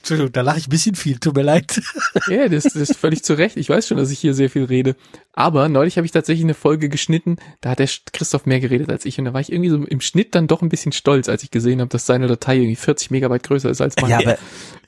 Entschuldigung, 0.02 0.32
da 0.34 0.42
lache 0.42 0.58
ich 0.60 0.68
ein 0.68 0.72
bisschen 0.72 0.96
viel, 0.96 1.18
tut 1.20 1.36
mir 1.36 1.44
leid. 1.44 1.82
Ja, 2.28 2.48
das, 2.48 2.64
das 2.64 2.76
ist 2.76 2.98
völlig 2.98 3.24
zu 3.24 3.34
Recht. 3.34 3.58
Ich 3.58 3.70
weiß 3.70 3.88
schon, 3.88 3.98
dass 3.98 4.12
ich 4.12 4.20
hier 4.20 4.34
sehr 4.34 4.50
viel 4.50 4.66
rede. 4.66 4.96
Aber 5.34 5.70
neulich 5.70 5.98
habe 5.98 6.06
ich 6.06 6.12
tatsächlich 6.12 6.44
eine 6.44 6.54
Folge 6.54 6.90
geschnitten, 6.90 7.38
da 7.62 7.72
hat 7.72 7.80
der 7.80 7.90
Christoph 8.14 8.46
mehr 8.46 8.60
geredet 8.60 8.90
als 8.92 9.06
ich. 9.06 9.18
Und 9.18 9.26
da 9.26 9.34
war 9.34 9.40
ich 9.42 9.52
irgendwie 9.52 9.70
so 9.70 9.78
im 9.84 10.02
Schnitt 10.02 10.36
dann 10.36 10.48
doch 10.48 10.62
ein 10.62 10.70
bisschen 10.70 10.92
stolz, 10.92 11.30
als 11.30 11.44
ich 11.44 11.52
gesehen 11.52 11.80
habe, 11.80 11.90
dass 11.90 12.06
seine 12.06 12.28
Datei 12.28 12.58
irgendwie 12.58 12.76
40 12.76 13.12
Megabyte 13.12 13.44
größer 13.44 13.70
ist 13.70 13.82
als 13.82 13.96
meine. 14.02 14.12
Ja, 14.14 14.20
aber 14.20 14.38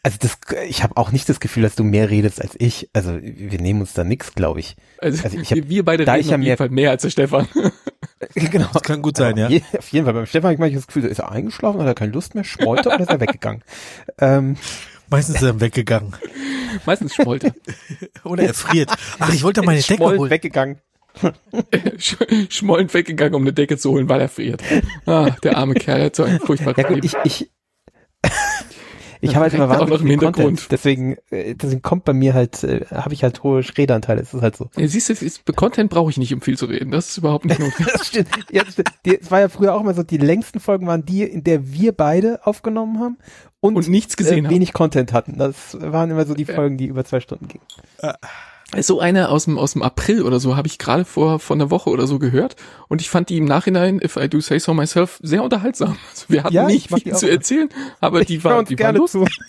also 0.03 0.17
das, 0.19 0.37
ich 0.67 0.83
habe 0.83 0.97
auch 0.97 1.11
nicht 1.13 1.29
das 1.29 1.39
Gefühl, 1.39 1.63
dass 1.63 1.75
du 1.75 1.83
mehr 1.83 2.09
redest 2.09 2.41
als 2.41 2.55
ich. 2.59 2.89
Also 2.93 3.17
wir 3.21 3.59
nehmen 3.61 3.81
uns 3.81 3.93
da 3.93 4.03
nix, 4.03 4.35
glaube 4.35 4.59
ich. 4.59 4.75
Also, 4.99 5.23
also 5.23 5.37
ich 5.39 5.51
hab- 5.51 5.69
wir, 5.69 5.85
beide 5.85 6.03
reden 6.05 6.19
ich 6.19 6.25
auf 6.27 6.31
jeden 6.31 6.43
mehr- 6.43 6.57
Fall 6.57 6.69
mehr 6.69 6.91
als 6.91 7.03
der 7.03 7.09
Stefan. 7.09 7.47
Genau. 8.35 8.67
Das 8.73 8.83
kann 8.83 9.01
gut 9.01 9.17
sein, 9.17 9.35
ja. 9.37 9.47
Auf 9.77 9.89
jeden 9.89 10.05
Fall. 10.05 10.13
Beim 10.13 10.25
Stefan 10.25 10.45
habe 10.47 10.53
ich 10.53 10.59
manchmal 10.59 10.79
das 10.79 10.87
Gefühl, 10.87 11.03
ist 11.05 11.19
er 11.19 11.31
eingeschlafen, 11.31 11.81
hat 11.81 11.87
er 11.87 11.93
keine 11.93 12.13
Lust 12.13 12.35
mehr, 12.35 12.45
schmollte 12.45 12.87
oder 12.89 13.01
ist 13.01 13.09
er 13.09 13.19
weggegangen? 13.19 13.63
Ähm, 14.17 14.55
Meistens 15.13 15.35
ist 15.37 15.43
er 15.43 15.61
weggegangen. 15.61 16.13
Meistens 16.85 17.13
schmollt 17.13 17.43
er. 17.43 17.53
Oder 18.23 18.43
er 18.43 18.53
friert. 18.55 18.89
Ach, 19.19 19.31
ich 19.33 19.43
wollte 19.43 19.61
meine 19.61 19.79
Decke 19.79 19.95
schmollend 19.95 20.19
holen. 20.19 20.31
weggegangen. 20.31 20.79
Sch- 21.97 22.51
Schmollend 22.51 22.91
weggegangen, 22.95 23.35
um 23.35 23.43
eine 23.43 23.53
Decke 23.53 23.77
zu 23.77 23.91
holen, 23.91 24.09
weil 24.09 24.21
er 24.21 24.29
friert. 24.29 24.63
Ah, 25.05 25.29
der 25.43 25.57
arme 25.57 25.75
Kerl 25.75 26.05
hat 26.05 26.15
so 26.15 26.23
ein 26.23 26.39
furchtbar 26.39 26.73
Ja 26.77 26.87
gut, 26.87 27.05
ich, 27.05 27.13
ich, 27.25 27.51
ich 29.23 29.35
habe 29.35 29.43
halt 29.43 29.53
immer 29.55 29.65
direkt 29.67 29.81
auch 29.81 29.87
noch 29.87 29.91
wahnsinnig 29.91 30.01
im 30.01 30.05
viel 30.07 30.11
Hintergrund. 30.11 30.45
Content. 30.59 30.71
Deswegen, 30.71 31.17
äh, 31.31 31.55
deswegen 31.55 31.81
kommt 31.81 32.03
bei 32.05 32.13
mir 32.13 32.33
halt, 32.33 32.63
äh, 32.63 32.85
habe 32.91 33.13
ich 33.13 33.23
halt 33.23 33.43
hohe 33.43 33.63
Redeanteile. 33.77 34.21
Es 34.21 34.33
ist 34.33 34.41
halt 34.41 34.55
so. 34.55 34.69
Ja, 34.77 34.87
siehst 34.87 35.09
du, 35.09 35.13
ist- 35.13 35.45
Content 35.55 35.89
brauche 35.89 36.09
ich 36.11 36.17
nicht, 36.17 36.33
um 36.33 36.41
viel 36.41 36.57
zu 36.57 36.65
reden. 36.65 36.91
Das 36.91 37.09
ist 37.09 37.17
überhaupt 37.17 37.45
nicht 37.45 37.59
notwendig. 37.59 37.93
Das 37.93 38.07
stimmt. 38.07 38.29
Ja, 38.51 38.63
das, 38.63 38.73
stimmt. 38.73 38.89
die, 39.05 39.19
es 39.19 39.31
war 39.31 39.39
ja 39.39 39.49
früher 39.49 39.73
auch 39.75 39.81
immer 39.81 39.93
so, 39.93 40.03
die 40.03 40.17
längsten 40.17 40.59
Folgen 40.59 40.87
waren 40.87 41.05
die, 41.05 41.23
in 41.23 41.43
der 41.43 41.71
wir 41.73 41.91
beide 41.93 42.45
aufgenommen 42.45 42.99
haben 42.99 43.17
und, 43.59 43.75
Und 43.75 43.87
nichts 43.89 44.17
gesehen 44.17 44.39
äh, 44.45 44.47
haben. 44.47 44.53
wenig 44.53 44.73
Content 44.73 45.13
hatten. 45.13 45.37
Das 45.37 45.77
waren 45.79 46.11
immer 46.11 46.25
so 46.25 46.33
die 46.33 46.45
Folgen, 46.45 46.77
die 46.77 46.87
über 46.87 47.05
zwei 47.05 47.19
Stunden 47.19 47.47
gingen. 47.47 47.63
So 48.81 48.99
eine 48.99 49.29
aus 49.29 49.45
dem, 49.45 49.57
aus 49.57 49.73
dem 49.73 49.83
April 49.83 50.23
oder 50.23 50.39
so 50.39 50.55
habe 50.55 50.67
ich 50.67 50.77
gerade 50.77 51.05
vor, 51.05 51.39
vor 51.39 51.55
einer 51.55 51.69
Woche 51.69 51.89
oder 51.89 52.07
so 52.07 52.19
gehört 52.19 52.55
und 52.87 53.01
ich 53.01 53.09
fand 53.09 53.29
die 53.29 53.37
im 53.37 53.45
Nachhinein, 53.45 54.01
if 54.03 54.17
I 54.17 54.27
do 54.27 54.41
say 54.41 54.59
so 54.59 54.73
myself, 54.73 55.19
sehr 55.21 55.43
unterhaltsam. 55.43 55.97
Also 56.11 56.25
wir 56.27 56.43
hatten 56.43 56.53
Ja, 56.53 56.67
ich 56.67 56.89
nicht 56.89 57.03
viel 57.03 57.13
die 57.13 57.17
zu 57.17 57.29
erzählen, 57.29 57.69
aber 57.99 58.23
die 58.23 58.37
Hör 58.43 58.51
war, 58.51 58.59
uns 58.59 58.69
die 58.69 58.79
war 58.79 58.93
gerne 58.93 58.99
lustig. 58.99 59.21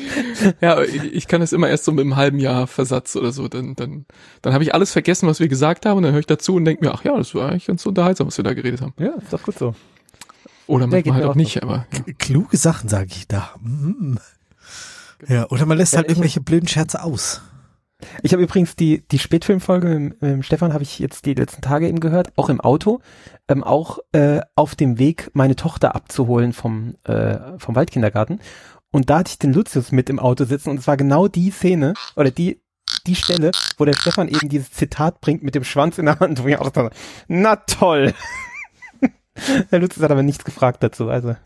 Ja, 0.60 0.82
ich, 0.82 1.02
ich 1.04 1.28
kann 1.28 1.42
es 1.42 1.52
immer 1.52 1.68
erst 1.68 1.84
so 1.84 1.92
mit 1.92 2.04
einem 2.04 2.16
halben 2.16 2.38
Jahr 2.38 2.66
Versatz 2.66 3.16
oder 3.16 3.32
so. 3.32 3.48
Dann, 3.48 3.74
dann, 3.74 4.06
dann 4.42 4.52
habe 4.52 4.64
ich 4.64 4.74
alles 4.74 4.92
vergessen, 4.92 5.28
was 5.28 5.40
wir 5.40 5.48
gesagt 5.48 5.86
haben 5.86 5.98
und 5.98 6.02
dann 6.04 6.12
höre 6.12 6.20
ich 6.20 6.26
dazu 6.26 6.54
und 6.56 6.64
denke 6.64 6.84
mir, 6.84 6.92
ach 6.92 7.04
ja, 7.04 7.16
das 7.16 7.34
war 7.34 7.50
eigentlich 7.50 7.66
ganz 7.66 7.84
unterhaltsam, 7.86 8.26
was 8.26 8.36
wir 8.36 8.44
da 8.44 8.54
geredet 8.54 8.80
haben. 8.80 8.94
Ja, 8.98 9.14
ist 9.22 9.32
doch 9.32 9.42
gut 9.42 9.58
so. 9.58 9.74
Oder 10.66 10.86
manchmal 10.86 11.16
halt 11.16 11.24
auch 11.24 11.30
auch 11.30 11.34
nicht, 11.34 11.62
aber 11.62 11.86
ja. 11.92 12.12
Kluge 12.18 12.56
Sachen, 12.56 12.88
sage 12.88 13.08
ich 13.10 13.26
da. 13.26 13.54
Mm. 13.60 14.16
Ja, 15.28 15.48
oder 15.50 15.66
man 15.66 15.78
lässt 15.78 15.92
Ja, 15.92 15.98
halt 15.98 16.08
irgendwelche 16.08 16.40
blöden 16.40 16.68
Scherze 16.68 17.02
aus. 17.02 17.42
Ich 18.22 18.32
habe 18.32 18.42
übrigens 18.42 18.76
die, 18.76 19.06
die 19.08 19.18
Spätfilmfolge 19.18 19.98
mit, 19.98 20.22
mit 20.22 20.44
Stefan 20.44 20.72
habe 20.72 20.82
ich 20.82 20.98
jetzt 20.98 21.26
die 21.26 21.34
letzten 21.34 21.62
Tage 21.62 21.88
eben 21.88 22.00
gehört, 22.00 22.32
auch 22.36 22.48
im 22.48 22.60
Auto, 22.60 23.00
ähm, 23.48 23.62
auch 23.62 23.98
äh, 24.12 24.40
auf 24.56 24.74
dem 24.74 24.98
Weg, 24.98 25.30
meine 25.34 25.56
Tochter 25.56 25.94
abzuholen 25.94 26.52
vom, 26.52 26.96
äh, 27.04 27.58
vom 27.58 27.74
Waldkindergarten. 27.74 28.40
Und 28.90 29.10
da 29.10 29.18
hatte 29.18 29.30
ich 29.30 29.38
den 29.38 29.52
Lucius 29.52 29.92
mit 29.92 30.10
im 30.10 30.18
Auto 30.18 30.44
sitzen 30.44 30.70
und 30.70 30.78
es 30.78 30.86
war 30.86 30.96
genau 30.96 31.28
die 31.28 31.50
Szene 31.50 31.94
oder 32.16 32.30
die, 32.30 32.62
die 33.06 33.14
Stelle, 33.14 33.52
wo 33.78 33.84
der 33.84 33.94
Stefan 33.94 34.28
eben 34.28 34.48
dieses 34.48 34.72
Zitat 34.72 35.20
bringt 35.20 35.42
mit 35.42 35.54
dem 35.54 35.64
Schwanz 35.64 35.98
in 35.98 36.06
der 36.06 36.18
Hand, 36.18 36.42
wo 36.42 36.48
ich 36.48 36.58
auch 36.58 36.70
dachte, 36.70 36.94
na 37.28 37.56
toll. 37.56 38.14
der 39.70 39.78
Lucius 39.78 40.02
hat 40.02 40.10
aber 40.10 40.22
nichts 40.22 40.44
gefragt 40.44 40.82
dazu, 40.82 41.08
also 41.08 41.36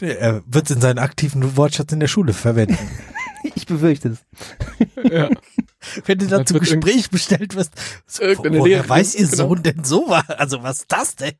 Er 0.00 0.42
wird 0.46 0.70
es 0.70 0.76
in 0.76 0.80
seinen 0.80 0.98
aktiven 0.98 1.56
Wortschatz 1.56 1.92
in 1.92 2.00
der 2.00 2.06
Schule 2.08 2.32
verwenden. 2.32 2.78
ich 3.54 3.66
befürchte 3.66 4.10
es. 4.10 4.24
ja. 5.10 5.28
Wenn 6.06 6.18
du 6.18 6.26
da 6.26 6.38
Das 6.38 6.46
zum 6.48 6.60
Gespräch 6.60 7.10
bestellt 7.10 7.54
wirst, 7.54 7.72
so, 8.06 8.22
Irgendeine 8.22 8.58
woher 8.58 8.68
Lehrerin, 8.68 8.90
weiß 8.90 9.14
ihr 9.16 9.26
genau. 9.28 9.48
Sohn 9.48 9.62
denn 9.62 9.84
so 9.84 10.04
was? 10.08 10.28
Also 10.30 10.62
was 10.62 10.80
ist 10.80 10.92
das 10.92 11.16
denn? 11.16 11.32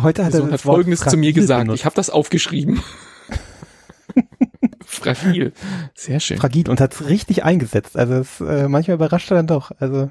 Heute 0.00 0.24
hat 0.24 0.32
Der 0.32 0.40
er 0.40 0.44
Sohn 0.44 0.52
hat 0.52 0.60
Folgendes 0.60 1.00
zu 1.00 1.16
mir 1.16 1.32
gesagt. 1.32 1.62
benutzt. 1.64 1.80
Ich 1.80 1.84
habe 1.84 1.94
das 1.96 2.10
aufgeschrieben. 2.10 2.82
Fragil. 4.86 5.52
Sehr 5.94 6.18
schön. 6.18 6.38
fragil 6.38 6.68
und 6.68 6.80
hat 6.80 6.94
es 6.94 7.06
richtig 7.06 7.44
eingesetzt. 7.44 7.96
Also 7.96 8.14
es, 8.14 8.40
äh, 8.40 8.68
manchmal 8.68 8.94
überrascht 8.96 9.30
er 9.30 9.36
dann 9.36 9.46
doch. 9.46 9.70
Also 9.78 10.10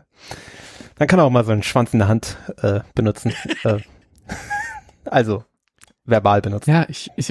dann 0.98 1.08
kann 1.08 1.20
er 1.20 1.26
auch 1.26 1.30
mal 1.30 1.44
so 1.46 1.52
einen 1.52 1.64
Schwanz 1.64 1.94
in 1.94 2.00
der 2.00 2.08
Hand 2.08 2.38
äh, 2.62 2.82
benutzen. 2.96 3.34
äh, 3.64 3.80
also 5.06 5.44
verbal 6.08 6.42
benutzen. 6.42 6.72
Ja, 6.72 6.86
ich, 6.90 7.10
ich, 7.18 7.28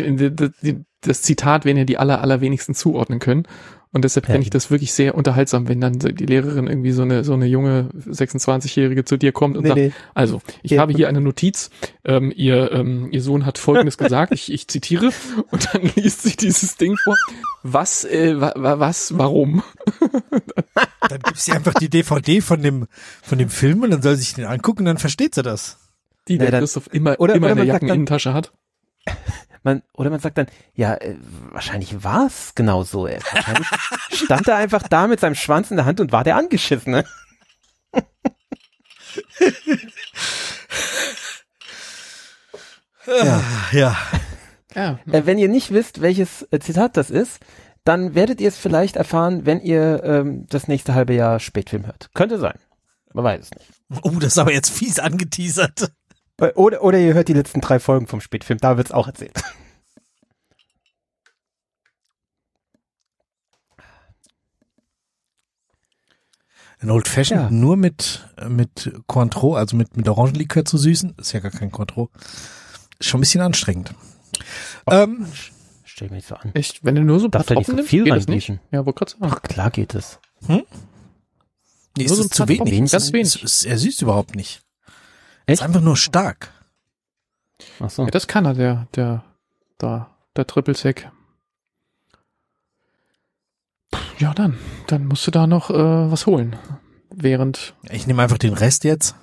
das, 1.01 1.23
Zitat 1.23 1.65
werden 1.65 1.79
ja 1.79 1.85
die 1.85 1.99
aller, 1.99 2.21
allerwenigsten 2.21 2.75
zuordnen 2.75 3.19
können. 3.19 3.47
Und 3.93 4.05
deshalb 4.05 4.27
Ja, 4.27 4.33
fände 4.33 4.43
ich 4.43 4.51
das 4.51 4.71
wirklich 4.71 4.93
sehr 4.93 5.15
unterhaltsam, 5.15 5.69
wenn 5.69 5.81
dann 5.81 5.99
die 5.99 6.27
Lehrerin 6.27 6.67
irgendwie 6.67 6.91
so 6.91 7.01
eine, 7.03 7.25
so 7.25 7.33
eine 7.33 7.47
junge 7.47 7.89
26-Jährige 8.07 9.07
zu 9.07 9.17
dir 9.17 9.33
kommt 9.33 9.57
und 9.57 9.63
Nee, 9.63 9.69
sagt, 9.69 9.81
nee. 9.81 9.93
also, 10.13 10.43
ich 10.63 10.73
Ja. 10.73 10.83
habe 10.83 10.93
hier 10.93 11.09
eine 11.09 11.23
Notiz, 11.23 11.71
ähm, 12.05 12.31
ihr, 12.37 12.73
ähm, 12.73 13.09
ihr 13.11 13.23
Sohn 13.23 13.47
hat 13.47 13.57
Folgendes 13.57 13.97
gesagt, 13.97 14.33
ich, 14.33 14.53
ich 14.53 14.69
zitiere, 14.69 15.11
und 15.51 15.69
dann 15.73 15.83
liest 15.95 16.25
sie 16.25 16.37
dieses 16.37 16.77
Ding 16.77 16.97
vor. 17.03 17.17
Was, 17.63 18.05
äh, 18.05 18.39
wa, 18.39 18.53
wa, 18.57 18.79
was, 18.79 19.17
warum? 19.17 19.63
Dann 21.09 21.21
gibst 21.21 21.47
du 21.47 21.53
ihr 21.53 21.57
einfach 21.57 21.75
die 21.75 21.89
DVD 21.89 22.41
von 22.41 22.61
dem, 22.63 22.87
von 23.23 23.39
dem 23.39 23.49
Film 23.49 23.83
und 23.83 23.91
dann 23.93 24.03
soll 24.03 24.17
sie 24.17 24.23
sich 24.25 24.35
den 24.35 24.45
angucken 24.47 24.81
und 24.81 24.87
dann 24.87 24.99
versteht 24.99 25.35
sie 25.37 25.43
das. 25.43 25.79
Die 26.29 26.37
der 26.39 26.51
dann- 26.51 26.61
Christoph 26.61 26.89
immer, 26.93 27.19
oder- 27.21 27.35
immer 27.37 27.47
oder 27.47 27.53
in 27.53 27.57
der 27.59 27.67
Jackeninnentasche 27.67 28.35
hat. 28.35 28.53
Man, 29.63 29.83
oder 29.95 30.11
man 30.11 30.21
sagt 30.21 30.39
dann, 30.39 30.47
ja, 30.75 30.95
äh, 30.95 31.17
wahrscheinlich 31.51 32.05
war 32.05 32.27
es 32.27 32.55
genau 32.55 32.85
so. 32.85 33.09
Äh, 33.09 33.19
wahrscheinlich 33.33 33.67
stand 34.13 34.47
er 34.47 34.57
einfach 34.57 34.87
da 34.87 35.09
mit 35.09 35.19
seinem 35.19 35.35
Schwanz 35.35 35.73
in 35.73 35.77
der 35.77 35.87
Hand 35.87 35.99
und 35.99 36.13
war 36.13 36.23
der 36.23 36.37
Angeschissene. 36.37 37.05
Ja. 43.07 43.43
ja. 43.73 43.97
Ja, 44.75 44.99
Äh, 45.11 45.25
wenn 45.25 45.39
ihr 45.39 45.49
nicht 45.49 45.73
wisst, 45.73 46.01
welches 46.03 46.47
Zitat 46.61 46.97
das 46.97 47.11
ist, 47.11 47.41
dann 47.85 48.15
werdet 48.15 48.41
ihr 48.41 48.49
es 48.49 48.59
vielleicht 48.59 48.97
erfahren, 48.97 49.47
wenn 49.47 49.61
ihr 49.61 50.03
ähm, 50.05 50.47
das 50.49 50.69
nächste 50.69 50.95
halbe 50.95 51.15
Jahr 51.15 51.41
Spätfilm 51.41 51.87
hört. 51.87 52.11
Könnte 52.15 52.39
sein. 52.39 52.59
Man 53.15 53.25
weiß 53.25 53.41
es 53.43 53.51
nicht. 53.53 53.71
Oh, 54.03 54.11
das 54.21 54.33
ist 54.33 54.39
aber 54.39 54.53
jetzt 54.53 54.71
fies 54.71 54.99
angeteasert. 54.99 55.93
Äh, 56.39 56.53
Oder, 56.55 56.83
oder 56.83 56.99
ihr 56.99 57.15
hört 57.15 57.29
die 57.29 57.33
letzten 57.35 57.61
drei 57.61 57.79
Folgen 57.79 58.07
vom 58.07 58.21
Spätfilm, 58.21 58.59
da 58.59 58.77
wird's 58.77 58.93
auch 58.93 59.07
erzählt. 59.07 59.33
Ein 66.79 66.91
Old 66.91 67.09
Fashioned 67.09 67.45
Ja. 67.45 67.51
nur 67.51 67.77
mit, 67.77 68.29
mit 68.49 68.93
Cointreau, 69.07 69.55
also 69.55 69.77
mit, 69.77 69.97
mit 69.97 70.09
Orangenlikör 70.09 70.65
zu 70.65 70.77
süßen, 70.77 71.15
ist 71.19 71.33
ja 71.33 71.41
gar 71.41 71.51
kein 71.51 71.71
Cointreau. 71.73 72.11
Ist 72.99 73.09
schon 73.09 73.19
ein 73.19 73.23
bisschen 73.23 73.41
anstrengend. 73.41 73.95
Ähm, 74.87 75.27
Stell 75.85 76.11
mich 76.11 76.27
so 76.27 76.35
an. 76.35 76.51
echt, 76.55 76.85
wenn 76.85 76.95
du 76.97 77.03
nur 77.03 77.19
so 77.19 77.27
ein 77.29 77.31
Darf 77.31 77.47
Tropfen 77.47 77.65
so 77.65 77.73
nimmst, 77.77 77.89
viel 77.91 78.05
geht 78.05 78.13
das 78.13 78.27
nicht? 78.29 78.53
Ja, 78.71 78.85
wollte 78.85 78.99
gerade. 79.07 79.13
Ach, 79.21 79.41
klar 79.43 79.71
geht 79.71 79.95
es. 79.95 80.19
nee, 80.47 80.65
es 81.97 82.09
Nur 82.09 82.17
so 82.17 82.23
ein 82.23 82.27
ist 82.27 82.35
zu 82.35 82.49
wenig. 82.49 82.81
Es 82.83 82.91
ganz 82.93 83.05
ist- 83.05 83.13
wenig. 83.15 83.27
Es 83.37 83.43
ist, 83.43 83.65
er 83.65 83.79
süßt 83.79 84.03
überhaupt 84.03 84.35
nicht. 84.37 84.61
Echt? 85.47 85.61
Ist 85.61 85.63
einfach 85.63 85.81
nur 85.81 85.97
stark. 85.97 86.53
Ach 87.81 87.89
so. 87.91 88.05
Ja, 88.05 88.11
das 88.11 88.27
kann 88.27 88.45
er, 88.45 88.55
der, 88.55 88.89
der, 88.95 89.25
da, 89.79 90.11
der 90.37 90.47
Triple 90.47 90.75
Sec. 90.75 91.11
Ja, 94.19 94.33
dann, 94.35 94.59
dann 94.87 95.07
musst 95.07 95.27
du 95.27 95.31
da 95.31 95.47
noch 95.47 95.71
äh, 95.71 95.75
was 96.11 96.27
holen. 96.27 96.57
Während, 97.15 97.75
Ich 97.91 98.07
nehme 98.07 98.23
einfach 98.23 98.39
den 98.39 98.55
Rest 98.55 98.85
jetzt. 98.85 99.15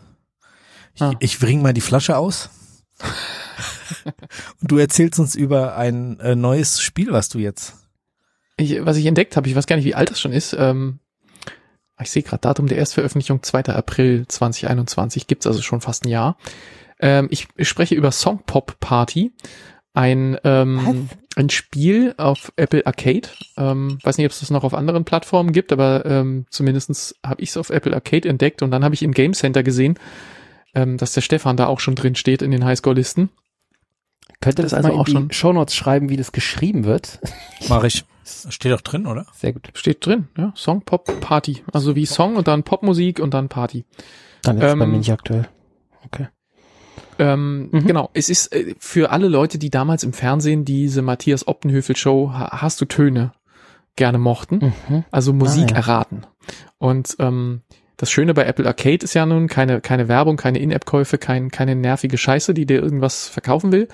Ich, 0.96 1.02
Ah. 1.02 1.14
ich 1.20 1.40
bring 1.40 1.62
mal 1.62 1.74
die 1.74 1.82
Flasche 1.82 2.18
aus. 2.18 2.50
Und 4.62 4.72
du 4.72 4.78
erzählst 4.78 5.20
uns 5.20 5.36
über 5.36 5.76
ein 5.76 6.20
äh, 6.20 6.36
neues 6.36 6.82
Spiel, 6.82 7.12
was 7.12 7.30
du 7.30 7.40
jetzt. 7.40 7.76
ich, 8.58 8.84
was 8.86 8.98
ich 8.98 9.06
entdeckt 9.08 9.36
habe, 9.36 9.48
ich 9.50 9.56
weiß 9.56 9.66
gar 9.66 9.76
nicht, 9.76 9.86
wie 9.86 9.96
alt 9.96 10.12
das 10.12 10.20
schon 10.20 10.32
ist. 10.34 10.54
Ähm, 10.58 11.00
ich 12.02 12.12
sehe 12.12 12.24
gerade 12.24 12.42
Datum 12.42 12.68
der 12.68 12.78
Erstveröffentlichung, 12.78 13.44
2. 13.44 13.66
April 13.66 14.26
2021, 14.28 15.28
gibt's 15.28 15.48
also 15.48 15.62
schon 15.62 15.82
fast 15.82 16.06
ein 16.06 16.10
Jahr. 16.10 16.38
Ähm, 17.00 17.28
ich, 17.32 17.48
ich 17.56 17.68
spreche 17.70 17.96
über 17.96 18.12
Song 18.12 18.40
Pop 18.46 18.80
Party, 18.80 19.34
ein 19.94 20.38
ähm, 20.44 21.10
ein 21.36 21.50
Spiel 21.50 22.14
auf 22.18 22.52
Apple 22.56 22.86
Arcade. 22.86 23.30
Ähm, 23.58 23.98
weiß 24.04 24.18
nicht, 24.18 24.26
ob 24.26 24.32
es 24.32 24.40
das 24.40 24.50
noch 24.50 24.64
auf 24.64 24.74
anderen 24.74 25.06
Plattformen 25.06 25.52
gibt, 25.52 25.72
aber 25.72 26.06
ähm, 26.06 26.46
zumindestens 26.50 27.16
habe 27.26 27.42
ich 27.42 27.50
es 27.50 27.58
auf 27.58 27.70
Apple 27.70 27.94
Arcade 27.94 28.28
entdeckt 28.30 28.62
und 28.62 28.72
dann 28.72 28.84
habe 28.84 28.96
ich 28.96 29.04
im 29.04 29.14
Game 29.14 29.34
Center 29.34 29.64
gesehen, 29.64 30.00
ähm, 30.76 30.98
dass 30.98 31.14
der 31.14 31.22
Stefan 31.22 31.58
da 31.58 31.68
auch 31.68 31.80
schon 31.80 31.96
drin 31.96 32.16
steht 32.16 32.42
in 32.42 32.52
den 32.52 32.66
Highscore-Listen. 32.66 33.30
Könnte 34.42 34.62
das 34.62 34.72
das 34.72 34.86
also 34.86 34.98
auch 34.98 35.08
schon- 35.08 35.32
Shownotes 35.32 35.76
schreiben, 35.76 36.10
wie 36.10 36.18
das 36.18 36.32
geschrieben 36.32 36.86
wird? 36.86 37.20
Mach 37.68 37.84
ich. 37.84 38.06
Steht 38.26 38.72
doch 38.72 38.82
drin, 38.82 39.06
oder? 39.08 39.26
Sehr 39.34 39.54
gut. 39.54 39.70
Steht 39.74 40.06
drin, 40.06 40.28
ja. 40.38 40.54
Song 40.56 40.82
Pop 40.82 41.20
Party. 41.22 41.64
Also 41.74 41.96
wie 41.96 42.06
Song 42.06 42.36
und 42.36 42.48
dann 42.48 42.64
Popmusik 42.64 43.20
und 43.20 43.34
dann 43.34 43.50
Party. 43.50 43.86
Dann 44.44 44.58
ist 44.58 44.64
es 44.64 44.74
bei 44.78 44.84
Ähm, 44.86 44.92
mir 44.92 44.98
nicht 44.98 45.12
aktuell. 45.12 45.48
Okay. 46.06 46.28
Ähm, 47.20 47.70
Mhm. 47.72 47.86
Genau, 47.88 48.10
es 48.14 48.30
ist 48.30 48.54
äh, 48.54 48.76
für 48.80 49.12
alle 49.12 49.28
Leute, 49.28 49.58
die 49.58 49.70
damals 49.70 50.04
im 50.04 50.14
Fernsehen 50.14 50.66
diese 50.66 51.02
Matthias 51.02 51.48
Optenhöfel 51.48 51.96
Show 51.96 52.32
ha 52.34 52.62
Hast 52.62 52.82
du 52.82 52.86
Töne 52.86 53.34
gerne 53.96 54.18
mochten, 54.18 54.74
Mhm. 54.90 55.06
also 55.12 55.34
Musik 55.34 55.66
Ah, 55.66 55.72
ja. 55.72 55.76
erraten. 55.78 56.26
Und 56.80 57.16
ähm, 57.20 57.62
das 57.98 58.10
Schöne 58.10 58.34
bei 58.34 58.46
Apple 58.46 58.66
Arcade 58.66 59.04
ist 59.04 59.14
ja 59.14 59.26
nun 59.26 59.48
keine, 59.48 59.80
keine 59.80 60.08
Werbung, 60.08 60.36
keine 60.36 60.58
In-App-Käufe, 60.60 61.18
kein, 61.20 61.52
keine 61.52 61.76
nervige 61.76 62.18
Scheiße, 62.18 62.54
die 62.56 62.66
dir 62.66 62.82
irgendwas 62.82 63.28
verkaufen 63.30 63.72
will, 63.72 63.88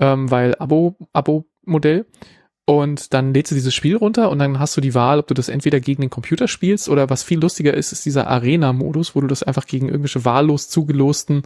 ähm, 0.00 0.30
weil 0.30 0.56
Abo, 0.58 0.96
Abo-Modell. 1.12 2.06
Und 2.68 3.14
dann 3.14 3.32
lädst 3.32 3.50
du 3.50 3.54
dieses 3.54 3.74
Spiel 3.74 3.96
runter 3.96 4.28
und 4.28 4.40
dann 4.40 4.58
hast 4.58 4.76
du 4.76 4.82
die 4.82 4.92
Wahl, 4.92 5.20
ob 5.20 5.26
du 5.26 5.32
das 5.32 5.48
entweder 5.48 5.80
gegen 5.80 6.02
den 6.02 6.10
Computer 6.10 6.48
spielst 6.48 6.90
oder 6.90 7.08
was 7.08 7.22
viel 7.22 7.40
lustiger 7.40 7.72
ist, 7.72 7.92
ist 7.92 8.04
dieser 8.04 8.26
Arena-Modus, 8.26 9.14
wo 9.14 9.22
du 9.22 9.26
das 9.26 9.42
einfach 9.42 9.64
gegen 9.64 9.88
irgendwelche 9.88 10.26
wahllos 10.26 10.68
zugelosten 10.68 11.44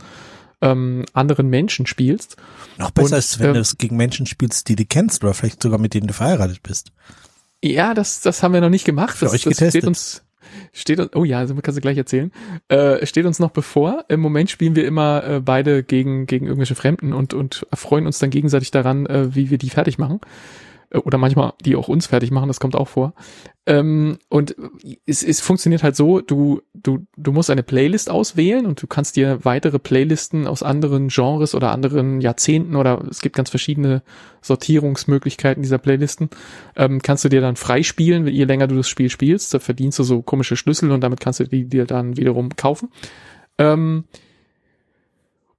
ähm, 0.60 1.04
anderen 1.12 1.46
Menschen 1.46 1.86
spielst. 1.86 2.38
Noch 2.76 2.90
besser 2.90 3.14
Und, 3.14 3.18
ist, 3.20 3.38
wenn 3.38 3.50
ähm, 3.50 3.54
du 3.54 3.60
es 3.60 3.78
gegen 3.78 3.96
Menschen 3.96 4.26
spielst, 4.26 4.68
die 4.68 4.74
du 4.74 4.84
kennst 4.84 5.22
oder 5.22 5.32
vielleicht 5.32 5.62
sogar 5.62 5.78
mit 5.78 5.94
denen 5.94 6.08
du 6.08 6.12
verheiratet 6.12 6.60
bist. 6.64 6.90
Ja, 7.62 7.94
das, 7.94 8.20
das 8.20 8.42
haben 8.42 8.52
wir 8.52 8.60
noch 8.60 8.68
nicht 8.68 8.84
gemacht. 8.84 9.16
Für 9.16 9.26
das, 9.26 9.34
euch 9.34 9.44
das 9.44 9.52
getestet. 9.58 9.82
steht 9.82 9.86
uns, 9.86 10.24
steht 10.72 10.98
uns, 10.98 11.10
oh 11.14 11.22
ja, 11.22 11.38
also 11.38 11.54
kannst 11.54 11.78
du 11.78 11.82
gleich 11.82 11.98
erzählen. 11.98 12.32
Äh, 12.66 13.06
steht 13.06 13.26
uns 13.26 13.38
noch 13.38 13.52
bevor. 13.52 14.06
Im 14.08 14.18
Moment 14.18 14.50
spielen 14.50 14.74
wir 14.74 14.84
immer 14.84 15.22
äh, 15.22 15.40
beide 15.40 15.84
gegen, 15.84 16.26
gegen 16.26 16.46
irgendwelche 16.46 16.74
Fremden 16.74 17.12
und, 17.12 17.32
und 17.32 17.64
erfreuen 17.70 18.06
uns 18.06 18.18
dann 18.18 18.30
gegenseitig 18.30 18.72
daran, 18.72 19.06
äh, 19.06 19.32
wie 19.36 19.50
wir 19.50 19.58
die 19.58 19.70
fertig 19.70 19.98
machen. 19.98 20.18
Oder 20.92 21.18
manchmal 21.18 21.54
die 21.64 21.76
auch 21.76 21.88
uns 21.88 22.06
fertig 22.06 22.30
machen, 22.30 22.48
das 22.48 22.60
kommt 22.60 22.76
auch 22.76 22.88
vor. 22.88 23.14
Ähm, 23.64 24.18
und 24.28 24.56
es, 25.06 25.22
es 25.22 25.40
funktioniert 25.40 25.82
halt 25.82 25.96
so, 25.96 26.20
du, 26.20 26.62
du, 26.74 27.06
du 27.16 27.32
musst 27.32 27.48
eine 27.48 27.62
Playlist 27.62 28.10
auswählen 28.10 28.66
und 28.66 28.82
du 28.82 28.86
kannst 28.86 29.16
dir 29.16 29.44
weitere 29.44 29.78
Playlisten 29.78 30.46
aus 30.46 30.62
anderen 30.62 31.08
Genres 31.08 31.54
oder 31.54 31.70
anderen 31.70 32.20
Jahrzehnten 32.20 32.76
oder 32.76 33.04
es 33.08 33.20
gibt 33.20 33.36
ganz 33.36 33.50
verschiedene 33.50 34.02
Sortierungsmöglichkeiten 34.42 35.62
dieser 35.62 35.78
Playlisten, 35.78 36.28
ähm, 36.76 37.00
kannst 37.00 37.24
du 37.24 37.28
dir 37.28 37.40
dann 37.40 37.56
freispielen, 37.56 38.26
je 38.26 38.44
länger 38.44 38.66
du 38.66 38.76
das 38.76 38.88
Spiel 38.88 39.08
spielst. 39.10 39.54
Da 39.54 39.60
verdienst 39.60 39.98
du 39.98 40.02
so 40.02 40.22
komische 40.22 40.56
Schlüssel 40.56 40.90
und 40.90 41.00
damit 41.00 41.20
kannst 41.20 41.40
du 41.40 41.44
die 41.44 41.66
dir 41.66 41.86
dann 41.86 42.16
wiederum 42.16 42.56
kaufen. 42.56 42.88
Ähm, 43.58 44.04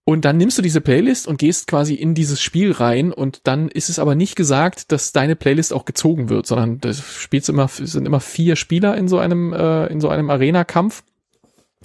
und 0.05 0.25
dann 0.25 0.37
nimmst 0.37 0.57
du 0.57 0.61
diese 0.61 0.81
Playlist 0.81 1.27
und 1.27 1.37
gehst 1.37 1.67
quasi 1.67 1.93
in 1.93 2.13
dieses 2.13 2.41
Spiel 2.41 2.73
rein 2.73 3.13
und 3.13 3.41
dann 3.45 3.69
ist 3.69 3.89
es 3.89 3.99
aber 3.99 4.15
nicht 4.15 4.35
gesagt, 4.35 4.91
dass 4.91 5.13
deine 5.13 5.37
Playlist 5.37 5.71
auch 5.71 5.85
gezogen 5.85 6.27
wird, 6.27 6.45
sondern 6.45 6.81
das 6.81 7.01
spielst 7.01 7.47
immer, 7.47 7.69
sind 7.69 8.05
immer 8.05 8.19
vier 8.19 8.57
Spieler 8.57 8.97
in 8.97 9.07
so 9.07 9.17
einem, 9.17 9.53
äh, 9.53 9.87
in 9.87 10.01
so 10.01 10.09
einem 10.09 10.29
Arena-Kampf. 10.29 11.03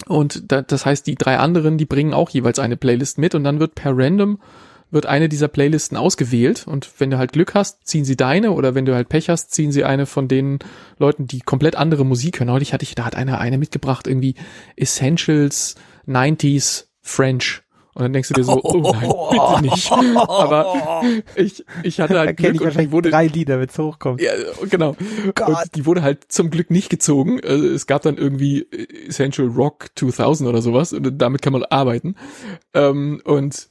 Und 0.07 0.51
da, 0.51 0.61
das 0.61 0.85
heißt, 0.85 1.07
die 1.07 1.15
drei 1.15 1.37
anderen, 1.37 1.77
die 1.77 1.85
bringen 1.85 2.13
auch 2.13 2.29
jeweils 2.29 2.59
eine 2.59 2.77
Playlist 2.77 3.17
mit 3.17 3.35
und 3.35 3.43
dann 3.43 3.59
wird 3.59 3.75
per 3.75 3.97
random 3.97 4.39
wird 4.91 5.05
eine 5.05 5.29
dieser 5.29 5.47
Playlisten 5.47 5.97
ausgewählt 5.97 6.65
und 6.67 6.89
wenn 6.97 7.11
du 7.11 7.17
halt 7.17 7.33
Glück 7.33 7.53
hast, 7.53 7.85
ziehen 7.85 8.05
sie 8.05 8.17
deine 8.17 8.51
oder 8.51 8.73
wenn 8.73 8.85
du 8.85 8.95
halt 8.95 9.07
Pech 9.07 9.29
hast, 9.29 9.51
ziehen 9.51 9.71
sie 9.71 9.83
eine 9.83 10.05
von 10.05 10.27
den 10.27 10.59
Leuten, 10.97 11.27
die 11.27 11.41
komplett 11.41 11.75
andere 11.75 12.05
Musik 12.05 12.39
hören. 12.39 12.47
Neulich 12.47 12.73
hatte 12.73 12.83
ich, 12.83 12.95
da 12.95 13.05
hat 13.05 13.15
einer 13.15 13.39
eine 13.39 13.57
mitgebracht, 13.57 14.07
irgendwie 14.07 14.35
Essentials 14.75 15.75
90s 16.07 16.85
French. 17.01 17.61
Und 17.99 18.03
dann 18.03 18.13
denkst 18.13 18.29
du 18.29 18.33
dir 18.33 18.45
so, 18.45 18.61
oh 18.63 18.93
nein, 18.93 19.11
bitte 19.61 19.73
nicht. 19.73 19.91
Aber 19.91 21.03
ich, 21.35 21.65
ich 21.83 21.99
hatte 21.99 22.17
halt 22.17 22.37
kenne 22.37 22.53
ich 22.53 22.53
Glück 22.53 22.53
und 22.53 22.59
die 22.59 22.63
wahrscheinlich 22.63 22.91
wurde, 22.93 23.09
drei 23.09 23.27
Lieder, 23.27 23.59
wenn 23.59 23.67
es 23.67 23.77
hochkommt. 23.77 24.21
ja, 24.21 24.31
genau. 24.69 24.95
Gott. 25.35 25.49
Und 25.49 25.75
die 25.75 25.85
wurde 25.85 26.01
halt 26.01 26.31
zum 26.31 26.49
Glück 26.49 26.71
nicht 26.71 26.89
gezogen. 26.89 27.41
Also 27.43 27.67
es 27.67 27.87
gab 27.87 28.03
dann 28.03 28.15
irgendwie 28.15 28.65
Essential 29.05 29.49
Rock 29.49 29.87
2000 29.95 30.47
oder 30.47 30.61
sowas 30.61 30.93
und 30.93 31.17
damit 31.17 31.41
kann 31.41 31.51
man 31.51 31.65
arbeiten. 31.65 32.15
Ähm, 32.73 33.21
und 33.25 33.67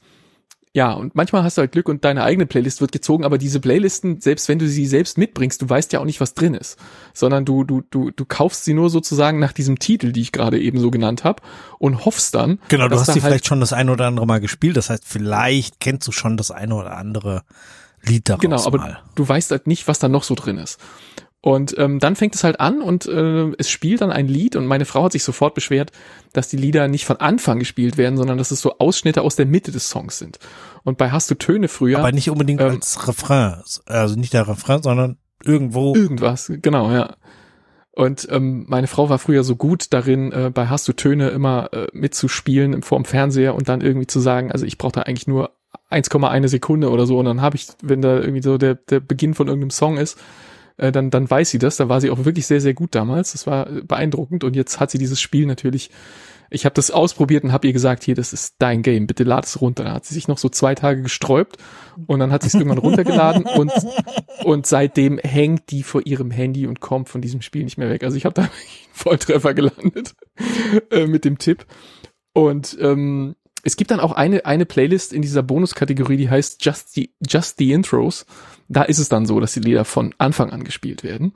ja, 0.75 0.91
und 0.93 1.15
manchmal 1.15 1.43
hast 1.43 1.57
du 1.57 1.61
halt 1.61 1.71
Glück 1.71 1.89
und 1.89 2.05
deine 2.05 2.23
eigene 2.23 2.45
Playlist 2.45 2.79
wird 2.79 2.91
gezogen, 2.91 3.25
aber 3.25 3.39
diese 3.39 3.59
Playlisten, 3.59 4.21
selbst 4.21 4.47
wenn 4.49 4.59
du 4.59 4.67
sie 4.67 4.85
selbst 4.85 5.17
mitbringst, 5.17 5.61
du 5.63 5.69
weißt 5.69 5.91
ja 5.93 5.99
auch 5.99 6.05
nicht, 6.05 6.21
was 6.21 6.35
drin 6.35 6.53
ist, 6.53 6.77
sondern 7.13 7.43
du 7.43 7.63
du 7.63 7.81
du 7.89 8.11
du 8.11 8.25
kaufst 8.25 8.65
sie 8.65 8.75
nur 8.75 8.89
sozusagen 8.91 9.39
nach 9.39 9.51
diesem 9.53 9.79
Titel, 9.79 10.11
die 10.11 10.21
ich 10.21 10.31
gerade 10.31 10.59
eben 10.59 10.79
so 10.79 10.91
genannt 10.91 11.23
habe 11.23 11.41
und 11.79 12.05
hoffst 12.05 12.35
dann, 12.35 12.59
Genau, 12.67 12.87
du 12.87 12.95
hast 12.99 13.07
die 13.07 13.13
halt- 13.13 13.23
vielleicht 13.23 13.47
schon 13.47 13.59
das 13.61 13.73
eine 13.73 13.91
oder 13.91 14.05
andere 14.05 14.27
Mal 14.27 14.39
gespielt. 14.39 14.77
Das 14.77 14.89
heißt, 14.91 15.03
vielleicht 15.07 15.79
kennst 15.79 16.07
du 16.07 16.11
schon 16.11 16.37
das 16.37 16.51
eine 16.51 16.75
oder 16.75 16.95
andere 16.97 17.41
Lied 18.03 18.29
daraus 18.29 18.41
Genau, 18.41 18.63
aber 18.65 18.77
mal. 18.77 18.99
du 19.15 19.27
weißt 19.27 19.49
halt 19.51 19.65
nicht, 19.67 19.87
was 19.87 19.97
da 19.99 20.07
noch 20.07 20.23
so 20.23 20.35
drin 20.35 20.57
ist. 20.57 20.79
Und 21.41 21.73
ähm, 21.77 21.99
dann 21.99 22.17
fängt 22.17 22.35
es 22.35 22.43
halt 22.43 22.59
an 22.59 22.81
und 22.81 23.05
äh, 23.05 23.51
es 23.57 23.69
spielt 23.69 24.01
dann 24.01 24.11
ein 24.11 24.27
Lied 24.27 24.57
und 24.57 24.65
meine 24.65 24.83
Frau 24.83 25.05
hat 25.05 25.13
sich 25.13 25.23
sofort 25.23 25.55
beschwert, 25.55 25.93
dass 26.33 26.49
die 26.49 26.57
Lieder 26.57 26.89
nicht 26.89 27.05
von 27.05 27.15
Anfang 27.15 27.59
gespielt 27.59 27.97
werden, 27.97 28.17
sondern 28.17 28.37
dass 28.37 28.51
es 28.51 28.59
so 28.59 28.77
Ausschnitte 28.79 29.21
aus 29.21 29.37
der 29.37 29.45
Mitte 29.45 29.71
des 29.71 29.89
Songs 29.89 30.17
sind. 30.19 30.37
Und 30.83 30.97
bei 30.97 31.11
Hast 31.11 31.31
du 31.31 31.35
Töne 31.35 31.69
früher 31.69 31.99
Aber 31.99 32.11
nicht 32.11 32.29
unbedingt 32.29 32.59
ähm, 32.59 32.71
als 32.71 33.07
Refrain. 33.07 33.61
Also 33.85 34.15
nicht 34.19 34.33
der 34.33 34.49
Refrain, 34.49 34.83
sondern 34.83 35.17
irgendwo. 35.45 35.95
irgendwas, 35.95 36.51
genau, 36.61 36.91
ja. 36.91 37.15
Und 37.91 38.27
ähm, 38.31 38.65
meine 38.67 38.87
Frau 38.87 39.09
war 39.09 39.17
früher 39.19 39.45
so 39.45 39.55
gut 39.55 39.93
darin, 39.93 40.31
äh, 40.33 40.51
bei 40.53 40.67
Hast 40.67 40.87
du 40.89 40.93
Töne 40.93 41.29
immer 41.29 41.69
äh, 41.73 41.87
mitzuspielen 41.93 42.73
im- 42.73 42.81
vorm 42.81 43.05
Fernseher 43.05 43.55
und 43.55 43.69
dann 43.69 43.79
irgendwie 43.79 44.07
zu 44.07 44.19
sagen, 44.19 44.51
also 44.51 44.65
ich 44.65 44.77
brauche 44.77 44.91
da 44.93 45.01
eigentlich 45.03 45.27
nur 45.27 45.51
1,1 45.89 46.47
Sekunde 46.49 46.89
oder 46.91 47.05
so 47.05 47.17
und 47.17 47.25
dann 47.25 47.41
habe 47.41 47.55
ich, 47.55 47.67
wenn 47.81 48.01
da 48.01 48.17
irgendwie 48.19 48.41
so 48.41 48.57
der, 48.57 48.75
der 48.75 48.99
Beginn 48.99 49.33
von 49.33 49.47
irgendeinem 49.47 49.71
Song 49.71 49.97
ist, 49.97 50.17
äh, 50.79 50.91
dann, 50.91 51.09
dann 51.09 51.29
weiß 51.29 51.49
sie 51.49 51.59
das. 51.59 51.77
Da 51.77 51.89
war 51.89 52.01
sie 52.01 52.09
auch 52.09 52.25
wirklich 52.25 52.47
sehr, 52.47 52.61
sehr 52.61 52.73
gut 52.73 52.95
damals. 52.95 53.33
Das 53.33 53.47
war 53.47 53.69
äh, 53.69 53.81
beeindruckend 53.81 54.43
und 54.43 54.55
jetzt 54.55 54.79
hat 54.79 54.91
sie 54.91 54.97
dieses 54.97 55.21
Spiel 55.21 55.45
natürlich 55.45 55.89
ich 56.49 56.65
habe 56.65 56.73
das 56.73 56.91
ausprobiert 56.91 57.43
und 57.43 57.51
habe 57.51 57.67
ihr 57.67 57.73
gesagt, 57.73 58.03
hier, 58.03 58.15
das 58.15 58.33
ist 58.33 58.55
dein 58.59 58.81
Game, 58.81 59.07
bitte 59.07 59.23
lad 59.23 59.45
es 59.45 59.61
runter. 59.61 59.83
Dann 59.83 59.93
hat 59.93 60.05
sie 60.05 60.13
sich 60.13 60.27
noch 60.27 60.37
so 60.37 60.49
zwei 60.49 60.75
Tage 60.75 61.01
gesträubt 61.01 61.57
und 62.07 62.19
dann 62.19 62.31
hat 62.31 62.41
sie 62.41 62.47
es 62.47 62.55
irgendwann 62.55 62.79
runtergeladen 62.79 63.45
und, 63.57 63.71
und 64.43 64.65
seitdem 64.65 65.19
hängt 65.19 65.69
die 65.71 65.83
vor 65.83 66.05
ihrem 66.05 66.31
Handy 66.31 66.65
und 66.65 66.79
kommt 66.79 67.09
von 67.09 67.21
diesem 67.21 67.41
Spiel 67.41 67.63
nicht 67.63 67.77
mehr 67.77 67.89
weg. 67.89 68.03
Also 68.03 68.17
ich 68.17 68.25
habe 68.25 68.33
da 68.33 68.41
einen 68.43 68.51
Volltreffer 68.93 69.53
gelandet 69.53 70.15
äh, 70.91 71.05
mit 71.05 71.25
dem 71.25 71.37
Tipp. 71.37 71.65
Und 72.33 72.77
ähm, 72.79 73.35
es 73.63 73.75
gibt 73.77 73.91
dann 73.91 73.99
auch 73.99 74.13
eine, 74.13 74.45
eine 74.45 74.65
Playlist 74.65 75.13
in 75.13 75.21
dieser 75.21 75.43
Bonuskategorie, 75.43 76.17
die 76.17 76.29
heißt 76.29 76.63
Just 76.63 76.93
the, 76.93 77.13
Just 77.27 77.57
the 77.57 77.71
Intros. 77.71 78.25
Da 78.67 78.83
ist 78.83 78.99
es 78.99 79.09
dann 79.09 79.25
so, 79.25 79.39
dass 79.39 79.53
die 79.53 79.59
Lieder 79.59 79.85
von 79.85 80.13
Anfang 80.17 80.51
an 80.51 80.63
gespielt 80.63 81.03
werden 81.03 81.33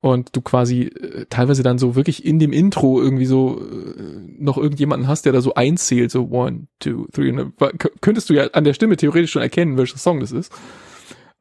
und 0.00 0.36
du 0.36 0.40
quasi 0.40 0.82
äh, 0.82 1.26
teilweise 1.28 1.62
dann 1.62 1.78
so 1.78 1.96
wirklich 1.96 2.24
in 2.24 2.38
dem 2.38 2.52
Intro 2.52 3.00
irgendwie 3.00 3.26
so 3.26 3.60
äh, 3.60 4.00
noch 4.38 4.56
irgendjemanden 4.56 5.08
hast, 5.08 5.24
der 5.24 5.32
da 5.32 5.40
so 5.40 5.54
einzählt, 5.54 6.10
so 6.10 6.28
one, 6.30 6.68
two, 6.78 7.06
three. 7.12 7.30
Und 7.30 7.54
könntest 8.00 8.30
du 8.30 8.34
ja 8.34 8.46
an 8.48 8.64
der 8.64 8.74
Stimme 8.74 8.96
theoretisch 8.96 9.32
schon 9.32 9.42
erkennen, 9.42 9.76
welcher 9.76 9.98
Song 9.98 10.20
das 10.20 10.32
ist. 10.32 10.52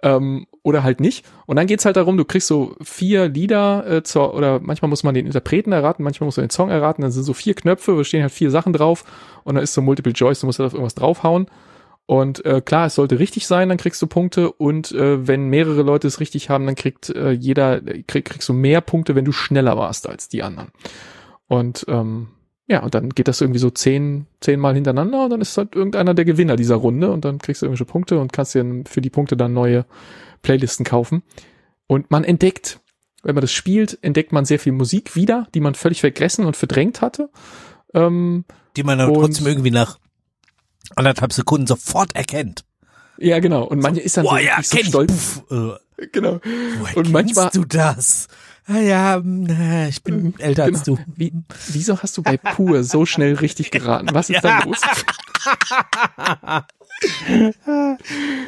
Ähm, 0.05 0.45
oder 0.61 0.83
halt 0.83 0.99
nicht. 0.99 1.25
Und 1.47 1.57
dann 1.57 1.67
geht's 1.67 1.83
halt 1.83 1.97
darum, 1.97 2.15
du 2.15 2.25
kriegst 2.25 2.47
so 2.47 2.75
vier 2.81 3.27
Lieder 3.27 3.85
äh, 3.87 4.03
zur, 4.03 4.33
oder 4.35 4.59
manchmal 4.59 4.89
muss 4.89 5.03
man 5.03 5.15
den 5.15 5.25
Interpreten 5.25 5.71
erraten, 5.71 6.03
manchmal 6.03 6.25
muss 6.25 6.37
man 6.37 6.45
den 6.45 6.51
Song 6.51 6.69
erraten, 6.69 7.01
dann 7.01 7.11
sind 7.11 7.23
so 7.23 7.33
vier 7.33 7.55
Knöpfe, 7.55 7.95
da 7.97 8.03
stehen 8.03 8.21
halt 8.21 8.31
vier 8.31 8.51
Sachen 8.51 8.71
drauf 8.71 9.03
und 9.43 9.55
dann 9.55 9.63
ist 9.63 9.73
so 9.73 9.81
Multiple 9.81 10.13
Choice, 10.13 10.39
du 10.39 10.45
musst 10.45 10.59
halt 10.59 10.67
auf 10.67 10.73
irgendwas 10.73 10.95
draufhauen. 10.95 11.47
Und 12.07 12.45
äh, 12.45 12.61
klar, 12.61 12.85
es 12.85 12.95
sollte 12.95 13.17
richtig 13.17 13.47
sein, 13.47 13.69
dann 13.69 13.79
kriegst 13.79 14.01
du 14.01 14.07
Punkte. 14.07 14.51
Und 14.51 14.91
äh, 14.91 15.27
wenn 15.27 15.49
mehrere 15.49 15.81
Leute 15.81 16.07
es 16.07 16.19
richtig 16.19 16.51
haben, 16.51 16.67
dann 16.67 16.75
kriegt 16.75 17.09
äh, 17.09 17.31
jeder, 17.31 17.81
krieg, 17.81 18.25
kriegst 18.25 18.47
du 18.47 18.53
mehr 18.53 18.81
Punkte, 18.81 19.15
wenn 19.15 19.25
du 19.25 19.31
schneller 19.31 19.75
warst 19.75 20.07
als 20.07 20.29
die 20.29 20.43
anderen. 20.43 20.69
Und 21.47 21.85
ähm, 21.89 22.27
ja, 22.67 22.81
und 22.81 22.95
dann 22.95 23.09
geht 23.09 23.27
das 23.27 23.41
irgendwie 23.41 23.59
so 23.59 23.69
zehn, 23.69 24.25
zehn 24.41 24.59
Mal 24.59 24.73
hintereinander 24.75 25.25
und 25.25 25.29
dann 25.29 25.41
ist 25.41 25.57
halt 25.57 25.75
irgendeiner 25.75 26.13
der 26.13 26.25
Gewinner 26.25 26.55
dieser 26.55 26.75
Runde 26.75 27.11
und 27.11 27.23
dann 27.25 27.37
kriegst 27.39 27.61
du 27.61 27.65
irgendwelche 27.67 27.85
Punkte 27.91 28.19
und 28.19 28.33
kannst 28.33 28.55
dir 28.55 28.83
für 28.87 29.01
die 29.01 29.09
Punkte 29.11 29.37
dann 29.37 29.53
neue 29.53 29.85
Playlisten 30.41 30.85
kaufen. 30.85 31.21
Und 31.87 32.09
man 32.09 32.23
entdeckt, 32.23 32.79
wenn 33.23 33.35
man 33.35 33.41
das 33.41 33.51
spielt, 33.51 33.99
entdeckt 34.01 34.31
man 34.31 34.45
sehr 34.45 34.59
viel 34.59 34.71
Musik 34.73 35.15
wieder, 35.15 35.47
die 35.53 35.59
man 35.59 35.75
völlig 35.75 36.01
vergessen 36.01 36.45
und 36.45 36.55
verdrängt 36.57 37.01
hatte. 37.01 37.29
Ähm, 37.93 38.45
Die 38.75 38.83
man 38.83 38.97
dann 38.97 39.13
trotzdem 39.13 39.45
irgendwie 39.47 39.71
nach 39.71 39.99
anderthalb 40.95 41.33
Sekunden 41.33 41.67
sofort 41.67 42.15
erkennt. 42.15 42.65
ja, 43.17 43.39
genau. 43.39 43.63
Und 43.63 43.81
manche 43.81 44.01
ist 44.01 44.17
dann 44.17 44.25
so, 44.25 44.31
Boah, 44.31 44.39
ja, 44.39 44.61
so 44.61 44.77
stolz. 44.77 45.41
Puff, 45.47 45.51
äh, 45.51 46.07
Genau. 46.11 46.39
woher 46.79 46.97
Und 46.97 47.11
manchmal- 47.11 47.49
du 47.53 47.63
das? 47.63 48.27
Ah 48.67 48.79
ja, 48.79 49.21
ich 49.87 50.01
bin 50.03 50.33
älter 50.39 50.63
als 50.63 50.83
du. 50.83 50.97
Wie, 51.15 51.31
wieso 51.67 52.01
hast 52.01 52.17
du 52.17 52.23
bei 52.23 52.37
Pur 52.37 52.83
so 52.83 53.05
schnell 53.05 53.35
richtig 53.35 53.69
geraten? 53.69 54.09
Was 54.11 54.29
ist 54.29 54.43
da 54.43 54.59
los? 54.63 54.81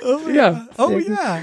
Oh 0.04 0.30
Ja, 0.30 0.68
Oh 0.78 0.98
ja. 0.98 1.42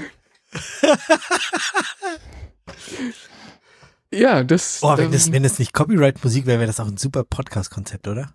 ja, 4.11 4.43
das. 4.43 4.79
Boah, 4.81 4.97
wenn 4.97 5.11
das, 5.11 5.27
ähm, 5.27 5.33
wenn 5.33 5.43
das 5.43 5.59
nicht 5.59 5.73
Copyright-Musik 5.73 6.45
wäre, 6.45 6.59
wäre 6.59 6.67
das 6.67 6.79
auch 6.79 6.87
ein 6.87 6.97
super 6.97 7.23
Podcast-Konzept, 7.23 8.07
oder? 8.07 8.33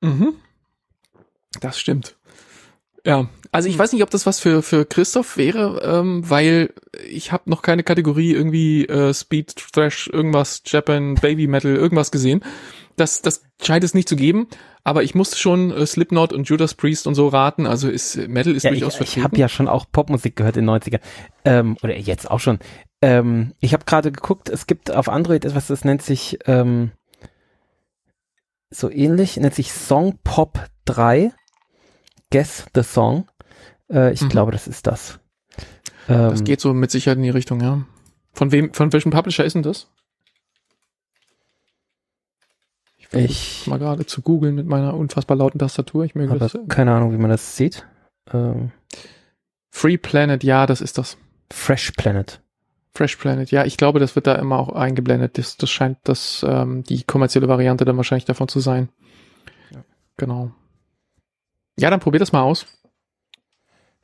Mhm. 0.00 0.34
Das 1.60 1.78
stimmt. 1.78 2.16
Ja, 3.04 3.28
Also 3.52 3.68
ich 3.68 3.76
weiß 3.76 3.92
nicht, 3.92 4.02
ob 4.02 4.10
das 4.10 4.26
was 4.26 4.38
für 4.38 4.62
für 4.62 4.84
Christoph 4.84 5.36
wäre, 5.36 5.82
ähm, 5.82 6.28
weil 6.28 6.72
ich 7.08 7.32
habe 7.32 7.50
noch 7.50 7.62
keine 7.62 7.82
Kategorie 7.82 8.32
irgendwie 8.32 8.86
äh, 8.86 9.12
Speed 9.12 9.54
Thrash 9.72 10.08
irgendwas 10.08 10.62
Japan 10.66 11.16
Baby 11.16 11.48
Metal 11.48 11.74
irgendwas 11.74 12.10
gesehen. 12.12 12.44
Das 12.96 13.22
das 13.22 13.42
scheint 13.60 13.82
es 13.82 13.94
nicht 13.94 14.08
zu 14.08 14.14
geben, 14.14 14.46
aber 14.84 15.02
ich 15.02 15.14
musste 15.14 15.36
schon 15.36 15.72
äh, 15.72 15.84
Slipknot 15.84 16.32
und 16.32 16.48
Judas 16.48 16.74
Priest 16.74 17.06
und 17.06 17.14
so 17.14 17.28
raten, 17.28 17.66
also 17.66 17.88
ist 17.88 18.16
Metal 18.28 18.54
ist 18.54 18.62
Ja, 18.62 18.70
durchaus 18.70 18.92
ich 18.92 18.98
vertreten. 18.98 19.18
ich 19.18 19.24
habe 19.24 19.36
ja 19.38 19.48
schon 19.48 19.68
auch 19.68 19.86
Popmusik 19.90 20.36
gehört 20.36 20.56
in 20.56 20.66
den 20.66 20.76
90er. 20.76 21.00
Ähm, 21.44 21.76
oder 21.82 21.96
jetzt 21.96 22.30
auch 22.30 22.40
schon. 22.40 22.60
Ähm, 23.02 23.54
ich 23.60 23.72
habe 23.72 23.84
gerade 23.84 24.12
geguckt, 24.12 24.48
es 24.48 24.66
gibt 24.66 24.90
auf 24.90 25.08
Android 25.08 25.44
etwas, 25.44 25.66
das 25.66 25.84
nennt 25.84 26.02
sich 26.02 26.38
ähm, 26.46 26.92
so 28.70 28.90
ähnlich, 28.90 29.36
nennt 29.38 29.54
sich 29.54 29.72
Song 29.72 30.18
Pop 30.22 30.66
3. 30.84 31.32
Guess 32.30 32.66
the 32.74 32.82
Song. 32.84 33.26
Äh, 33.90 34.12
ich 34.12 34.22
Mhm. 34.22 34.28
glaube, 34.28 34.52
das 34.52 34.66
ist 34.68 34.86
das. 34.86 35.18
das 36.06 36.40
Ähm, 36.40 36.44
geht 36.44 36.60
so 36.60 36.72
mit 36.74 36.90
Sicherheit 36.90 37.18
in 37.18 37.24
die 37.24 37.30
Richtung, 37.30 37.60
ja. 37.60 37.84
Von 38.32 38.52
wem 38.52 38.72
von 38.72 38.92
welchem 38.92 39.10
Publisher 39.10 39.44
ist 39.44 39.54
denn 39.54 39.62
das? 39.62 39.88
Ich 43.12 43.66
mal 43.66 43.78
gerade 43.78 44.06
zu 44.06 44.22
googeln 44.22 44.54
mit 44.54 44.66
meiner 44.66 44.94
unfassbar 44.94 45.36
lauten 45.36 45.58
Tastatur. 45.58 46.04
Ich 46.04 46.14
möge 46.14 46.38
das. 46.38 46.54
äh, 46.54 46.60
keine 46.68 46.94
Ahnung, 46.94 47.12
wie 47.12 47.16
man 47.18 47.30
das 47.30 47.56
sieht. 47.56 47.86
Ähm, 48.32 48.70
Free 49.70 49.96
Planet, 49.98 50.44
ja, 50.44 50.66
das 50.66 50.80
ist 50.80 50.96
das. 50.98 51.16
Fresh 51.52 51.92
Planet. 51.92 52.40
Fresh 52.94 53.16
Planet, 53.16 53.50
ja, 53.50 53.64
ich 53.64 53.76
glaube, 53.76 53.98
das 53.98 54.14
wird 54.14 54.26
da 54.28 54.34
immer 54.36 54.58
auch 54.58 54.68
eingeblendet. 54.70 55.38
Das, 55.38 55.56
das 55.56 55.70
scheint 55.70 55.98
das 56.04 56.44
ähm, 56.48 56.84
die 56.84 57.02
kommerzielle 57.02 57.48
Variante 57.48 57.84
dann 57.84 57.96
wahrscheinlich 57.96 58.24
davon 58.26 58.46
zu 58.48 58.60
sein. 58.60 58.88
Ja. 59.70 59.82
Genau. 60.16 60.52
Ja, 61.78 61.90
dann 61.90 62.00
probier 62.00 62.20
das 62.20 62.32
mal 62.32 62.42
aus. 62.42 62.66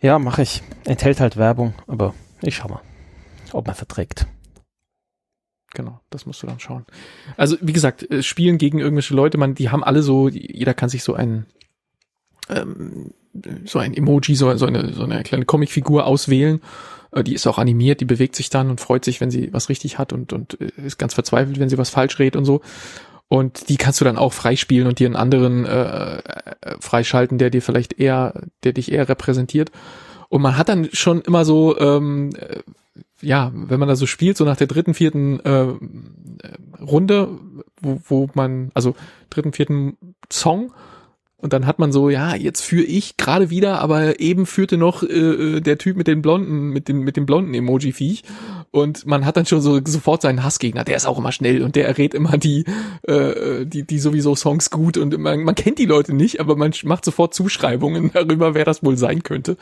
Ja, 0.00 0.18
mache 0.18 0.42
ich. 0.42 0.62
Enthält 0.84 1.20
halt 1.20 1.36
Werbung, 1.36 1.74
aber 1.86 2.14
ich 2.42 2.56
schau 2.56 2.68
mal, 2.68 2.80
ob 3.52 3.66
man 3.66 3.74
verträgt. 3.74 4.26
Genau, 5.74 6.00
das 6.10 6.26
musst 6.26 6.42
du 6.42 6.46
dann 6.46 6.60
schauen. 6.60 6.86
Also, 7.36 7.56
wie 7.60 7.72
gesagt, 7.72 8.10
äh, 8.10 8.22
spielen 8.22 8.56
gegen 8.58 8.78
irgendwelche 8.78 9.14
Leute, 9.14 9.36
man, 9.36 9.54
die 9.54 9.70
haben 9.70 9.84
alle 9.84 10.02
so, 10.02 10.28
jeder 10.28 10.74
kann 10.74 10.88
sich 10.88 11.02
so 11.02 11.14
ein 11.14 11.46
ähm, 12.48 13.12
so 13.66 13.78
ein 13.78 13.92
Emoji, 13.92 14.34
so, 14.34 14.54
so 14.56 14.66
eine 14.66 14.92
so 14.94 15.02
eine 15.04 15.22
kleine 15.22 15.44
Comicfigur 15.44 16.06
auswählen. 16.06 16.60
Äh, 17.12 17.24
Die 17.24 17.34
ist 17.34 17.46
auch 17.46 17.58
animiert, 17.58 18.00
die 18.00 18.04
bewegt 18.06 18.36
sich 18.36 18.48
dann 18.50 18.70
und 18.70 18.80
freut 18.80 19.04
sich, 19.04 19.20
wenn 19.20 19.30
sie 19.30 19.52
was 19.52 19.68
richtig 19.68 19.98
hat 19.98 20.12
und 20.12 20.32
und 20.32 20.58
äh, 20.60 20.70
ist 20.84 20.98
ganz 20.98 21.14
verzweifelt, 21.14 21.58
wenn 21.58 21.68
sie 21.68 21.78
was 21.78 21.90
falsch 21.90 22.18
redet 22.18 22.36
und 22.36 22.44
so. 22.44 22.62
Und 23.28 23.68
die 23.68 23.76
kannst 23.76 24.00
du 24.00 24.04
dann 24.04 24.18
auch 24.18 24.32
freispielen 24.32 24.86
und 24.86 24.98
dir 24.98 25.06
einen 25.06 25.16
anderen 25.16 25.66
äh, 25.66 26.18
äh, 26.18 26.22
freischalten, 26.78 27.38
der 27.38 27.50
dir 27.50 27.60
vielleicht 27.60 27.98
eher, 27.98 28.42
der 28.62 28.72
dich 28.72 28.92
eher 28.92 29.08
repräsentiert. 29.08 29.72
Und 30.28 30.42
man 30.42 30.56
hat 30.56 30.68
dann 30.68 30.88
schon 30.92 31.22
immer 31.22 31.44
so, 31.44 31.78
ähm, 31.78 32.30
äh, 32.36 32.60
ja, 33.20 33.50
wenn 33.54 33.80
man 33.80 33.88
da 33.88 33.96
so 33.96 34.06
spielt, 34.06 34.36
so 34.36 34.44
nach 34.44 34.56
der 34.56 34.68
dritten, 34.68 34.94
vierten 34.94 35.40
äh, 35.40 35.62
äh, 35.62 35.76
Runde, 36.80 37.28
wo, 37.80 38.00
wo 38.04 38.28
man, 38.34 38.70
also 38.74 38.94
dritten, 39.30 39.52
vierten 39.52 39.96
Song, 40.30 40.72
und 41.38 41.52
dann 41.52 41.66
hat 41.66 41.78
man 41.78 41.92
so, 41.92 42.08
ja, 42.08 42.34
jetzt 42.34 42.62
führe 42.62 42.84
ich 42.84 43.18
gerade 43.18 43.50
wieder, 43.50 43.80
aber 43.80 44.20
eben 44.20 44.46
führte 44.46 44.78
noch 44.78 45.02
äh, 45.02 45.06
äh, 45.06 45.60
der 45.60 45.76
Typ 45.76 45.98
mit 45.98 46.06
den 46.06 46.22
blonden, 46.22 46.70
mit 46.70 46.88
dem 46.88 47.00
mit 47.00 47.18
dem 47.18 47.26
blonden 47.26 47.52
Emoji-Viech. 47.52 48.22
Und 48.70 49.04
man 49.04 49.26
hat 49.26 49.36
dann 49.36 49.44
schon 49.44 49.60
so 49.60 49.78
sofort 49.84 50.22
seinen 50.22 50.42
Hassgegner. 50.42 50.84
Der 50.84 50.96
ist 50.96 51.06
auch 51.06 51.18
immer 51.18 51.32
schnell 51.32 51.62
und 51.62 51.76
der 51.76 51.86
errät 51.88 52.14
immer 52.14 52.38
die, 52.38 52.64
äh, 53.02 53.66
die, 53.66 53.86
die 53.86 53.98
sowieso 53.98 54.34
Songs 54.34 54.70
gut 54.70 54.96
und 54.96 55.16
man, 55.18 55.44
man 55.44 55.54
kennt 55.54 55.78
die 55.78 55.84
Leute 55.84 56.14
nicht, 56.14 56.40
aber 56.40 56.56
man 56.56 56.72
macht 56.84 57.04
sofort 57.04 57.34
Zuschreibungen 57.34 58.10
darüber, 58.14 58.54
wer 58.54 58.64
das 58.64 58.82
wohl 58.82 58.96
sein 58.96 59.22
könnte 59.22 59.58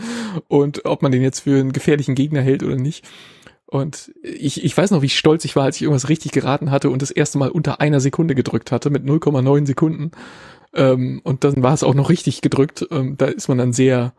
und 0.47 0.85
ob 0.85 1.03
man 1.03 1.11
den 1.11 1.23
jetzt 1.23 1.41
für 1.41 1.59
einen 1.59 1.73
gefährlichen 1.73 2.15
Gegner 2.15 2.41
hält 2.41 2.63
oder 2.63 2.77
nicht. 2.77 3.05
Und 3.67 4.13
ich, 4.23 4.63
ich 4.63 4.77
weiß 4.77 4.93
noch, 4.93 5.03
wie 5.03 5.09
stolz 5.09 5.45
ich 5.45 5.57
war, 5.57 5.65
als 5.65 5.75
ich 5.75 5.83
irgendwas 5.83 6.09
richtig 6.09 6.31
geraten 6.31 6.71
hatte 6.71 6.91
und 6.91 7.03
das 7.03 7.11
erste 7.11 7.39
Mal 7.39 7.49
unter 7.49 7.81
einer 7.81 7.99
Sekunde 7.99 8.37
gedrückt 8.37 8.71
hatte 8.71 8.89
mit 8.89 9.05
0,9 9.05 9.67
Sekunden. 9.67 10.13
Ähm, 10.75 11.21
und 11.25 11.45
dann 11.45 11.63
war 11.63 11.73
es 11.75 11.83
auch 11.83 11.95
noch 11.95 12.09
richtig 12.11 12.41
gedrückt. 12.41 12.87
Ähm, 12.91 13.17
da 13.17 13.27
ist 13.27 13.49
man 13.49 13.59
dann 13.59 13.73
sehr, 13.73 14.13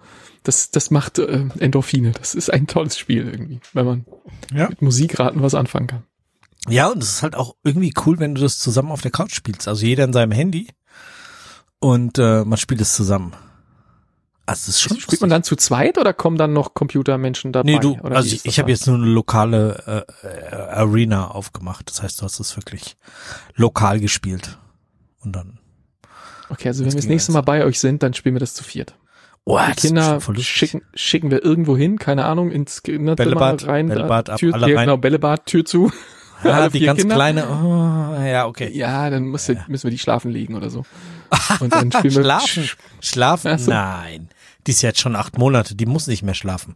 das, 0.43 0.71
das 0.71 0.91
macht 0.91 1.19
äh, 1.19 1.45
Endorphine. 1.59 2.11
Das 2.11 2.33
ist 2.35 2.51
ein 2.51 2.67
tolles 2.67 2.97
Spiel 2.97 3.27
irgendwie, 3.27 3.59
wenn 3.73 3.85
man 3.85 4.05
Ja. 4.53 4.69
mit 4.69 4.81
Musikraten 4.81 5.41
was 5.41 5.55
anfangen 5.55 5.87
kann. 5.87 6.03
Ja, 6.67 6.87
und 6.87 7.03
es 7.03 7.09
ist 7.09 7.23
halt 7.23 7.35
auch 7.35 7.55
irgendwie 7.63 7.93
cool, 8.05 8.19
wenn 8.19 8.35
du 8.35 8.41
das 8.41 8.57
zusammen 8.57 8.91
auf 8.91 9.01
der 9.01 9.11
Couch 9.11 9.35
spielst. 9.35 9.67
Also 9.67 9.85
jeder 9.85 10.03
in 10.05 10.13
seinem 10.13 10.31
Handy 10.31 10.67
und 11.79 12.17
äh, 12.17 12.43
man 12.43 12.57
spielt 12.57 12.81
es 12.81 12.95
zusammen. 12.95 13.33
Also 14.47 14.67
das 14.67 14.75
ist 14.75 14.81
schon 14.81 14.99
Spielt 14.99 15.21
man 15.21 15.29
dann 15.31 15.43
zu 15.43 15.55
zweit 15.55 15.97
oder 15.97 16.13
kommen 16.13 16.37
dann 16.37 16.53
noch 16.53 16.73
Computermenschen 16.75 17.51
dabei? 17.51 17.71
Nee, 17.71 17.79
du, 17.79 17.97
oder 17.99 18.15
also 18.15 18.33
ich, 18.33 18.45
ich 18.45 18.59
habe 18.59 18.69
jetzt 18.69 18.85
nur 18.85 18.95
eine 18.95 19.05
lokale 19.07 20.05
äh, 20.23 20.27
äh, 20.27 20.55
Arena 20.55 21.27
aufgemacht. 21.29 21.89
Das 21.89 22.03
heißt, 22.03 22.21
du 22.21 22.25
hast 22.25 22.39
es 22.39 22.55
wirklich 22.55 22.95
lokal 23.55 23.99
gespielt. 23.99 24.59
Und 25.23 25.35
dann. 25.35 25.59
Okay, 26.49 26.67
also 26.67 26.83
wenn 26.85 26.91
wir 26.91 26.97
das 26.97 27.07
nächste. 27.07 27.31
Mal 27.31 27.41
bei 27.41 27.63
euch 27.65 27.79
sind, 27.79 28.03
dann 28.03 28.13
spielen 28.13 28.35
wir 28.35 28.39
das 28.39 28.53
zu 28.53 28.63
viert. 28.63 28.95
Oh, 29.45 29.59
Die 29.69 29.73
Kinder 29.75 30.19
schicken, 30.39 30.81
schicken 30.95 31.29
wir 31.29 31.43
irgendwo 31.43 31.77
hin, 31.77 31.99
keine 31.99 32.25
Ahnung, 32.25 32.51
ins 32.51 32.81
Kinderzimmer 32.81 33.61
rein, 33.67 33.89
Bällebad 33.89 34.27
da, 34.27 34.33
ab, 34.33 34.39
Tür, 34.39 34.55
alle 34.55 34.69
ja, 34.71 34.77
rein. 34.77 34.85
genau, 34.87 34.97
Bällebad, 34.97 35.45
Tür 35.45 35.63
zu. 35.65 35.91
Ja, 36.43 36.51
alle 36.53 36.69
die 36.71 36.79
ganz 36.79 36.99
Kinder. 36.99 37.15
kleine. 37.15 37.47
Oh, 37.47 38.23
ja, 38.25 38.47
okay. 38.47 38.71
Ja, 38.73 39.09
dann 39.11 39.27
muss, 39.27 39.47
müssen 39.67 39.83
wir 39.83 39.91
die 39.91 39.99
schlafen 39.99 40.31
legen 40.31 40.55
oder 40.55 40.71
so. 40.71 40.83
Und 41.59 41.73
dann 41.73 41.91
spielen 41.91 42.15
wir 42.15 42.23
Schlafen? 42.23 42.69
Schlafen? 43.01 43.51
Ach 43.53 43.59
so. 43.59 43.71
Nein. 43.71 44.29
Die 44.65 44.71
ist 44.71 44.81
jetzt 44.81 44.99
schon 44.99 45.15
acht 45.15 45.37
Monate. 45.37 45.75
Die 45.75 45.85
muss 45.85 46.07
nicht 46.07 46.23
mehr 46.23 46.33
schlafen. 46.33 46.75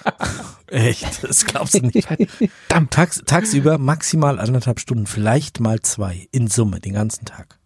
Echt? 0.68 1.22
Das 1.22 1.44
glaubst 1.44 1.74
du 1.74 1.80
nicht. 1.80 2.08
Verdammt. 2.08 2.92
Tags, 2.92 3.22
tagsüber 3.26 3.76
maximal 3.76 4.38
anderthalb 4.40 4.80
Stunden, 4.80 5.06
vielleicht 5.06 5.60
mal 5.60 5.80
zwei 5.80 6.28
in 6.32 6.48
Summe 6.48 6.80
den 6.80 6.94
ganzen 6.94 7.26
Tag. 7.26 7.58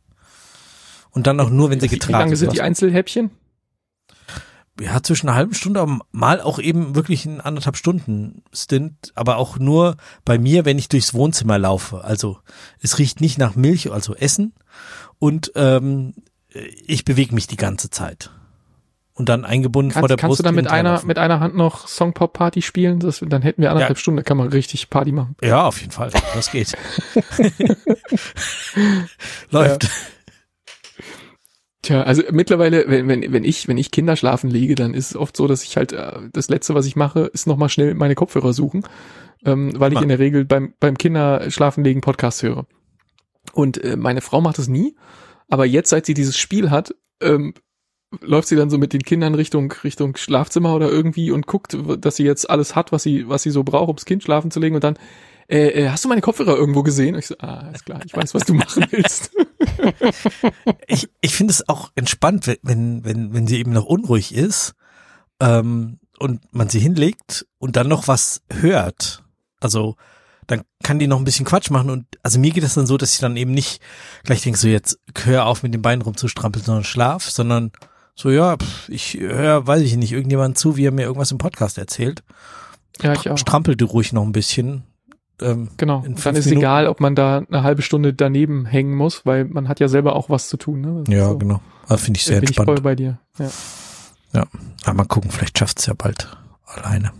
Und 1.15 1.27
dann 1.27 1.41
auch 1.41 1.51
nur, 1.51 1.71
wenn 1.71 1.81
sie 1.81 1.91
Wie 1.91 1.95
getragen 1.95 2.19
lange 2.19 2.37
sind 2.37 2.53
die. 2.53 2.61
Einzelhäppchen? 2.61 3.31
Ja, 4.81 5.01
zwischen 5.03 5.29
einer 5.29 5.37
halben 5.37 5.55
Stunde, 5.55 5.81
aber 5.81 6.01
mal 6.11 6.41
auch 6.41 6.59
eben 6.59 6.97
wirklich 6.97 7.25
ein 7.27 7.41
anderthalb 7.41 7.77
Stunden 7.77 8.43
Stint, 8.53 9.13
aber 9.15 9.37
auch 9.37 9.57
nur 9.59 9.97
bei 10.25 10.37
mir, 10.37 10.65
wenn 10.65 10.79
ich 10.79 10.89
durchs 10.89 11.15
Wohnzimmer 11.15 11.59
laufe. 11.61 12.03
Also 12.03 12.39
es 12.81 12.99
riecht 12.99 13.21
nicht 13.21 13.39
nach 13.39 13.55
Milch, 13.55 13.93
also 13.93 14.17
Essen 14.17 14.53
und 15.21 15.53
ähm, 15.55 16.15
ich 16.87 17.05
bewege 17.05 17.33
mich 17.35 17.47
die 17.47 17.57
ganze 17.57 17.89
Zeit. 17.91 18.31
Und 19.17 19.29
dann 19.29 19.45
eingebunden 19.45 19.93
vor 19.93 20.01
Kannst, 20.01 20.11
der 20.11 20.17
kannst 20.17 20.29
Brust. 20.31 20.41
du 20.41 20.43
dann 20.43 20.57
mit 20.57 20.67
einer, 20.67 21.05
mit 21.05 21.19
einer 21.21 21.39
Hand 21.39 21.55
noch 21.55 21.87
Song 21.87 22.13
Pop 22.15 22.33
Party 22.33 22.61
spielen? 22.61 22.99
Das, 22.99 23.23
dann 23.25 23.43
hätten 23.43 23.63
wir 23.63 23.71
anderthalb 23.71 23.97
Ja. 23.97 24.01
Stunden, 24.01 24.17
da 24.17 24.23
kann 24.25 24.37
man 24.37 24.49
richtig 24.49 24.91
Party 24.91 25.13
machen. 25.13 25.37
Ja, 25.41 25.67
auf 25.67 25.81
jeden 25.81 25.93
Fall. 25.93 26.11
Das 26.35 26.51
geht. 26.51 26.75
Läuft. 29.51 29.89
Tja, 31.85 32.03
also 32.03 32.23
mittlerweile, 32.33 32.89
wenn, 32.89 33.09
wenn, 33.09 33.31
wenn 33.31 33.45
ich, 33.45 33.69
wenn 33.69 33.77
ich 33.77 33.91
Kinder 33.91 34.17
schlafen 34.17 34.49
lege, 34.49 34.75
dann 34.75 34.95
ist 34.95 35.11
es 35.11 35.17
oft 35.17 35.37
so, 35.37 35.47
dass 35.47 35.63
ich 35.63 35.77
halt, 35.77 35.93
äh, 35.93 36.13
das 36.33 36.49
letzte, 36.49 36.75
was 36.75 36.87
ich 36.87 36.97
mache, 36.97 37.27
ist 37.27 37.47
nochmal 37.47 37.69
schnell 37.69 37.95
meine 37.95 38.15
Kopfhörer 38.15 38.55
suchen, 38.55 38.85
ähm, 39.45 39.71
weil 39.77 39.93
ich 39.93 40.01
in 40.01 40.09
der 40.09 40.19
Regel 40.19 40.47
beim, 40.47 40.73
beim 40.81 40.97
Kinderschlafenlegen 40.97 42.01
Podcast 42.01 42.43
höre. 42.43 42.65
Und 43.53 43.85
äh, 43.85 43.99
meine 43.99 44.23
Frau 44.23 44.41
macht 44.41 44.57
das 44.57 44.67
nie, 44.67 44.97
aber 45.51 45.67
jetzt, 45.67 45.91
seit 45.91 46.07
sie 46.07 46.15
dieses 46.15 46.39
Spiel 46.39 46.71
hat, 46.71 46.95
ähm, 47.21 47.53
läuft 48.23 48.49
sie 48.49 48.57
dann 48.57 48.71
so 48.71 48.79
mit 48.79 48.95
den 48.95 49.03
Kindern 49.03 49.35
Richtung, 49.35 49.71
Richtung 49.85 50.17
Schlafzimmer 50.17 50.75
oder 50.75 50.89
irgendwie 50.89 51.33
und 51.33 51.47
guckt, 51.47 51.77
dass 51.99 52.17
sie 52.17 52.25
jetzt 52.25 52.49
alles 52.49 52.75
hat, 52.75 52.93
was 52.93 53.03
sie, 53.03 53.29
was 53.29 53.43
sie 53.43 53.51
so 53.51 53.63
braucht, 53.63 53.89
ums 53.89 54.07
Kind 54.07 54.23
schlafen 54.23 54.51
zu 54.51 54.59
legen 54.59 54.75
und 54.75 54.85
dann, 54.85 54.99
äh, 55.49 55.69
äh, 55.69 55.89
hast 55.91 56.03
du 56.03 56.09
meine 56.09 56.23
Kopfhörer 56.23 56.57
irgendwo 56.57 56.83
gesehen? 56.83 57.15
Und 57.15 57.19
ich 57.19 57.27
so, 57.27 57.35
ah, 57.41 57.69
ist 57.75 57.85
klar, 57.85 58.01
ich 58.07 58.17
weiß, 58.17 58.33
was 58.33 58.47
du 58.47 58.55
machen 58.55 58.87
willst. 58.91 59.37
Ich, 60.87 61.09
ich 61.21 61.35
finde 61.35 61.53
es 61.53 61.69
auch 61.69 61.91
entspannt, 61.95 62.47
wenn- 62.63 63.05
wenn, 63.05 63.33
wenn, 63.35 63.47
sie 63.47 63.59
eben 63.59 63.73
noch 63.73 63.85
unruhig 63.87 64.35
ist 64.35 64.75
ähm, 65.41 65.99
und 66.19 66.41
man 66.55 66.69
sie 66.69 66.79
hinlegt 66.81 67.47
und 67.59 67.77
dann 67.77 67.89
noch 67.89 68.09
was 68.09 68.43
hört. 68.51 69.23
Also 69.61 69.97
dann 70.47 70.63
kann 70.83 70.99
die 70.99 71.07
noch 71.07 71.19
ein 71.19 71.25
bisschen 71.25 71.47
Quatsch 71.47 71.71
machen 71.71 71.89
und 71.91 72.07
also 72.23 72.39
mir 72.39 72.51
geht 72.51 72.65
es 72.65 72.75
dann 72.75 72.87
so, 72.87 72.97
dass 72.99 73.15
ich 73.15 73.21
dann 73.21 73.37
eben 73.37 73.53
nicht 73.53 73.81
gleich 74.25 74.43
denke, 74.43 74.59
so 74.59 74.69
jetzt 74.69 74.99
hör 75.25 75.47
auf 75.47 75.63
mit 75.63 75.73
den 75.73 75.81
Beinen 75.83 76.03
rumzustrampeln, 76.03 76.65
sondern 76.65 76.85
schlaf, 76.85 77.31
sondern 77.31 77.73
so 78.15 78.31
ja, 78.31 78.57
ich 78.89 79.15
höre, 79.15 79.67
weiß 79.67 79.81
ich 79.83 79.97
nicht, 79.97 80.13
irgendjemand 80.13 80.59
zu, 80.59 80.77
wie 80.77 80.87
er 80.87 80.93
mir 80.93 81.03
irgendwas 81.03 81.31
im 81.33 81.39
Podcast 81.39 81.79
erzählt. 81.79 82.23
ja, 83.01 83.15
ich 83.15 83.29
auch. 83.31 83.39
Strampel 83.39 83.75
du 83.75 83.87
ruhig 83.87 84.13
noch 84.13 84.23
ein 84.23 84.33
bisschen. 84.33 84.85
Ähm, 85.43 85.69
Genau. 85.77 86.01
dann 86.03 86.37
ist 86.37 86.45
Minuten. 86.47 86.59
egal, 86.61 86.87
ob 86.87 87.01
man 87.01 87.15
da 87.15 87.39
eine 87.39 87.63
halbe 87.63 87.83
Stunde 87.83 88.15
daneben 88.15 88.67
hängen 88.67 88.95
muss, 88.95 89.27
weil 89.27 89.45
man 89.45 89.69
hat 89.69 89.81
ja 89.81 89.89
selber 89.89 90.15
auch 90.17 90.31
was 90.31 90.49
zu 90.49 90.57
tun. 90.57 90.81
Ne? 90.81 91.05
Ja, 91.09 91.29
so. 91.31 91.39
genau. 91.39 91.61
Also 91.89 92.05
finde 92.05 92.19
ich 92.19 92.25
sehr 92.25 92.41
bin 92.41 92.51
ich 92.51 92.57
voll 92.57 92.63
entspannt. 92.69 92.83
bei 92.85 92.95
dir. 92.95 93.19
Ja. 93.39 93.51
Ja, 94.33 94.45
aber 94.85 94.95
mal 94.95 95.05
gucken, 95.05 95.31
vielleicht 95.31 95.59
schafft's 95.59 95.87
ja 95.87 95.95
bald 95.97 96.29
alleine. 96.67 97.13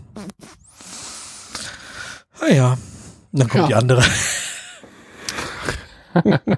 Ah 2.41 2.47
ja, 2.51 2.77
dann 3.31 3.47
kommt 3.47 3.63
Ja. 3.63 3.67
die 3.67 3.75
andere. 3.75 4.03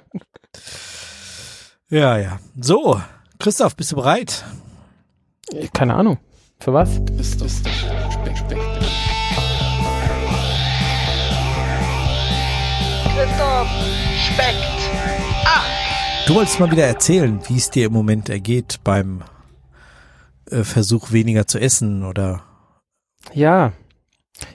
ja, 1.89 2.17
ja. 2.17 2.39
So, 2.59 3.01
Christoph, 3.39 3.75
bist 3.75 3.91
du 3.91 3.95
bereit? 3.97 4.45
Keine 5.73 5.95
Ahnung. 5.95 6.17
Für 6.59 6.73
was? 6.73 6.89
Ist 7.19 7.39
das 7.41 7.57
Speck, 7.59 8.37
Speck, 8.37 8.59
speckt 14.37 14.91
ab. 15.45 15.63
Du 16.27 16.35
wolltest 16.35 16.59
mal 16.59 16.69
wieder 16.71 16.85
erzählen, 16.85 17.39
wie 17.47 17.57
es 17.57 17.71
dir 17.71 17.87
im 17.87 17.93
Moment 17.93 18.29
ergeht 18.29 18.79
beim 18.83 19.23
äh, 20.51 20.63
Versuch 20.63 21.11
weniger 21.11 21.47
zu 21.47 21.59
essen 21.59 22.03
oder 22.03 22.43
Ja. 23.33 23.73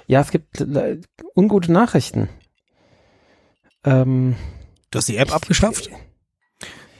Ja, 0.06 0.20
es 0.20 0.30
gibt 0.30 0.60
äh, 0.60 1.00
ungute 1.34 1.72
Nachrichten. 1.72 2.28
Ähm, 3.84 4.36
du 4.92 4.98
hast 4.98 5.08
die 5.08 5.16
App 5.16 5.34
abgeschafft? 5.34 5.90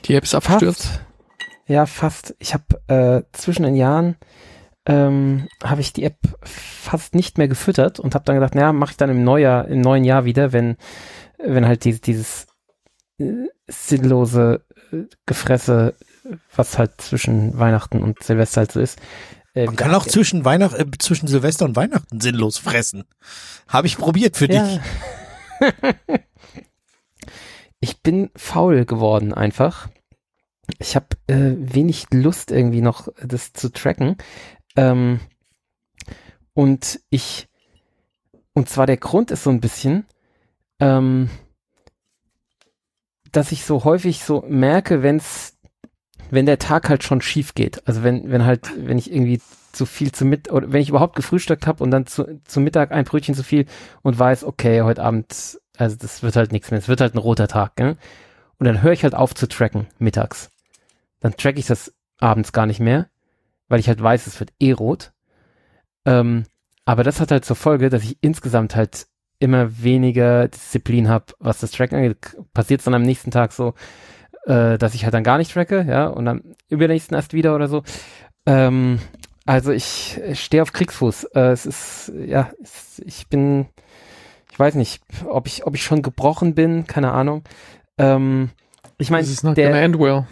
Die 0.03 0.15
App 0.15 0.25
ist 0.25 0.35
abgestürzt. 0.35 0.87
fast. 0.87 1.01
Ja, 1.67 1.85
fast. 1.85 2.35
Ich 2.39 2.53
habe 2.53 2.81
äh, 2.87 3.23
zwischen 3.31 3.63
den 3.63 3.75
Jahren 3.75 4.17
ähm, 4.85 5.47
habe 5.63 5.79
ich 5.79 5.93
die 5.93 6.03
App 6.03 6.17
fast 6.43 7.15
nicht 7.15 7.37
mehr 7.37 7.47
gefüttert 7.47 8.01
und 8.01 8.15
habe 8.15 8.25
dann 8.25 8.35
gedacht, 8.35 8.53
naja, 8.53 8.73
mache 8.73 8.91
ich 8.91 8.97
dann 8.97 9.09
im 9.09 9.23
Neujahr, 9.23 9.69
im 9.69 9.79
neuen 9.79 10.03
Jahr 10.03 10.25
wieder, 10.25 10.51
wenn 10.51 10.75
wenn 11.45 11.65
halt 11.65 11.85
dieses, 11.85 12.01
dieses 12.01 12.47
sinnlose 13.67 14.65
äh, 14.91 15.03
Gefresse, 15.25 15.95
was 16.55 16.77
halt 16.77 16.99
zwischen 17.01 17.57
Weihnachten 17.57 18.01
und 18.01 18.23
Silvester 18.23 18.61
halt 18.61 18.71
so 18.71 18.79
ist. 18.79 18.99
Äh, 19.53 19.65
Man 19.65 19.75
kann 19.75 19.93
auch 19.93 20.05
zwischen 20.05 20.45
Weihnacht, 20.45 20.77
äh, 20.77 20.85
zwischen 20.99 21.27
Silvester 21.27 21.65
und 21.65 21.75
Weihnachten 21.75 22.19
sinnlos 22.19 22.57
fressen. 22.57 23.05
Habe 23.67 23.87
ich 23.87 23.97
probiert 23.97 24.37
für 24.37 24.47
dich. 24.47 24.57
Ja. 24.57 24.81
ich 27.79 28.01
bin 28.01 28.31
faul 28.35 28.85
geworden 28.85 29.33
einfach. 29.33 29.89
Ich 30.79 30.95
habe 30.95 31.07
äh, 31.27 31.55
wenig 31.57 32.07
Lust 32.11 32.51
irgendwie 32.51 32.81
noch 32.81 33.09
das 33.21 33.53
zu 33.53 33.69
tracken. 33.69 34.17
Ähm, 34.75 35.19
und 36.53 36.99
ich 37.09 37.47
und 38.53 38.69
zwar 38.69 38.85
der 38.85 38.97
Grund 38.97 39.31
ist 39.31 39.43
so 39.43 39.49
ein 39.49 39.61
bisschen, 39.61 40.05
ähm, 40.79 41.29
dass 43.33 43.51
ich 43.51 43.65
so 43.65 43.83
häufig 43.83 44.23
so 44.23 44.43
merke, 44.47 45.03
wenn's 45.03 45.57
wenn 46.31 46.45
der 46.45 46.57
Tag 46.57 46.89
halt 46.89 47.03
schon 47.03 47.21
schief 47.21 47.53
geht. 47.53 47.87
Also 47.87 48.03
wenn 48.03 48.31
wenn 48.31 48.45
halt 48.45 48.71
wenn 48.77 48.97
ich 48.97 49.11
irgendwie 49.11 49.41
zu 49.73 49.85
viel 49.85 50.11
zu 50.11 50.23
mit 50.23 50.51
oder 50.51 50.71
wenn 50.71 50.81
ich 50.81 50.89
überhaupt 50.89 51.15
gefrühstückt 51.15 51.67
habe 51.67 51.83
und 51.83 51.91
dann 51.91 52.05
zu, 52.05 52.39
zu 52.45 52.61
Mittag 52.61 52.91
ein 52.91 53.05
Brötchen 53.05 53.35
zu 53.35 53.43
viel 53.43 53.65
und 54.03 54.17
weiß, 54.17 54.43
okay, 54.43 54.83
heute 54.83 55.03
Abend, 55.03 55.59
also 55.77 55.95
das 55.99 56.23
wird 56.23 56.35
halt 56.35 56.51
nichts 56.51 56.71
mehr, 56.71 56.79
es 56.79 56.87
wird 56.87 57.01
halt 57.01 57.15
ein 57.15 57.19
roter 57.19 57.47
Tag, 57.47 57.75
gell? 57.75 57.97
Und 58.59 58.67
dann 58.67 58.81
höre 58.81 58.93
ich 58.93 59.03
halt 59.03 59.15
auf 59.15 59.33
zu 59.33 59.47
tracken 59.47 59.87
mittags. 59.97 60.51
Dann 61.19 61.35
track 61.35 61.57
ich 61.57 61.65
das 61.65 61.93
abends 62.19 62.53
gar 62.53 62.67
nicht 62.67 62.79
mehr, 62.79 63.09
weil 63.67 63.79
ich 63.79 63.87
halt 63.87 64.01
weiß, 64.01 64.27
es 64.27 64.39
wird 64.39 64.53
eh 64.59 64.71
rot. 64.71 65.11
Ähm, 66.05 66.45
aber 66.85 67.03
das 67.03 67.19
hat 67.19 67.31
halt 67.31 67.43
zur 67.43 67.55
Folge, 67.55 67.89
dass 67.89 68.03
ich 68.03 68.17
insgesamt 68.21 68.75
halt 68.75 69.07
immer 69.43 69.83
weniger 69.83 70.47
Disziplin 70.47 71.09
habe, 71.09 71.25
was 71.39 71.59
das 71.59 71.71
Tracken 71.71 71.97
angeht. 71.97 72.17
Passiert 72.53 72.85
dann 72.87 72.93
am 72.93 73.03
nächsten 73.03 73.29
Tag 73.31 73.51
so, 73.51 73.73
äh, 74.45 74.77
dass 74.77 74.95
ich 74.95 75.03
halt 75.03 75.13
dann 75.13 75.23
gar 75.23 75.37
nicht 75.37 75.53
tracke, 75.53 75.85
ja, 75.87 76.07
und 76.07 76.25
dann 76.25 76.55
übernächsten 76.69 77.15
erst 77.15 77.33
wieder 77.33 77.53
oder 77.55 77.67
so. 77.67 77.83
Ähm, 78.45 78.99
also 79.45 79.71
ich, 79.71 80.19
ich 80.25 80.43
stehe 80.43 80.63
auf 80.63 80.73
Kriegsfuß. 80.73 81.25
Äh, 81.35 81.51
es 81.51 81.65
ist, 81.65 82.11
ja, 82.25 82.49
es, 82.61 83.01
ich 83.05 83.27
bin, 83.27 83.67
ich 84.51 84.57
weiß 84.59 84.75
nicht, 84.75 85.01
ob 85.27 85.47
ich, 85.47 85.65
ob 85.65 85.75
ich 85.75 85.83
schon 85.83 86.01
gebrochen 86.01 86.55
bin, 86.55 86.87
keine 86.87 87.11
Ahnung. 87.11 87.43
Ähm, 87.97 88.49
ich 88.97 89.09
meine, 89.11 89.23
This 89.23 89.33
is 89.33 89.43
not 89.43 89.57
der, 89.57 89.69
gonna 89.69 89.81
end 89.81 89.99
well. 89.99 90.25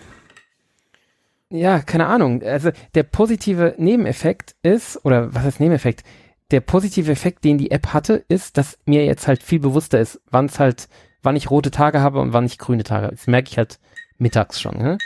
ja, 1.50 1.80
keine 1.80 2.08
Ahnung. 2.08 2.42
Also 2.44 2.72
der 2.96 3.04
positive 3.04 3.76
Nebeneffekt 3.78 4.56
ist, 4.64 5.04
oder 5.06 5.34
was 5.34 5.44
heißt 5.44 5.60
Nebeneffekt? 5.60 6.04
Der 6.52 6.61
positive 6.61 7.11
Effekt, 7.11 7.44
den 7.44 7.57
die 7.57 7.72
App 7.72 7.88
hatte, 7.88 8.26
ist, 8.28 8.57
dass 8.57 8.78
mir 8.86 9.06
jetzt 9.06 9.28
halt 9.28 9.41
viel 9.41 9.60
bewusster 9.60 9.99
ist, 9.99 10.22
wann 10.30 10.45
es 10.45 10.60
halt, 10.60 10.90
wann 11.23 11.36
ich 11.38 11.49
rote 11.49 11.72
Tage 11.72 12.02
habe 12.02 12.19
und 12.19 12.34
wann 12.34 12.45
ich 12.45 12.57
grüne 12.57 12.84
Tage 12.84 13.06
habe. 13.06 13.15
Das 13.15 13.28
merke 13.28 13.49
ich 13.49 13.57
halt 13.57 13.80
mittags 14.18 14.60
schon. 14.60 14.78
Ne? 14.78 14.98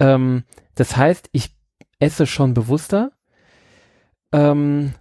Ähm, 0.00 0.44
das 0.74 0.96
heißt, 0.96 1.28
ich 1.32 1.54
esse 2.00 2.26
schon 2.26 2.52
bewusster. 2.52 3.12
Ähm, 4.32 4.94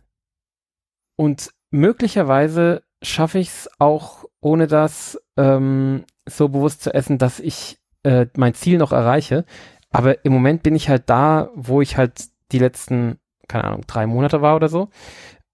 und 1.16 1.52
möglicherweise 1.72 2.84
schaffe 3.02 3.40
ich 3.40 3.50
es 3.50 3.70
auch, 3.80 4.26
ohne 4.40 4.68
das 4.68 5.20
ähm, 5.38 6.06
so 6.28 6.50
bewusst 6.50 6.84
zu 6.84 6.94
essen, 6.94 7.18
dass 7.18 7.40
ich 7.40 7.80
äh, 8.04 8.28
mein 8.36 8.54
Ziel 8.54 8.78
noch 8.78 8.92
erreiche. 8.92 9.46
Aber 9.90 10.24
im 10.26 10.34
Moment 10.34 10.64
bin 10.64 10.76
ich 10.76 10.90
halt 10.90 11.10
da, 11.10 11.50
wo 11.56 11.82
ich 11.82 11.98
halt 11.98 12.30
die 12.52 12.60
letzten, 12.60 13.20
keine 13.48 13.66
Ahnung, 13.66 13.84
drei 13.88 14.06
Monate 14.06 14.42
war 14.42 14.56
oder 14.56 14.70
so. 14.70 14.90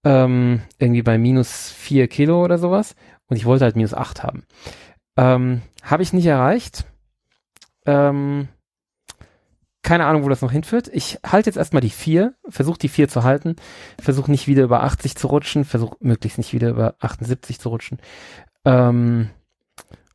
Ähm, 0.04 0.62
irgendwie 0.78 1.02
bei 1.02 1.18
minus 1.18 1.70
vier 1.70 2.08
Kilo 2.08 2.44
oder 2.44 2.58
sowas. 2.58 2.94
Und 3.26 3.36
ich 3.36 3.44
wollte 3.44 3.64
halt 3.64 3.76
minus 3.76 3.94
acht 3.94 4.22
haben. 4.22 4.44
Ähm, 5.16 5.62
Habe 5.82 6.02
ich 6.02 6.12
nicht 6.12 6.26
erreicht. 6.26 6.86
Ähm, 7.86 8.48
keine 9.82 10.06
Ahnung, 10.06 10.24
wo 10.24 10.28
das 10.28 10.42
noch 10.42 10.52
hinführt. 10.52 10.88
Ich 10.92 11.18
halte 11.24 11.48
jetzt 11.48 11.56
erstmal 11.56 11.80
die 11.80 11.90
vier, 11.90 12.34
versuche 12.48 12.78
die 12.78 12.88
vier 12.88 13.08
zu 13.08 13.24
halten, 13.24 13.56
versuche 13.98 14.30
nicht 14.30 14.46
wieder 14.46 14.64
über 14.64 14.82
80 14.82 15.16
zu 15.16 15.28
rutschen, 15.28 15.64
versuche 15.64 15.96
möglichst 16.00 16.36
nicht 16.38 16.52
wieder 16.52 16.68
über 16.68 16.96
78 17.00 17.58
zu 17.58 17.70
rutschen. 17.70 17.98
Ähm, 18.64 19.30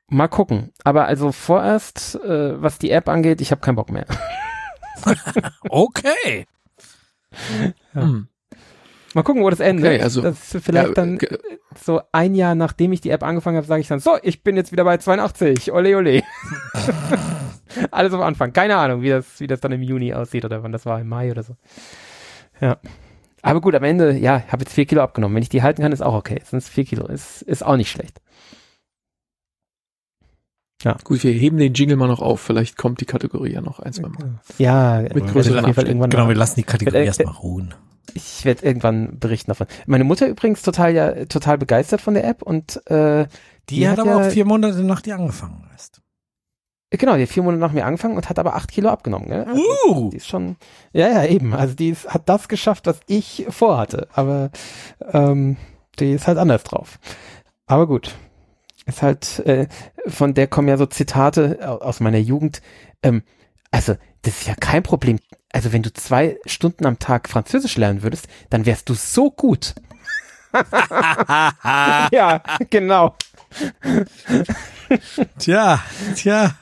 mal 0.07 0.27
gucken. 0.27 0.71
Aber 0.83 1.05
also 1.05 1.31
vorerst, 1.31 2.15
äh, 2.23 2.61
was 2.61 2.77
die 2.77 2.91
App 2.91 3.09
angeht, 3.09 3.41
ich 3.41 3.51
habe 3.51 3.61
keinen 3.61 3.75
Bock 3.75 3.91
mehr. 3.91 4.05
Okay. 5.69 6.47
Ja. 7.93 8.01
Hm. 8.01 8.27
Mal 9.13 9.23
gucken, 9.23 9.43
wo 9.43 9.49
das 9.49 9.59
endet. 9.59 9.85
Okay, 9.85 10.01
also- 10.01 10.21
das 10.21 10.53
ist 10.55 10.65
vielleicht 10.65 10.87
Ja, 10.89 10.93
dann 10.93 11.19
so 11.81 12.01
ein 12.11 12.35
Jahr 12.35 12.55
nachdem 12.55 12.91
ich 12.93 13.01
die 13.01 13.09
App 13.09 13.23
angefangen 13.23 13.57
habe, 13.57 13.67
sage 13.67 13.81
ich 13.81 13.87
dann, 13.87 13.99
so, 13.99 14.17
ich 14.23 14.43
bin 14.43 14.55
jetzt 14.55 14.71
wieder 14.71 14.83
bei 14.83 14.97
82. 14.97 15.71
Ole, 15.71 15.95
ole. 15.97 16.23
Alles 17.91 18.13
am 18.13 18.21
Anfang. 18.21 18.53
Keine 18.53 18.77
Ahnung, 18.77 19.01
wie 19.01 19.09
das, 19.09 19.39
wie 19.39 19.47
das 19.47 19.59
dann 19.59 19.71
im 19.71 19.81
Juni 19.81 20.13
aussieht 20.13 20.45
oder 20.45 20.63
wann 20.63 20.71
das 20.71 20.85
war, 20.85 20.99
im 20.99 21.09
Mai 21.09 21.31
oder 21.31 21.43
so. 21.43 21.55
Ja. 22.61 22.77
Aber 23.41 23.61
gut, 23.61 23.75
am 23.75 23.83
Ende, 23.83 24.17
ja, 24.17 24.43
habe 24.47 24.63
jetzt 24.63 24.73
vier 24.73 24.85
Kilo 24.85 25.01
abgenommen. 25.01 25.35
Wenn 25.35 25.43
ich 25.43 25.49
die 25.49 25.63
halten 25.63 25.81
kann, 25.81 25.91
ist 25.91 26.01
auch 26.01 26.13
okay. 26.13 26.41
Sonst 26.45 26.69
vier 26.69 26.85
Kilo 26.85 27.07
ist, 27.07 27.41
ist 27.41 27.65
auch 27.65 27.75
nicht 27.77 27.91
schlecht. 27.91 28.21
Gut, 31.05 31.23
wir 31.23 31.31
heben 31.31 31.57
den 31.57 31.73
Jingle 31.73 31.95
mal 31.95 32.07
noch 32.07 32.21
auf. 32.21 32.41
Vielleicht 32.41 32.77
kommt 32.77 32.99
die 32.99 33.05
Kategorie 33.05 33.53
ja 33.53 33.61
noch 33.61 33.79
ein, 33.79 33.93
zwei 33.93 34.09
Mal. 34.09 34.39
Ja, 34.57 35.01
Mit 35.13 35.27
größeren 35.27 35.63
Abständen. 35.63 35.87
irgendwann 35.91 36.09
Genau, 36.09 36.27
wir 36.27 36.35
lassen 36.35 36.55
die 36.57 36.63
Kategorie 36.63 37.05
erstmal 37.05 37.33
ruhen. 37.33 37.73
Ich 38.13 38.43
werde 38.45 38.65
irgendwann 38.65 39.17
berichten 39.19 39.51
davon. 39.51 39.67
Meine 39.85 40.03
Mutter 40.03 40.27
übrigens 40.27 40.61
total 40.61 40.93
ja 40.93 41.25
total 41.25 41.57
begeistert 41.57 42.01
von 42.01 42.13
der 42.13 42.25
App 42.25 42.41
und 42.41 42.81
äh, 42.89 43.27
Die, 43.69 43.75
Die 43.77 43.87
hat, 43.87 43.97
hat 43.97 44.07
aber 44.07 44.21
ja- 44.21 44.27
auch 44.27 44.31
vier 44.31 44.45
Monate 44.45 44.83
nach 44.83 45.01
dir 45.01 45.15
angefangen. 45.15 45.65
Weißt. 45.71 46.01
genau, 46.91 47.15
die 47.15 47.23
hat 47.23 47.29
vier 47.29 47.43
Monate 47.43 47.61
nach 47.61 47.71
mir 47.71 47.85
angefangen 47.85 48.15
und 48.17 48.29
hat 48.29 48.37
aber 48.39 48.55
acht 48.55 48.71
Kilo 48.71 48.89
abgenommen. 48.89 49.29
Gell? 49.29 49.45
Also, 49.45 49.61
Uh. 49.87 50.09
Die 50.09 50.17
ist 50.17 50.27
schon, 50.27 50.57
ja, 50.91 51.07
ja, 51.09 51.23
eben. 51.25 51.53
Also 51.53 51.73
die 51.75 51.89
ist, 51.89 52.07
hat 52.13 52.27
das 52.29 52.47
geschafft, 52.49 52.85
was 52.87 52.99
ich 53.07 53.45
vorhatte. 53.49 54.07
Aber 54.13 54.51
ähm, 55.11 55.57
die 55.99 56.11
ist 56.11 56.27
halt 56.27 56.37
anders 56.37 56.63
drauf. 56.63 56.99
Aber 57.65 57.87
gut. 57.87 58.13
Ist 58.85 59.01
halt, 59.01 59.39
äh, 59.47 59.67
von 60.07 60.33
der 60.33 60.47
kommen 60.47 60.67
ja 60.67 60.75
so 60.77 60.85
Zitate 60.85 61.57
au- 61.61 61.77
aus 61.79 62.01
meiner 62.01 62.17
Jugend. 62.17 62.61
Ähm, 63.01 63.23
also, 63.71 63.95
das 64.23 64.41
ist 64.41 64.47
ja 64.47 64.55
kein 64.55 64.83
Problem. 64.83 65.19
Also, 65.53 65.71
wenn 65.71 65.83
du 65.83 65.93
zwei 65.93 66.37
Stunden 66.45 66.85
am 66.85 66.99
Tag 66.99 67.29
Französisch 67.29 67.77
lernen 67.77 68.03
würdest, 68.03 68.27
dann 68.49 68.65
wärst 68.65 68.89
du 68.89 68.95
so 68.95 69.31
gut. 69.31 69.75
ja, 72.11 72.41
genau. 72.69 73.15
Tja, 75.39 75.83
tja. 76.15 76.55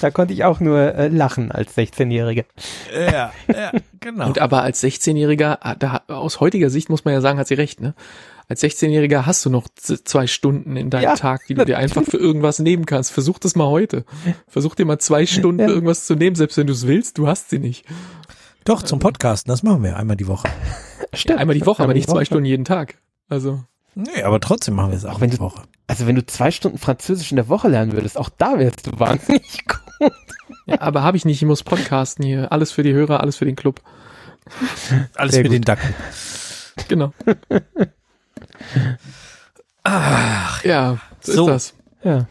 Da 0.00 0.10
konnte 0.10 0.32
ich 0.32 0.44
auch 0.44 0.60
nur 0.60 0.94
äh, 0.94 1.08
lachen 1.08 1.52
als 1.52 1.76
16-Jährige. 1.76 2.46
Ja, 2.94 3.32
ja, 3.46 3.72
genau. 4.00 4.26
Und 4.26 4.38
aber 4.38 4.62
als 4.62 4.82
16-Jähriger, 4.82 5.58
ah, 5.60 5.74
da, 5.74 6.02
aus 6.08 6.40
heutiger 6.40 6.70
Sicht 6.70 6.88
muss 6.88 7.04
man 7.04 7.12
ja 7.12 7.20
sagen, 7.20 7.38
hat 7.38 7.46
sie 7.46 7.54
recht, 7.54 7.80
ne? 7.80 7.94
Als 8.48 8.62
16-Jähriger 8.62 9.26
hast 9.26 9.44
du 9.44 9.50
noch 9.50 9.66
zwei 9.74 10.26
Stunden 10.28 10.76
in 10.76 10.88
deinem 10.90 11.02
Ja, 11.02 11.14
Tag, 11.16 11.46
die 11.48 11.54
du 11.54 11.64
dir 11.64 11.78
einfach 11.78 12.04
für 12.04 12.16
irgendwas 12.16 12.60
nehmen 12.60 12.86
kannst. 12.86 13.10
Versuch 13.12 13.38
das 13.40 13.56
mal 13.56 13.66
heute. 13.66 14.04
Versuch 14.46 14.74
dir 14.76 14.84
mal 14.86 14.98
zwei 14.98 15.26
Stunden 15.26 15.60
Ja. 15.62 15.66
irgendwas 15.68 16.06
zu 16.06 16.14
nehmen, 16.14 16.36
selbst 16.36 16.56
wenn 16.56 16.66
du 16.68 16.72
es 16.72 16.86
willst, 16.86 17.18
du 17.18 17.26
hast 17.26 17.50
sie 17.50 17.58
nicht. 17.58 17.84
Doch, 18.64 18.82
zum 18.82 19.00
Podcasten, 19.00 19.50
das 19.50 19.62
machen 19.64 19.82
wir 19.82 19.96
einmal 19.96 20.16
die 20.16 20.28
Woche. 20.28 20.48
Stimmt. 21.12 21.40
Einmal 21.40 21.54
die 21.56 21.66
Woche, 21.66 21.82
aber 21.82 21.94
nicht 21.94 22.08
zwei. 22.08 22.24
Stunden 22.24 22.44
jeden 22.44 22.64
Tag. 22.64 22.96
Also, 23.28 23.64
Nee, 23.96 24.22
aber 24.22 24.40
trotzdem 24.40 24.74
machen 24.74 24.90
wir 24.90 24.96
es 24.98 25.04
auch 25.06 25.20
wenn 25.20 25.30
die 25.30 25.38
du- 25.38 25.42
Woche. 25.42 25.62
Also 25.88 26.06
wenn 26.06 26.14
du 26.16 26.26
zwei 26.26 26.50
Stunden 26.50 26.78
Französisch 26.78 27.30
in 27.32 27.36
der 27.36 27.48
Woche 27.48 27.68
lernen 27.68 27.92
würdest, 27.92 28.18
auch 28.18 28.28
da 28.28 28.58
wärst 28.58 28.86
du 28.86 28.98
wahnsinnig 29.00 29.64
gut. 30.00 30.12
ja, 30.66 30.80
aber 30.82 31.02
habe 31.02 31.16
ich 31.16 31.24
nicht, 31.24 31.40
ich 31.42 31.48
muss 31.48 31.62
podcasten 31.62 32.24
hier. 32.24 32.52
Alles 32.52 32.72
für 32.72 32.82
die 32.82 32.92
Hörer, 32.92 33.20
alles 33.20 33.36
für 33.36 33.44
den 33.46 33.56
Club. 33.56 33.80
Alles 35.14 35.34
Sehr 35.34 35.42
für 35.44 35.48
gut. 35.48 35.54
den 35.56 35.62
Dackel. 35.62 35.94
Genau. 36.88 37.12
Ach, 39.84 40.64
Ja, 40.64 40.98
so, 41.20 41.32
So. 41.32 41.42
ist 41.48 41.48
das. 41.48 41.74
Ja. 42.04 42.26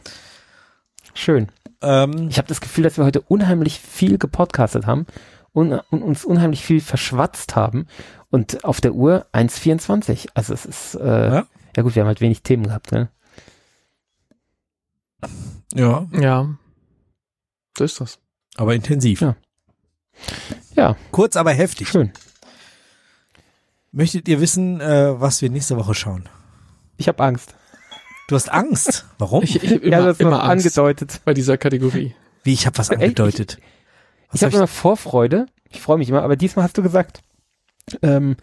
Schön. 1.13 1.47
ähm, 1.81 2.27
Ich 2.29 2.37
habe 2.37 2.47
das 2.47 2.61
Gefühl, 2.61 2.83
dass 2.83 2.97
wir 2.97 3.05
heute 3.05 3.21
unheimlich 3.21 3.79
viel 3.79 4.17
gepodcastet 4.17 4.85
haben 4.85 5.05
und, 5.53 5.71
und 5.91 6.01
uns 6.03 6.25
unheimlich 6.25 6.63
viel 6.63 6.81
verschwatzt 6.81 7.55
haben. 7.55 7.87
Und 8.29 8.65
auf 8.65 8.81
der 8.81 8.93
Uhr 8.93 9.25
1,24. 9.33 10.27
Also 10.33 10.53
es 10.53 10.65
ist, 10.65 10.95
äh, 10.95 11.27
ja? 11.27 11.47
ja 11.77 11.83
gut, 11.83 11.95
wir 11.95 12.01
haben 12.01 12.07
halt 12.07 12.19
wenig 12.21 12.41
Themen 12.43 12.63
gehabt, 12.67 12.91
ne? 12.91 13.09
Ja. 15.73 16.07
Ja. 16.11 16.49
So 17.77 17.83
ist 17.83 17.99
das. 18.01 18.19
Aber 18.57 18.73
intensiv. 18.75 19.21
Ja. 19.21 19.35
Ja. 20.75 20.95
Kurz, 21.11 21.35
aber 21.35 21.51
heftig. 21.51 21.89
Schön. 21.89 22.11
Möchtet 23.97 24.27
ihr 24.27 24.41
wissen, 24.41 24.81
äh, 24.81 25.21
was 25.21 25.41
wir 25.41 25.49
nächste 25.49 25.77
Woche 25.77 25.93
schauen? 25.93 26.27
Ich 26.97 27.07
habe 27.07 27.23
Angst. 27.23 27.55
Du 28.27 28.35
hast 28.35 28.51
Angst? 28.51 29.05
Warum? 29.19 29.41
Ich, 29.41 29.63
ich 29.63 29.71
immer, 29.71 29.85
ja, 29.85 30.05
das 30.05 30.19
immer 30.19 30.43
Angst 30.43 30.65
angedeutet. 30.65 31.21
bei 31.23 31.33
dieser 31.33 31.57
Kategorie. 31.57 32.13
Wie, 32.43 32.51
ich 32.51 32.65
habe 32.65 32.77
was 32.77 32.89
angedeutet. 32.89 33.57
Ich, 34.33 34.41
ich 34.41 34.43
habe 34.43 34.53
immer 34.53 34.67
Vorfreude. 34.67 35.45
Ich 35.69 35.79
freue 35.79 35.97
mich 35.97 36.09
immer, 36.09 36.23
aber 36.23 36.35
diesmal 36.35 36.65
hast 36.65 36.77
du 36.77 36.83
gesagt, 36.83 37.21
ähm, 38.01 38.35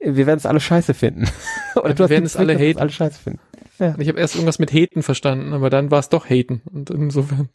wir 0.00 0.26
werden 0.26 0.38
es 0.38 0.46
alle 0.46 0.58
scheiße 0.58 0.94
finden. 0.94 1.28
Oder 1.74 1.92
du 1.92 2.04
wir 2.04 2.08
werden 2.08 2.24
es 2.24 2.36
alle 2.36 2.58
haten. 2.58 2.80
alle 2.80 2.90
scheiße 2.90 3.20
finden. 3.20 3.40
Ja. 3.78 3.94
Ich 3.98 4.08
habe 4.08 4.18
erst 4.18 4.36
irgendwas 4.36 4.58
mit 4.58 4.72
Haten 4.72 5.02
verstanden, 5.02 5.52
aber 5.52 5.68
dann 5.68 5.90
war 5.90 5.98
es 5.98 6.08
doch 6.08 6.30
Haten. 6.30 6.62
Und 6.64 6.88
insofern, 6.88 7.50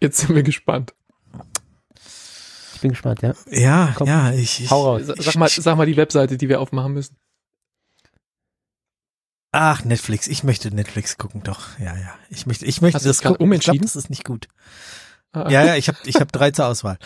jetzt 0.00 0.18
sind 0.18 0.36
wir 0.36 0.44
gespannt. 0.44 0.94
Ich 2.76 2.82
bin 2.82 2.90
gespannt, 2.90 3.22
ja. 3.22 3.32
Ja, 3.50 3.94
Komm, 3.96 4.06
ja, 4.06 4.32
ich, 4.32 4.62
ich 4.62 4.70
hau 4.70 4.84
raus. 4.84 5.02
Sag 5.06 5.36
mal, 5.36 5.48
sag 5.48 5.78
mal 5.78 5.86
die 5.86 5.96
Webseite, 5.96 6.36
die 6.36 6.50
wir 6.50 6.60
aufmachen 6.60 6.92
müssen. 6.92 7.16
Ach, 9.50 9.82
Netflix. 9.82 10.26
Ich 10.26 10.44
möchte 10.44 10.74
Netflix 10.74 11.16
gucken, 11.16 11.42
doch. 11.42 11.78
Ja, 11.78 11.96
ja. 11.96 12.14
Ich 12.28 12.44
möchte, 12.44 12.66
ich 12.66 12.82
möchte 12.82 12.96
Hast 12.96 13.06
das 13.06 13.22
gucken. 13.22 13.42
Umentschieden? 13.42 13.76
Ich 13.76 13.80
glaub, 13.80 13.94
das 13.94 13.96
ist 13.96 14.10
nicht 14.10 14.24
gut. 14.24 14.48
Ah. 15.32 15.48
Ja, 15.48 15.64
ja, 15.64 15.76
ich 15.76 15.88
habe 15.88 15.96
ich 16.04 16.16
hab 16.16 16.30
drei 16.30 16.50
zur 16.50 16.66
Auswahl. 16.66 16.98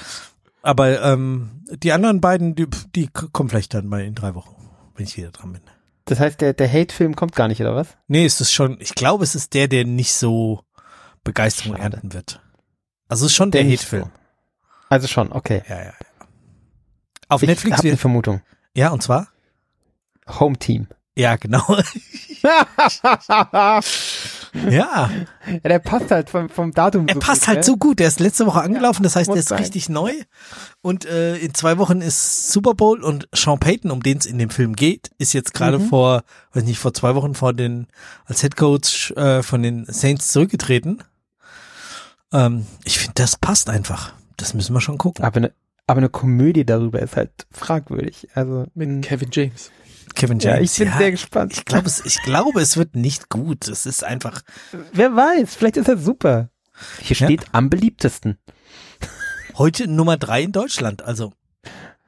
Aber 0.62 1.00
ähm, 1.04 1.64
die 1.72 1.92
anderen 1.92 2.20
beiden, 2.20 2.56
die, 2.56 2.66
die 2.96 3.06
kommen 3.06 3.48
vielleicht 3.48 3.72
dann 3.72 3.86
mal 3.86 4.02
in 4.02 4.16
drei 4.16 4.34
Wochen, 4.34 4.56
wenn 4.96 5.06
ich 5.06 5.16
wieder 5.16 5.30
dran 5.30 5.52
bin. 5.52 5.62
Das 6.06 6.18
heißt, 6.18 6.40
der, 6.40 6.52
der 6.52 6.68
Hate-Film 6.68 7.14
kommt 7.14 7.36
gar 7.36 7.46
nicht, 7.46 7.60
oder 7.60 7.76
was? 7.76 7.96
Nee, 8.08 8.26
ist 8.26 8.40
es 8.40 8.52
schon, 8.52 8.76
ich 8.80 8.96
glaube, 8.96 9.22
es 9.22 9.36
ist 9.36 9.54
der, 9.54 9.68
der 9.68 9.84
nicht 9.84 10.14
so 10.14 10.64
Begeisterung 11.22 11.76
Schade. 11.76 11.94
ernten 11.94 12.12
wird. 12.12 12.40
Also 13.06 13.26
es 13.26 13.30
ist 13.30 13.36
schon 13.36 13.52
der, 13.52 13.62
der 13.62 13.72
Hate-Film. 13.72 14.10
So. 14.90 14.94
Also 14.94 15.08
schon, 15.08 15.32
okay. 15.32 15.62
Ja, 15.68 15.76
ja, 15.78 15.84
ja. 15.84 15.92
Auf 17.28 17.42
ich 17.42 17.48
Netflix 17.48 17.78
hab 17.78 17.84
eine 17.84 17.96
Vermutung. 17.96 18.42
Ja, 18.74 18.90
und 18.90 19.02
zwar? 19.02 19.28
Home 20.40 20.58
Team. 20.58 20.88
Ja, 21.16 21.36
genau. 21.36 21.64
ja. 22.42 23.80
ja. 24.68 25.10
Der 25.64 25.78
passt 25.78 26.10
halt 26.10 26.30
vom, 26.30 26.48
vom 26.48 26.72
Datum. 26.72 27.06
Er 27.08 27.14
so 27.14 27.20
passt 27.20 27.42
gut, 27.42 27.48
halt 27.48 27.58
ne? 27.58 27.64
so 27.64 27.76
gut. 27.76 27.98
Der 27.98 28.08
ist 28.08 28.20
letzte 28.20 28.46
Woche 28.46 28.62
angelaufen, 28.62 29.02
das 29.02 29.16
heißt, 29.16 29.28
der 29.28 29.36
ist 29.36 29.48
sein. 29.48 29.58
richtig 29.58 29.88
neu. 29.88 30.12
Und 30.82 31.04
äh, 31.04 31.36
in 31.36 31.54
zwei 31.54 31.78
Wochen 31.78 32.00
ist 32.00 32.50
Super 32.50 32.74
Bowl 32.74 33.02
und 33.02 33.28
Sean 33.32 33.60
Payton, 33.60 33.90
um 33.90 34.02
den 34.02 34.18
es 34.18 34.26
in 34.26 34.38
dem 34.38 34.50
Film 34.50 34.74
geht, 34.74 35.10
ist 35.18 35.32
jetzt 35.34 35.54
gerade 35.54 35.78
mhm. 35.78 35.88
vor, 35.88 36.22
weiß 36.52 36.64
nicht, 36.64 36.78
vor 36.78 36.94
zwei 36.94 37.14
Wochen 37.14 37.34
vor 37.34 37.52
den 37.52 37.86
als 38.24 38.40
Head 38.40 38.56
Coach 38.56 39.12
äh, 39.12 39.42
von 39.42 39.62
den 39.62 39.84
Saints 39.86 40.28
zurückgetreten. 40.28 41.04
Ähm, 42.32 42.66
ich 42.84 42.98
finde, 42.98 43.14
das 43.16 43.36
passt 43.36 43.68
einfach. 43.68 44.14
Das 44.40 44.54
müssen 44.54 44.74
wir 44.74 44.80
schon 44.80 44.98
gucken. 44.98 45.24
Aber 45.24 45.36
eine, 45.36 45.52
aber 45.86 45.98
eine 45.98 46.08
Komödie 46.08 46.64
darüber 46.64 47.00
ist 47.00 47.16
halt 47.16 47.46
fragwürdig. 47.50 48.28
Also 48.34 48.66
mit 48.74 49.02
Kevin 49.02 49.28
James. 49.30 49.70
Kevin 50.14 50.38
James. 50.38 50.58
Ja, 50.58 50.60
ich 50.60 50.78
bin 50.78 50.88
ja, 50.88 50.98
sehr 50.98 51.10
gespannt. 51.10 51.52
Ich 51.52 51.64
glaube, 51.64 51.86
es, 51.86 52.04
ich 52.04 52.22
glaube, 52.22 52.60
es 52.60 52.76
wird 52.76 52.96
nicht 52.96 53.28
gut. 53.28 53.68
Es 53.68 53.86
ist 53.86 54.02
einfach. 54.02 54.42
Wer 54.92 55.14
weiß, 55.14 55.54
vielleicht 55.54 55.76
ist 55.76 55.88
er 55.88 55.98
super. 55.98 56.48
Hier 57.00 57.16
steht 57.16 57.42
ja. 57.42 57.48
am 57.52 57.70
beliebtesten. 57.70 58.38
Heute 59.58 59.86
Nummer 59.88 60.16
drei 60.16 60.42
in 60.42 60.52
Deutschland, 60.52 61.02
also. 61.02 61.32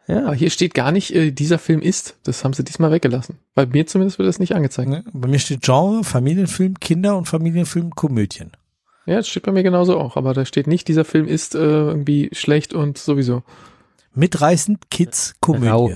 Ja. 0.08 0.24
Aber 0.26 0.34
hier 0.34 0.50
steht 0.50 0.74
gar 0.74 0.90
nicht, 0.90 1.14
äh, 1.14 1.30
dieser 1.30 1.58
Film 1.58 1.80
ist. 1.80 2.16
Das 2.24 2.44
haben 2.44 2.54
sie 2.54 2.64
diesmal 2.64 2.90
weggelassen. 2.90 3.38
Bei 3.54 3.66
mir 3.66 3.86
zumindest 3.86 4.18
wird 4.18 4.28
das 4.28 4.38
nicht 4.38 4.54
angezeigt. 4.54 4.88
Ne? 4.88 5.04
Bei 5.12 5.28
mir 5.28 5.38
steht 5.38 5.62
Genre, 5.62 6.02
Familienfilm, 6.02 6.80
Kinder 6.80 7.16
und 7.16 7.26
Familienfilm, 7.26 7.90
Komödien. 7.90 8.52
Ja, 9.06 9.16
das 9.16 9.28
steht 9.28 9.44
bei 9.44 9.52
mir 9.52 9.62
genauso 9.62 9.98
auch. 9.98 10.16
Aber 10.16 10.34
da 10.34 10.44
steht 10.44 10.66
nicht, 10.66 10.88
dieser 10.88 11.04
Film 11.04 11.26
ist 11.26 11.54
äh, 11.54 11.58
irgendwie 11.58 12.30
schlecht 12.32 12.74
und 12.74 12.98
sowieso. 12.98 13.42
Mitreißend 14.14 14.90
Kids 14.90 15.34
Komödie. 15.40 15.68
Rau. 15.68 15.92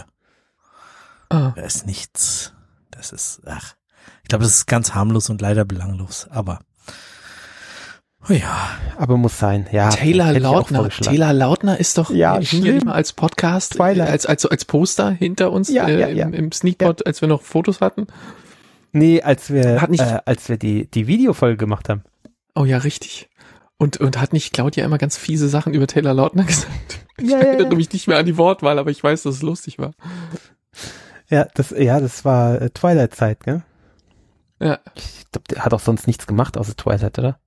Ah. 1.28 1.52
Da 1.54 1.62
ist 1.62 1.86
nichts. 1.86 2.52
Das 2.90 3.12
ist, 3.12 3.42
ach. 3.46 3.74
Ich 4.22 4.28
glaube, 4.28 4.44
das 4.44 4.54
ist 4.54 4.66
ganz 4.66 4.94
harmlos 4.94 5.30
und 5.30 5.40
leider 5.40 5.64
belanglos. 5.64 6.26
Aber 6.30 6.60
Oh 8.28 8.32
ja. 8.32 8.70
Aber 8.96 9.16
muss 9.16 9.38
sein, 9.38 9.66
ja. 9.70 9.90
Taylor 9.90 10.32
Lautner. 10.32 10.88
Taylor 10.88 11.32
Lautner 11.32 11.78
ist 11.78 11.96
doch 11.96 12.10
ja, 12.10 12.42
schlimm. 12.42 12.88
als 12.88 13.12
Podcast, 13.12 13.74
Twilight. 13.74 14.08
als, 14.08 14.26
als, 14.26 14.46
als 14.46 14.64
Poster 14.64 15.10
hinter 15.10 15.52
uns 15.52 15.68
ja, 15.68 15.86
äh, 15.86 16.00
ja, 16.00 16.08
ja. 16.08 16.26
im, 16.26 16.34
im 16.34 16.52
Sneakpot, 16.52 17.00
ja. 17.00 17.06
als 17.06 17.20
wir 17.20 17.28
noch 17.28 17.42
Fotos 17.42 17.80
hatten. 17.80 18.06
Nee, 18.92 19.22
als 19.22 19.52
wir, 19.52 19.80
hat 19.80 19.90
nicht, 19.90 20.02
äh, 20.02 20.20
als 20.24 20.48
wir 20.48 20.56
die, 20.56 20.90
die 20.90 21.06
Videofolge 21.06 21.56
gemacht 21.56 21.88
haben. 21.88 22.02
Oh 22.56 22.64
ja, 22.64 22.78
richtig. 22.78 23.28
Und, 23.76 23.98
und 23.98 24.18
hat 24.18 24.32
nicht 24.32 24.54
Claudia 24.54 24.84
immer 24.84 24.98
ganz 24.98 25.18
fiese 25.18 25.48
Sachen 25.48 25.74
über 25.74 25.86
Taylor 25.86 26.14
Lautner 26.14 26.44
gesagt? 26.46 27.00
Ja, 27.20 27.24
ich 27.24 27.30
ja, 27.30 27.38
erinnere 27.38 27.70
ja. 27.70 27.76
mich 27.76 27.92
nicht 27.92 28.08
mehr 28.08 28.18
an 28.18 28.26
die 28.26 28.38
Wortwahl, 28.38 28.78
aber 28.78 28.90
ich 28.90 29.04
weiß, 29.04 29.22
dass 29.22 29.36
es 29.36 29.42
lustig 29.42 29.78
war. 29.78 29.92
Ja, 31.28 31.46
das, 31.54 31.70
ja, 31.70 32.00
das 32.00 32.24
war 32.24 32.60
äh, 32.60 32.70
Twilight-Zeit, 32.70 33.44
gell? 33.44 33.62
Ja. 34.58 34.78
Ich 34.94 35.30
glaube, 35.30 35.48
der 35.50 35.64
hat 35.64 35.74
auch 35.74 35.80
sonst 35.80 36.06
nichts 36.06 36.26
gemacht 36.26 36.56
außer 36.56 36.74
Twilight, 36.76 37.18
oder? 37.18 37.38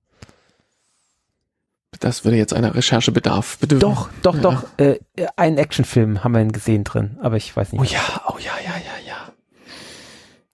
Das 1.98 2.24
würde 2.24 2.36
jetzt 2.36 2.54
einer 2.54 2.74
Recherchebedarf 2.74 3.58
bedürfen. 3.58 3.80
Doch, 3.80 4.08
doch, 4.22 4.34
ja. 4.36 4.40
doch. 4.40 4.64
Äh, 4.78 5.00
einen 5.36 5.58
Actionfilm 5.58 6.22
haben 6.22 6.32
wir 6.32 6.40
ihn 6.40 6.52
gesehen 6.52 6.84
drin, 6.84 7.18
aber 7.20 7.36
ich 7.36 7.54
weiß 7.54 7.72
nicht. 7.72 7.80
Oh 7.80 7.84
ja, 7.84 8.22
oh 8.28 8.38
ja, 8.38 8.52
ja, 8.64 8.76
ja, 8.76 9.08
ja. 9.08 9.32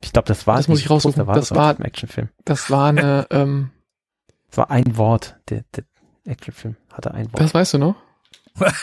Ich 0.01 0.13
glaube, 0.13 0.29
das 0.29 0.47
war. 0.47 0.57
Das 0.57 0.69
muss 0.69 0.81
ich 0.81 0.89
raussuchen. 0.89 1.27
War 1.27 1.35
das, 1.35 1.49
das 1.49 1.59
war 1.59 1.77
ein 1.77 1.83
Actionfilm. 1.83 2.31
Das 2.45 2.71
war 2.71 2.89
eine. 2.89 3.27
ähm, 3.31 3.71
war 4.57 4.71
ein 4.71 4.97
Wort. 4.97 5.37
Der, 5.49 5.65
der 5.75 5.85
Actionfilm 6.27 6.77
hatte 6.93 7.13
ein 7.13 7.33
Wort. 7.33 7.41
Das 7.41 7.55
weißt 7.55 7.75
du 7.75 7.79
noch? 7.79 7.97
ja. 8.61 8.73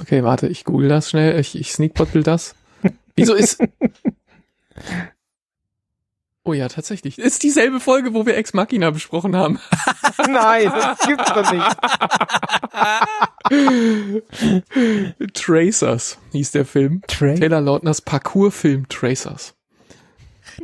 Okay, 0.00 0.24
warte, 0.24 0.48
ich 0.48 0.64
google 0.64 0.88
das 0.88 1.10
schnell. 1.10 1.38
Ich, 1.38 1.54
ich 1.54 1.70
sneakbottle 1.70 2.22
das. 2.22 2.54
Wieso 3.14 3.34
ist. 3.34 3.62
Oh 6.44 6.54
ja, 6.54 6.66
tatsächlich. 6.66 7.18
Ist 7.18 7.44
dieselbe 7.44 7.78
Folge, 7.78 8.14
wo 8.14 8.26
wir 8.26 8.36
Ex 8.36 8.52
Machina 8.52 8.90
besprochen 8.90 9.36
haben. 9.36 9.60
Nein, 10.28 10.72
das 10.74 10.98
gibt's 11.06 11.32
doch 11.32 11.52
nicht. 11.52 11.76
Tracers 15.34 16.18
hieß 16.32 16.50
der 16.50 16.64
Film. 16.64 17.00
Tra 17.06 17.34
Taylor 17.34 17.60
Lautners 17.60 18.00
Parkour-Film 18.00 18.88
Tracers. 18.88 19.54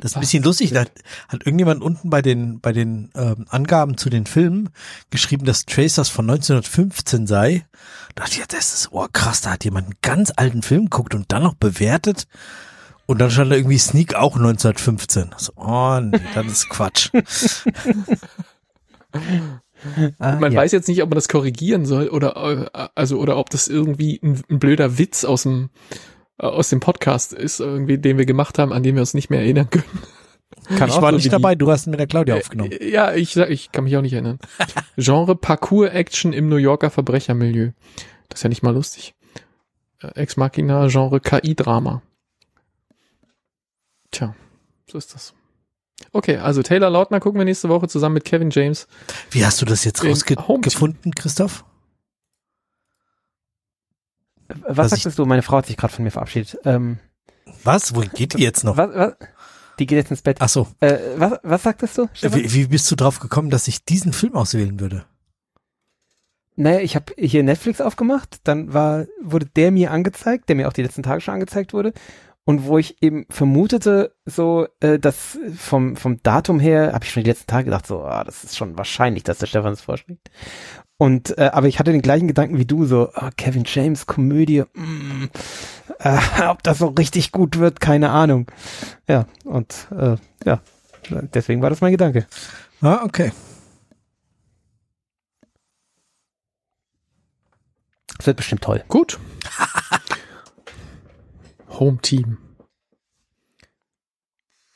Das 0.00 0.12
ist 0.12 0.16
ein 0.16 0.20
bisschen 0.20 0.42
lustig. 0.42 0.72
Da 0.72 0.80
hat 1.28 1.46
irgendjemand 1.46 1.82
unten 1.82 2.10
bei 2.10 2.22
den, 2.22 2.60
bei 2.60 2.72
den 2.72 3.10
ähm, 3.14 3.46
Angaben 3.48 3.96
zu 3.96 4.10
den 4.10 4.26
Filmen 4.26 4.70
geschrieben, 5.10 5.44
dass 5.44 5.66
Tracers 5.66 6.08
von 6.08 6.28
1915 6.28 7.26
sei. 7.26 7.66
Da 8.14 8.24
dachte 8.24 8.40
ich, 8.40 8.46
das 8.46 8.74
ist, 8.74 8.88
oh 8.92 9.06
krass, 9.12 9.40
da 9.40 9.50
hat 9.52 9.64
jemand 9.64 9.86
einen 9.86 9.98
ganz 10.02 10.32
alten 10.36 10.62
Film 10.62 10.84
geguckt 10.84 11.14
und 11.14 11.32
dann 11.32 11.42
noch 11.42 11.54
bewertet. 11.54 12.26
Und 13.06 13.18
dann 13.18 13.30
stand 13.30 13.50
da 13.50 13.56
irgendwie 13.56 13.78
Sneak 13.78 14.14
auch 14.14 14.36
1915. 14.36 15.30
So, 15.38 15.52
oh 15.56 15.98
nee, 16.00 16.20
das 16.34 16.46
ist 16.46 16.68
Quatsch. 16.68 17.08
ah, 20.18 20.36
man 20.36 20.52
ja. 20.52 20.60
weiß 20.60 20.72
jetzt 20.72 20.88
nicht, 20.88 21.02
ob 21.02 21.08
man 21.08 21.14
das 21.14 21.28
korrigieren 21.28 21.86
soll 21.86 22.08
oder 22.08 22.68
äh, 22.74 22.88
also 22.94 23.18
oder 23.18 23.38
ob 23.38 23.48
das 23.48 23.68
irgendwie 23.68 24.20
ein, 24.22 24.42
ein 24.50 24.58
blöder 24.58 24.98
Witz 24.98 25.24
aus 25.24 25.44
dem 25.44 25.70
aus 26.38 26.70
dem 26.70 26.80
Podcast 26.80 27.32
ist, 27.32 27.60
irgendwie, 27.60 27.98
den 27.98 28.16
wir 28.16 28.26
gemacht 28.26 28.58
haben, 28.58 28.72
an 28.72 28.82
den 28.82 28.94
wir 28.94 29.02
uns 29.02 29.14
nicht 29.14 29.30
mehr 29.30 29.40
erinnern 29.40 29.68
können. 29.70 29.84
Kann 30.76 30.88
ich 30.88 31.00
war 31.00 31.12
nicht 31.12 31.32
dabei, 31.32 31.54
du 31.54 31.70
hast 31.70 31.86
ihn 31.86 31.90
mit 31.90 32.00
der 32.00 32.06
Claudia 32.06 32.36
äh, 32.36 32.38
aufgenommen. 32.38 32.72
Ja, 32.80 33.14
ich 33.14 33.32
sag, 33.32 33.50
ich 33.50 33.72
kann 33.72 33.84
mich 33.84 33.96
auch 33.96 34.02
nicht 34.02 34.12
erinnern. 34.12 34.38
Genre 34.96 35.36
Parkour-Action 35.36 36.32
im 36.32 36.48
New 36.48 36.56
Yorker 36.56 36.90
Verbrechermilieu. 36.90 37.72
Das 38.28 38.40
ist 38.40 38.42
ja 38.44 38.48
nicht 38.48 38.62
mal 38.62 38.74
lustig. 38.74 39.14
Ex 40.00 40.36
Machina, 40.36 40.86
Genre 40.88 41.20
KI-Drama. 41.20 42.02
Tja, 44.10 44.34
so 44.86 44.96
ist 44.96 45.14
das. 45.14 45.34
Okay, 46.12 46.36
also 46.36 46.62
Taylor 46.62 46.90
Lautner 46.90 47.20
gucken 47.20 47.40
wir 47.40 47.44
nächste 47.44 47.68
Woche 47.68 47.88
zusammen 47.88 48.14
mit 48.14 48.24
Kevin 48.24 48.50
James. 48.50 48.86
Wie 49.30 49.44
hast 49.44 49.60
du 49.60 49.66
das 49.66 49.84
jetzt 49.84 50.04
rausgefunden, 50.04 51.12
Christoph? 51.14 51.64
Was, 54.48 54.76
was 54.76 54.90
sagtest 54.90 55.18
du? 55.18 55.26
Meine 55.26 55.42
Frau 55.42 55.58
hat 55.58 55.66
sich 55.66 55.76
gerade 55.76 55.92
von 55.92 56.04
mir 56.04 56.10
verabschiedet. 56.10 56.58
Ähm, 56.64 56.98
was? 57.64 57.94
Wo 57.94 58.00
geht 58.00 58.34
die 58.34 58.42
jetzt 58.42 58.64
noch? 58.64 58.76
Was, 58.76 58.90
was? 58.94 59.14
Die 59.78 59.86
geht 59.86 59.96
jetzt 59.96 60.10
ins 60.10 60.22
Bett. 60.22 60.38
Ach 60.40 60.48
so. 60.48 60.66
Äh, 60.80 60.98
was, 61.16 61.38
was 61.42 61.62
sagtest 61.62 61.98
du? 61.98 62.08
Wie, 62.22 62.52
wie 62.52 62.66
bist 62.66 62.90
du 62.90 62.96
drauf 62.96 63.20
gekommen, 63.20 63.50
dass 63.50 63.68
ich 63.68 63.84
diesen 63.84 64.12
Film 64.12 64.34
auswählen 64.34 64.80
würde? 64.80 65.04
Naja, 66.56 66.80
ich 66.80 66.96
habe 66.96 67.14
hier 67.16 67.44
Netflix 67.44 67.80
aufgemacht, 67.80 68.40
dann 68.42 68.72
war, 68.74 69.06
wurde 69.22 69.46
der 69.46 69.70
mir 69.70 69.92
angezeigt, 69.92 70.48
der 70.48 70.56
mir 70.56 70.66
auch 70.66 70.72
die 70.72 70.82
letzten 70.82 71.04
Tage 71.04 71.20
schon 71.20 71.34
angezeigt 71.34 71.72
wurde. 71.72 71.92
und 72.48 72.64
wo 72.64 72.78
ich 72.78 73.02
eben 73.02 73.26
vermutete, 73.28 74.16
so, 74.24 74.68
äh, 74.80 74.98
dass 74.98 75.38
vom, 75.54 75.96
vom 75.96 76.22
Datum 76.22 76.58
her, 76.58 76.94
habe 76.94 77.04
ich 77.04 77.10
schon 77.10 77.22
die 77.22 77.28
letzten 77.28 77.46
Tage 77.46 77.66
gedacht, 77.66 77.86
so, 77.86 78.02
ah, 78.04 78.24
das 78.24 78.42
ist 78.42 78.56
schon 78.56 78.78
wahrscheinlich, 78.78 79.22
dass 79.22 79.36
der 79.36 79.46
Stefan 79.48 79.74
es 79.74 79.82
vorschlägt. 79.82 80.30
Und 81.00 81.38
äh, 81.38 81.50
aber 81.52 81.68
ich 81.68 81.78
hatte 81.78 81.92
den 81.92 82.02
gleichen 82.02 82.26
Gedanken 82.26 82.58
wie 82.58 82.66
du, 82.66 82.84
so 82.84 83.12
ah, 83.14 83.30
Kevin 83.36 83.62
James 83.64 84.06
Komödie, 84.06 84.64
mm, 84.74 85.24
äh, 86.00 86.18
ob 86.48 86.62
das 86.64 86.78
so 86.78 86.88
richtig 86.88 87.30
gut 87.30 87.58
wird, 87.58 87.80
keine 87.80 88.10
Ahnung. 88.10 88.50
Ja 89.08 89.26
und 89.44 89.86
äh, 89.92 90.16
ja, 90.44 90.60
deswegen 91.08 91.62
war 91.62 91.70
das 91.70 91.80
mein 91.80 91.92
Gedanke. 91.92 92.26
Ah, 92.80 93.02
okay. 93.04 93.30
Es 98.18 98.26
wird 98.26 98.36
bestimmt 98.36 98.62
toll. 98.62 98.82
Gut. 98.88 99.20
Home 101.78 101.98
Team. 102.02 102.38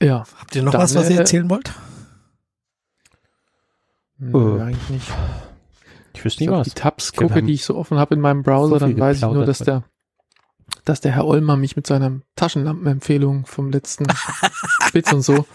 Ja. 0.00 0.22
Habt 0.38 0.54
ihr 0.54 0.62
noch 0.62 0.70
Dann, 0.70 0.82
was, 0.82 0.94
was 0.94 1.10
ihr 1.10 1.16
äh, 1.16 1.18
erzählen 1.18 1.50
wollt? 1.50 1.72
Nö, 4.18 4.58
Äh, 4.58 4.62
eigentlich 4.62 4.88
nicht. 4.90 5.08
Ich 6.22 6.24
wüsste 6.24 6.40
Wenn 6.44 6.50
nicht 6.50 6.58
was. 6.60 6.68
die 6.68 6.80
Tabs 6.80 7.12
gucke, 7.14 7.42
die 7.42 7.54
ich 7.54 7.64
so 7.64 7.76
offen 7.76 7.98
habe 7.98 8.14
in 8.14 8.20
meinem 8.20 8.44
Browser, 8.44 8.74
so 8.74 8.78
dann 8.78 8.96
weiß 8.96 9.16
ich 9.16 9.22
nur, 9.22 9.44
dass 9.44 9.58
der, 9.58 9.82
dass 10.84 11.00
der 11.00 11.10
Herr 11.10 11.26
Olmer 11.26 11.56
mich 11.56 11.74
mit 11.74 11.84
seiner 11.84 12.20
Taschenlampenempfehlung 12.36 13.44
vom 13.44 13.72
letzten 13.72 14.06
Spitz 14.86 15.12
und 15.12 15.22
so 15.22 15.46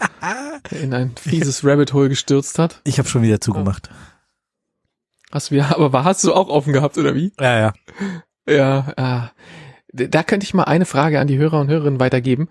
in 0.70 0.92
ein 0.92 1.12
fieses 1.16 1.64
Rabbit 1.64 1.94
Hole 1.94 2.10
gestürzt 2.10 2.58
hat. 2.58 2.82
Ich 2.84 2.98
habe 2.98 3.08
schon 3.08 3.22
wieder 3.22 3.40
zugemacht. 3.40 3.88
Hast 5.30 5.50
du 5.50 5.54
wieder, 5.54 5.74
aber 5.74 5.90
war, 5.94 6.04
hast 6.04 6.22
du 6.24 6.34
auch 6.34 6.50
offen 6.50 6.74
gehabt, 6.74 6.98
oder 6.98 7.14
wie? 7.14 7.32
Ja, 7.40 7.58
ja. 7.58 7.72
Ja, 8.46 8.92
ah. 8.98 9.30
da 9.92 10.22
könnte 10.22 10.44
ich 10.44 10.52
mal 10.52 10.64
eine 10.64 10.84
Frage 10.84 11.18
an 11.18 11.28
die 11.28 11.38
Hörer 11.38 11.60
und 11.60 11.68
Hörerinnen 11.68 12.00
weitergeben. 12.00 12.50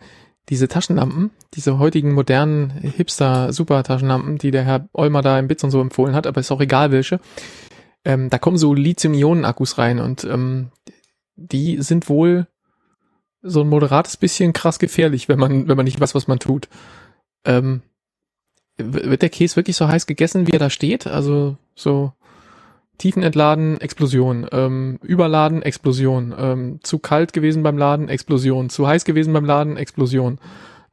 Diese 0.49 0.67
Taschenlampen, 0.67 1.29
diese 1.53 1.77
heutigen 1.77 2.13
modernen 2.13 2.71
Hipster-Super-Taschenlampen, 2.71 4.39
die 4.39 4.49
der 4.49 4.63
Herr 4.63 4.89
Olmer 4.93 5.21
da 5.21 5.37
im 5.37 5.47
Bits 5.47 5.63
und 5.63 5.69
so 5.71 5.81
empfohlen 5.81 6.15
hat, 6.15 6.25
aber 6.25 6.39
ist 6.39 6.51
auch 6.51 6.61
egal 6.61 6.91
welche, 6.91 7.19
ähm, 8.07 8.29
da 8.29 8.39
kommen 8.39 8.57
so 8.57 8.73
Lithium-Ionen-Akkus 8.73 9.77
rein 9.77 9.99
und 9.99 10.23
ähm, 10.23 10.71
die 11.35 11.81
sind 11.81 12.07
wohl 12.07 12.47
so 13.41 13.59
ein 13.61 13.67
moderates 13.67 14.15
bisschen 14.15 14.53
krass 14.53 14.79
gefährlich, 14.79 15.27
wenn 15.27 15.37
man, 15.37 15.67
wenn 15.67 15.75
man 15.75 15.83
nicht 15.83 15.99
weiß, 15.99 16.15
was 16.15 16.29
man 16.29 16.39
tut. 16.39 16.69
Ähm, 17.43 17.81
wird 18.77 19.21
der 19.21 19.29
Käse 19.29 19.57
wirklich 19.57 19.75
so 19.75 19.89
heiß 19.89 20.05
gegessen, 20.05 20.47
wie 20.47 20.53
er 20.53 20.59
da 20.59 20.69
steht? 20.69 21.05
Also 21.05 21.57
so 21.75 22.13
Tiefenentladen, 22.97 23.81
Explosion, 23.81 24.47
ähm, 24.53 24.99
Überladen, 25.03 25.61
Explosion, 25.61 26.33
ähm, 26.37 26.79
zu 26.83 26.99
kalt 26.99 27.33
gewesen 27.33 27.61
beim 27.61 27.77
Laden, 27.77 28.07
Explosion, 28.07 28.69
zu 28.69 28.87
heiß 28.87 29.03
gewesen 29.03 29.33
beim 29.33 29.45
Laden, 29.45 29.75
Explosion. 29.75 30.39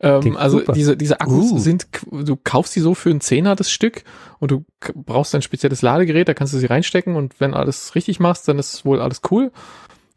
Ähm, 0.00 0.36
also 0.36 0.58
super. 0.58 0.72
diese, 0.72 0.96
diese 0.96 1.20
Akkus 1.20 1.52
Uh. 1.52 1.58
sind, 1.58 1.86
du 2.10 2.36
kaufst 2.36 2.74
die 2.76 2.80
so 2.80 2.94
für 2.94 3.10
einen 3.10 3.20
Zehner 3.20 3.56
das 3.56 3.70
Stück 3.70 4.04
und 4.40 4.50
du 4.50 4.64
brauchst 4.94 5.34
ein 5.34 5.42
spezielles 5.42 5.82
Ladegerät, 5.82 6.28
da 6.28 6.34
kannst 6.34 6.52
du 6.52 6.58
sie 6.58 6.66
reinstecken 6.66 7.16
und 7.16 7.40
wenn 7.40 7.54
alles 7.54 7.94
richtig 7.94 8.20
machst, 8.20 8.48
dann 8.48 8.58
ist 8.58 8.84
wohl 8.84 9.00
alles 9.00 9.22
cool. 9.30 9.52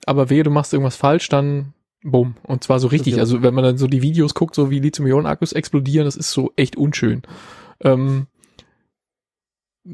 Aber 0.05 0.29
wehe, 0.29 0.43
du 0.43 0.49
machst 0.49 0.73
irgendwas 0.73 0.95
falsch, 0.95 1.29
dann 1.29 1.73
bumm. 2.03 2.35
Und 2.43 2.63
zwar 2.63 2.79
so 2.79 2.87
richtig. 2.87 3.19
Also 3.19 3.41
wenn 3.43 3.53
man 3.53 3.63
dann 3.63 3.77
so 3.77 3.87
die 3.87 4.01
Videos 4.01 4.33
guckt, 4.33 4.55
so 4.55 4.69
wie 4.69 4.79
Lithium-Ionen-Akkus 4.79 5.53
explodieren, 5.53 6.05
das 6.05 6.15
ist 6.15 6.31
so 6.31 6.53
echt 6.55 6.75
unschön. 6.75 7.23
Ähm, 7.81 8.27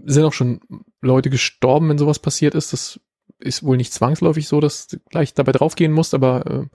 sind 0.05 0.23
auch 0.23 0.33
schon 0.33 0.61
Leute 1.01 1.29
gestorben, 1.29 1.89
wenn 1.89 1.97
sowas 1.97 2.19
passiert 2.19 2.55
ist. 2.55 2.73
Das 2.73 2.99
ist 3.39 3.63
wohl 3.63 3.77
nicht 3.77 3.93
zwangsläufig 3.93 4.47
so, 4.47 4.59
dass 4.59 4.87
du 4.87 4.97
gleich 5.09 5.33
dabei 5.33 5.51
draufgehen 5.51 5.91
musst, 5.91 6.13
aber 6.13 6.45
äh, 6.45 6.65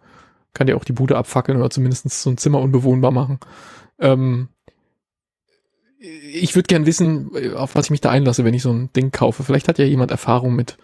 kann 0.55 0.67
dir 0.67 0.77
auch 0.77 0.85
die 0.85 0.93
Bude 0.93 1.17
abfackeln 1.17 1.59
oder 1.59 1.71
zumindest 1.71 2.09
so 2.09 2.31
ein 2.31 2.39
Zimmer 2.39 2.61
unbewohnbar 2.61 3.11
machen. 3.11 3.39
Ähm, 3.99 4.49
ich 5.99 6.55
würde 6.55 6.67
gern 6.67 6.87
wissen, 6.87 7.31
äh, 7.35 7.53
auf 7.53 7.75
was 7.75 7.87
ich 7.87 7.91
mich 7.91 8.01
da 8.01 8.11
einlasse, 8.11 8.45
wenn 8.45 8.55
ich 8.55 8.63
so 8.63 8.73
ein 8.73 8.93
Ding 8.93 9.11
kaufe. 9.11 9.43
Vielleicht 9.43 9.69
hat 9.69 9.79
ja 9.79 9.85
jemand 9.85 10.11
Erfahrung 10.11 10.55
mit 10.55 10.79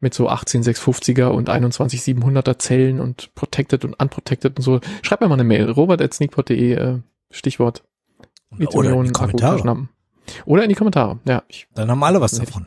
mit 0.00 0.14
so 0.14 0.30
18650er 0.30 1.26
und 1.26 1.50
21700er 1.50 2.58
Zellen 2.58 3.00
und 3.00 3.34
protected 3.34 3.84
und 3.84 3.94
unprotected 4.00 4.56
und 4.56 4.62
so. 4.62 4.80
Schreib 5.02 5.20
mir 5.20 5.28
mal 5.28 5.34
eine 5.34 5.44
Mail. 5.44 5.70
robert.sneakpot.de 5.70 6.72
äh, 6.72 6.98
Stichwort 7.30 7.84
Oder 8.72 8.92
in 8.92 9.04
die 9.04 9.12
Kommentare. 9.12 9.88
Oder 10.46 10.62
in 10.62 10.68
die 10.70 10.74
Kommentare. 10.74 11.18
Ja, 11.26 11.42
ich 11.48 11.68
Dann 11.74 11.90
haben 11.90 12.02
alle 12.02 12.20
was 12.20 12.32
davon. 12.32 12.66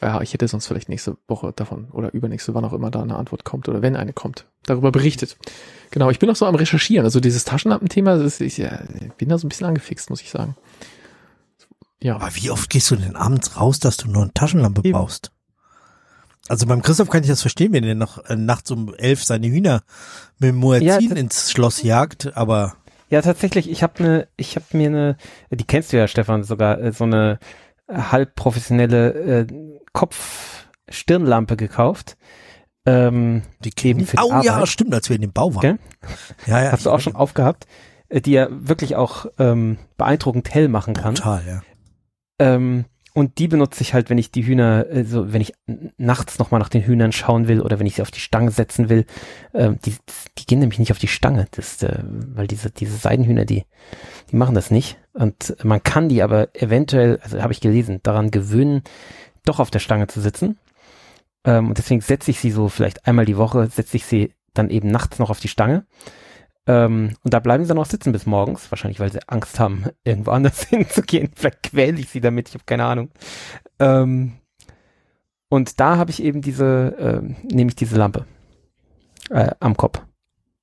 Ja, 0.00 0.20
ich 0.20 0.32
hätte 0.32 0.46
sonst 0.46 0.66
vielleicht 0.66 0.88
nächste 0.88 1.16
Woche 1.26 1.52
davon 1.54 1.88
oder 1.90 2.12
übernächste, 2.12 2.54
wann 2.54 2.64
auch 2.64 2.72
immer 2.72 2.90
da 2.90 3.02
eine 3.02 3.16
Antwort 3.16 3.44
kommt 3.44 3.68
oder 3.68 3.82
wenn 3.82 3.96
eine 3.96 4.12
kommt, 4.12 4.46
darüber 4.64 4.92
berichtet. 4.92 5.36
Genau, 5.90 6.10
ich 6.10 6.18
bin 6.18 6.28
noch 6.28 6.36
so 6.36 6.46
am 6.46 6.54
Recherchieren. 6.54 7.04
Also 7.04 7.18
dieses 7.18 7.44
Taschenlampenthema, 7.44 8.16
das 8.16 8.34
ist, 8.34 8.40
ich 8.40 8.58
ja, 8.58 8.80
bin 9.18 9.28
da 9.28 9.38
so 9.38 9.46
ein 9.46 9.48
bisschen 9.48 9.66
angefixt, 9.66 10.10
muss 10.10 10.22
ich 10.22 10.30
sagen. 10.30 10.56
Ja, 12.02 12.16
Aber 12.16 12.34
wie 12.36 12.50
oft 12.50 12.70
gehst 12.70 12.90
du 12.90 12.96
denn 12.96 13.16
abends 13.16 13.58
raus, 13.60 13.78
dass 13.80 13.96
du 13.96 14.08
nur 14.08 14.22
eine 14.22 14.32
Taschenlampe 14.32 14.82
Eben. 14.84 14.92
brauchst? 14.92 15.32
Also 16.48 16.66
beim 16.66 16.82
Christoph 16.82 17.10
kann 17.10 17.22
ich 17.22 17.28
das 17.28 17.42
verstehen, 17.42 17.72
wenn 17.72 17.84
er 17.84 17.94
noch 17.94 18.24
äh, 18.24 18.36
nachts 18.36 18.70
um 18.70 18.94
elf 18.94 19.22
seine 19.24 19.48
Hühner 19.48 19.82
mit 20.38 20.54
Muezzin 20.54 20.86
Ja, 20.86 20.98
ins 21.16 21.50
Schloss 21.52 21.82
jagt, 21.82 22.36
aber 22.36 22.74
Ja, 23.08 23.22
tatsächlich, 23.22 23.70
ich 23.70 23.82
habe 23.82 24.02
ne, 24.02 24.28
ich 24.36 24.56
habe 24.56 24.64
mir 24.72 24.88
eine, 24.88 25.16
die 25.50 25.64
kennst 25.64 25.92
du 25.92 25.98
ja, 25.98 26.08
Stefan, 26.08 26.42
sogar 26.42 26.80
äh, 26.80 26.92
so 26.92 27.04
eine 27.04 27.38
halb 27.88 28.34
professionelle 28.34 29.12
äh, 29.12 29.46
Kopf-Stirnlampe 29.92 31.56
gekauft. 31.56 32.16
Ähm, 32.86 33.42
die 33.60 33.72
Eben 33.86 34.06
für 34.06 34.16
die 34.16 34.22
Oh 34.22 34.40
ja, 34.42 34.54
Arbeit. 34.54 34.68
stimmt, 34.68 34.94
als 34.94 35.08
wir 35.08 35.16
in 35.16 35.22
dem 35.22 35.32
Bau 35.32 35.54
waren. 35.54 35.60
Gell? 35.60 35.78
Ja, 36.46 36.64
ja. 36.64 36.72
hast 36.72 36.86
du 36.86 36.90
auch 36.90 37.00
schon 37.00 37.14
aufgehabt, 37.14 37.66
äh, 38.08 38.20
die 38.20 38.32
ja 38.32 38.48
wirklich 38.50 38.96
auch 38.96 39.26
ähm, 39.38 39.78
beeindruckend 39.98 40.52
hell 40.54 40.68
machen 40.68 40.94
kann. 40.94 41.14
Total, 41.14 41.42
ja. 41.46 41.62
Ähm, 42.38 42.86
und 43.12 43.38
die 43.38 43.48
benutze 43.48 43.82
ich 43.82 43.92
halt, 43.92 44.08
wenn 44.08 44.18
ich 44.18 44.30
die 44.30 44.46
Hühner, 44.46 44.86
äh, 44.88 45.04
so 45.04 45.32
wenn 45.32 45.42
ich 45.42 45.52
nachts 45.98 46.38
nochmal 46.38 46.60
nach 46.60 46.68
den 46.68 46.82
Hühnern 46.82 47.12
schauen 47.12 47.48
will 47.48 47.60
oder 47.60 47.78
wenn 47.78 47.86
ich 47.86 47.96
sie 47.96 48.02
auf 48.02 48.10
die 48.10 48.20
Stange 48.20 48.50
setzen 48.50 48.88
will. 48.88 49.04
Ähm, 49.52 49.78
die, 49.84 49.94
die 50.38 50.46
gehen 50.46 50.60
nämlich 50.60 50.78
nicht 50.78 50.92
auf 50.92 50.98
die 50.98 51.08
Stange, 51.08 51.46
das, 51.50 51.82
äh, 51.82 51.98
weil 52.02 52.46
diese, 52.46 52.70
diese 52.70 52.96
Seidenhühner, 52.96 53.44
die, 53.44 53.64
die 54.30 54.36
machen 54.36 54.54
das 54.54 54.70
nicht. 54.70 54.96
Und 55.12 55.56
man 55.64 55.82
kann 55.82 56.08
die 56.08 56.22
aber 56.22 56.48
eventuell, 56.54 57.18
also 57.22 57.42
habe 57.42 57.52
ich 57.52 57.60
gelesen, 57.60 58.00
daran 58.02 58.30
gewöhnen, 58.30 58.82
doch 59.44 59.58
auf 59.60 59.70
der 59.70 59.78
Stange 59.78 60.06
zu 60.06 60.20
sitzen. 60.20 60.58
Ähm, 61.44 61.68
und 61.68 61.78
deswegen 61.78 62.00
setze 62.00 62.30
ich 62.30 62.40
sie 62.40 62.50
so 62.50 62.68
vielleicht 62.68 63.06
einmal 63.06 63.24
die 63.24 63.36
Woche, 63.36 63.66
setze 63.68 63.96
ich 63.96 64.04
sie 64.04 64.34
dann 64.54 64.70
eben 64.70 64.90
nachts 64.90 65.18
noch 65.18 65.30
auf 65.30 65.40
die 65.40 65.48
Stange. 65.48 65.86
Ähm, 66.66 67.16
und 67.22 67.34
da 67.34 67.40
bleiben 67.40 67.64
sie 67.64 67.68
dann 67.68 67.78
auch 67.78 67.86
sitzen 67.86 68.12
bis 68.12 68.26
morgens, 68.26 68.70
wahrscheinlich 68.70 69.00
weil 69.00 69.12
sie 69.12 69.26
Angst 69.26 69.58
haben, 69.58 69.86
irgendwo 70.04 70.30
anders 70.32 70.62
hinzugehen. 70.68 71.30
Vielleicht 71.34 71.62
quäle 71.62 71.98
ich 71.98 72.08
sie 72.08 72.20
damit, 72.20 72.48
ich 72.48 72.54
habe 72.54 72.64
keine 72.64 72.84
Ahnung. 72.84 73.10
Ähm, 73.78 74.34
und 75.48 75.80
da 75.80 75.96
habe 75.96 76.10
ich 76.10 76.22
eben 76.22 76.42
diese, 76.42 76.96
ähm, 76.98 77.36
nehme 77.42 77.70
ich 77.70 77.76
diese 77.76 77.96
Lampe 77.96 78.26
äh, 79.30 79.50
am 79.58 79.76
Kopf. 79.76 80.00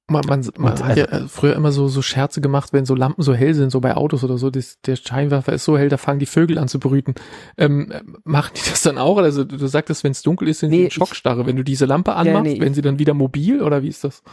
Man, 0.09 0.25
man, 0.25 0.49
man 0.57 0.73
Und 0.73 0.83
hat 0.85 0.97
ja 0.97 1.05
äh, 1.05 1.27
früher 1.27 1.55
immer 1.55 1.71
so, 1.71 1.87
so 1.87 2.01
Scherze 2.01 2.39
gemacht, 2.39 2.71
wenn 2.71 2.85
so 2.85 2.95
Lampen 2.95 3.21
so 3.21 3.33
hell 3.33 3.53
sind, 3.53 3.71
so 3.71 3.81
bei 3.81 3.95
Autos 3.95 4.23
oder 4.23 4.37
so, 4.37 4.49
das, 4.49 4.79
der 4.85 4.95
Scheinwerfer 4.95 5.53
ist 5.53 5.65
so 5.65 5.77
hell, 5.77 5.89
da 5.89 5.97
fangen 5.97 6.19
die 6.19 6.25
Vögel 6.25 6.57
an 6.57 6.67
zu 6.67 6.79
brüten. 6.79 7.15
Ähm, 7.57 7.91
äh, 7.91 8.01
machen 8.23 8.53
die 8.55 8.69
das 8.69 8.81
dann 8.83 8.97
auch? 8.97 9.17
Also 9.17 9.43
du, 9.43 9.57
du 9.57 9.67
sagtest, 9.67 10.03
wenn 10.03 10.11
es 10.11 10.21
dunkel 10.21 10.47
ist, 10.47 10.59
sind 10.59 10.69
Nee, 10.69 10.77
die 10.77 10.83
in 10.85 10.91
Schockstarre. 10.91 11.45
Wenn 11.45 11.57
du 11.57 11.63
diese 11.63 11.85
Lampe 11.85 12.15
anmachst, 12.15 12.43
nee, 12.43 12.59
werden 12.59 12.73
sie 12.73 12.81
dann 12.81 12.99
wieder 12.99 13.13
mobil 13.13 13.61
oder 13.61 13.83
wie 13.83 13.89
ist 13.89 14.03
das? 14.03 14.23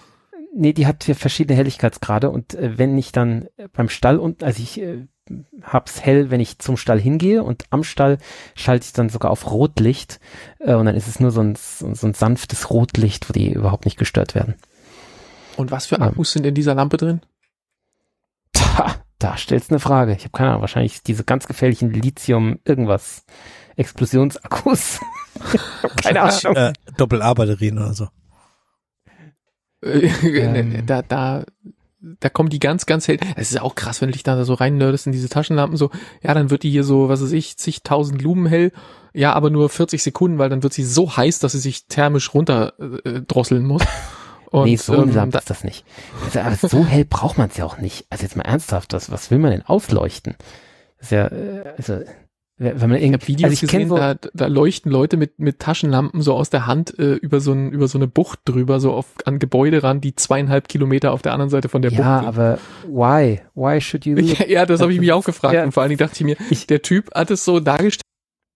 Nee, 0.57 0.73
die 0.73 0.87
hat 0.87 1.03
hier 1.03 1.17
verschiedene 1.17 1.57
Helligkeitsgrade 1.57 2.31
und 2.31 2.55
äh, 2.55 2.79
wenn 2.79 2.97
ich 2.97 3.11
dann 3.11 3.49
äh, 3.57 3.67
beim 3.73 3.89
Stall 3.89 4.19
und 4.19 4.45
also 4.45 4.63
ich 4.63 4.81
äh, 4.81 5.09
hab's 5.63 6.03
hell, 6.03 6.31
wenn 6.31 6.41
ich 6.41 6.61
zum 6.61 6.77
Stall 6.77 7.01
hingehe 7.01 7.43
und 7.43 7.65
am 7.71 7.83
Stall 7.83 8.19
schalte 8.55 8.85
ich 8.87 8.93
dann 8.93 9.09
sogar 9.09 9.33
auf 9.33 9.51
Rotlicht 9.51 10.21
äh, 10.61 10.75
und 10.75 10.87
dann 10.87 10.95
ist 10.95 11.09
es 11.09 11.19
nur 11.19 11.33
so 11.33 11.41
ein, 11.41 11.57
so, 11.57 11.93
so 11.95 12.07
ein 12.07 12.15
sanftes 12.15 12.71
Rotlicht, 12.71 13.29
wo 13.29 13.33
die 13.33 13.53
überhaupt 13.53 13.85
nicht 13.85 13.99
gestört 13.99 14.37
werden. 14.37 14.55
Und 15.57 15.71
was 15.71 15.87
für. 15.87 16.01
Akkus 16.01 16.33
sind 16.33 16.47
in 16.47 16.55
dieser 16.55 16.75
Lampe 16.75 16.97
drin? 16.97 17.21
Tja, 18.53 18.97
da 19.19 19.37
stellst 19.37 19.71
du 19.71 19.75
eine 19.75 19.81
Frage. 19.81 20.13
Ich 20.13 20.25
habe 20.25 20.33
keine 20.33 20.51
Ahnung, 20.51 20.63
wahrscheinlich 20.63 21.03
diese 21.03 21.25
ganz 21.25 21.47
gefährlichen 21.47 21.91
Lithium 21.91 22.59
irgendwas 22.65 23.25
Explosionsakkus. 23.77 25.01
keine 26.03 26.23
Ahnung. 26.23 26.57
Äh, 26.57 26.73
Doppel-A-Batterien 26.97 27.79
oder 27.79 27.95
so. 27.95 28.09
Äh, 29.83 30.09
Ähm. 30.23 30.87
da, 30.87 31.03
da, 31.03 31.45
da 32.01 32.29
kommen 32.29 32.51
die 32.51 32.59
ganz, 32.59 32.87
ganz 32.87 33.09
hell. 33.09 33.19
Es 33.37 33.51
ist 33.51 33.61
auch 33.61 33.75
krass, 33.75 34.01
wenn 34.01 34.09
du 34.09 34.13
dich 34.13 34.23
da 34.23 34.45
so 34.45 34.55
rein 34.55 34.77
nerdest 34.77 35.07
in 35.07 35.13
diese 35.13 35.29
Taschenlampen, 35.29 35.77
so, 35.77 35.91
ja, 36.23 36.35
dann 36.35 36.51
wird 36.51 36.63
die 36.63 36.71
hier 36.71 36.85
so, 36.85 37.09
was 37.09 37.23
weiß 37.23 37.33
ich, 37.33 37.57
zigtausend 37.57 38.23
Lumen 38.23 38.47
hell, 38.47 38.73
ja, 39.13 39.33
aber 39.33 39.51
nur 39.51 39.69
40 39.69 40.03
Sekunden, 40.03 40.39
weil 40.39 40.49
dann 40.49 40.63
wird 40.63 40.73
sie 40.73 40.85
so 40.85 41.17
heiß, 41.17 41.39
dass 41.39 41.53
sie 41.53 41.61
sich 41.61 41.87
thermisch 41.87 42.35
runter 42.35 42.75
äh, 43.05 43.21
drosseln 43.23 43.65
muss. 43.65 43.83
Und, 44.55 44.67
nee, 44.67 44.77
so 44.77 44.95
ähm, 44.95 45.13
da, 45.13 45.25
ist 45.25 45.51
das 45.51 45.65
nicht. 45.65 45.85
Also, 46.27 46.39
aber 46.39 46.55
so 46.55 46.85
hell 46.85 47.05
braucht 47.05 47.39
man 47.39 47.49
es 47.49 47.57
ja 47.57 47.65
auch 47.65 47.79
nicht. 47.79 48.07
Also 48.09 48.23
jetzt 48.23 48.37
mal 48.37 48.45
ernsthaft, 48.45 48.93
was, 48.93 49.11
was 49.11 49.33
will 49.33 49.41
man 49.41 49.51
denn 49.51 49.63
ausleuchten? 49.63 50.37
Das 50.99 51.09
ist 51.09 51.11
ja, 51.11 51.27
äh, 51.27 51.75
also, 51.77 51.99
wenn 52.57 52.79
man 52.79 52.93
Ich 52.95 53.03
irgendwie, 53.03 53.13
habe 53.15 53.27
Videos 53.27 53.51
also 53.51 53.55
ich 53.55 53.61
gesehen, 53.73 53.89
so, 53.89 53.97
da, 53.97 54.15
da 54.33 54.47
leuchten 54.47 54.93
Leute 54.93 55.17
mit, 55.17 55.41
mit 55.41 55.59
Taschenlampen 55.59 56.23
so 56.23 56.35
aus 56.35 56.51
der 56.51 56.67
Hand 56.69 56.97
äh, 57.01 57.15
über 57.15 57.41
so 57.41 57.51
ein, 57.51 57.73
über 57.73 57.89
so 57.89 57.99
eine 57.99 58.07
Bucht 58.07 58.39
drüber, 58.45 58.79
so 58.79 58.93
auf, 58.93 59.07
an 59.25 59.41
Gebäude 59.41 59.83
ran, 59.83 60.01
die 60.01 60.15
zweieinhalb 60.15 60.69
Kilometer 60.69 61.11
auf 61.11 61.21
der 61.21 61.33
anderen 61.33 61.51
Seite 61.51 61.69
von 61.69 61.83
der 61.83 61.91
ja, 61.91 62.21
Bucht 62.21 62.21
sind. 62.21 62.29
aber 62.29 62.59
why? 62.87 63.41
Why 63.57 63.81
should 63.81 64.07
you? 64.07 64.17
Ja, 64.19 64.47
ja, 64.49 64.67
das 64.67 64.81
habe 64.81 64.93
ich 64.93 65.01
mich 65.01 65.11
auch 65.11 65.25
gefragt. 65.25 65.53
Ja. 65.55 65.65
Und 65.65 65.73
vor 65.73 65.83
allen 65.83 65.91
Dingen 65.91 65.99
dachte 65.99 66.15
ich 66.15 66.25
mir, 66.25 66.37
Ich- 66.49 66.69
der 66.69 66.81
Typ 66.83 67.13
hat 67.13 67.33
es 67.33 67.45
so 67.45 67.59
dargestellt, 67.59 68.03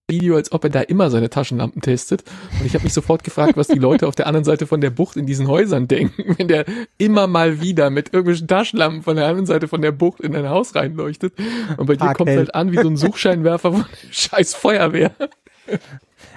Video, 0.09 0.35
als 0.35 0.51
ob 0.51 0.63
er 0.63 0.69
da 0.69 0.81
immer 0.81 1.09
seine 1.09 1.29
Taschenlampen 1.29 1.81
testet. 1.81 2.23
Und 2.59 2.65
ich 2.65 2.73
habe 2.73 2.83
mich 2.83 2.93
sofort 2.93 3.23
gefragt, 3.23 3.55
was 3.55 3.67
die 3.67 3.79
Leute 3.79 4.07
auf 4.07 4.15
der 4.15 4.27
anderen 4.27 4.43
Seite 4.43 4.67
von 4.67 4.81
der 4.81 4.89
Bucht 4.89 5.17
in 5.17 5.25
diesen 5.25 5.47
Häusern 5.47 5.87
denken, 5.87 6.35
wenn 6.37 6.47
der 6.47 6.65
immer 6.97 7.27
mal 7.27 7.61
wieder 7.61 7.89
mit 7.89 8.13
irgendwelchen 8.13 8.47
Taschenlampen 8.47 9.03
von 9.03 9.15
der 9.15 9.25
anderen 9.25 9.45
Seite 9.45 9.67
von 9.67 9.81
der 9.81 9.91
Bucht 9.91 10.19
in 10.19 10.35
ein 10.35 10.49
Haus 10.49 10.75
reinleuchtet. 10.75 11.33
Und 11.77 11.85
bei 11.85 11.95
dir 11.95 12.13
kommt 12.13 12.29
halt 12.29 12.55
an 12.55 12.71
wie 12.71 12.77
so 12.77 12.87
ein 12.87 12.97
Suchscheinwerfer 12.97 13.71
von 13.71 13.85
scheiß 14.11 14.53
Feuerwehr. 14.53 15.11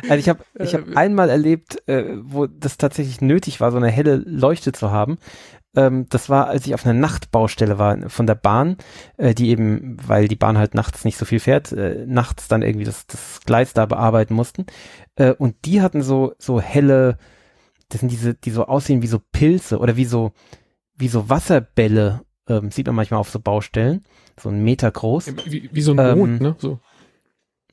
Also 0.02 0.14
ich 0.14 0.28
habe 0.28 0.44
ich 0.58 0.74
hab 0.74 0.88
Äh, 0.88 0.96
einmal 0.96 1.30
erlebt, 1.30 1.86
äh, 1.88 2.04
wo 2.22 2.46
das 2.46 2.76
tatsächlich 2.76 3.20
nötig 3.20 3.60
war, 3.60 3.70
so 3.70 3.76
eine 3.76 3.88
helle 3.88 4.16
Leuchte 4.16 4.72
zu 4.72 4.90
haben. 4.90 5.18
Ähm, 5.74 6.06
das 6.10 6.28
war, 6.28 6.48
als 6.48 6.66
ich 6.66 6.74
auf 6.74 6.84
einer 6.84 6.98
Nachtbaustelle 6.98 7.78
war 7.78 8.10
von 8.10 8.26
der 8.26 8.34
Bahn, 8.34 8.76
äh, 9.16 9.34
die 9.34 9.48
eben, 9.48 9.96
weil 10.06 10.28
die 10.28 10.36
Bahn 10.36 10.58
halt 10.58 10.74
nachts 10.74 11.04
nicht 11.04 11.16
so 11.16 11.24
viel 11.24 11.40
fährt, 11.40 11.72
äh, 11.72 12.04
nachts 12.06 12.48
dann 12.48 12.62
irgendwie 12.62 12.84
das, 12.84 13.06
das 13.06 13.40
Gleis 13.46 13.72
da 13.72 13.86
bearbeiten 13.86 14.34
mussten. 14.34 14.66
Äh, 15.16 15.32
und 15.32 15.64
die 15.64 15.80
hatten 15.80 16.02
so 16.02 16.34
so 16.38 16.60
helle, 16.60 17.16
das 17.88 18.00
sind 18.00 18.10
diese, 18.10 18.34
die 18.34 18.50
so 18.50 18.66
aussehen 18.66 19.02
wie 19.02 19.06
so 19.06 19.18
Pilze 19.32 19.78
oder 19.78 19.96
wie 19.96 20.04
so 20.04 20.32
wie 20.96 21.08
so 21.08 21.30
Wasserbälle. 21.30 22.20
Ähm, 22.48 22.70
sieht 22.70 22.86
man 22.86 22.96
manchmal 22.96 23.20
auf 23.20 23.30
so 23.30 23.40
Baustellen, 23.40 24.04
so 24.38 24.48
einen 24.48 24.64
Meter 24.64 24.90
groß. 24.90 25.32
Wie, 25.46 25.70
wie 25.72 25.80
so 25.80 25.92
ein 25.92 25.98
Ähm, 25.98 26.18
Mond, 26.18 26.40
ne? 26.40 26.56
So. 26.58 26.80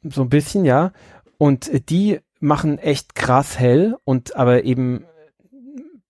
So 0.03 0.21
ein 0.21 0.29
bisschen, 0.29 0.63
ja. 0.63 0.93
Und 1.37 1.67
äh, 1.67 1.81
die 1.81 2.19
machen 2.39 2.77
echt 2.77 3.15
krass 3.15 3.59
hell 3.59 3.97
und 4.05 4.35
aber 4.35 4.63
eben 4.63 5.03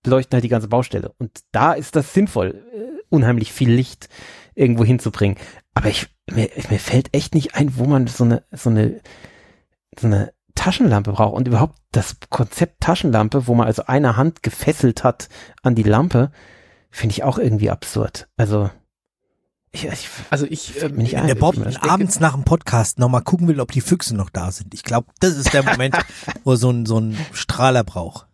beleuchten 0.02 0.34
halt 0.36 0.44
die 0.44 0.48
ganze 0.48 0.68
Baustelle. 0.68 1.12
Und 1.18 1.40
da 1.52 1.72
ist 1.72 1.96
das 1.96 2.14
sinnvoll, 2.14 2.64
äh, 2.74 3.02
unheimlich 3.10 3.52
viel 3.52 3.70
Licht 3.70 4.08
irgendwo 4.54 4.84
hinzubringen. 4.84 5.36
Aber 5.74 5.88
ich, 5.88 6.08
mir, 6.30 6.48
mir 6.70 6.78
fällt 6.78 7.14
echt 7.14 7.34
nicht 7.34 7.54
ein, 7.54 7.76
wo 7.76 7.84
man 7.84 8.06
so 8.06 8.24
eine, 8.24 8.44
so 8.52 8.70
eine, 8.70 9.00
so 9.98 10.06
eine 10.06 10.32
Taschenlampe 10.54 11.12
braucht. 11.12 11.34
Und 11.36 11.48
überhaupt 11.48 11.78
das 11.92 12.16
Konzept 12.30 12.80
Taschenlampe, 12.80 13.46
wo 13.46 13.54
man 13.54 13.66
also 13.66 13.84
eine 13.86 14.16
Hand 14.16 14.42
gefesselt 14.42 15.04
hat 15.04 15.28
an 15.62 15.74
die 15.74 15.82
Lampe, 15.82 16.30
finde 16.90 17.12
ich 17.14 17.22
auch 17.24 17.38
irgendwie 17.38 17.70
absurd. 17.70 18.28
Also, 18.36 18.70
ich, 19.72 19.84
ich 19.86 20.08
Also 20.30 20.46
ich, 20.46 20.82
ähm, 20.82 20.96
nicht 20.96 21.12
Wenn 21.12 21.20
ein. 21.20 21.26
der 21.28 21.34
Bob 21.36 21.56
Ich 21.56 21.62
denke- 21.62 21.88
abends 21.90 22.18
nach 22.20 22.34
dem 22.34 22.44
Podcast 22.44 22.98
nochmal 22.98 23.22
gucken 23.22 23.46
will, 23.48 23.60
ob 23.60 23.70
die 23.70 23.80
Füchse 23.80 24.16
noch 24.16 24.28
da 24.30 24.50
sind. 24.50 24.74
Ich 24.74 24.82
glaube, 24.82 25.06
das 25.20 25.36
ist 25.36 25.52
der 25.52 25.62
Moment, 25.70 25.96
wo 26.44 26.52
er 26.52 26.56
so 26.56 26.70
ein, 26.70 26.86
so 26.86 26.98
ein 26.98 27.16
Strahler 27.32 27.84
braucht. 27.84 28.26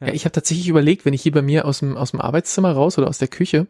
Ja, 0.00 0.12
ich 0.12 0.24
habe 0.24 0.32
tatsächlich 0.32 0.68
überlegt, 0.68 1.04
wenn 1.04 1.14
ich 1.14 1.22
hier 1.22 1.32
bei 1.32 1.42
mir 1.42 1.64
aus 1.64 1.80
dem, 1.80 1.96
aus 1.96 2.10
dem 2.12 2.20
Arbeitszimmer 2.20 2.72
raus 2.72 2.98
oder 2.98 3.08
aus 3.08 3.18
der 3.18 3.28
Küche 3.28 3.66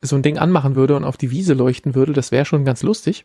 so 0.00 0.16
ein 0.16 0.22
Ding 0.22 0.38
anmachen 0.38 0.74
würde 0.74 0.96
und 0.96 1.04
auf 1.04 1.16
die 1.16 1.30
Wiese 1.30 1.54
leuchten 1.54 1.94
würde, 1.94 2.12
das 2.12 2.32
wäre 2.32 2.44
schon 2.44 2.64
ganz 2.64 2.82
lustig. 2.82 3.24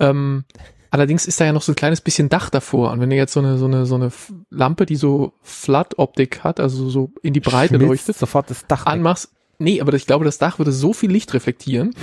Ähm, 0.00 0.44
allerdings 0.90 1.26
ist 1.26 1.40
da 1.40 1.44
ja 1.44 1.52
noch 1.52 1.62
so 1.62 1.72
ein 1.72 1.76
kleines 1.76 2.00
bisschen 2.00 2.28
Dach 2.28 2.50
davor. 2.50 2.90
Und 2.90 3.00
wenn 3.00 3.10
du 3.10 3.16
jetzt 3.16 3.32
so 3.32 3.40
eine, 3.40 3.58
so 3.58 3.66
eine, 3.66 3.86
so 3.86 3.94
eine 3.94 4.10
Lampe, 4.50 4.86
die 4.86 4.96
so 4.96 5.32
Flood-Optik 5.42 6.42
hat, 6.42 6.58
also 6.58 6.90
so 6.90 7.12
in 7.22 7.32
die 7.32 7.40
Breite 7.40 7.76
schmilzt 7.76 7.88
leuchtet, 7.88 8.18
sofort 8.18 8.50
das 8.50 8.66
Dach 8.66 8.86
weg. 8.86 8.92
anmachst, 8.92 9.30
nee, 9.58 9.80
aber 9.80 9.92
ich 9.94 10.06
glaube, 10.06 10.24
das 10.24 10.38
Dach 10.38 10.58
würde 10.58 10.72
so 10.72 10.92
viel 10.92 11.10
Licht 11.10 11.32
reflektieren. 11.32 11.94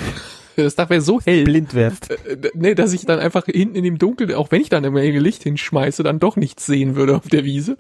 Das 0.63 0.75
Dach 0.75 0.89
wäre 0.89 1.01
so 1.01 1.21
hell, 1.21 1.43
blind 1.43 1.73
wirst. 1.73 2.09
äh, 2.09 2.51
nee, 2.53 2.73
dass 2.73 2.93
ich 2.93 3.05
dann 3.05 3.19
einfach 3.19 3.45
hinten 3.45 3.75
in 3.75 3.84
dem 3.84 3.97
Dunkeln, 3.97 4.34
auch 4.34 4.51
wenn 4.51 4.61
ich 4.61 4.69
dann 4.69 4.84
immer 4.84 5.01
Licht 5.01 5.43
hinschmeiße, 5.43 6.03
dann 6.03 6.19
doch 6.19 6.35
nichts 6.35 6.65
sehen 6.65 6.95
würde 6.95 7.15
auf 7.15 7.27
der 7.27 7.43
Wiese. 7.43 7.77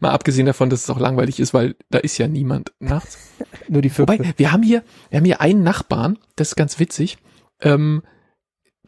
Mal 0.00 0.10
abgesehen 0.10 0.46
davon, 0.46 0.68
dass 0.68 0.82
es 0.84 0.90
auch 0.90 0.98
langweilig 0.98 1.38
ist, 1.38 1.54
weil 1.54 1.76
da 1.90 1.98
ist 1.98 2.18
ja 2.18 2.28
niemand 2.28 2.72
nachts. 2.80 3.18
Nur 3.68 3.82
die 3.82 3.90
Füchse. 3.90 4.12
Wobei, 4.12 4.34
wir 4.36 4.52
haben 4.52 4.62
hier, 4.62 4.82
wir 5.10 5.18
haben 5.18 5.24
hier 5.24 5.40
einen 5.40 5.62
Nachbarn, 5.62 6.18
das 6.34 6.48
ist 6.48 6.56
ganz 6.56 6.78
witzig. 6.80 7.18
Ähm, 7.60 8.02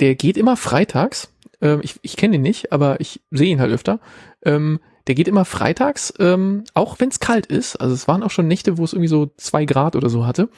der 0.00 0.14
geht 0.14 0.36
immer 0.36 0.56
freitags. 0.56 1.32
Ähm, 1.60 1.80
ich 1.82 1.96
ich 2.02 2.16
kenne 2.16 2.36
ihn 2.36 2.42
nicht, 2.42 2.72
aber 2.72 3.00
ich 3.00 3.20
sehe 3.30 3.50
ihn 3.50 3.60
halt 3.60 3.72
öfter. 3.72 4.00
Ähm, 4.44 4.80
der 5.06 5.14
geht 5.14 5.26
immer 5.26 5.46
freitags, 5.46 6.12
ähm, 6.18 6.64
auch 6.74 7.00
wenn 7.00 7.08
es 7.08 7.18
kalt 7.18 7.46
ist. 7.46 7.76
Also 7.76 7.94
es 7.94 8.06
waren 8.08 8.22
auch 8.22 8.30
schon 8.30 8.46
Nächte, 8.46 8.76
wo 8.76 8.84
es 8.84 8.92
irgendwie 8.92 9.08
so 9.08 9.30
zwei 9.38 9.64
Grad 9.64 9.96
oder 9.96 10.10
so 10.10 10.26
hatte. 10.26 10.50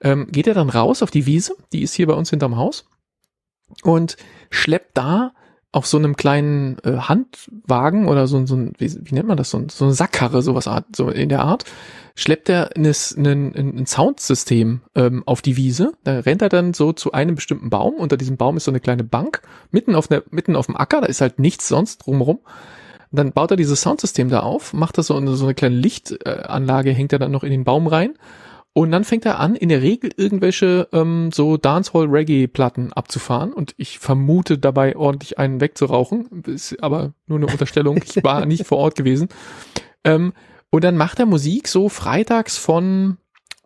Ähm, 0.00 0.28
geht 0.30 0.46
er 0.46 0.54
dann 0.54 0.70
raus 0.70 1.02
auf 1.02 1.10
die 1.10 1.26
Wiese, 1.26 1.54
die 1.72 1.82
ist 1.82 1.94
hier 1.94 2.06
bei 2.06 2.14
uns 2.14 2.30
hinterm 2.30 2.56
Haus, 2.56 2.84
und 3.82 4.16
schleppt 4.50 4.96
da 4.96 5.32
auf 5.74 5.86
so 5.86 5.98
einem 5.98 6.14
kleinen 6.14 6.78
äh, 6.84 6.98
Handwagen 6.98 8.06
oder 8.06 8.28
so, 8.28 8.46
so 8.46 8.54
ein, 8.54 8.74
wie, 8.78 8.94
wie 8.94 9.14
nennt 9.14 9.26
man 9.26 9.36
das, 9.36 9.50
so, 9.50 9.58
ein, 9.58 9.68
so 9.68 9.84
eine 9.84 9.94
Sackkarre, 9.94 10.40
sowas 10.40 10.68
Art, 10.68 10.94
so 10.94 11.08
in 11.08 11.28
der 11.28 11.42
Art, 11.42 11.64
schleppt 12.14 12.48
er 12.48 12.76
ein, 12.76 12.86
ein, 12.86 13.78
ein 13.78 13.86
Soundsystem 13.86 14.82
ähm, 14.94 15.24
auf 15.26 15.42
die 15.42 15.56
Wiese. 15.56 15.92
Da 16.04 16.20
rennt 16.20 16.42
er 16.42 16.48
dann 16.48 16.74
so 16.74 16.92
zu 16.92 17.10
einem 17.10 17.34
bestimmten 17.34 17.70
Baum. 17.70 17.94
Unter 17.94 18.16
diesem 18.16 18.36
Baum 18.36 18.56
ist 18.56 18.64
so 18.64 18.70
eine 18.70 18.78
kleine 18.78 19.02
Bank, 19.02 19.42
mitten 19.72 19.96
auf, 19.96 20.06
der, 20.06 20.22
mitten 20.30 20.54
auf 20.54 20.66
dem 20.66 20.76
Acker, 20.76 21.00
da 21.00 21.08
ist 21.08 21.20
halt 21.20 21.40
nichts 21.40 21.66
sonst 21.66 22.06
drumherum. 22.06 22.38
Dann 23.10 23.32
baut 23.32 23.50
er 23.50 23.56
dieses 23.56 23.80
Soundsystem 23.80 24.28
da 24.28 24.40
auf, 24.40 24.74
macht 24.74 24.98
das 24.98 25.08
so 25.08 25.34
so 25.34 25.44
eine 25.44 25.54
kleine 25.54 25.76
Lichtanlage, 25.76 26.92
hängt 26.92 27.12
er 27.12 27.18
dann 27.18 27.32
noch 27.32 27.42
in 27.42 27.50
den 27.50 27.64
Baum 27.64 27.88
rein. 27.88 28.14
Und 28.76 28.90
dann 28.90 29.04
fängt 29.04 29.24
er 29.24 29.38
an, 29.38 29.54
in 29.54 29.68
der 29.68 29.82
Regel 29.82 30.10
irgendwelche 30.16 30.88
ähm, 30.92 31.30
so 31.32 31.56
Dancehall-Reggae-Platten 31.56 32.92
abzufahren. 32.92 33.52
Und 33.52 33.72
ich 33.76 34.00
vermute 34.00 34.58
dabei 34.58 34.96
ordentlich 34.96 35.38
einen 35.38 35.60
wegzurauchen. 35.60 36.42
Ist 36.44 36.82
aber 36.82 37.14
nur 37.26 37.38
eine 37.38 37.46
Unterstellung. 37.46 38.00
Ich 38.04 38.24
war 38.24 38.44
nicht 38.46 38.66
vor 38.66 38.78
Ort 38.78 38.96
gewesen. 38.96 39.28
Ähm, 40.02 40.32
und 40.70 40.82
dann 40.82 40.96
macht 40.96 41.20
er 41.20 41.26
Musik 41.26 41.68
so 41.68 41.88
freitags 41.88 42.58
von, 42.58 43.18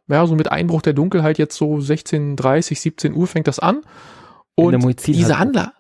ja, 0.08 0.26
so 0.26 0.34
mit 0.34 0.52
Einbruch 0.52 0.82
der 0.82 0.92
Dunkelheit 0.92 1.38
jetzt 1.38 1.56
so 1.56 1.76
16.30, 1.76 2.78
17 2.78 3.14
Uhr 3.14 3.26
fängt 3.26 3.48
das 3.48 3.58
an. 3.58 3.80
Und 4.56 5.06
diese 5.06 5.38
halt. 5.38 5.48
Anlage, 5.48 5.72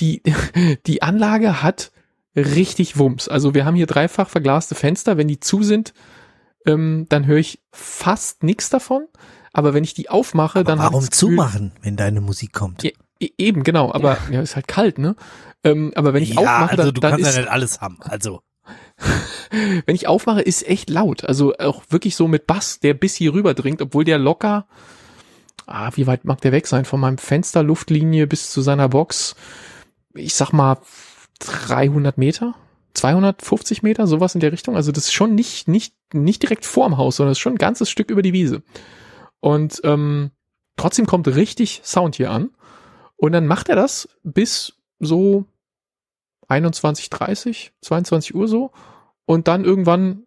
die, 0.00 0.20
die 0.88 1.02
Anlage 1.02 1.62
hat 1.62 1.92
richtig 2.34 2.98
Wumms. 2.98 3.28
Also 3.28 3.54
wir 3.54 3.64
haben 3.64 3.76
hier 3.76 3.86
dreifach 3.86 4.28
verglaste 4.28 4.74
Fenster. 4.74 5.16
Wenn 5.16 5.28
die 5.28 5.38
zu 5.38 5.62
sind, 5.62 5.94
ähm, 6.66 7.06
dann 7.08 7.26
höre 7.26 7.38
ich 7.38 7.60
fast 7.72 8.42
nichts 8.42 8.70
davon. 8.70 9.06
Aber 9.52 9.74
wenn 9.74 9.84
ich 9.84 9.94
die 9.94 10.10
aufmache, 10.10 10.62
dann 10.64 10.80
hab 10.80 10.92
Warum 10.92 11.10
zumachen, 11.10 11.72
wenn 11.82 11.96
deine 11.96 12.20
Musik 12.20 12.52
kommt? 12.52 12.82
Ja, 12.82 12.90
e- 13.18 13.30
eben, 13.38 13.64
genau. 13.64 13.92
Aber 13.92 14.18
ja. 14.30 14.40
ist 14.40 14.56
halt 14.56 14.68
kalt, 14.68 14.98
ne? 14.98 15.16
Ähm, 15.64 15.92
aber 15.96 16.14
wenn 16.14 16.22
ich 16.22 16.34
Ja, 16.34 16.40
aufmache, 16.40 16.70
also 16.70 16.82
dann, 16.84 16.94
du 16.94 17.00
dann 17.00 17.10
kannst 17.12 17.28
ist, 17.28 17.34
ja 17.34 17.40
nicht 17.40 17.50
alles 17.50 17.80
haben. 17.80 17.98
Also, 18.02 18.42
wenn 19.86 19.94
ich 19.94 20.06
aufmache, 20.06 20.42
ist 20.42 20.68
echt 20.68 20.90
laut. 20.90 21.24
Also 21.24 21.54
auch 21.56 21.82
wirklich 21.88 22.14
so 22.14 22.28
mit 22.28 22.46
Bass, 22.46 22.78
der 22.80 22.94
bis 22.94 23.14
hier 23.14 23.32
rüber 23.32 23.54
dringt, 23.54 23.80
obwohl 23.82 24.04
der 24.04 24.18
locker, 24.18 24.66
ah, 25.66 25.90
wie 25.94 26.06
weit 26.06 26.24
mag 26.24 26.40
der 26.42 26.52
weg 26.52 26.66
sein? 26.66 26.84
Von 26.84 27.00
meinem 27.00 27.18
Fenster, 27.18 27.62
Luftlinie 27.62 28.26
bis 28.26 28.50
zu 28.50 28.60
seiner 28.60 28.88
Box, 28.88 29.34
ich 30.14 30.34
sag 30.34 30.52
mal 30.52 30.78
300 31.40 32.18
Meter, 32.18 32.54
250 32.94 33.82
Meter, 33.82 34.06
sowas 34.06 34.34
in 34.34 34.40
der 34.40 34.52
Richtung. 34.52 34.76
Also 34.76 34.92
das 34.92 35.04
ist 35.04 35.12
schon 35.12 35.34
nicht, 35.34 35.68
nicht, 35.68 35.94
nicht 36.12 36.42
direkt 36.42 36.64
vorm 36.64 36.96
Haus, 36.96 37.16
sondern 37.16 37.30
das 37.30 37.38
ist 37.38 37.42
schon 37.42 37.54
ein 37.54 37.58
ganzes 37.58 37.90
Stück 37.90 38.10
über 38.10 38.22
die 38.22 38.32
Wiese. 38.32 38.62
Und 39.40 39.80
ähm, 39.84 40.30
trotzdem 40.76 41.06
kommt 41.06 41.28
richtig 41.28 41.82
Sound 41.84 42.16
hier 42.16 42.30
an. 42.30 42.50
Und 43.16 43.32
dann 43.32 43.46
macht 43.46 43.68
er 43.68 43.76
das 43.76 44.08
bis 44.22 44.74
so 44.98 45.44
21, 46.48 47.10
30, 47.10 47.72
22 47.82 48.34
Uhr 48.34 48.48
so. 48.48 48.72
Und 49.26 49.48
dann 49.48 49.64
irgendwann, 49.64 50.24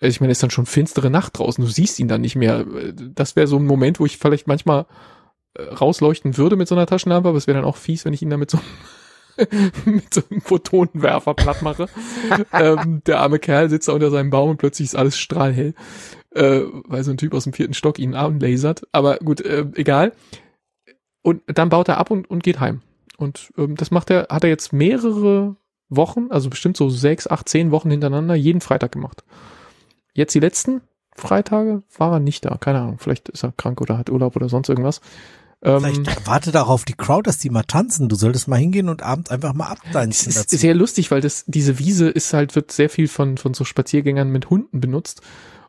also 0.00 0.10
ich 0.10 0.20
meine, 0.20 0.32
ist 0.32 0.42
dann 0.42 0.50
schon 0.50 0.66
finstere 0.66 1.10
Nacht 1.10 1.38
draußen, 1.38 1.64
du 1.64 1.70
siehst 1.70 1.98
ihn 1.98 2.08
dann 2.08 2.20
nicht 2.20 2.36
mehr. 2.36 2.64
Das 2.94 3.36
wäre 3.36 3.46
so 3.46 3.56
ein 3.56 3.66
Moment, 3.66 4.00
wo 4.00 4.06
ich 4.06 4.18
vielleicht 4.18 4.46
manchmal 4.46 4.86
äh, 5.54 5.62
rausleuchten 5.62 6.36
würde 6.36 6.56
mit 6.56 6.68
so 6.68 6.74
einer 6.74 6.86
Taschenlampe, 6.86 7.28
aber 7.28 7.38
es 7.38 7.46
wäre 7.46 7.58
dann 7.58 7.64
auch 7.64 7.76
fies, 7.76 8.04
wenn 8.04 8.12
ich 8.12 8.22
ihn 8.22 8.30
damit 8.30 8.50
so 8.50 8.58
mit 9.84 10.12
so 10.12 10.22
einem 10.30 10.40
Photonenwerfer 10.40 11.34
platt 11.34 11.62
mache. 11.62 11.88
ähm, 12.52 13.02
der 13.06 13.20
arme 13.20 13.38
Kerl 13.38 13.70
sitzt 13.70 13.88
da 13.88 13.92
unter 13.92 14.10
seinem 14.10 14.30
Baum 14.30 14.50
und 14.50 14.56
plötzlich 14.56 14.86
ist 14.86 14.96
alles 14.96 15.18
strahlhell, 15.18 15.74
äh, 16.34 16.62
weil 16.84 17.04
so 17.04 17.10
ein 17.10 17.16
Typ 17.16 17.34
aus 17.34 17.44
dem 17.44 17.52
vierten 17.52 17.74
Stock 17.74 17.98
ihn 17.98 18.14
anlasert. 18.14 18.86
Aber 18.92 19.18
gut, 19.18 19.40
äh, 19.40 19.66
egal. 19.74 20.12
Und 21.22 21.42
dann 21.46 21.68
baut 21.68 21.88
er 21.88 21.98
ab 21.98 22.10
und, 22.10 22.28
und 22.30 22.42
geht 22.42 22.60
heim. 22.60 22.82
Und 23.18 23.52
ähm, 23.58 23.76
das 23.76 23.90
macht 23.90 24.10
er, 24.10 24.28
hat 24.30 24.44
er 24.44 24.50
jetzt 24.50 24.72
mehrere 24.72 25.56
Wochen, 25.90 26.28
also 26.30 26.48
bestimmt 26.48 26.76
so 26.76 26.88
sechs, 26.88 27.26
acht, 27.26 27.48
zehn 27.48 27.70
Wochen 27.70 27.90
hintereinander, 27.90 28.34
jeden 28.34 28.60
Freitag 28.60 28.92
gemacht. 28.92 29.24
Jetzt 30.14 30.34
die 30.34 30.40
letzten 30.40 30.80
Freitage 31.14 31.82
war 31.96 32.14
er 32.14 32.20
nicht 32.20 32.44
da. 32.44 32.56
Keine 32.56 32.80
Ahnung, 32.80 32.98
vielleicht 32.98 33.28
ist 33.28 33.42
er 33.42 33.52
krank 33.56 33.80
oder 33.80 33.98
hat 33.98 34.10
Urlaub 34.10 34.36
oder 34.36 34.48
sonst 34.48 34.68
irgendwas. 34.68 35.00
Ähm, 35.62 35.80
vielleicht 35.80 36.26
wartet 36.26 36.56
auch 36.56 36.68
auf 36.68 36.84
die 36.84 36.94
Crowd, 36.94 37.28
dass 37.28 37.38
die 37.38 37.50
mal 37.50 37.62
tanzen. 37.64 38.08
Du 38.08 38.16
solltest 38.16 38.48
mal 38.48 38.56
hingehen 38.56 38.88
und 38.88 39.02
abends 39.02 39.30
einfach 39.30 39.52
mal 39.52 39.68
abtanzen 39.68 40.30
ist 40.30 40.38
dazu. 40.38 40.56
sehr 40.56 40.74
lustig, 40.74 41.10
weil 41.10 41.20
das, 41.20 41.44
diese 41.46 41.78
Wiese 41.78 42.08
ist 42.08 42.32
halt, 42.32 42.56
wird 42.56 42.72
sehr 42.72 42.88
viel 42.88 43.08
von, 43.08 43.36
von 43.36 43.52
so 43.52 43.64
Spaziergängern 43.64 44.30
mit 44.30 44.48
Hunden 44.48 44.80
benutzt. 44.80 45.20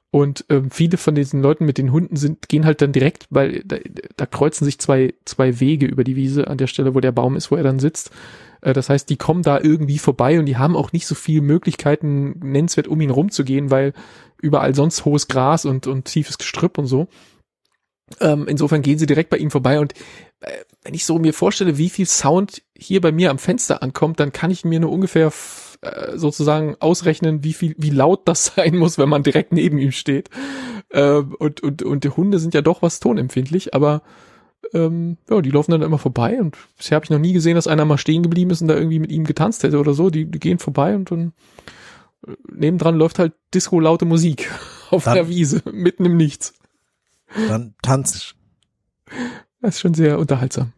Und 0.10 0.46
ähm, 0.50 0.72
viele 0.72 0.98
von 0.98 1.16
diesen 1.16 1.42
Leuten 1.42 1.66
mit 1.66 1.78
den 1.78 1.92
Hunden 1.94 2.18
sind, 2.18 2.50
gehen 2.50 2.66
halt 2.66 2.82
dann 2.82 2.92
direkt, 2.92 3.28
weil 3.30 3.64
da, 3.66 3.78
da 4.18 4.26
kreuzen 4.26 4.66
sich 4.66 4.78
zwei, 4.78 5.14
zwei 5.24 5.62
Wege 5.62 5.86
über 5.86 6.04
die 6.04 6.18
Wiese 6.18 6.48
an 6.48 6.58
der 6.58 6.68
Stelle, 6.68 6.94
wo 6.96 7.00
der 7.00 7.14
Baum 7.14 7.38
ist, 7.38 7.50
wo 7.50 7.56
er 7.56 7.64
dann 7.64 7.80
sitzt. 7.80 8.12
Äh, 8.62 8.74
das 8.74 8.90
heißt, 8.90 9.10
die 9.10 9.18
kommen 9.18 9.42
da 9.42 9.60
irgendwie 9.60 10.00
vorbei 10.00 10.38
und 10.40 10.46
die 10.46 10.58
haben 10.58 10.76
auch 10.76 10.92
nicht 10.92 11.08
so 11.08 11.16
viele 11.16 11.42
Möglichkeiten, 11.42 12.40
nennenswert 12.40 12.88
um 12.88 13.00
ihn 13.00 13.10
rumzugehen, 13.10 13.72
weil 13.72 13.94
überall 14.42 14.76
sonst 14.76 15.06
hohes 15.06 15.28
Gras 15.28 15.66
und, 15.66 15.88
und 15.88 16.06
tiefes 16.06 16.38
Gestrüpp 16.38 16.78
und 16.78 16.88
so. 16.88 17.08
Ähm, 18.20 18.48
insofern 18.48 18.82
gehen 18.82 18.98
sie 19.00 19.06
direkt 19.06 19.30
bei 19.30 19.38
ihm 19.38 19.52
vorbei 19.52 19.80
und 19.80 19.94
äh, 20.42 20.52
wenn 20.84 20.94
ich 20.94 21.06
so 21.06 21.18
mir 21.20 21.34
vorstelle, 21.34 21.78
wie 21.78 21.90
viel 21.90 22.06
Sound 22.08 22.62
hier 22.78 23.00
bei 23.02 23.12
mir 23.12 23.30
am 23.32 23.38
Fenster 23.38 23.82
ankommt, 23.84 24.20
dann 24.20 24.32
kann 24.34 24.52
ich 24.52 24.66
mir 24.66 24.80
nur 24.80 24.92
ungefähr 24.92 25.32
äh, 25.82 26.18
sozusagen 26.18 26.76
ausrechnen, 26.80 27.44
wie 27.44 27.54
viel, 27.54 27.76
wie 27.78 27.90
laut 27.92 28.22
das 28.28 28.54
sein 28.56 28.76
muss, 28.78 28.98
wenn 28.98 29.10
man 29.10 29.24
direkt 29.24 29.54
neben 29.54 29.78
ihm 29.78 29.92
steht. 29.92 30.30
Äh, 30.90 31.14
und, 31.14 31.62
und, 31.62 31.84
und 31.84 32.04
die 32.04 32.10
Hunde 32.10 32.40
sind 32.40 32.54
ja 32.54 32.62
doch 32.62 32.82
was 32.82 33.00
tonempfindlich, 33.00 33.74
aber 33.74 34.02
ähm, 34.74 35.18
ja, 35.30 35.42
die 35.42 35.50
laufen 35.50 35.72
dann 35.72 35.82
immer 35.82 35.98
vorbei 35.98 36.40
und 36.40 36.56
bisher 36.78 36.96
habe 36.96 37.06
ich 37.06 37.10
noch 37.10 37.20
nie 37.20 37.34
gesehen, 37.34 37.56
dass 37.56 37.68
einer 37.68 37.86
mal 37.86 37.98
stehen 37.98 38.24
geblieben 38.24 38.52
ist 38.52 38.62
und 38.62 38.68
da 38.68 38.76
irgendwie 38.76 39.00
mit 39.00 39.12
ihm 39.12 39.24
getanzt 39.26 39.64
hätte 39.64 39.80
oder 39.80 39.94
so. 39.94 40.10
Die, 40.10 40.26
die 40.26 40.40
gehen 40.40 40.60
vorbei 40.60 40.96
und 40.96 41.12
dann 41.12 41.34
äh, 42.28 42.32
nebendran 42.52 42.96
läuft 42.96 43.20
halt 43.20 43.34
Disco-laute 43.54 44.06
Musik 44.06 44.50
auf 44.92 45.06
Dann- 45.06 45.16
der 45.16 45.30
Wiese, 45.30 45.62
mitten 45.72 46.06
im 46.06 46.18
Nichts. 46.18 46.54
Dann 47.48 47.76
tanzt. 47.82 48.36
Das 49.62 49.76
ist 49.76 49.82
schon 49.82 49.94
sehr 49.94 50.20
unterhaltsam. 50.20 50.74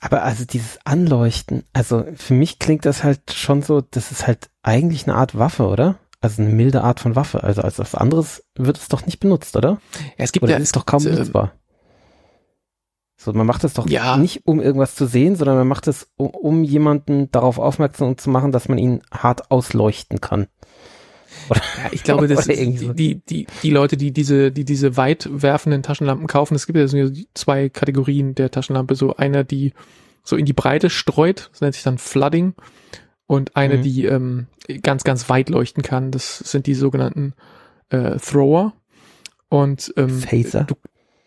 Aber 0.00 0.22
also 0.22 0.44
dieses 0.44 0.78
Anleuchten, 0.84 1.64
also 1.72 2.04
für 2.16 2.34
mich 2.34 2.58
klingt 2.58 2.86
das 2.86 3.04
halt 3.04 3.32
schon 3.32 3.62
so, 3.62 3.82
das 3.82 4.10
ist 4.10 4.26
halt 4.26 4.48
eigentlich 4.62 5.06
eine 5.06 5.16
Art 5.16 5.36
Waffe, 5.38 5.66
oder? 5.66 5.96
Also 6.20 6.42
eine 6.42 6.50
milde 6.50 6.82
Art 6.82 6.98
von 7.00 7.14
Waffe. 7.14 7.44
Also 7.44 7.60
als 7.62 7.78
was 7.78 7.94
anderes 7.94 8.42
wird 8.54 8.78
es 8.78 8.88
doch 8.88 9.04
nicht 9.04 9.20
benutzt, 9.20 9.54
oder? 9.56 9.78
Ja, 10.16 10.24
es 10.24 10.32
gibt 10.32 10.44
Oder 10.44 10.52
ja, 10.52 10.58
ist 10.58 10.64
es 10.64 10.72
doch 10.72 10.86
kaum 10.86 11.06
äh, 11.06 11.10
benutzbar. 11.10 11.52
So, 13.18 13.32
man 13.32 13.46
macht 13.46 13.64
es 13.64 13.74
doch 13.74 13.88
Ja. 13.88 14.16
nicht, 14.16 14.46
um 14.46 14.60
irgendwas 14.60 14.94
zu 14.94 15.06
sehen, 15.06 15.36
sondern 15.36 15.56
man 15.56 15.68
macht 15.68 15.88
es, 15.88 16.08
um, 16.16 16.28
um 16.28 16.64
jemanden 16.64 17.30
darauf 17.30 17.58
aufmerksam 17.58 18.16
zu 18.18 18.30
machen, 18.30 18.52
dass 18.52 18.68
man 18.68 18.78
ihn 18.78 19.02
hart 19.10 19.50
ausleuchten 19.50 20.20
kann. 20.20 20.48
Ja, 21.50 21.60
ich 21.92 22.02
glaube, 22.02 22.28
das 22.28 22.46
irgendwie 22.48 22.86
so. 22.86 22.92
die, 22.92 23.20
die, 23.28 23.46
die 23.62 23.70
Leute, 23.70 23.96
die 23.96 24.12
diese, 24.12 24.50
die 24.52 24.64
diese 24.64 24.96
weit 24.96 25.28
werfenden 25.30 25.82
Taschenlampen 25.82 26.26
kaufen, 26.26 26.54
es 26.54 26.66
gibt 26.66 26.78
ja 26.78 26.86
so 26.88 26.98
zwei 27.34 27.68
Kategorien 27.68 28.34
der 28.34 28.50
Taschenlampe. 28.50 28.94
So 28.94 29.16
eine, 29.16 29.44
die 29.44 29.72
so 30.24 30.36
in 30.36 30.44
die 30.44 30.52
Breite 30.52 30.90
streut, 30.90 31.50
das 31.52 31.60
nennt 31.60 31.74
sich 31.74 31.84
dann 31.84 31.98
Flooding. 31.98 32.54
Und 33.28 33.56
eine, 33.56 33.78
Mhm. 33.78 33.82
die 33.82 34.04
ähm, 34.04 34.46
ganz, 34.82 35.02
ganz 35.02 35.28
weit 35.28 35.48
leuchten 35.48 35.82
kann. 35.82 36.10
Das 36.12 36.38
sind 36.38 36.66
die 36.66 36.74
sogenannten 36.74 37.34
äh, 37.90 38.16
Thrower. 38.18 38.72
Und 39.48 39.92
ähm, 39.96 40.20
Phaser. 40.20 40.64
du, 40.64 40.74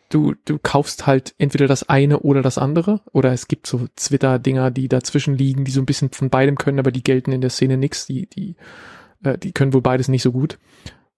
du, 0.09 0.33
du 0.45 0.59
kaufst 0.61 1.07
halt 1.07 1.33
entweder 1.37 1.67
das 1.67 1.87
eine 1.89 2.19
oder 2.19 2.41
das 2.41 2.57
andere. 2.57 3.01
Oder 3.11 3.33
es 3.33 3.47
gibt 3.49 3.67
so 3.67 3.85
Twitter-Dinger, 3.97 4.71
die 4.71 4.87
dazwischen 4.87 5.37
liegen, 5.37 5.65
die 5.65 5.71
so 5.71 5.81
ein 5.81 5.85
bisschen 5.85 6.11
von 6.11 6.29
beidem 6.29 6.55
können, 6.57 6.79
aber 6.79 6.91
die 6.91 7.03
gelten 7.03 7.31
in 7.33 7.41
der 7.41 7.49
Szene 7.49 7.77
nix. 7.77 8.05
Die, 8.05 8.27
die, 8.27 8.55
äh, 9.23 9.37
die 9.37 9.51
können 9.51 9.73
wohl 9.73 9.81
beides 9.81 10.07
nicht 10.07 10.23
so 10.23 10.31
gut. 10.31 10.59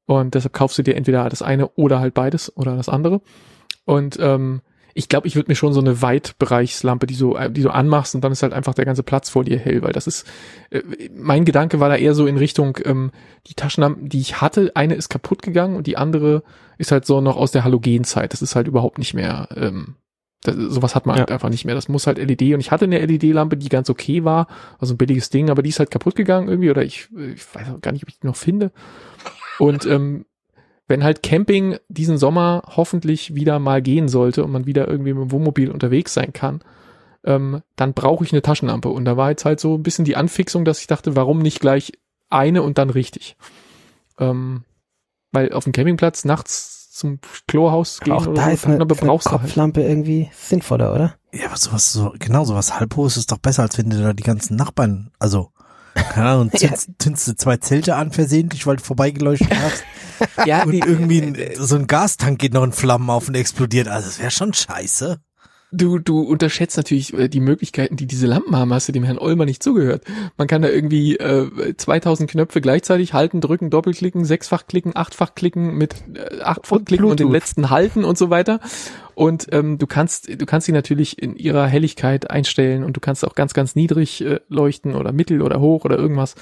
Und 0.05 0.35
deshalb 0.35 0.53
kaufst 0.53 0.77
du 0.77 0.83
dir 0.83 0.95
entweder 0.95 1.27
das 1.29 1.41
eine 1.41 1.69
oder 1.69 1.99
halt 1.99 2.13
beides 2.13 2.55
oder 2.55 2.75
das 2.75 2.89
andere. 2.89 3.21
Und 3.85 4.17
ähm, 4.19 4.61
ich 4.93 5.09
glaube, 5.09 5.27
ich 5.27 5.35
würde 5.35 5.49
mir 5.49 5.55
schon 5.55 5.73
so 5.73 5.79
eine 5.79 6.01
Weitbereichslampe, 6.01 7.07
die 7.07 7.13
so, 7.13 7.37
äh, 7.37 7.51
die 7.51 7.61
du 7.61 7.69
anmachst 7.69 8.15
und 8.15 8.21
dann 8.21 8.31
ist 8.31 8.43
halt 8.43 8.53
einfach 8.53 8.73
der 8.73 8.85
ganze 8.85 9.03
Platz 9.03 9.29
vor 9.29 9.43
dir 9.43 9.57
hell, 9.57 9.81
weil 9.81 9.93
das 9.93 10.07
ist, 10.07 10.27
äh, 10.69 10.81
mein 11.15 11.45
Gedanke 11.45 11.79
war 11.79 11.89
da 11.89 11.95
eher 11.95 12.13
so 12.13 12.27
in 12.27 12.37
Richtung, 12.37 12.77
ähm, 12.83 13.11
die 13.47 13.53
Taschenlampen, 13.53 14.09
die 14.09 14.19
ich 14.19 14.41
hatte, 14.41 14.71
eine 14.75 14.95
ist 14.95 15.09
kaputt 15.09 15.41
gegangen 15.41 15.75
und 15.75 15.87
die 15.87 15.97
andere 15.97 16.43
ist 16.77 16.91
halt 16.91 17.05
so 17.05 17.21
noch 17.21 17.37
aus 17.37 17.51
der 17.51 17.63
Halogenzeit. 17.63 18.33
Das 18.33 18.41
ist 18.41 18.55
halt 18.55 18.67
überhaupt 18.67 18.97
nicht 18.97 19.13
mehr, 19.13 19.47
ähm, 19.55 19.95
das, 20.43 20.55
sowas 20.55 20.95
hat 20.95 21.05
man 21.05 21.15
Ja. 21.15 21.19
halt 21.21 21.31
einfach 21.31 21.49
nicht 21.49 21.65
mehr. 21.65 21.75
Das 21.75 21.87
muss 21.89 22.07
halt 22.07 22.17
LED 22.17 22.53
und 22.53 22.59
ich 22.59 22.71
hatte 22.71 22.85
eine 22.85 22.99
LED-Lampe, 23.05 23.57
die 23.57 23.69
ganz 23.69 23.89
okay 23.89 24.23
war, 24.23 24.47
also 24.79 24.93
ein 24.93 24.97
billiges 24.97 25.29
Ding, 25.29 25.49
aber 25.49 25.61
die 25.61 25.69
ist 25.69 25.79
halt 25.79 25.91
kaputt 25.91 26.15
gegangen 26.15 26.47
irgendwie 26.49 26.69
oder 26.71 26.83
ich, 26.83 27.09
ich 27.33 27.55
weiß 27.55 27.69
auch 27.69 27.81
gar 27.81 27.91
nicht, 27.91 28.03
ob 28.03 28.09
ich 28.09 28.19
die 28.19 28.27
noch 28.27 28.35
finde. 28.35 28.71
Und 29.59 29.85
ähm, 29.85 30.25
wenn 30.87 31.03
halt 31.03 31.23
Camping 31.23 31.77
diesen 31.87 32.17
Sommer 32.17 32.63
hoffentlich 32.75 33.33
wieder 33.35 33.59
mal 33.59 33.81
gehen 33.81 34.07
sollte 34.09 34.43
und 34.43 34.51
man 34.51 34.65
wieder 34.65 34.87
irgendwie 34.87 35.13
mit 35.13 35.21
dem 35.23 35.31
Wohnmobil 35.31 35.69
unterwegs 35.71 36.13
sein 36.13 36.33
kann, 36.33 36.61
ähm, 37.23 37.61
dann 37.75 37.93
brauche 37.93 38.23
ich 38.25 38.33
eine 38.33 38.41
Taschenlampe. 38.41 38.89
Und 38.89 39.05
da 39.05 39.15
war 39.15 39.29
jetzt 39.29 39.45
halt 39.45 39.59
so 39.59 39.75
ein 39.75 39.83
bisschen 39.83 40.05
die 40.05 40.15
Anfixung, 40.15 40.65
dass 40.65 40.81
ich 40.81 40.87
dachte, 40.87 41.15
warum 41.15 41.39
nicht 41.39 41.59
gleich 41.59 41.93
eine 42.29 42.63
und 42.63 42.77
dann 42.79 42.89
richtig? 42.89 43.37
Ähm, 44.19 44.63
weil 45.31 45.53
auf 45.53 45.63
dem 45.63 45.71
Campingplatz 45.71 46.25
nachts 46.25 46.80
zum 47.01 47.19
Klohaus 47.47 47.99
gehen 47.99 48.13
Auch 48.13 48.27
oder 48.27 48.35
da 48.35 48.45
so, 48.45 48.51
ist 48.51 48.65
eine, 48.65 48.75
eine 48.75 48.87
halt. 48.87 49.23
Kopflampe 49.23 49.81
irgendwie 49.81 50.29
sinnvoller, 50.39 50.93
oder? 50.93 51.15
Ja, 51.33 51.47
aber 51.47 51.57
sowas 51.57 51.91
so, 51.91 52.13
genau, 52.19 52.45
sowas 52.45 52.79
halbhohes 52.79 53.17
ist 53.17 53.31
doch 53.31 53.37
besser, 53.37 53.63
als 53.63 53.77
wenn 53.77 53.89
du 53.89 54.01
da 54.01 54.13
die 54.13 54.23
ganzen 54.23 54.55
Nachbarn, 54.55 55.11
also, 55.19 55.51
keine 55.93 56.29
Ahnung, 56.29 56.51
zündst, 56.55 56.89
zündst 56.99 57.27
du 57.27 57.35
zwei 57.35 57.57
Zelte 57.57 57.95
an 57.95 58.11
versehentlich, 58.11 58.65
weil 58.67 58.77
du 58.77 58.83
vorbeigeleuchtet 58.83 59.51
hast 59.61 59.83
Ja, 60.45 60.63
und 60.63 60.73
irgendwie 60.73 61.21
ein, 61.21 61.37
so 61.57 61.75
ein 61.75 61.87
Gastank 61.87 62.39
geht 62.39 62.53
noch 62.53 62.63
in 62.63 62.71
Flammen 62.71 63.09
auf 63.09 63.27
und 63.27 63.35
explodiert. 63.35 63.87
Also, 63.87 64.07
das 64.07 64.19
wäre 64.19 64.31
schon 64.31 64.53
scheiße. 64.53 65.19
Du, 65.73 65.99
du 65.99 66.19
unterschätzt 66.21 66.75
natürlich 66.75 67.13
äh, 67.13 67.29
die 67.29 67.39
Möglichkeiten, 67.39 67.95
die 67.95 68.05
diese 68.05 68.27
Lampen 68.27 68.53
haben. 68.57 68.73
Hast 68.73 68.89
du 68.89 68.91
dem 68.91 69.03
Herrn 69.03 69.17
Olmer 69.17 69.45
nicht 69.45 69.63
zugehört? 69.63 70.03
Man 70.35 70.47
kann 70.47 70.61
da 70.61 70.67
irgendwie 70.67 71.15
äh, 71.15 71.75
2000 71.77 72.29
Knöpfe 72.29 72.59
gleichzeitig 72.59 73.13
halten, 73.13 73.39
drücken, 73.39 73.69
doppelklicken, 73.69 74.25
sechsfach 74.25 74.67
klicken, 74.67 74.97
achtfach 74.97 75.33
klicken, 75.33 75.75
mit 75.75 75.95
äh, 76.13 76.41
achtfach 76.41 76.77
Und 76.77 76.85
klicken 76.87 77.05
und 77.05 77.19
den 77.21 77.27
Bluetooth. 77.27 77.33
letzten 77.33 77.69
halten 77.69 78.03
und 78.03 78.17
so 78.17 78.29
weiter. 78.29 78.59
Und 79.15 79.47
ähm, 79.53 79.77
du 79.77 79.87
kannst, 79.87 80.41
du 80.41 80.45
kannst 80.45 80.65
sie 80.65 80.73
natürlich 80.73 81.21
in 81.21 81.37
ihrer 81.37 81.67
Helligkeit 81.67 82.29
einstellen 82.29 82.83
und 82.83 82.97
du 82.97 82.99
kannst 82.99 83.25
auch 83.25 83.35
ganz, 83.35 83.53
ganz 83.53 83.73
niedrig 83.73 84.25
äh, 84.25 84.41
leuchten 84.49 84.93
oder 84.93 85.13
mittel 85.13 85.41
oder 85.41 85.61
hoch 85.61 85.85
oder 85.85 85.97
irgendwas. 85.97 86.35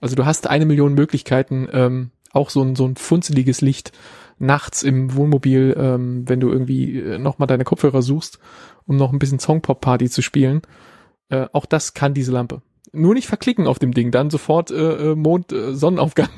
Also 0.00 0.16
du 0.16 0.26
hast 0.26 0.48
eine 0.48 0.66
Million 0.66 0.94
Möglichkeiten, 0.94 1.68
ähm, 1.72 2.10
auch 2.32 2.50
so 2.50 2.62
ein 2.62 2.74
so 2.74 2.86
ein 2.86 2.96
funzeliges 2.96 3.60
Licht 3.60 3.92
nachts 4.42 4.82
im 4.82 5.14
Wohnmobil, 5.14 5.74
ähm, 5.78 6.28
wenn 6.28 6.40
du 6.40 6.50
irgendwie 6.50 6.98
äh, 6.98 7.18
nochmal 7.18 7.46
deine 7.46 7.64
Kopfhörer 7.64 8.02
suchst, 8.02 8.38
um 8.86 8.96
noch 8.96 9.12
ein 9.12 9.18
bisschen 9.18 9.38
Songpop-Party 9.38 10.10
zu 10.10 10.20
spielen. 10.20 10.62
Äh, 11.28 11.46
auch 11.52 11.64
das 11.64 11.94
kann 11.94 12.12
diese 12.12 12.32
Lampe. 12.32 12.60
Nur 12.92 13.14
nicht 13.14 13.26
verklicken 13.26 13.66
auf 13.66 13.78
dem 13.78 13.94
Ding, 13.94 14.10
dann 14.10 14.28
sofort 14.28 14.70
äh, 14.70 15.12
äh, 15.12 15.14
Mond, 15.14 15.52
äh, 15.52 15.74
Sonnenaufgang 15.74 16.28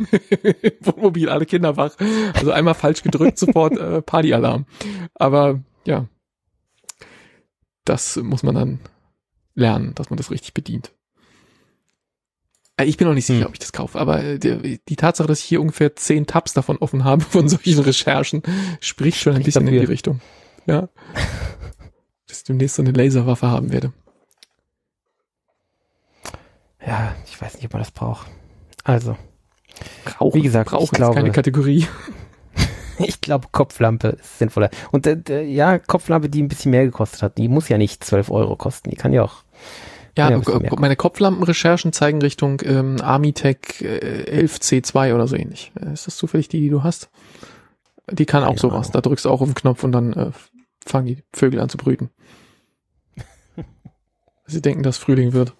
Wohnmobil, 0.80 1.28
alle 1.28 1.46
Kinder 1.46 1.76
wach. 1.76 1.96
Also 2.34 2.52
einmal 2.52 2.74
falsch 2.74 3.02
gedrückt, 3.02 3.38
sofort 3.38 3.76
äh, 3.76 4.02
Partyalarm. 4.02 4.66
Aber 5.14 5.60
ja, 5.84 6.06
das 7.84 8.16
muss 8.16 8.42
man 8.42 8.54
dann 8.54 8.80
lernen, 9.54 9.94
dass 9.94 10.10
man 10.10 10.16
das 10.16 10.30
richtig 10.30 10.54
bedient. 10.54 10.92
Äh, 12.76 12.84
Ich 12.84 12.96
bin 12.96 13.06
noch 13.06 13.14
nicht 13.14 13.26
sicher, 13.26 13.40
Hm. 13.42 13.46
ob 13.48 13.52
ich 13.54 13.58
das 13.60 13.72
kaufe, 13.72 13.98
aber 13.98 14.22
äh, 14.22 14.38
die, 14.38 14.80
die 14.88 14.96
Tatsache, 14.96 15.28
dass 15.28 15.40
ich 15.40 15.44
hier 15.46 15.60
ungefähr 15.60 15.94
zehn 15.96 16.26
Tabs 16.26 16.52
davon 16.54 16.78
offen 16.78 17.04
habe 17.04 17.22
von 17.24 17.48
solchen 17.48 17.80
Recherchen, 17.80 18.42
spricht 18.80 19.18
schon 19.20 19.34
ein 19.36 19.42
bisschen 19.42 19.66
in 19.66 19.72
die. 19.74 19.78
Richtung. 19.86 20.20
Ja. 20.66 20.88
Dass 22.26 22.38
ich 22.38 22.44
demnächst 22.44 22.76
so 22.76 22.82
eine 22.82 22.92
Laserwaffe 22.92 23.46
haben 23.48 23.72
werde. 23.72 23.92
Ja, 26.86 27.14
ich 27.26 27.40
weiß 27.40 27.54
nicht, 27.56 27.66
ob 27.66 27.72
man 27.72 27.82
das 27.82 27.90
braucht. 27.90 28.26
Also, 28.82 29.16
Rauchen, 30.20 30.38
Wie 30.38 30.42
gesagt, 30.44 30.72
Rauchen 30.72 30.84
ich 30.84 30.90
glaube- 30.90 31.12
ist 31.14 31.16
keine 31.16 31.32
Kategorie. 31.32 31.86
ich 32.98 33.20
glaube, 33.20 33.48
Kopflampe 33.50 34.08
ist 34.20 34.38
sinnvoller. 34.38 34.70
Und 34.92 35.06
äh, 35.06 35.42
ja, 35.42 35.78
Kopflampe, 35.78 36.28
die 36.28 36.42
ein 36.42 36.48
bisschen 36.48 36.70
mehr 36.70 36.84
gekostet 36.84 37.22
hat, 37.22 37.38
die 37.38 37.48
muss 37.48 37.68
ja 37.68 37.78
nicht 37.78 38.04
12 38.04 38.30
Euro 38.30 38.56
kosten. 38.56 38.90
Die 38.90 38.96
kann 38.96 39.12
ja 39.12 39.22
auch. 39.22 39.44
Ja, 40.16 40.30
Ja, 40.30 40.38
äh, 40.38 40.70
meine 40.78 40.96
Kopflampenrecherchen 40.96 41.92
zeigen 41.92 42.20
Richtung 42.22 42.60
ähm, 42.64 43.00
Armitech 43.00 43.80
äh, 43.82 44.44
11C2 44.44 45.14
oder 45.14 45.26
so 45.26 45.36
ähnlich. 45.36 45.72
Äh, 45.80 45.92
Ist 45.92 46.06
das 46.06 46.16
zufällig 46.16 46.48
die, 46.48 46.60
die 46.60 46.68
du 46.70 46.82
hast? 46.84 47.10
Die 48.10 48.26
kann 48.26 48.42
auch 48.44 48.48
Keine 48.48 48.58
sowas. 48.58 48.90
Da 48.90 49.00
drückst 49.00 49.24
du 49.24 49.30
auch 49.30 49.40
auf 49.40 49.48
den 49.48 49.54
Knopf 49.54 49.82
und 49.82 49.92
dann 49.92 50.12
äh, 50.12 50.30
fangen 50.86 51.06
die 51.06 51.22
Vögel 51.32 51.58
an 51.60 51.68
zu 51.68 51.78
brüten. 51.78 52.10
Sie 54.46 54.60
denken, 54.62 54.82
dass 54.82 54.98
Frühling 54.98 55.32
wird. 55.32 55.54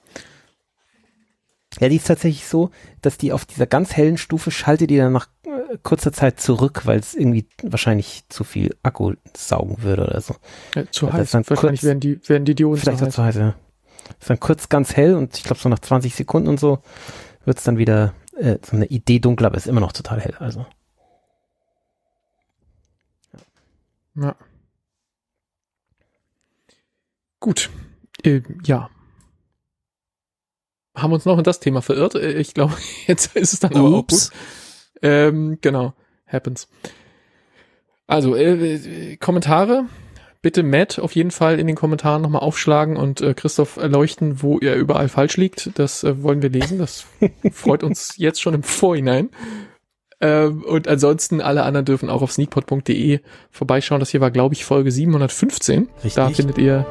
Ja, 1.81 1.89
die 1.89 1.97
ist 1.97 2.07
tatsächlich 2.07 2.47
so, 2.47 2.71
dass 3.03 3.19
die 3.19 3.33
auf 3.33 3.45
dieser 3.47 3.67
ganz 3.67 3.97
hellen 3.97 4.17
Stufe 4.19 4.53
schaltet 4.53 4.91
die 4.91 4.97
dann 4.97 5.13
nach 5.13 5.27
äh, 5.45 5.77
kurzer 5.83 6.13
Zeit 6.13 6.39
zurück, 6.39 6.83
weil 6.85 7.01
es 7.01 7.15
irgendwie 7.15 7.49
wahrscheinlich 7.65 8.23
zu 8.29 8.45
viel 8.45 8.77
Akku 8.85 9.15
saugen 9.37 9.83
würde 9.83 10.05
oder 10.05 10.21
so. 10.21 10.37
Äh, 10.77 10.85
zu 10.93 11.07
Ja, 11.07 11.13
das 11.13 11.21
heiß. 11.21 11.31
dann 11.33 11.49
Wahrscheinlich 11.49 11.81
kurz- 11.81 11.89
werden 11.89 11.99
die, 12.01 12.29
werden 12.29 12.45
die 12.45 12.55
Dioden 12.55 12.79
Vielleicht 12.81 12.99
zu 13.01 13.07
heiß. 13.07 13.15
zu 13.15 13.23
heiß, 13.25 13.35
ja. 13.37 13.55
Ist 14.21 14.31
dann 14.31 14.41
kurz 14.41 14.69
ganz 14.69 14.97
hell 14.97 15.15
und 15.15 15.37
ich 15.37 15.45
glaube 15.45 15.61
so 15.61 15.69
nach 15.69 15.79
20 15.79 16.15
Sekunden 16.15 16.49
und 16.49 16.61
so 16.61 16.81
wird's 17.45 17.65
dann 17.65 17.79
wieder 17.79 18.15
äh, 18.37 18.59
so 18.65 18.77
eine 18.77 18.87
Idee 18.87 19.19
dunkler, 19.19 19.49
aber 19.49 19.57
ist 19.57 19.67
immer 19.67 19.81
noch 19.81 19.93
total 19.93 20.21
hell. 20.21 20.35
Also 20.39 20.67
Ja. 24.17 24.37
Gut. 27.41 27.71
Äh, 28.23 28.43
ja. 28.65 28.91
Haben 30.97 31.13
uns 31.13 31.25
noch 31.25 31.37
in 31.37 31.45
das 31.45 31.61
Thema 31.61 31.83
verirrt. 31.83 32.15
Äh, 32.15 32.39
Ich 32.39 32.55
glaube, 32.55 32.75
jetzt 33.07 33.35
ist 33.37 33.53
es 33.53 33.61
dann 33.61 33.75
aber 33.75 33.81
auch 33.89 33.91
gut. 33.91 34.13
Ups. 34.13 34.31
Ähm, 35.03 35.59
genau. 35.61 35.95
Happens. 36.27 36.69
Also, 38.07 38.35
äh, 38.37 39.13
äh, 39.13 39.17
Kommentare. 39.17 39.87
Bitte 40.45 40.63
Matt 40.63 40.99
auf 40.99 41.15
jeden 41.15 41.31
Fall 41.31 41.59
in 41.59 41.67
den 41.67 41.75
Kommentaren 41.75 42.21
nochmal 42.21 42.43
aufschlagen 42.43 42.99
und 42.99 43.23
äh, 43.23 43.33
Christoph 43.33 43.79
erleuchten, 43.79 44.43
wo 44.43 44.59
er 44.59 44.77
überall 44.77 45.09
falsch 45.09 45.39
liegt. 45.39 45.71
Das 45.79 46.05
äh, 46.05 46.23
wollen 46.23 46.43
wir 46.43 46.51
lesen. 46.51 46.77
Das 46.79 47.07
freut 47.51 47.83
uns 47.83 48.19
jetzt 48.19 48.43
schon 48.43 48.53
im 48.53 48.63
Vorhinein. 48.63 49.31
Ähm, 50.21 50.63
und 50.63 50.87
ansonsten 50.87 51.41
alle 51.41 51.63
anderen 51.63 51.87
dürfen 51.87 52.11
auch 52.11 52.21
auf 52.21 52.31
sneakpot.de 52.31 53.21
vorbeischauen. 53.51 54.01
Das 54.01 54.11
hier 54.11 54.21
war, 54.21 54.31
glaube 54.31 54.53
ich, 54.53 54.67
Folge 54.67 54.91
715. 54.93 55.89
Richtig. 55.97 56.13
Da 56.13 56.29
findet 56.29 56.59
ihr 56.59 56.85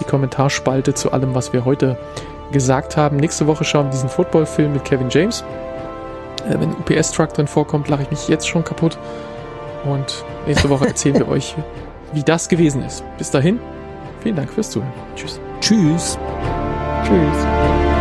die 0.00 0.04
Kommentarspalte 0.04 0.92
zu 0.94 1.12
allem, 1.12 1.32
was 1.32 1.52
wir 1.52 1.64
heute 1.64 1.96
gesagt 2.50 2.96
haben. 2.96 3.18
Nächste 3.18 3.46
Woche 3.46 3.62
schauen 3.62 3.86
wir 3.86 3.92
diesen 3.92 4.08
Footballfilm 4.08 4.72
mit 4.72 4.84
Kevin 4.84 5.10
James. 5.10 5.44
Äh, 6.44 6.54
wenn 6.54 6.70
ein 6.70 6.76
UPS-Truck 6.80 7.34
drin 7.34 7.46
vorkommt, 7.46 7.86
lache 7.88 8.02
ich 8.02 8.10
mich 8.10 8.26
jetzt 8.26 8.48
schon 8.48 8.64
kaputt. 8.64 8.98
Und 9.84 10.24
nächste 10.48 10.68
Woche 10.70 10.88
erzählen 10.88 11.20
wir 11.20 11.28
euch, 11.28 11.54
wie 12.16 12.22
das 12.22 12.48
gewesen 12.48 12.82
ist. 12.82 13.04
Bis 13.18 13.30
dahin, 13.30 13.60
vielen 14.22 14.36
Dank 14.36 14.50
fürs 14.50 14.70
Zuhören. 14.70 14.92
Tschüss. 15.14 15.38
Tschüss. 15.60 16.18
Tschüss. 17.04 17.95